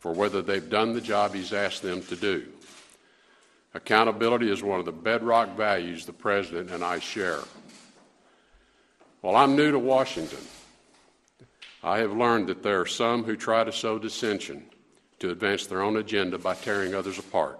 for 0.00 0.12
whether 0.12 0.42
they've 0.42 0.68
done 0.68 0.94
the 0.94 1.00
job 1.00 1.32
he's 1.32 1.52
asked 1.52 1.80
them 1.80 2.02
to 2.02 2.16
do. 2.16 2.44
Accountability 3.74 4.50
is 4.50 4.60
one 4.60 4.80
of 4.80 4.84
the 4.84 4.90
bedrock 4.90 5.56
values 5.56 6.06
the 6.06 6.12
president 6.12 6.70
and 6.70 6.82
I 6.82 6.98
share. 6.98 7.38
While 9.20 9.36
I'm 9.36 9.56
new 9.56 9.72
to 9.72 9.78
Washington, 9.78 10.38
I 11.82 11.98
have 11.98 12.12
learned 12.12 12.48
that 12.48 12.62
there 12.62 12.80
are 12.80 12.86
some 12.86 13.24
who 13.24 13.36
try 13.36 13.64
to 13.64 13.72
sow 13.72 13.98
dissension 13.98 14.64
to 15.18 15.30
advance 15.30 15.66
their 15.66 15.82
own 15.82 15.96
agenda 15.96 16.38
by 16.38 16.54
tearing 16.54 16.94
others 16.94 17.18
apart 17.18 17.58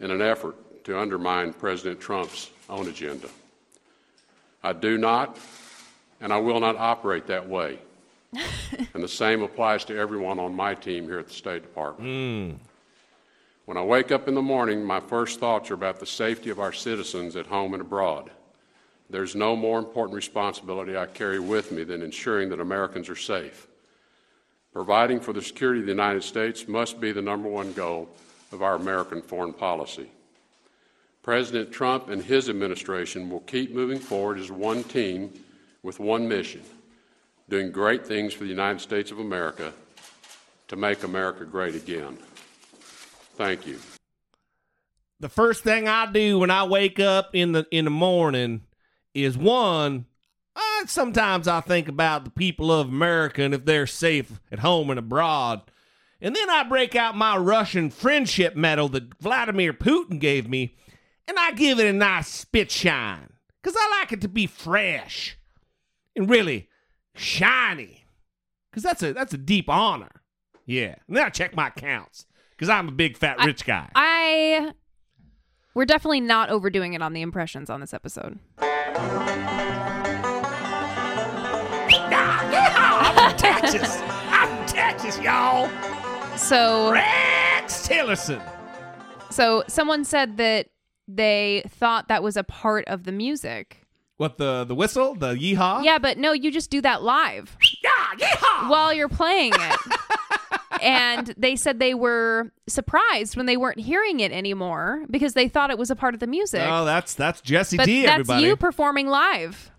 in 0.00 0.10
an 0.10 0.20
effort 0.20 0.84
to 0.84 0.98
undermine 0.98 1.52
President 1.52 2.00
Trump's 2.00 2.50
own 2.68 2.88
agenda. 2.88 3.28
I 4.62 4.72
do 4.72 4.98
not, 4.98 5.38
and 6.20 6.32
I 6.32 6.38
will 6.38 6.58
not 6.58 6.76
operate 6.76 7.26
that 7.28 7.48
way. 7.48 7.78
and 8.32 9.02
the 9.02 9.08
same 9.08 9.42
applies 9.42 9.84
to 9.84 9.96
everyone 9.96 10.38
on 10.38 10.54
my 10.54 10.74
team 10.74 11.04
here 11.04 11.18
at 11.18 11.28
the 11.28 11.34
State 11.34 11.62
Department. 11.62 12.08
Hmm. 12.08 12.64
When 13.66 13.76
I 13.76 13.82
wake 13.82 14.10
up 14.10 14.26
in 14.26 14.34
the 14.34 14.42
morning, 14.42 14.84
my 14.84 14.98
first 14.98 15.38
thoughts 15.38 15.70
are 15.70 15.74
about 15.74 16.00
the 16.00 16.06
safety 16.06 16.50
of 16.50 16.58
our 16.58 16.72
citizens 16.72 17.36
at 17.36 17.46
home 17.46 17.72
and 17.72 17.80
abroad. 17.80 18.30
There's 19.10 19.34
no 19.34 19.56
more 19.56 19.78
important 19.78 20.14
responsibility 20.14 20.96
I 20.96 21.06
carry 21.06 21.40
with 21.40 21.72
me 21.72 21.82
than 21.82 22.02
ensuring 22.02 22.48
that 22.50 22.60
Americans 22.60 23.08
are 23.08 23.16
safe. 23.16 23.66
Providing 24.72 25.18
for 25.18 25.32
the 25.32 25.42
security 25.42 25.80
of 25.80 25.86
the 25.86 25.92
United 25.92 26.22
States 26.22 26.68
must 26.68 27.00
be 27.00 27.10
the 27.10 27.20
number 27.20 27.48
one 27.48 27.72
goal 27.72 28.08
of 28.52 28.62
our 28.62 28.76
American 28.76 29.20
foreign 29.20 29.52
policy. 29.52 30.08
President 31.22 31.72
Trump 31.72 32.08
and 32.08 32.22
his 32.22 32.48
administration 32.48 33.28
will 33.28 33.40
keep 33.40 33.74
moving 33.74 33.98
forward 33.98 34.38
as 34.38 34.50
one 34.50 34.84
team 34.84 35.32
with 35.82 35.98
one 35.98 36.28
mission, 36.28 36.62
doing 37.48 37.72
great 37.72 38.06
things 38.06 38.32
for 38.32 38.44
the 38.44 38.50
United 38.50 38.80
States 38.80 39.10
of 39.10 39.18
America 39.18 39.72
to 40.68 40.76
make 40.76 41.02
America 41.02 41.44
great 41.44 41.74
again. 41.74 42.16
Thank 43.34 43.66
you. 43.66 43.78
the 45.18 45.28
first 45.28 45.64
thing 45.64 45.88
I 45.88 46.10
do 46.10 46.38
when 46.38 46.50
I 46.50 46.64
wake 46.64 47.00
up 47.00 47.30
in 47.34 47.52
the 47.52 47.66
in 47.70 47.84
the 47.84 47.90
morning 47.90 48.62
is 49.14 49.36
one. 49.36 50.06
Uh, 50.54 50.86
sometimes 50.86 51.48
I 51.48 51.60
think 51.60 51.88
about 51.88 52.24
the 52.24 52.30
people 52.30 52.72
of 52.72 52.88
America 52.88 53.42
and 53.42 53.54
if 53.54 53.64
they're 53.64 53.86
safe 53.86 54.40
at 54.50 54.58
home 54.60 54.90
and 54.90 54.98
abroad. 54.98 55.62
And 56.20 56.36
then 56.36 56.50
I 56.50 56.64
break 56.64 56.94
out 56.94 57.16
my 57.16 57.36
Russian 57.36 57.90
friendship 57.90 58.54
medal 58.54 58.88
that 58.90 59.18
Vladimir 59.20 59.72
Putin 59.72 60.18
gave 60.20 60.48
me, 60.48 60.76
and 61.26 61.38
I 61.38 61.52
give 61.52 61.80
it 61.80 61.86
a 61.86 61.92
nice 61.92 62.28
spit 62.28 62.70
shine. 62.70 63.32
Because 63.62 63.76
I 63.78 64.00
like 64.00 64.12
it 64.12 64.20
to 64.22 64.28
be 64.28 64.46
fresh 64.46 65.38
and 66.16 66.28
really 66.28 66.68
shiny. 67.14 68.04
Because 68.70 68.82
that's 68.82 69.02
a 69.02 69.12
that's 69.12 69.34
a 69.34 69.38
deep 69.38 69.68
honor. 69.68 70.22
Yeah. 70.66 70.96
And 71.08 71.16
then 71.16 71.24
I 71.24 71.30
check 71.30 71.54
my 71.54 71.68
accounts. 71.68 72.26
Because 72.50 72.68
I'm 72.68 72.88
a 72.88 72.92
big 72.92 73.16
fat 73.16 73.38
rich 73.44 73.64
guy. 73.64 73.90
I 73.94 74.72
we're 75.74 75.84
definitely 75.84 76.20
not 76.20 76.50
overdoing 76.50 76.94
it 76.94 77.02
on 77.02 77.12
the 77.12 77.22
impressions 77.22 77.70
on 77.70 77.80
this 77.80 77.94
episode. 77.94 78.38
I'm 83.12 83.36
Texas. 83.36 83.98
I'm 84.28 84.66
Texas, 84.66 85.18
y'all. 85.20 85.68
So 86.36 86.92
Rex 86.92 87.86
Tillerson. 87.86 88.42
So 89.30 89.62
someone 89.68 90.04
said 90.04 90.36
that 90.38 90.68
they 91.06 91.62
thought 91.68 92.08
that 92.08 92.22
was 92.22 92.36
a 92.36 92.44
part 92.44 92.84
of 92.86 93.04
the 93.04 93.12
music. 93.12 93.86
What 94.16 94.38
the 94.38 94.64
the 94.64 94.74
whistle? 94.74 95.14
The 95.14 95.34
yeehaw? 95.34 95.84
Yeah, 95.84 95.98
but 95.98 96.18
no, 96.18 96.32
you 96.32 96.50
just 96.50 96.70
do 96.70 96.80
that 96.82 97.02
live. 97.02 97.56
Yeah, 97.82 97.90
yeehaw! 98.26 98.68
While 98.68 98.92
you're 98.92 99.08
playing 99.08 99.52
it. 99.54 99.80
and 100.82 101.34
they 101.36 101.56
said 101.56 101.78
they 101.78 101.94
were 101.94 102.50
surprised 102.68 103.36
when 103.36 103.46
they 103.46 103.56
weren't 103.56 103.80
hearing 103.80 104.20
it 104.20 104.32
anymore 104.32 105.04
because 105.10 105.34
they 105.34 105.48
thought 105.48 105.70
it 105.70 105.78
was 105.78 105.90
a 105.90 105.96
part 105.96 106.14
of 106.14 106.20
the 106.20 106.26
music. 106.26 106.62
Oh, 106.64 106.84
that's 106.84 107.14
that's 107.14 107.40
Jesse 107.40 107.76
but 107.76 107.86
D. 107.86 108.02
that's 108.02 108.12
everybody. 108.20 108.46
you 108.46 108.56
performing 108.56 109.06
live. 109.08 109.70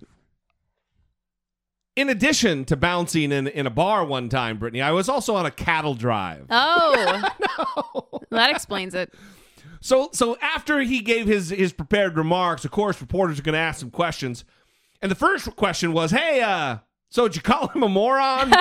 in 1.96 2.10
addition 2.10 2.66
to 2.66 2.76
bouncing 2.78 3.32
in 3.32 3.48
in 3.48 3.68
a 3.68 3.70
bar 3.70 4.06
one 4.06 4.30
time, 4.30 4.58
Brittany, 4.58 4.82
I 4.82 4.92
was 4.92 5.10
also 5.10 5.36
on 5.36 5.46
a 5.46 5.52
cattle 5.52 5.94
drive. 5.96 6.46
Oh. 6.50 7.24
That 8.32 8.50
explains 8.52 8.96
it. 8.96 9.14
So 9.82 10.10
so 10.14 10.38
after 10.42 10.80
he 10.80 11.02
gave 11.02 11.28
his 11.28 11.50
his 11.50 11.74
prepared 11.74 12.16
remarks, 12.16 12.64
of 12.64 12.72
course, 12.72 13.02
reporters 13.02 13.40
are 13.40 13.42
going 13.42 13.54
to 13.54 13.60
ask 13.60 13.82
some 13.82 13.92
questions. 13.92 14.46
And 15.02 15.12
the 15.12 15.16
first 15.16 15.54
question 15.58 15.92
was, 15.92 16.12
"Hey, 16.12 16.42
uh, 16.42 16.78
so 17.12 17.28
did 17.28 17.36
you 17.36 17.44
call 17.44 17.68
him 17.68 17.84
a 17.84 17.90
moron?" 17.90 18.52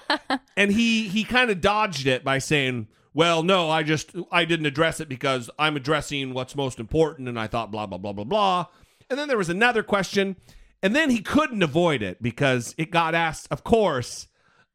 and 0.56 0.72
he 0.72 1.08
he 1.08 1.24
kind 1.24 1.50
of 1.50 1.62
dodged 1.62 2.06
it 2.06 2.22
by 2.22 2.38
saying, 2.38 2.88
"Well, 3.14 3.42
no, 3.42 3.70
I 3.70 3.84
just 3.84 4.10
I 4.30 4.44
didn't 4.44 4.66
address 4.66 5.00
it 5.00 5.08
because 5.08 5.48
I'm 5.58 5.76
addressing 5.76 6.34
what's 6.34 6.54
most 6.54 6.78
important 6.78 7.28
and 7.28 7.38
I 7.38 7.46
thought 7.46 7.70
blah 7.70 7.86
blah 7.86 7.98
blah 7.98 8.12
blah 8.12 8.24
blah." 8.24 8.66
And 9.08 9.18
then 9.18 9.28
there 9.28 9.38
was 9.38 9.48
another 9.48 9.82
question, 9.82 10.36
and 10.82 10.96
then 10.96 11.10
he 11.10 11.20
couldn't 11.20 11.62
avoid 11.62 12.02
it 12.02 12.22
because 12.22 12.74
it 12.76 12.90
got 12.90 13.14
asked, 13.14 13.46
of 13.50 13.62
course, 13.62 14.26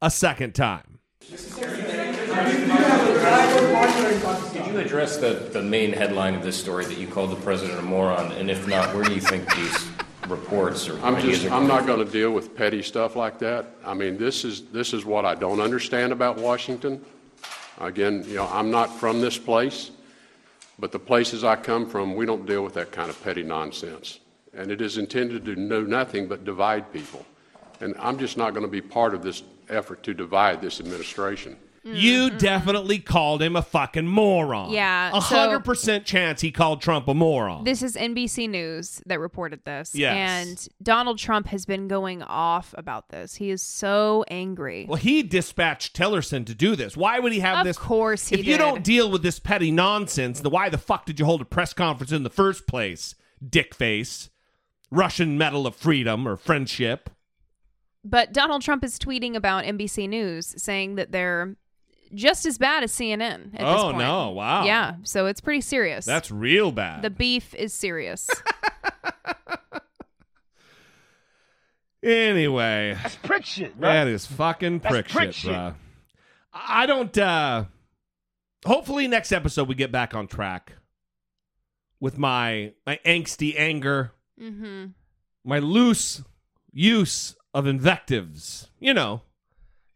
a 0.02 0.10
second 0.10 0.56
time. 0.56 0.99
Could 1.20 1.40
you 4.68 4.80
address 4.80 5.18
the, 5.18 5.49
the 5.52 5.62
main 5.62 5.91
headline 5.91 6.36
of 6.36 6.44
this 6.44 6.58
story 6.58 6.86
that 6.86 6.98
you 6.98 7.08
called 7.08 7.32
the 7.32 7.36
president 7.38 7.80
a 7.80 7.82
moron? 7.82 8.32
And 8.34 8.49
if 8.49 8.68
not, 8.68 8.95
where 8.95 9.04
do 9.04 9.14
you 9.14 9.22
think 9.22 9.54
these 9.56 9.88
reports 10.30 10.90
or 10.90 10.99
I'm 11.02 11.20
just, 11.20 11.49
I'm 11.52 11.68
not 11.68 11.86
going 11.86 12.06
to 12.06 12.12
deal 12.12 12.32
with 12.32 12.56
petty 12.56 12.82
stuff 12.82 13.16
like 13.16 13.40
that. 13.40 13.68
I 13.86 13.94
mean, 13.94 14.18
this 14.18 14.44
is, 14.44 14.64
this 14.66 14.94
is 14.94 15.06
what 15.06 15.26
I 15.26 15.36
don't 15.36 15.60
understand 15.60 16.12
about 16.12 16.38
Washington. 16.38 17.04
Again, 17.80 18.24
you 18.28 18.36
know, 18.36 18.48
I'm 18.48 18.72
not 18.72 18.88
from 18.99 19.22
this 19.22 19.38
place, 19.38 19.91
but 20.80 20.91
the 20.91 20.99
places 20.99 21.44
I 21.44 21.56
come 21.56 21.88
from, 21.88 22.16
we 22.16 22.26
don't 22.26 22.45
deal 22.45 22.64
with 22.64 22.74
that 22.76 22.91
kind 22.91 23.10
of 23.10 23.24
petty 23.24 23.44
nonsense. 23.44 24.20
And 24.54 24.72
it 24.72 24.82
is 24.82 24.98
intended 24.98 25.45
to 25.45 25.56
do 25.56 25.88
nothing 25.88 26.28
but 26.28 26.44
divide 26.44 26.91
people. 26.91 27.26
And 27.80 27.95
I'm 27.99 28.18
just 28.18 28.38
not 28.38 28.54
going 28.54 28.66
to 28.66 28.72
be 28.72 28.82
part 28.82 29.14
of 29.14 29.22
this 29.22 29.44
effort 29.70 30.02
to 30.04 30.14
divide 30.14 30.62
this 30.62 30.80
administration. 30.80 31.56
You 31.95 32.27
mm-hmm. 32.27 32.38
definitely 32.38 32.99
called 32.99 33.41
him 33.41 33.55
a 33.55 33.61
fucking 33.61 34.07
moron. 34.07 34.72
Yeah, 34.72 35.09
A 35.09 35.22
so- 35.22 35.35
hundred 35.35 35.61
percent 35.61 36.05
chance 36.05 36.41
he 36.41 36.51
called 36.51 36.81
Trump 36.81 37.07
a 37.07 37.14
moron. 37.14 37.64
This 37.64 37.81
is 37.81 37.95
NBC 37.95 38.49
News 38.49 39.01
that 39.05 39.19
reported 39.19 39.64
this. 39.65 39.95
Yes. 39.95 40.47
And 40.47 40.68
Donald 40.84 41.18
Trump 41.18 41.47
has 41.47 41.65
been 41.65 41.88
going 41.88 42.22
off 42.23 42.73
about 42.77 43.09
this. 43.09 43.35
He 43.35 43.49
is 43.49 43.61
so 43.61 44.26
angry. 44.30 44.85
Well, 44.88 44.97
he 44.97 45.23
dispatched 45.23 45.95
Tillerson 45.95 46.45
to 46.45 46.55
do 46.55 46.76
this. 46.76 46.97
Why 46.97 47.19
would 47.19 47.31
he 47.31 47.39
have 47.39 47.65
this 47.65 47.77
Of 47.77 47.81
this? 47.81 47.88
course 47.88 48.27
he 48.27 48.39
If 48.39 48.45
you 48.45 48.53
did. 48.53 48.59
don't 48.59 48.84
deal 48.84 49.09
with 49.09 49.23
this 49.23 49.39
petty 49.39 49.72
nonsense, 49.72 50.41
then 50.41 50.51
why 50.51 50.69
the 50.69 50.77
fuck 50.77 51.05
did 51.05 51.19
you 51.19 51.26
hold 51.26 51.41
a 51.41 51.45
press 51.45 51.73
conference 51.73 52.11
in 52.11 52.23
the 52.23 52.30
first 52.30 52.68
place, 52.68 53.15
dickface? 53.43 54.30
Russian 54.89 55.38
Medal 55.38 55.68
of 55.68 55.76
Freedom 55.76 56.27
or 56.27 56.38
Friendship. 56.38 57.09
But 58.03 58.31
Donald 58.31 58.61
Trump 58.61 58.84
is 58.84 58.97
tweeting 58.97 59.35
about 59.35 59.65
NBC 59.65 60.07
News 60.07 60.53
saying 60.57 60.95
that 60.95 61.11
they're 61.11 61.57
just 62.14 62.46
as 62.46 62.58
bad 62.58 62.84
as 62.84 62.92
CNN 62.92 63.54
at 63.54 63.60
this 63.60 63.62
Oh, 63.62 63.84
point. 63.92 63.98
no. 64.00 64.32
Wow. 64.32 64.66
Yeah, 64.66 64.96
so 65.04 65.26
it's 65.26 65.42
pretty 65.42 65.62
serious. 65.62 66.06
That's 66.06 66.32
real 66.32 66.72
bad. 66.72 67.02
the 67.02 67.10
beef 67.10 67.54
is 67.56 67.74
serious. 67.74 68.30
Anyway, 72.04 72.96
That's 73.02 73.16
prick 73.16 73.44
shit, 73.44 73.78
bro. 73.78 73.90
that 73.92 74.08
is 74.08 74.26
fucking 74.26 74.80
That's 74.80 74.94
prick, 74.94 75.08
prick 75.10 75.26
shit, 75.34 75.36
shit. 75.36 75.52
bruh. 75.52 75.74
I 76.54 76.86
don't. 76.86 77.16
uh 77.18 77.66
Hopefully, 78.66 79.08
next 79.08 79.32
episode 79.32 79.68
we 79.68 79.76
get 79.76 79.92
back 79.92 80.14
on 80.14 80.28
track 80.28 80.74
with 82.00 82.18
my 82.18 82.74
my 82.86 83.00
angsty 83.06 83.56
anger, 83.58 84.12
mm-hmm. 84.40 84.88
my 85.44 85.60
loose 85.60 86.24
use 86.72 87.36
of 87.54 87.66
invectives. 87.66 88.70
You 88.80 88.94
know, 88.94 89.22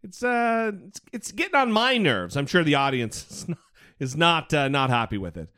it's 0.03 0.23
uh, 0.23 0.71
it's, 0.87 1.01
it's 1.11 1.31
getting 1.31 1.55
on 1.55 1.71
my 1.71 1.97
nerves. 1.97 2.35
I'm 2.35 2.47
sure 2.47 2.63
the 2.63 2.75
audience 2.75 3.25
is 3.29 3.47
not 3.47 3.57
is 3.99 4.17
not, 4.17 4.53
uh, 4.53 4.67
not 4.67 4.89
happy 4.89 5.17
with 5.17 5.37
it. 5.37 5.49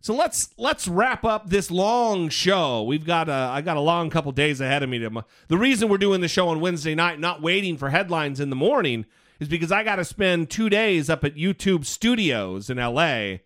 So 0.00 0.14
let's 0.14 0.50
let's 0.58 0.88
wrap 0.88 1.24
up 1.24 1.48
this 1.48 1.70
long 1.70 2.28
show. 2.28 2.82
We've 2.82 3.06
got 3.06 3.28
a 3.28 3.32
I 3.32 3.60
got 3.60 3.76
a 3.76 3.80
long 3.80 4.10
couple 4.10 4.32
days 4.32 4.60
ahead 4.60 4.82
of 4.82 4.88
me. 4.88 4.98
To, 4.98 5.24
the 5.46 5.56
reason 5.56 5.88
we're 5.88 5.98
doing 5.98 6.20
the 6.20 6.28
show 6.28 6.48
on 6.48 6.60
Wednesday 6.60 6.96
night, 6.96 7.20
not 7.20 7.40
waiting 7.40 7.76
for 7.76 7.90
headlines 7.90 8.40
in 8.40 8.50
the 8.50 8.56
morning, 8.56 9.06
is 9.38 9.46
because 9.48 9.70
I 9.70 9.84
got 9.84 9.96
to 9.96 10.04
spend 10.04 10.50
two 10.50 10.68
days 10.68 11.08
up 11.08 11.22
at 11.22 11.36
YouTube 11.36 11.84
Studios 11.84 12.68
in 12.68 12.80
L.A. 12.80 13.42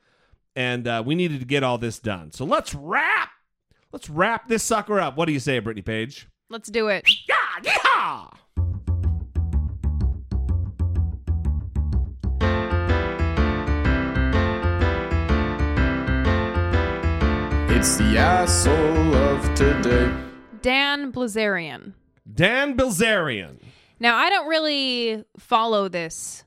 and 0.55 0.89
uh, 0.89 1.03
we 1.05 1.15
needed 1.15 1.41
to 1.41 1.47
get 1.47 1.63
all 1.63 1.77
this 1.77 1.99
done. 1.99 2.33
So 2.33 2.47
let's 2.47 2.75
wrap 2.75 3.29
let's 3.93 4.09
wrap 4.09 4.49
this 4.49 4.63
sucker 4.63 4.99
up. 4.99 5.19
What 5.19 5.27
do 5.27 5.35
you 5.35 5.41
say, 5.41 5.59
Brittany 5.59 5.83
Page? 5.83 6.27
Let's 6.49 6.71
do 6.71 6.89
it. 6.89 7.07
Yeah, 7.29 7.35
yeehaw! 7.63 8.33
It's 17.77 17.99
the 17.99 18.17
asshole 18.17 19.15
of 19.15 19.55
today. 19.55 20.11
Dan 20.63 21.13
Blazarian. 21.13 21.93
Dan 22.33 22.75
Bilzerian. 22.75 23.59
Now, 24.01 24.17
I 24.17 24.31
don't 24.31 24.49
really 24.49 25.23
follow 25.37 25.87
this 25.91 26.45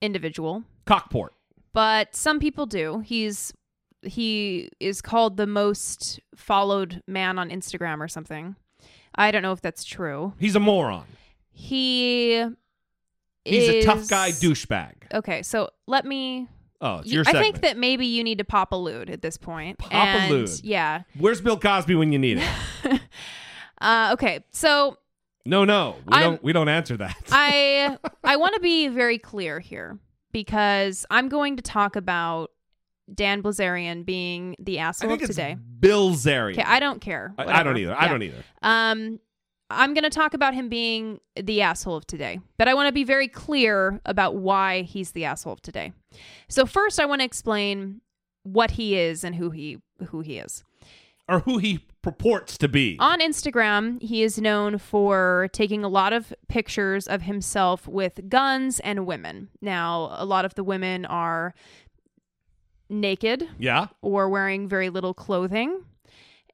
individual, 0.00 0.64
Cockport. 0.86 1.34
but 1.74 2.16
some 2.16 2.40
people 2.40 2.64
do. 2.64 3.00
He's 3.00 3.52
he 4.00 4.70
is 4.80 5.02
called 5.02 5.36
the 5.36 5.46
most 5.46 6.20
followed 6.34 7.02
man 7.06 7.38
on 7.38 7.50
Instagram 7.50 8.00
or 8.00 8.08
something. 8.08 8.56
I 9.14 9.32
don't 9.32 9.42
know 9.42 9.52
if 9.52 9.60
that's 9.60 9.84
true. 9.84 10.32
He's 10.38 10.56
a 10.56 10.60
moron. 10.60 11.04
He 11.50 12.46
He's 13.44 13.68
a 13.68 13.82
tough 13.82 14.08
guy 14.08 14.30
douchebag. 14.30 15.12
Okay, 15.12 15.42
so 15.42 15.68
let 15.86 16.06
me. 16.06 16.48
Oh, 16.80 16.98
it's 16.98 17.10
your 17.12 17.24
I 17.26 17.32
think 17.32 17.60
that 17.62 17.76
maybe 17.76 18.06
you 18.06 18.22
need 18.22 18.38
to 18.38 18.44
pop 18.44 18.72
a 18.72 18.76
lude 18.76 19.08
at 19.10 19.22
this 19.22 19.36
point. 19.38 19.78
Pop 19.78 19.92
And, 19.92 20.30
a 20.30 20.34
lude. 20.34 20.50
Yeah. 20.62 21.02
Where's 21.18 21.40
Bill 21.40 21.58
Cosby 21.58 21.94
when 21.94 22.12
you 22.12 22.18
need 22.18 22.38
it? 22.84 23.00
Uh, 23.80 24.10
okay, 24.14 24.42
so 24.52 24.96
No, 25.44 25.64
no, 25.66 25.96
we 26.06 26.14
I'm- 26.14 26.22
don't. 26.22 26.42
We 26.42 26.52
don't 26.54 26.68
answer 26.68 26.96
that. 26.96 27.14
I 27.30 27.98
I 28.24 28.36
want 28.36 28.54
to 28.54 28.60
be 28.60 28.88
very 28.88 29.18
clear 29.18 29.60
here 29.60 29.98
because 30.32 31.04
I'm 31.10 31.28
going 31.28 31.56
to 31.56 31.62
talk 31.62 31.94
about 31.96 32.52
Dan 33.12 33.42
Blazarian 33.42 34.04
being 34.04 34.56
the 34.58 34.78
asshole 34.78 35.12
of 35.12 35.20
today. 35.20 35.56
Bill 35.78 36.12
Zarian. 36.12 36.52
Okay, 36.54 36.62
I 36.66 36.80
don't 36.80 37.00
care. 37.00 37.34
I- 37.38 37.60
I 37.60 37.62
don't 37.62 37.76
either. 37.76 37.94
I 37.98 38.08
don't 38.08 38.22
either. 38.22 38.42
Um, 38.62 39.20
I'm 39.68 39.94
going 39.94 40.04
to 40.04 40.10
talk 40.10 40.32
about 40.32 40.54
him 40.54 40.68
being 40.68 41.20
the 41.34 41.60
asshole 41.62 41.96
of 41.96 42.06
today, 42.06 42.40
but 42.56 42.68
I 42.68 42.74
want 42.74 42.86
to 42.88 42.92
be 42.92 43.04
very 43.04 43.26
clear 43.28 44.00
about 44.06 44.36
why 44.36 44.82
he's 44.82 45.10
the 45.12 45.24
asshole 45.26 45.52
of 45.54 45.60
today. 45.60 45.92
So 46.48 46.66
first, 46.66 47.00
I 47.00 47.06
want 47.06 47.20
to 47.20 47.24
explain 47.24 48.00
what 48.42 48.72
he 48.72 48.96
is 48.98 49.24
and 49.24 49.34
who 49.34 49.50
he 49.50 49.78
who 50.08 50.20
he 50.20 50.38
is. 50.38 50.62
or 51.28 51.40
who 51.40 51.58
he 51.58 51.80
purports 52.02 52.56
to 52.58 52.68
be. 52.68 52.96
On 53.00 53.18
Instagram, 53.20 54.00
he 54.00 54.22
is 54.22 54.38
known 54.38 54.78
for 54.78 55.48
taking 55.52 55.82
a 55.82 55.88
lot 55.88 56.12
of 56.12 56.32
pictures 56.48 57.08
of 57.08 57.22
himself 57.22 57.88
with 57.88 58.28
guns 58.28 58.78
and 58.80 59.06
women. 59.06 59.48
Now, 59.60 60.14
a 60.16 60.24
lot 60.24 60.44
of 60.44 60.54
the 60.54 60.62
women 60.62 61.04
are 61.04 61.52
naked 62.88 63.48
Yeah. 63.58 63.88
or 64.02 64.28
wearing 64.28 64.68
very 64.68 64.90
little 64.90 65.14
clothing. 65.14 65.84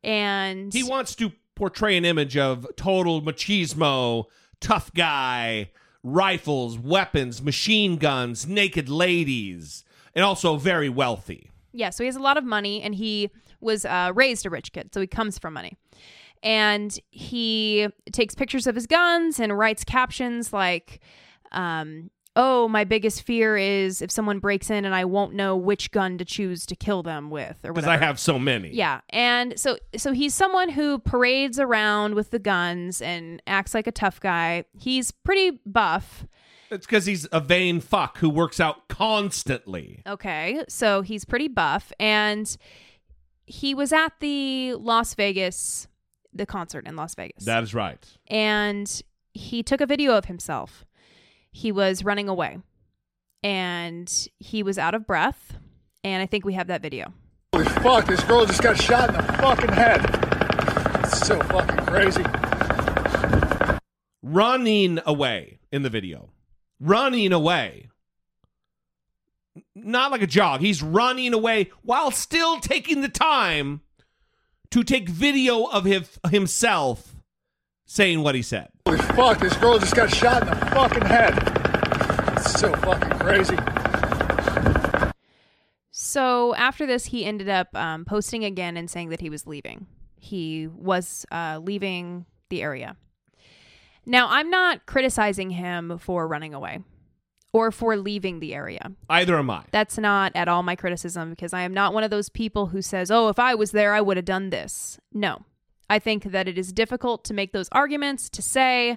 And 0.02 0.72
He 0.72 0.82
wants 0.82 1.14
to 1.16 1.32
portray 1.54 1.96
an 1.96 2.04
image 2.04 2.36
of 2.36 2.66
total 2.76 3.20
machismo, 3.22 4.24
tough 4.60 4.92
guy, 4.94 5.70
rifles, 6.02 6.78
weapons, 6.78 7.42
machine 7.42 7.96
guns, 7.96 8.46
naked 8.46 8.88
ladies, 8.88 9.84
and 10.14 10.24
also 10.24 10.56
very 10.56 10.88
wealthy. 10.88 11.50
Yeah, 11.72 11.90
so 11.90 12.04
he 12.04 12.06
has 12.06 12.16
a 12.16 12.20
lot 12.20 12.36
of 12.36 12.44
money 12.44 12.82
and 12.82 12.94
he 12.94 13.30
was 13.60 13.84
uh, 13.84 14.12
raised 14.14 14.44
a 14.44 14.50
rich 14.50 14.72
kid, 14.72 14.92
so 14.92 15.00
he 15.00 15.06
comes 15.06 15.38
from 15.38 15.54
money. 15.54 15.76
And 16.42 16.98
he 17.10 17.88
takes 18.10 18.34
pictures 18.34 18.66
of 18.66 18.74
his 18.74 18.86
guns 18.86 19.38
and 19.38 19.56
writes 19.56 19.84
captions 19.84 20.52
like, 20.52 21.00
um, 21.52 22.10
Oh, 22.34 22.66
my 22.66 22.84
biggest 22.84 23.22
fear 23.22 23.58
is 23.58 24.00
if 24.00 24.10
someone 24.10 24.38
breaks 24.38 24.70
in 24.70 24.84
and 24.86 24.94
I 24.94 25.04
won't 25.04 25.34
know 25.34 25.54
which 25.54 25.90
gun 25.90 26.16
to 26.16 26.24
choose 26.24 26.64
to 26.66 26.74
kill 26.74 27.02
them 27.02 27.28
with, 27.28 27.58
or 27.62 27.72
Because. 27.74 27.86
I 27.88 27.98
have 27.98 28.18
so 28.18 28.38
many. 28.38 28.70
Yeah, 28.70 29.00
and 29.10 29.58
so 29.60 29.76
so 29.96 30.12
he's 30.12 30.34
someone 30.34 30.70
who 30.70 30.98
parades 30.98 31.60
around 31.60 32.14
with 32.14 32.30
the 32.30 32.38
guns 32.38 33.02
and 33.02 33.42
acts 33.46 33.74
like 33.74 33.86
a 33.86 33.92
tough 33.92 34.18
guy. 34.18 34.64
He's 34.78 35.10
pretty 35.10 35.60
buff. 35.66 36.26
It's 36.70 36.86
because 36.86 37.04
he's 37.04 37.28
a 37.32 37.40
vain 37.40 37.80
fuck 37.80 38.16
who 38.16 38.30
works 38.30 38.58
out 38.60 38.88
constantly. 38.88 40.02
Okay, 40.06 40.64
so 40.68 41.02
he's 41.02 41.26
pretty 41.26 41.48
buff, 41.48 41.92
and 42.00 42.56
he 43.44 43.74
was 43.74 43.92
at 43.92 44.14
the 44.20 44.72
Las 44.76 45.12
Vegas, 45.14 45.86
the 46.32 46.46
concert 46.46 46.86
in 46.86 46.96
Las 46.96 47.14
Vegas, 47.14 47.44
That 47.44 47.62
is 47.62 47.74
right. 47.74 48.02
and 48.28 49.02
he 49.34 49.62
took 49.62 49.82
a 49.82 49.86
video 49.86 50.16
of 50.16 50.24
himself. 50.26 50.86
He 51.52 51.70
was 51.70 52.04
running 52.04 52.28
away, 52.28 52.58
and 53.42 54.28
he 54.38 54.62
was 54.62 54.78
out 54.78 54.94
of 54.94 55.06
breath, 55.06 55.58
and 56.02 56.22
I 56.22 56.26
think 56.26 56.44
we 56.44 56.54
have 56.54 56.66
that 56.68 56.82
video. 56.82 57.12
Holy 57.54 57.66
fuck, 57.66 58.06
this 58.06 58.24
girl 58.24 58.46
just 58.46 58.62
got 58.62 58.80
shot 58.80 59.10
in 59.10 59.16
the 59.16 59.32
fucking 59.34 59.72
head. 59.72 60.00
It's 61.04 61.26
so 61.26 61.38
fucking 61.42 61.84
crazy. 61.86 62.24
Running 64.22 64.98
away 65.04 65.58
in 65.70 65.82
the 65.82 65.90
video. 65.90 66.30
Running 66.80 67.32
away. 67.32 67.90
Not 69.74 70.10
like 70.10 70.22
a 70.22 70.26
jog. 70.26 70.60
He's 70.60 70.82
running 70.82 71.34
away 71.34 71.70
while 71.82 72.10
still 72.10 72.58
taking 72.60 73.02
the 73.02 73.08
time 73.08 73.82
to 74.70 74.82
take 74.82 75.08
video 75.08 75.64
of 75.64 75.84
his, 75.84 76.18
himself 76.30 77.16
saying 77.92 78.22
what 78.22 78.34
he 78.34 78.40
said. 78.40 78.68
Holy 78.86 78.98
fuck, 78.98 79.38
this 79.38 79.54
girl 79.58 79.78
just 79.78 79.94
got 79.94 80.12
shot 80.12 80.42
in 80.42 80.48
the 80.48 80.66
fucking 80.66 81.04
head. 81.04 81.34
It's 82.38 82.58
so 82.58 82.72
fucking 82.76 83.18
crazy. 83.18 83.56
So 85.90 86.54
after 86.54 86.86
this, 86.86 87.04
he 87.04 87.26
ended 87.26 87.50
up 87.50 87.68
um, 87.76 88.06
posting 88.06 88.44
again 88.44 88.78
and 88.78 88.88
saying 88.88 89.10
that 89.10 89.20
he 89.20 89.28
was 89.28 89.46
leaving. 89.46 89.86
He 90.16 90.68
was 90.68 91.26
uh, 91.30 91.60
leaving 91.62 92.24
the 92.48 92.62
area. 92.62 92.96
Now, 94.06 94.28
I'm 94.30 94.48
not 94.48 94.86
criticizing 94.86 95.50
him 95.50 95.98
for 95.98 96.26
running 96.26 96.54
away 96.54 96.78
or 97.52 97.70
for 97.70 97.98
leaving 97.98 98.40
the 98.40 98.54
area. 98.54 98.90
Either 99.10 99.36
am 99.36 99.50
I. 99.50 99.64
That's 99.70 99.98
not 99.98 100.32
at 100.34 100.48
all 100.48 100.62
my 100.62 100.76
criticism 100.76 101.28
because 101.28 101.52
I 101.52 101.60
am 101.62 101.74
not 101.74 101.92
one 101.92 102.04
of 102.04 102.10
those 102.10 102.30
people 102.30 102.68
who 102.68 102.80
says, 102.80 103.10
oh, 103.10 103.28
if 103.28 103.38
I 103.38 103.54
was 103.54 103.72
there, 103.72 103.92
I 103.92 104.00
would 104.00 104.16
have 104.16 104.24
done 104.24 104.48
this. 104.48 104.98
No. 105.12 105.44
I 105.92 105.98
think 105.98 106.24
that 106.24 106.48
it 106.48 106.56
is 106.56 106.72
difficult 106.72 107.22
to 107.26 107.34
make 107.34 107.52
those 107.52 107.68
arguments 107.70 108.30
to 108.30 108.40
say, 108.40 108.96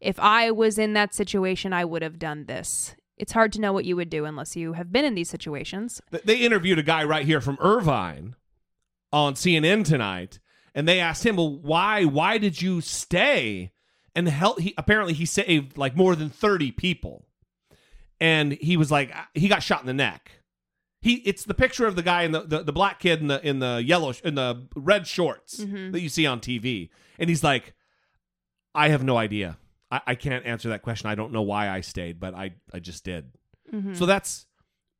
if 0.00 0.20
I 0.20 0.52
was 0.52 0.78
in 0.78 0.92
that 0.92 1.12
situation, 1.12 1.72
I 1.72 1.84
would 1.84 2.02
have 2.02 2.20
done 2.20 2.44
this. 2.44 2.94
It's 3.16 3.32
hard 3.32 3.52
to 3.54 3.60
know 3.60 3.72
what 3.72 3.84
you 3.84 3.96
would 3.96 4.08
do 4.08 4.24
unless 4.24 4.54
you 4.54 4.74
have 4.74 4.92
been 4.92 5.04
in 5.04 5.16
these 5.16 5.28
situations. 5.28 6.00
They 6.12 6.36
interviewed 6.36 6.78
a 6.78 6.84
guy 6.84 7.02
right 7.02 7.26
here 7.26 7.40
from 7.40 7.58
Irvine 7.60 8.36
on 9.12 9.34
CNN 9.34 9.84
tonight, 9.84 10.38
and 10.76 10.86
they 10.86 11.00
asked 11.00 11.26
him, 11.26 11.34
"Well, 11.34 11.58
why? 11.58 12.04
Why 12.04 12.38
did 12.38 12.62
you 12.62 12.82
stay?" 12.82 13.72
And 14.14 14.28
help. 14.28 14.60
He 14.60 14.74
apparently 14.78 15.14
he 15.14 15.26
saved 15.26 15.76
like 15.76 15.96
more 15.96 16.14
than 16.14 16.30
thirty 16.30 16.70
people, 16.70 17.26
and 18.20 18.52
he 18.52 18.76
was 18.76 18.92
like, 18.92 19.12
he 19.34 19.48
got 19.48 19.64
shot 19.64 19.80
in 19.80 19.88
the 19.88 19.94
neck. 19.94 20.30
He 21.00 21.14
it's 21.24 21.44
the 21.44 21.54
picture 21.54 21.86
of 21.86 21.94
the 21.96 22.02
guy 22.02 22.22
in 22.22 22.32
the 22.32 22.40
the, 22.40 22.62
the 22.64 22.72
black 22.72 22.98
kid 22.98 23.20
in 23.20 23.28
the 23.28 23.46
in 23.46 23.58
the 23.60 23.82
yellow 23.84 24.12
in 24.24 24.34
the 24.34 24.66
red 24.74 25.06
shorts 25.06 25.60
Mhm. 25.60 25.92
that 25.92 26.00
you 26.00 26.08
see 26.08 26.26
on 26.26 26.40
TV, 26.40 26.90
and 27.18 27.28
he's 27.30 27.44
like, 27.44 27.74
I 28.74 28.88
have 28.88 29.04
no 29.04 29.16
idea. 29.16 29.58
I, 29.90 30.00
I 30.08 30.14
can't 30.16 30.44
answer 30.44 30.68
that 30.70 30.82
question. 30.82 31.08
I 31.08 31.14
don't 31.14 31.32
know 31.32 31.42
why 31.42 31.68
I 31.68 31.80
stayed, 31.82 32.18
but 32.20 32.34
I 32.34 32.54
I 32.72 32.80
just 32.80 33.04
did. 33.04 33.32
Mhm. 33.72 33.96
So 33.96 34.06
that's 34.06 34.46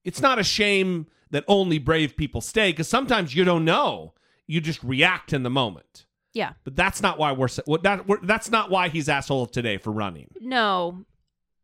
it's 0.04 0.20
not 0.20 0.38
a 0.38 0.44
shame 0.44 1.06
that 1.30 1.44
only 1.48 1.78
brave 1.78 2.16
people 2.16 2.40
stay 2.40 2.70
because 2.70 2.88
sometimes 2.88 3.34
you 3.34 3.44
don't 3.44 3.64
know. 3.64 4.14
You 4.46 4.60
just 4.60 4.82
react 4.82 5.32
in 5.32 5.42
the 5.42 5.50
moment. 5.50 6.06
Yeah. 6.32 6.52
But 6.64 6.76
that's 6.76 7.02
not 7.02 7.18
why 7.18 7.32
we're, 7.32 7.48
that 7.82 8.06
we're 8.06 8.20
that's 8.24 8.50
not 8.50 8.70
why 8.70 8.88
he's 8.88 9.08
asshole 9.08 9.46
today 9.46 9.76
for 9.78 9.90
running. 9.92 10.28
No. 10.40 11.04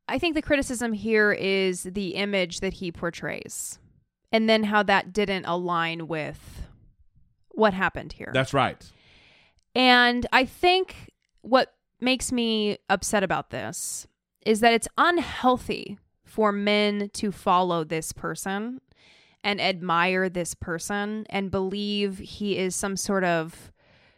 I 0.08 0.18
think 0.18 0.34
the 0.34 0.42
criticism 0.42 0.92
here 0.92 1.32
is 1.32 1.84
the 1.84 2.10
image 2.16 2.60
that 2.60 2.74
he 2.74 2.92
portrays 2.92 3.78
and 4.34 4.48
then 4.50 4.64
how 4.64 4.82
that 4.82 5.12
didn't 5.12 5.44
align 5.46 6.08
with 6.08 6.66
what 7.50 7.72
happened 7.72 8.12
here. 8.14 8.30
That's 8.34 8.52
right. 8.52 8.84
And 9.74 10.26
I 10.32 10.44
think 10.44 11.12
what 11.42 11.72
makes 12.00 12.32
me 12.32 12.78
upset 12.90 13.22
about 13.22 13.50
this 13.50 14.06
is 14.44 14.58
that 14.60 14.72
it's 14.72 14.88
unhealthy 14.98 15.98
for 16.24 16.50
men 16.52 17.10
to 17.14 17.30
follow 17.30 17.84
this 17.84 18.12
person 18.12 18.80
and 19.44 19.60
admire 19.60 20.28
this 20.28 20.54
person 20.54 21.26
and 21.30 21.50
believe 21.50 22.18
he 22.18 22.58
is 22.58 22.74
some 22.74 22.96
sort 22.96 23.22
of 23.24 23.70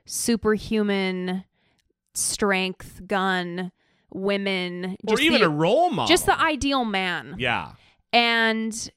superhuman 0.07 1.45
strength 2.15 3.03
gun 3.07 3.71
women 4.13 4.97
Or 5.07 5.21
even 5.21 5.43
a 5.43 5.49
role 5.49 5.91
model. 5.91 6.09
just 6.09 6.25
the 6.27 6.41
ideal 6.41 6.85
man 6.87 7.35
Yeah. 7.39 7.73
and 8.13 8.91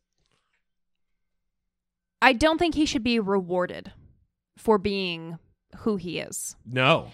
I 2.21 2.33
don't 2.33 2.57
think 2.57 2.75
he 2.75 2.85
should 2.85 3.03
be 3.03 3.19
rewarded 3.19 3.91
for 4.57 4.77
being 4.77 5.37
who 5.79 5.95
he 5.95 6.19
is. 6.19 6.55
No. 6.65 7.11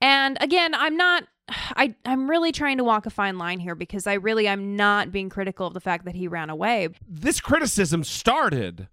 And 0.00 0.38
again, 0.40 0.74
I'm 0.74 0.96
not 0.96 1.24
I 1.48 1.94
I'm 2.04 2.28
really 2.28 2.52
trying 2.52 2.78
to 2.78 2.84
walk 2.84 3.06
a 3.06 3.10
fine 3.10 3.38
line 3.38 3.58
here 3.58 3.74
because 3.74 4.06
I 4.06 4.14
really 4.14 4.48
I'm 4.48 4.76
not 4.76 5.12
being 5.12 5.28
critical 5.28 5.66
of 5.66 5.74
the 5.74 5.80
fact 5.80 6.04
that 6.04 6.14
he 6.14 6.28
ran 6.28 6.50
away. 6.50 6.88
This 7.06 7.40
criticism 7.40 8.04
started 8.04 8.88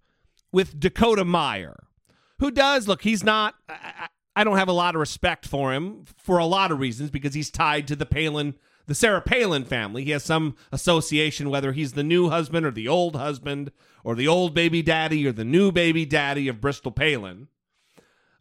with 0.51 0.79
Dakota 0.79 1.25
Meyer, 1.25 1.87
who 2.39 2.51
does 2.51 2.87
look, 2.87 3.01
he's 3.01 3.23
not 3.23 3.55
I, 3.69 3.73
I 3.73 4.07
I 4.37 4.43
don't 4.43 4.57
have 4.57 4.67
a 4.67 4.73
lot 4.73 4.95
of 4.95 4.99
respect 4.99 5.47
for 5.47 5.73
him 5.73 6.03
for 6.17 6.37
a 6.39 6.45
lot 6.45 6.71
of 6.71 6.79
reasons 6.79 7.09
because 7.09 7.33
he's 7.33 7.49
tied 7.49 7.87
to 7.87 7.95
the 7.95 8.05
Palin 8.05 8.55
the 8.87 8.95
Sarah 8.95 9.21
Palin 9.21 9.65
family. 9.65 10.03
He 10.03 10.11
has 10.11 10.23
some 10.23 10.55
association, 10.71 11.49
whether 11.49 11.71
he's 11.71 11.93
the 11.93 12.03
new 12.03 12.29
husband 12.29 12.65
or 12.65 12.71
the 12.71 12.87
old 12.87 13.15
husband, 13.15 13.71
or 14.05 14.13
the 14.13 14.27
old 14.27 14.53
baby 14.53 14.83
daddy 14.83 15.27
or 15.27 15.31
the 15.31 15.43
new 15.43 15.71
baby 15.71 16.05
daddy 16.05 16.47
of 16.47 16.61
Bristol 16.61 16.91
Palin. 16.91 17.47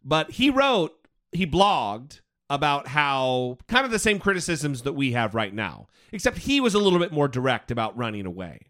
But 0.03 0.29
he 0.31 0.51
wrote, 0.51 0.95
he 1.31 1.47
blogged 1.47 2.21
about 2.51 2.87
how 2.87 3.57
kind 3.67 3.83
of 3.83 3.91
the 3.91 3.97
same 3.97 4.19
criticisms 4.19 4.83
that 4.83 4.93
we 4.93 5.13
have 5.13 5.33
right 5.33 5.53
now, 5.53 5.87
except 6.11 6.37
he 6.37 6.61
was 6.61 6.75
a 6.75 6.79
little 6.79 6.99
bit 6.99 7.11
more 7.11 7.27
direct 7.27 7.71
about 7.71 7.97
running 7.97 8.27
away. 8.27 8.67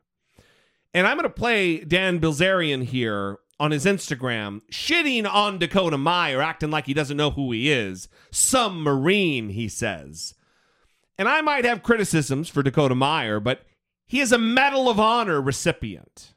And 0.94 1.06
I'm 1.06 1.18
going 1.18 1.24
to 1.24 1.30
play 1.30 1.80
Dan 1.80 2.22
Bilzerian 2.22 2.86
here 2.86 3.40
on 3.60 3.72
his 3.72 3.84
Instagram, 3.84 4.62
shitting 4.72 5.30
on 5.30 5.58
Dakota 5.58 5.98
Meyer, 5.98 6.42
acting 6.42 6.72
like 6.72 6.86
he 6.86 6.94
doesn't 6.94 7.18
know 7.18 7.32
who 7.32 7.52
he 7.52 7.70
is. 7.70 8.08
Some 8.32 8.82
Marine, 8.82 9.50
he 9.50 9.68
says. 9.68 10.34
And 11.18 11.28
I 11.28 11.42
might 11.42 11.66
have 11.66 11.84
criticisms 11.84 12.48
for 12.48 12.64
Dakota 12.64 12.96
Meyer, 12.96 13.42
but 13.42 13.66
he 14.08 14.22
is 14.22 14.32
a 14.32 14.38
Medal 14.38 14.88
of 14.88 14.98
Honor 14.98 15.42
recipient. 15.42 16.35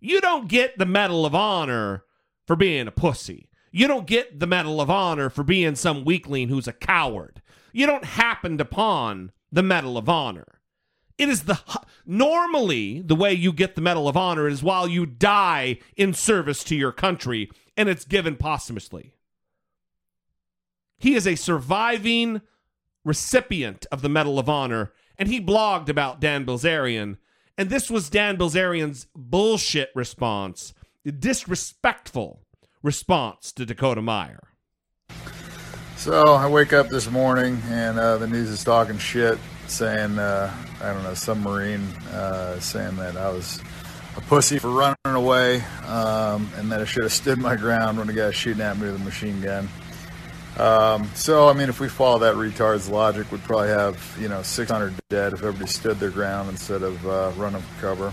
You 0.00 0.20
don't 0.20 0.48
get 0.48 0.78
the 0.78 0.86
Medal 0.86 1.24
of 1.24 1.34
Honor 1.34 2.04
for 2.46 2.56
being 2.56 2.86
a 2.86 2.92
pussy. 2.92 3.48
You 3.72 3.88
don't 3.88 4.06
get 4.06 4.40
the 4.40 4.46
Medal 4.46 4.80
of 4.80 4.90
Honor 4.90 5.28
for 5.30 5.42
being 5.42 5.74
some 5.74 6.04
weakling 6.04 6.48
who's 6.48 6.68
a 6.68 6.72
coward. 6.72 7.42
You 7.72 7.86
don't 7.86 8.04
happen 8.04 8.60
upon 8.60 9.32
the 9.52 9.62
Medal 9.62 9.98
of 9.98 10.08
Honor. 10.08 10.60
It 11.18 11.28
is 11.28 11.44
the 11.44 11.58
normally 12.04 13.00
the 13.00 13.14
way 13.14 13.32
you 13.32 13.52
get 13.52 13.74
the 13.74 13.80
Medal 13.80 14.08
of 14.08 14.16
Honor 14.16 14.48
is 14.48 14.62
while 14.62 14.86
you 14.86 15.06
die 15.06 15.78
in 15.96 16.12
service 16.12 16.62
to 16.64 16.76
your 16.76 16.92
country, 16.92 17.50
and 17.76 17.88
it's 17.88 18.04
given 18.04 18.36
posthumously. 18.36 19.14
He 20.98 21.14
is 21.14 21.26
a 21.26 21.34
surviving 21.34 22.42
recipient 23.04 23.86
of 23.92 24.02
the 24.02 24.08
Medal 24.08 24.38
of 24.38 24.48
Honor, 24.48 24.92
and 25.18 25.28
he 25.28 25.40
blogged 25.40 25.88
about 25.88 26.20
Dan 26.20 26.44
Bilzerian. 26.44 27.16
And 27.58 27.70
this 27.70 27.90
was 27.90 28.10
Dan 28.10 28.36
Bilzerian's 28.36 29.06
bullshit 29.14 29.90
response, 29.94 30.74
disrespectful 31.04 32.42
response 32.82 33.50
to 33.52 33.64
Dakota 33.64 34.02
Meyer. 34.02 34.48
So 35.96 36.34
I 36.34 36.48
wake 36.48 36.74
up 36.74 36.88
this 36.88 37.10
morning 37.10 37.62
and 37.68 37.98
uh, 37.98 38.18
the 38.18 38.26
news 38.26 38.50
is 38.50 38.62
talking 38.62 38.98
shit, 38.98 39.38
saying 39.68 40.18
uh, 40.18 40.54
I 40.82 40.92
don't 40.92 41.02
know 41.02 41.14
some 41.14 41.42
marine 41.42 41.86
uh, 42.12 42.60
saying 42.60 42.96
that 42.96 43.16
I 43.16 43.30
was 43.30 43.60
a 44.16 44.20
pussy 44.20 44.58
for 44.58 44.68
running 44.68 44.96
away, 45.06 45.62
um, 45.86 46.50
and 46.56 46.70
that 46.70 46.80
I 46.80 46.84
should 46.84 47.02
have 47.02 47.12
stood 47.12 47.38
my 47.38 47.56
ground 47.56 47.98
when 47.98 48.06
the 48.06 48.12
guy 48.12 48.26
was 48.26 48.36
shooting 48.36 48.62
at 48.62 48.76
me 48.78 48.86
with 48.86 49.00
a 49.00 49.04
machine 49.04 49.40
gun. 49.40 49.68
Um, 50.58 51.10
so, 51.14 51.48
I 51.48 51.52
mean, 51.52 51.68
if 51.68 51.80
we 51.80 51.88
follow 51.88 52.18
that 52.20 52.34
retard's 52.34 52.88
logic, 52.88 53.30
we'd 53.30 53.42
probably 53.42 53.68
have, 53.68 54.16
you 54.18 54.28
know, 54.28 54.42
600 54.42 54.94
dead 55.10 55.34
if 55.34 55.40
everybody 55.40 55.66
stood 55.66 55.98
their 55.98 56.10
ground 56.10 56.48
instead 56.48 56.82
of 56.82 57.06
uh, 57.06 57.32
running 57.36 57.60
for 57.60 57.80
cover. 57.80 58.12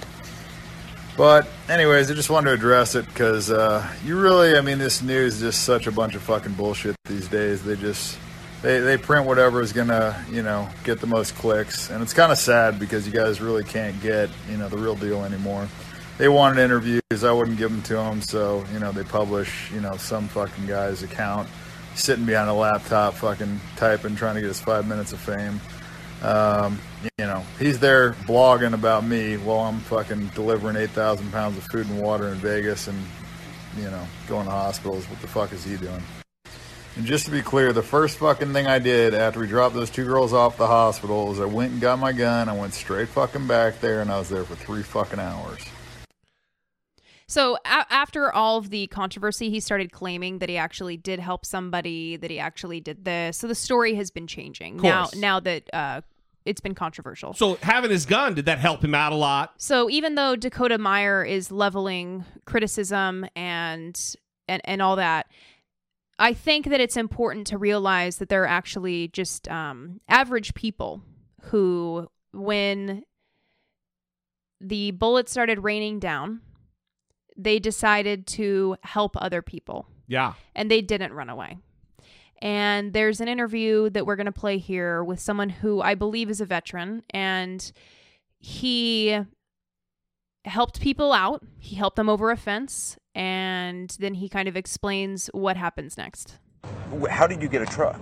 But, 1.16 1.48
anyways, 1.70 2.12
I 2.12 2.16
just 2.16 2.30
wanted 2.30 2.50
to 2.50 2.54
address 2.56 2.96
it 2.96 3.06
because 3.06 3.50
uh, 3.50 3.88
you 4.04 4.20
really, 4.20 4.58
I 4.58 4.62
mean, 4.62 4.78
this 4.78 5.02
news 5.02 5.36
is 5.36 5.42
just 5.42 5.64
such 5.64 5.88
a 5.88 5.92
bunch 5.92 6.16
of 6.16 6.22
fucking 6.24 6.54
bullshit 6.54 6.96
these 7.06 7.30
days. 7.30 7.64
They 7.64 7.78
just, 7.78 8.18
they, 8.62 8.80
they 8.80 8.98
print 8.98 9.26
whatever 9.26 9.62
is 9.62 9.72
gonna, 9.72 10.26
you 10.30 10.44
know, 10.44 10.68
get 10.84 11.00
the 11.00 11.08
most 11.08 11.36
clicks, 11.36 11.92
and 11.92 12.02
it's 12.02 12.14
kind 12.14 12.32
of 12.32 12.38
sad 12.38 12.78
because 12.78 13.08
you 13.08 13.14
guys 13.14 13.40
really 13.40 13.64
can't 13.64 14.02
get, 14.02 14.30
you 14.50 14.58
know, 14.58 14.68
the 14.68 14.78
real 14.78 14.96
deal 14.96 15.24
anymore. 15.24 15.68
They 16.18 16.28
wanted 16.28 16.62
interviews, 16.62 17.24
I 17.24 17.32
wouldn't 17.32 17.58
give 17.58 17.72
them 17.72 17.82
to 17.84 17.94
them, 17.96 18.22
so 18.22 18.64
you 18.72 18.80
know 18.80 18.92
they 18.92 19.04
publish, 19.04 19.72
you 19.72 19.82
know, 19.82 19.98
some 19.98 20.28
fucking 20.28 20.68
guy's 20.68 21.02
account 21.02 21.50
sitting 21.96 22.26
behind 22.26 22.50
a 22.50 22.54
laptop, 22.54 23.14
fucking 23.16 23.60
typing, 23.76 24.16
trying 24.16 24.36
to 24.36 24.42
get 24.42 24.48
his 24.48 24.60
five 24.60 24.88
minutes 24.88 25.14
of 25.14 25.20
fame. 25.20 25.60
Um, 26.22 26.80
you 27.18 27.26
know, 27.26 27.44
he's 27.60 27.80
there 27.80 28.14
blogging 28.14 28.74
about 28.74 29.04
me 29.04 29.36
while 29.38 29.60
I'm 29.60 29.80
fucking 29.82 30.28
delivering 30.30 30.78
8,000 30.78 31.32
pounds 31.32 31.58
of 31.58 31.66
food 31.66 31.88
and 31.88 32.00
water 32.00 32.30
in 32.30 32.36
Vegas 32.36 32.88
and, 32.88 32.98
you 33.78 33.90
know, 33.92 34.08
going 34.28 34.46
to 34.46 34.52
hospitals. 34.52 35.06
What 35.10 35.20
the 35.22 35.28
fuck 35.28 35.52
is 35.52 35.66
he 35.66 35.76
doing? 35.76 36.02
And 36.96 37.06
just 37.06 37.26
to 37.26 37.32
be 37.32 37.42
clear, 37.42 37.74
the 37.74 37.84
first 37.84 38.20
fucking 38.20 38.54
thing 38.54 38.68
I 38.68 38.80
did 38.80 39.14
after 39.16 39.40
we 39.40 39.48
dropped 39.48 39.74
those 39.74 39.90
two 39.90 40.06
girls 40.06 40.32
off 40.32 40.58
the 40.58 40.68
hospital 40.68 41.32
is 41.32 41.40
I 41.40 41.46
went 41.46 41.74
and 41.74 41.82
got 41.82 42.00
my 42.00 42.14
gun. 42.14 42.48
I 42.48 42.56
went 42.56 42.74
straight 42.74 43.10
fucking 43.10 43.48
back 43.48 43.82
there 43.82 44.02
and 44.02 44.12
I 44.12 44.20
was 44.20 44.30
there 44.30 44.44
for 44.44 44.56
three 44.56 44.84
fucking 44.84 45.20
hours. 45.20 45.60
So 47.28 47.56
a- 47.66 47.86
after 47.90 48.32
all 48.32 48.58
of 48.58 48.70
the 48.70 48.88
controversy, 48.88 49.50
he 49.50 49.60
started 49.60 49.92
claiming 49.92 50.40
that 50.40 50.50
he 50.50 50.58
actually 50.58 50.98
did 50.98 51.20
help 51.20 51.46
somebody, 51.46 52.18
that 52.18 52.30
he 52.30 52.40
actually 52.40 52.80
did 52.80 53.06
this. 53.06 53.38
So 53.38 53.48
the 53.48 53.56
story 53.56 53.96
has 53.96 54.12
been 54.12 54.28
changing 54.28 54.78
now. 54.78 55.04
Course. 55.04 55.16
Now 55.16 55.40
that 55.40 55.74
uh, 55.74 56.02
it's 56.46 56.62
been 56.62 56.76
controversial. 56.76 57.34
So 57.34 57.58
having 57.62 57.92
his 57.92 58.06
gun, 58.06 58.34
did 58.34 58.46
that 58.46 58.60
help 58.60 58.84
him 58.84 58.94
out 58.94 59.12
a 59.14 59.16
lot? 59.16 59.54
So 59.58 59.90
even 59.90 60.16
though 60.16 60.36
Dakota 60.36 60.78
Meyer 60.78 61.24
is 61.24 61.52
leveling 61.52 62.26
criticism 62.46 63.26
and 63.36 64.00
and 64.48 64.62
and 64.66 64.82
all 64.82 64.98
that, 64.98 65.28
I 66.20 66.34
think 66.34 66.68
that 66.68 66.80
it's 66.80 66.98
important 66.98 67.48
to 67.48 67.58
realize 67.58 68.18
that 68.18 68.30
there 68.30 68.44
are 68.44 68.48
actually 68.48 69.08
just 69.08 69.48
um, 69.50 70.02
average 70.08 70.54
people 70.54 71.02
who, 71.44 72.08
when 72.34 73.04
the 74.62 74.92
bullets 74.92 75.32
started 75.32 75.60
raining 75.64 76.00
down, 76.00 76.42
they 77.38 77.60
decided 77.60 78.28
to 78.28 78.76
help 78.84 79.16
other 79.18 79.42
people 79.42 79.88
Yeah. 80.08 80.34
and 80.56 80.70
they 80.70 80.82
didn't 80.82 81.14
run 81.14 81.30
away. 81.30 81.58
And 82.42 82.92
there's 82.94 83.22
an 83.22 83.28
interview 83.30 83.90
that 83.92 84.06
we're 84.06 84.18
going 84.18 84.26
to 84.26 84.32
play 84.34 84.58
here 84.58 85.04
with 85.04 85.20
someone 85.20 85.50
who 85.50 85.82
I 85.82 85.96
believe 85.96 86.30
is 86.30 86.42
a 86.42 86.46
veteran 86.46 87.04
and 87.12 87.72
he 88.40 89.18
helped 90.46 90.82
people 90.82 91.14
out. 91.14 91.42
He 91.58 91.76
helped 91.78 91.96
them 91.96 92.10
over 92.10 92.32
a 92.32 92.38
fence 92.38 92.98
and 93.16 93.96
then 94.00 94.16
he 94.16 94.28
kind 94.28 94.50
of 94.50 94.58
explains 94.58 95.28
what 95.28 95.56
happens 95.56 95.98
next. 95.98 96.38
How 97.10 97.28
did 97.28 97.42
you 97.42 97.48
get 97.48 97.62
a 97.62 97.66
truck? 97.66 98.00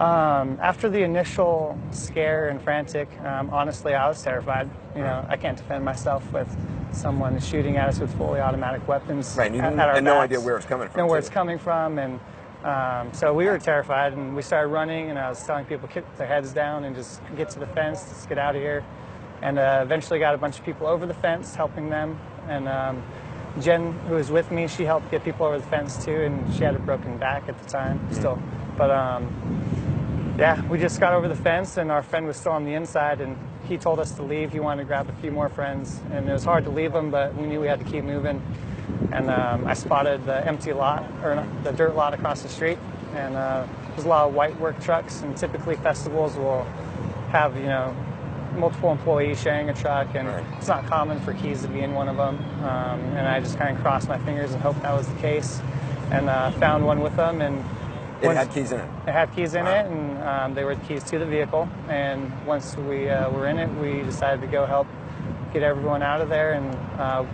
Um, 0.00 0.58
after 0.60 0.90
the 0.90 1.02
initial 1.02 1.78
scare 1.90 2.48
and 2.48 2.60
frantic, 2.60 3.08
um, 3.22 3.48
honestly, 3.50 3.94
I 3.94 4.06
was 4.08 4.22
terrified. 4.22 4.68
You 4.94 5.00
know, 5.02 5.24
I 5.28 5.36
can't 5.36 5.56
defend 5.56 5.84
myself 5.84 6.30
with 6.32 6.54
someone 6.92 7.38
shooting 7.40 7.78
at 7.78 7.88
us 7.88 7.98
with 7.98 8.14
fully 8.16 8.40
automatic 8.40 8.86
weapons. 8.86 9.34
Right, 9.38 9.50
and 9.52 9.60
at- 9.80 9.88
at 9.88 9.96
and 9.96 10.04
no 10.04 10.18
idea 10.18 10.38
where 10.40 10.56
it's 10.56 10.66
coming 10.66 10.88
from, 10.88 10.98
Know 11.00 11.06
where 11.06 11.16
too. 11.18 11.26
it's 11.26 11.30
coming 11.30 11.58
from, 11.58 11.98
and 11.98 12.20
um, 12.62 13.12
so 13.14 13.32
we 13.32 13.46
were 13.46 13.58
terrified, 13.58 14.12
and 14.12 14.36
we 14.36 14.42
started 14.42 14.68
running. 14.68 15.08
And 15.10 15.18
I 15.18 15.30
was 15.30 15.42
telling 15.44 15.64
people 15.64 15.88
keep 15.88 16.04
their 16.16 16.26
heads 16.26 16.52
down 16.52 16.84
and 16.84 16.94
just 16.94 17.22
get 17.36 17.48
to 17.50 17.58
the 17.58 17.66
fence, 17.68 18.04
let's 18.08 18.26
get 18.26 18.38
out 18.38 18.54
of 18.54 18.60
here. 18.60 18.84
And 19.40 19.58
uh, 19.58 19.80
eventually 19.82 20.18
got 20.18 20.34
a 20.34 20.38
bunch 20.38 20.58
of 20.58 20.64
people 20.64 20.86
over 20.86 21.06
the 21.06 21.14
fence, 21.14 21.54
helping 21.54 21.88
them. 21.88 22.18
And 22.48 22.68
um, 22.68 23.02
Jen, 23.60 23.92
who 24.08 24.14
was 24.14 24.30
with 24.30 24.50
me, 24.50 24.66
she 24.68 24.84
helped 24.84 25.10
get 25.10 25.24
people 25.24 25.46
over 25.46 25.58
the 25.58 25.66
fence 25.66 26.04
too, 26.04 26.16
and 26.22 26.54
she 26.54 26.64
had 26.64 26.74
a 26.74 26.78
broken 26.78 27.16
back 27.18 27.48
at 27.48 27.58
the 27.62 27.68
time 27.68 28.00
still. 28.12 28.38
But 28.76 28.90
um, 28.90 29.28
yeah, 30.38 30.62
we 30.68 30.78
just 30.78 31.00
got 31.00 31.14
over 31.14 31.28
the 31.28 31.34
fence, 31.34 31.78
and 31.78 31.90
our 31.90 32.02
friend 32.02 32.26
was 32.26 32.36
still 32.36 32.52
on 32.52 32.64
the 32.64 32.74
inside, 32.74 33.20
and 33.20 33.38
he 33.66 33.78
told 33.78 33.98
us 33.98 34.12
to 34.12 34.22
leave. 34.22 34.52
He 34.52 34.60
wanted 34.60 34.82
to 34.82 34.86
grab 34.86 35.08
a 35.08 35.12
few 35.14 35.30
more 35.30 35.48
friends, 35.48 36.00
and 36.12 36.28
it 36.28 36.32
was 36.32 36.44
hard 36.44 36.64
to 36.64 36.70
leave 36.70 36.92
them, 36.92 37.10
but 37.10 37.34
we 37.34 37.46
knew 37.46 37.60
we 37.60 37.66
had 37.66 37.78
to 37.78 37.90
keep 37.90 38.04
moving. 38.04 38.42
And 39.12 39.30
um, 39.30 39.66
I 39.66 39.72
spotted 39.74 40.26
the 40.26 40.46
empty 40.46 40.72
lot, 40.74 41.10
or 41.22 41.46
the 41.62 41.72
dirt 41.72 41.96
lot 41.96 42.12
across 42.12 42.42
the 42.42 42.48
street, 42.48 42.78
and 43.14 43.34
uh, 43.34 43.66
there's 43.90 44.04
a 44.04 44.08
lot 44.08 44.28
of 44.28 44.34
white 44.34 44.58
work 44.60 44.78
trucks, 44.80 45.22
and 45.22 45.34
typically 45.36 45.76
festivals 45.76 46.36
will 46.36 46.64
have, 47.30 47.56
you 47.56 47.64
know, 47.64 47.96
multiple 48.56 48.92
employees 48.92 49.40
sharing 49.40 49.70
a 49.70 49.74
truck, 49.74 50.14
and 50.14 50.28
it's 50.58 50.68
not 50.68 50.86
common 50.86 51.18
for 51.20 51.32
keys 51.32 51.62
to 51.62 51.68
be 51.68 51.80
in 51.80 51.94
one 51.94 52.08
of 52.08 52.16
them. 52.16 52.36
Um, 52.62 53.00
and 53.16 53.26
I 53.26 53.40
just 53.40 53.56
kind 53.56 53.74
of 53.74 53.82
crossed 53.82 54.08
my 54.08 54.18
fingers 54.18 54.52
and 54.52 54.62
hoped 54.62 54.82
that 54.82 54.94
was 54.94 55.08
the 55.08 55.18
case, 55.18 55.60
and 56.10 56.28
uh, 56.28 56.50
found 56.52 56.84
one 56.84 57.00
with 57.00 57.16
them, 57.16 57.40
and 57.40 57.64
It 58.22 58.26
once- 58.26 58.38
had 58.38 58.50
keys 58.52 58.72
in 58.72 58.80
it. 58.80 58.88
it 59.06 59.12
had 59.12 59.34
keys 59.34 59.54
in 59.54 59.66
it, 59.66 59.86
and 59.86 60.22
um, 60.22 60.54
they 60.54 60.64
were 60.64 60.74
the 60.74 60.84
keys 60.86 61.04
to 61.04 61.18
the 61.18 61.26
vehicle. 61.26 61.68
And 61.88 62.32
once 62.46 62.76
we 62.76 63.08
uh, 63.08 63.30
were 63.30 63.46
in 63.46 63.58
it, 63.58 63.68
we 63.74 64.02
decided 64.02 64.40
to 64.40 64.46
go 64.46 64.66
help 64.66 64.86
get 65.52 65.62
everyone 65.62 66.02
out 66.02 66.20
of 66.20 66.28
there, 66.28 66.52
and 66.52 66.74
uh, 67.00 67.24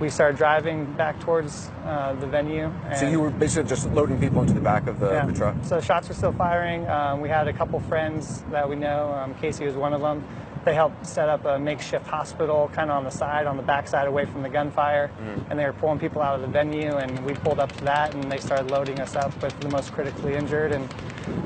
we 0.00 0.08
started 0.08 0.38
driving 0.38 0.86
back 0.94 1.20
towards 1.20 1.70
uh, 1.84 2.14
the 2.14 2.26
venue. 2.26 2.72
So 2.98 3.08
you 3.08 3.20
were 3.20 3.30
basically 3.30 3.68
just 3.68 3.90
loading 3.90 4.18
people 4.18 4.40
into 4.40 4.54
the 4.54 4.60
back 4.60 4.86
of 4.86 4.98
the, 4.98 5.10
yeah. 5.10 5.26
the 5.26 5.32
truck. 5.32 5.56
So 5.62 5.80
shots 5.80 6.08
were 6.08 6.14
still 6.14 6.32
firing. 6.32 6.88
Um, 6.88 7.20
we 7.20 7.28
had 7.28 7.48
a 7.48 7.52
couple 7.52 7.78
friends 7.80 8.42
that 8.50 8.68
we 8.68 8.76
know. 8.76 9.12
Um, 9.12 9.34
Casey 9.34 9.66
was 9.66 9.74
one 9.74 9.92
of 9.92 10.00
them. 10.00 10.24
They 10.64 10.74
helped 10.74 11.06
set 11.06 11.28
up 11.28 11.44
a 11.46 11.58
makeshift 11.58 12.06
hospital, 12.06 12.70
kind 12.74 12.90
of 12.90 12.96
on 12.98 13.04
the 13.04 13.10
side, 13.10 13.46
on 13.46 13.56
the 13.56 13.62
backside, 13.62 14.06
away 14.06 14.26
from 14.26 14.42
the 14.42 14.48
gunfire. 14.50 15.10
Mhm. 15.18 15.44
And 15.50 15.58
they 15.58 15.64
were 15.64 15.72
pulling 15.72 15.98
people 15.98 16.20
out 16.20 16.34
of 16.34 16.42
the 16.42 16.48
venue, 16.48 16.96
and 16.96 17.24
we 17.24 17.32
pulled 17.32 17.58
up 17.58 17.72
to 17.72 17.84
that, 17.84 18.14
and 18.14 18.30
they 18.30 18.38
started 18.38 18.70
loading 18.70 19.00
us 19.00 19.16
up 19.16 19.32
with 19.42 19.58
the 19.60 19.70
most 19.70 19.92
critically 19.92 20.34
injured. 20.34 20.72
And 20.72 20.86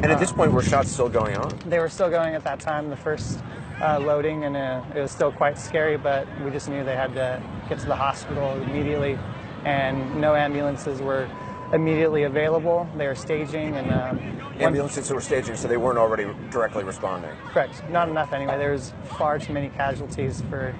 And 0.02 0.10
at 0.10 0.18
this 0.18 0.32
uh, 0.32 0.36
point, 0.36 0.52
were 0.52 0.62
shots 0.62 0.90
still 0.90 1.08
going 1.08 1.36
on? 1.36 1.50
they 1.66 1.78
were 1.78 1.88
still 1.88 2.10
going 2.10 2.34
at 2.34 2.42
that 2.44 2.58
time, 2.58 2.90
the 2.90 2.96
first 2.96 3.38
uh, 3.82 3.98
loading, 4.00 4.44
and 4.44 4.56
uh, 4.56 4.80
it 4.94 5.00
was 5.00 5.10
still 5.12 5.30
quite 5.32 5.58
scary, 5.58 5.96
but 5.96 6.26
we 6.44 6.50
just 6.50 6.68
knew 6.68 6.82
they 6.84 6.96
had 6.96 7.12
to 7.14 7.40
get 7.68 7.78
to 7.80 7.86
the 7.86 7.94
hospital 7.96 8.52
immediately, 8.62 9.18
and 9.64 10.16
no 10.20 10.34
ambulances 10.34 11.00
were 11.02 11.26
immediately 11.74 12.22
available. 12.22 12.88
They 12.96 13.06
were 13.06 13.14
staging, 13.14 13.74
and 13.76 13.90
um, 13.92 14.16
one- 14.18 14.62
Ambulances 14.62 15.10
were 15.10 15.20
staging, 15.20 15.56
so 15.56 15.68
they 15.68 15.76
weren't 15.76 15.98
already 15.98 16.26
directly 16.50 16.84
responding. 16.84 17.30
correct, 17.52 17.82
not 17.90 18.08
enough 18.08 18.32
anyway. 18.32 18.56
There 18.56 18.72
was 18.72 18.92
far 19.18 19.38
too 19.38 19.52
many 19.52 19.68
casualties 19.70 20.42
for 20.48 20.74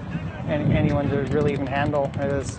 any, 0.48 0.72
anyone 0.74 1.08
to 1.10 1.22
really 1.34 1.52
even 1.52 1.66
handle. 1.66 2.10
It 2.20 2.32
was 2.32 2.56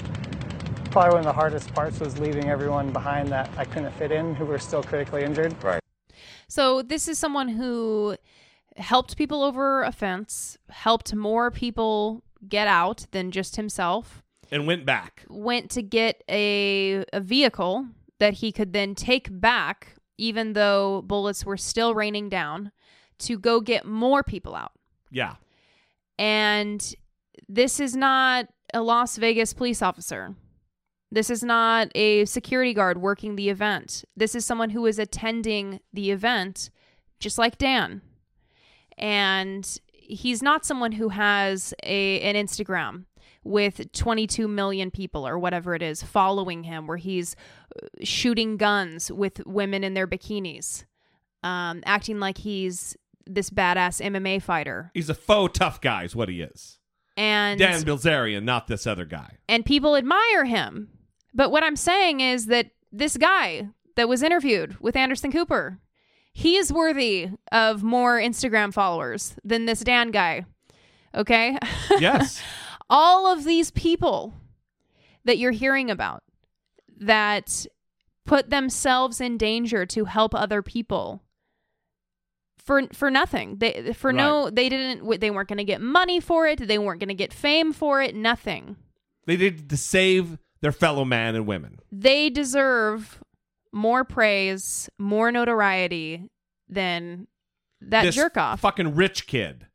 probably 0.91 1.11
one 1.11 1.19
of 1.19 1.25
the 1.25 1.33
hardest 1.33 1.73
parts 1.73 1.99
was 1.99 2.19
leaving 2.19 2.49
everyone 2.49 2.91
behind 2.91 3.29
that 3.29 3.49
I 3.57 3.65
couldn't 3.65 3.91
fit 3.93 4.11
in, 4.11 4.35
who 4.35 4.45
were 4.45 4.59
still 4.59 4.83
critically 4.83 5.23
injured. 5.23 5.55
Right. 5.63 5.81
So 6.47 6.81
this 6.81 7.07
is 7.07 7.17
someone 7.17 7.49
who 7.49 8.15
helped 8.77 9.17
people 9.17 9.43
over 9.43 9.83
a 9.83 9.91
fence, 9.91 10.57
helped 10.69 11.13
more 11.15 11.49
people 11.51 12.23
get 12.47 12.67
out 12.67 13.05
than 13.11 13.31
just 13.31 13.55
himself, 13.55 14.21
And 14.51 14.67
went 14.67 14.85
back. 14.85 15.23
went 15.29 15.71
to 15.71 15.81
get 15.81 16.23
a, 16.29 17.03
a 17.13 17.19
vehicle 17.21 17.87
that 18.19 18.35
he 18.35 18.51
could 18.51 18.73
then 18.73 18.95
take 18.95 19.27
back, 19.31 19.95
even 20.17 20.53
though 20.53 21.01
bullets 21.01 21.45
were 21.45 21.57
still 21.57 21.93
raining 21.93 22.29
down, 22.29 22.71
to 23.19 23.37
go 23.37 23.61
get 23.61 23.85
more 23.85 24.23
people 24.23 24.55
out. 24.55 24.73
Yeah. 25.11 25.35
And 26.17 26.95
this 27.47 27.79
is 27.79 27.95
not 27.95 28.47
a 28.73 28.81
Las 28.81 29.17
Vegas 29.17 29.53
police 29.53 29.81
officer. 29.81 30.35
This 31.11 31.29
is 31.29 31.43
not 31.43 31.89
a 31.95 32.25
security 32.25 32.73
guard 32.73 32.97
working 32.97 33.35
the 33.35 33.49
event. 33.49 34.03
This 34.17 34.35
is 34.35 34.45
someone 34.45 34.71
who 34.71 34.85
is 34.85 34.99
attending 34.99 35.79
the 35.93 36.11
event, 36.11 36.69
just 37.19 37.37
like 37.37 37.57
Dan. 37.57 38.01
And 38.97 39.79
he's 39.91 40.41
not 40.41 40.65
someone 40.65 40.93
who 40.93 41.09
has 41.09 41.73
a 41.83 42.19
an 42.21 42.35
Instagram 42.35 43.05
with 43.45 43.91
22 43.93 44.47
million 44.47 44.91
people 44.91 45.25
or 45.25 45.39
whatever 45.39 45.73
it 45.75 45.81
is 45.81 46.03
following 46.03 46.63
him, 46.63 46.87
where 46.87 46.97
he's 46.97 47.35
uh, 47.81 47.87
shooting 48.03 48.57
guns 48.57 49.09
with 49.11 49.45
women 49.45 49.83
in 49.83 49.93
their 49.93 50.07
bikinis, 50.07 50.83
um, 51.43 51.81
acting 51.85 52.19
like 52.19 52.39
he's 52.39 52.97
this 53.25 53.49
badass 53.49 54.01
MMA 54.01 54.41
fighter. 54.41 54.91
He's 54.93 55.09
a 55.09 55.13
faux 55.15 55.57
tough 55.57 55.79
guy, 55.79 56.03
is 56.03 56.15
what 56.15 56.27
he 56.27 56.41
is. 56.41 56.79
And 57.17 57.57
Dan 57.59 57.83
Bilzerian, 57.83 58.43
not 58.43 58.67
this 58.67 58.85
other 58.85 59.05
guy. 59.05 59.37
and 59.47 59.65
people 59.65 59.95
admire 59.95 60.43
him. 60.43 60.89
But 61.33 61.49
what 61.51 61.63
I'm 61.63 61.75
saying 61.77 62.19
is 62.19 62.47
that 62.47 62.71
this 62.91 63.15
guy 63.15 63.69
that 63.95 64.09
was 64.09 64.21
interviewed 64.23 64.77
with 64.81 64.95
Anderson 64.95 65.31
Cooper, 65.31 65.79
he 66.33 66.57
is 66.57 66.73
worthy 66.73 67.29
of 67.51 67.83
more 67.83 68.19
Instagram 68.19 68.73
followers 68.73 69.35
than 69.43 69.65
this 69.65 69.79
Dan 69.81 70.11
guy. 70.11 70.45
Okay? 71.13 71.57
Yes. 71.99 72.41
All 72.89 73.27
of 73.27 73.43
these 73.43 73.71
people 73.71 74.33
that 75.23 75.37
you're 75.37 75.51
hearing 75.51 75.89
about 75.89 76.23
that 76.97 77.65
put 78.25 78.49
themselves 78.49 79.19
in 79.21 79.37
danger 79.37 79.85
to 79.85 80.05
help 80.05 80.33
other 80.33 80.61
people 80.61 81.23
for 82.57 82.83
for 82.93 83.11
nothing. 83.11 83.57
They 83.57 83.93
for 83.93 84.11
no 84.11 84.49
they 84.49 84.69
didn't 84.69 85.19
they 85.19 85.31
weren't 85.31 85.47
going 85.49 85.57
to 85.57 85.63
get 85.63 85.81
money 85.81 86.19
for 86.19 86.47
it. 86.47 86.67
They 86.67 86.77
weren't 86.79 86.99
going 86.99 87.09
to 87.09 87.13
get 87.13 87.33
fame 87.33 87.73
for 87.73 88.01
it. 88.01 88.15
Nothing. 88.15 88.75
They 89.25 89.37
did 89.37 89.69
to 89.69 89.77
save 89.77 90.37
their 90.61 90.71
fellow 90.71 91.05
man 91.05 91.35
and 91.35 91.45
women. 91.45 91.79
They 91.91 92.29
deserve 92.29 93.21
more 93.71 94.03
praise, 94.03 94.89
more 94.97 95.31
notoriety 95.31 96.29
than 96.67 97.27
that 97.81 98.03
this 98.03 98.15
jerk 98.15 98.37
off. 98.37 98.61
fucking 98.61 98.95
rich 98.95 99.27
kid 99.27 99.67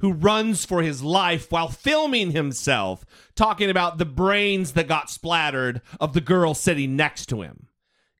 who 0.00 0.12
runs 0.12 0.64
for 0.64 0.82
his 0.82 1.02
life 1.02 1.50
while 1.50 1.68
filming 1.68 2.30
himself 2.30 3.04
talking 3.34 3.68
about 3.68 3.98
the 3.98 4.04
brains 4.04 4.72
that 4.72 4.88
got 4.88 5.10
splattered 5.10 5.80
of 6.00 6.12
the 6.12 6.20
girl 6.20 6.54
sitting 6.54 6.96
next 6.96 7.26
to 7.26 7.42
him. 7.42 7.66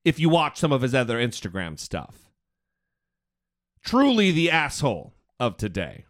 If 0.03 0.19
you 0.19 0.29
watch 0.29 0.57
some 0.57 0.71
of 0.71 0.81
his 0.81 0.95
other 0.95 1.17
Instagram 1.17 1.79
stuff, 1.79 2.29
truly 3.83 4.31
the 4.31 4.51
asshole 4.51 5.13
of 5.39 5.57
today. 5.57 6.05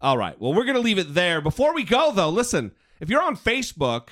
All 0.00 0.16
right, 0.16 0.40
well, 0.40 0.54
we're 0.54 0.64
going 0.64 0.76
to 0.76 0.80
leave 0.80 0.98
it 0.98 1.14
there. 1.14 1.40
Before 1.40 1.74
we 1.74 1.84
go, 1.84 2.10
though, 2.12 2.30
listen, 2.30 2.72
if 3.00 3.10
you're 3.10 3.22
on 3.22 3.36
Facebook 3.36 4.08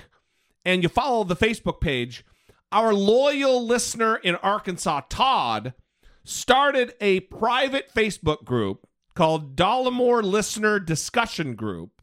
and 0.65 0.83
you 0.83 0.89
follow 0.89 1.25
the 1.25 1.37
Facebook 1.37 1.81
page, 1.81 2.25
our 2.71 2.93
loyal 2.93 3.65
listener 3.65 4.17
in 4.17 4.35
Arkansas, 4.37 5.03
Todd, 5.09 5.73
started 6.25 6.93
a 7.01 7.21
private 7.21 7.93
Facebook 7.95 8.45
group 8.45 8.88
called 9.19 9.57
Dollemore 9.57 10.23
Listener 10.23 10.79
Discussion 10.79 11.57
Group. 11.57 12.01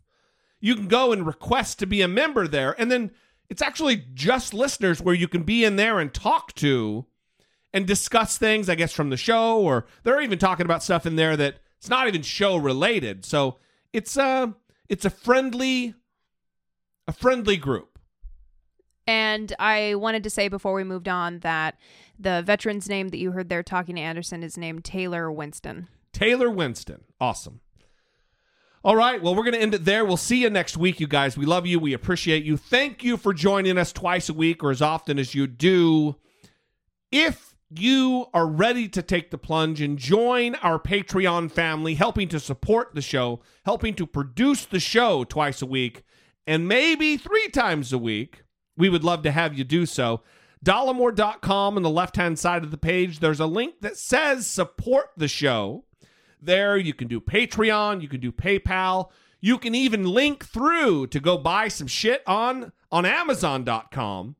You 0.59 0.75
can 0.75 0.89
go 0.89 1.13
and 1.13 1.25
request 1.25 1.79
to 1.79 1.85
be 1.85 2.01
a 2.01 2.09
member 2.09 2.45
there, 2.45 2.75
and 2.77 2.91
then 2.91 3.11
it's 3.49 3.61
actually 3.61 4.03
just 4.13 4.53
listeners 4.53 5.01
where 5.01 5.15
you 5.15 5.29
can 5.29 5.43
be 5.43 5.63
in 5.63 5.77
there 5.77 5.97
and 5.99 6.13
talk 6.13 6.53
to 6.55 7.05
and 7.73 7.87
discuss 7.87 8.37
things, 8.37 8.67
I 8.67 8.75
guess, 8.75 8.91
from 8.91 9.11
the 9.11 9.17
show, 9.17 9.61
or 9.61 9.85
they're 10.03 10.19
even 10.19 10.37
talking 10.37 10.65
about 10.65 10.83
stuff 10.83 11.05
in 11.05 11.15
there 11.15 11.37
that 11.37 11.59
it's 11.77 11.87
not 11.87 12.09
even 12.09 12.21
show 12.21 12.57
related. 12.57 13.23
So 13.23 13.59
it's 13.93 14.17
a 14.17 14.53
it's 14.89 15.05
a 15.05 15.09
friendly 15.09 15.93
a 17.07 17.13
friendly 17.13 17.55
group. 17.55 17.97
And 19.07 19.55
I 19.57 19.95
wanted 19.95 20.23
to 20.23 20.29
say 20.29 20.49
before 20.49 20.73
we 20.73 20.83
moved 20.83 21.07
on 21.07 21.39
that 21.39 21.79
the 22.19 22.43
veteran's 22.45 22.89
name 22.89 23.07
that 23.09 23.19
you 23.19 23.31
heard 23.31 23.47
there 23.47 23.63
talking 23.63 23.95
to 23.95 24.01
Anderson 24.01 24.43
is 24.43 24.57
named 24.57 24.83
Taylor 24.83 25.31
Winston. 25.31 25.87
Taylor 26.15 26.49
Winston. 26.49 27.03
Awesome. 27.19 27.59
All 28.85 28.95
right. 28.95 29.21
Well, 29.21 29.35
we're 29.35 29.43
going 29.43 29.55
to 29.55 29.61
end 29.61 29.75
it 29.75 29.83
there. 29.83 30.05
We'll 30.05 30.15
see 30.15 30.43
you 30.43 30.49
next 30.49 30.77
week, 30.77 31.01
you 31.01 31.07
guys. 31.07 31.37
We 31.37 31.45
love 31.45 31.65
you. 31.65 31.77
We 31.77 31.91
appreciate 31.91 32.45
you. 32.45 32.55
Thank 32.55 33.03
you 33.03 33.17
for 33.17 33.33
joining 33.33 33.77
us 33.77 33.91
twice 33.91 34.29
a 34.29 34.33
week 34.33 34.63
or 34.63 34.71
as 34.71 34.81
often 34.81 35.19
as 35.19 35.35
you 35.35 35.45
do. 35.45 36.15
If 37.11 37.53
you 37.69 38.27
are 38.33 38.47
ready 38.47 38.87
to 38.87 39.01
take 39.01 39.29
the 39.29 39.37
plunge 39.37 39.81
and 39.81 39.97
join 39.97 40.55
our 40.55 40.79
Patreon 40.79 41.51
family, 41.51 41.95
helping 41.95 42.29
to 42.29 42.39
support 42.39 42.95
the 42.95 43.01
show, 43.01 43.41
helping 43.65 43.93
to 43.95 44.07
produce 44.07 44.65
the 44.65 44.79
show 44.79 45.25
twice 45.25 45.61
a 45.61 45.65
week, 45.65 46.03
and 46.47 46.65
maybe 46.65 47.17
three 47.17 47.49
times 47.49 47.91
a 47.91 47.97
week, 47.97 48.43
we 48.77 48.87
would 48.87 49.03
love 49.03 49.21
to 49.23 49.31
have 49.31 49.57
you 49.57 49.65
do 49.65 49.85
so. 49.85 50.21
Dollemore.com 50.63 51.75
on 51.75 51.83
the 51.83 51.89
left 51.89 52.15
hand 52.15 52.39
side 52.39 52.63
of 52.63 52.71
the 52.71 52.77
page, 52.77 53.19
there's 53.19 53.41
a 53.41 53.45
link 53.45 53.81
that 53.81 53.97
says 53.97 54.47
support 54.47 55.09
the 55.17 55.27
show. 55.27 55.83
There, 56.45 56.77
you 56.77 56.93
can 56.93 57.07
do 57.07 57.19
Patreon, 57.19 58.01
you 58.01 58.07
can 58.07 58.19
do 58.19 58.31
PayPal, 58.31 59.09
you 59.41 59.57
can 59.57 59.76
even 59.76 60.03
link 60.03 60.45
through 60.45 61.07
to 61.07 61.19
go 61.19 61.38
buy 61.38 61.67
some 61.67 61.88
shit 61.88 62.23
on, 62.26 62.72
on 62.91 63.05
Amazon.com. 63.05 64.35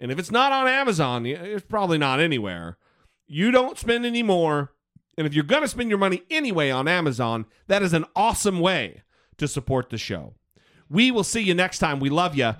And 0.00 0.12
if 0.12 0.18
it's 0.18 0.30
not 0.30 0.52
on 0.52 0.68
Amazon, 0.68 1.26
it's 1.26 1.64
probably 1.64 1.98
not 1.98 2.20
anywhere. 2.20 2.78
You 3.26 3.50
don't 3.50 3.78
spend 3.78 4.06
any 4.06 4.22
more. 4.22 4.72
And 5.16 5.26
if 5.26 5.34
you're 5.34 5.44
going 5.44 5.62
to 5.62 5.68
spend 5.68 5.88
your 5.88 5.98
money 5.98 6.22
anyway 6.30 6.70
on 6.70 6.86
Amazon, 6.86 7.46
that 7.66 7.82
is 7.82 7.92
an 7.92 8.04
awesome 8.14 8.60
way 8.60 9.02
to 9.36 9.48
support 9.48 9.90
the 9.90 9.98
show. 9.98 10.34
We 10.88 11.10
will 11.10 11.24
see 11.24 11.42
you 11.42 11.54
next 11.54 11.78
time. 11.78 12.00
We 12.00 12.08
love 12.08 12.36
you. 12.36 12.54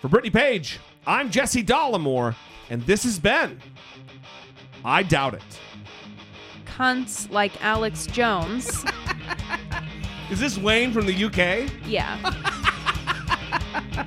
For 0.00 0.08
Brittany 0.08 0.30
Page, 0.30 0.80
I'm 1.06 1.30
Jesse 1.30 1.62
Dollemore, 1.62 2.34
and 2.68 2.82
this 2.82 3.04
has 3.04 3.20
been 3.20 3.60
I 4.84 5.04
Doubt 5.04 5.34
It. 5.34 5.42
Cunts 6.76 7.30
like 7.30 7.62
Alex 7.62 8.06
Jones. 8.06 8.84
Is 10.30 10.40
this 10.40 10.56
Wayne 10.56 10.90
from 10.90 11.04
the 11.04 11.24
UK? 11.24 11.70
yeah. 11.86 12.16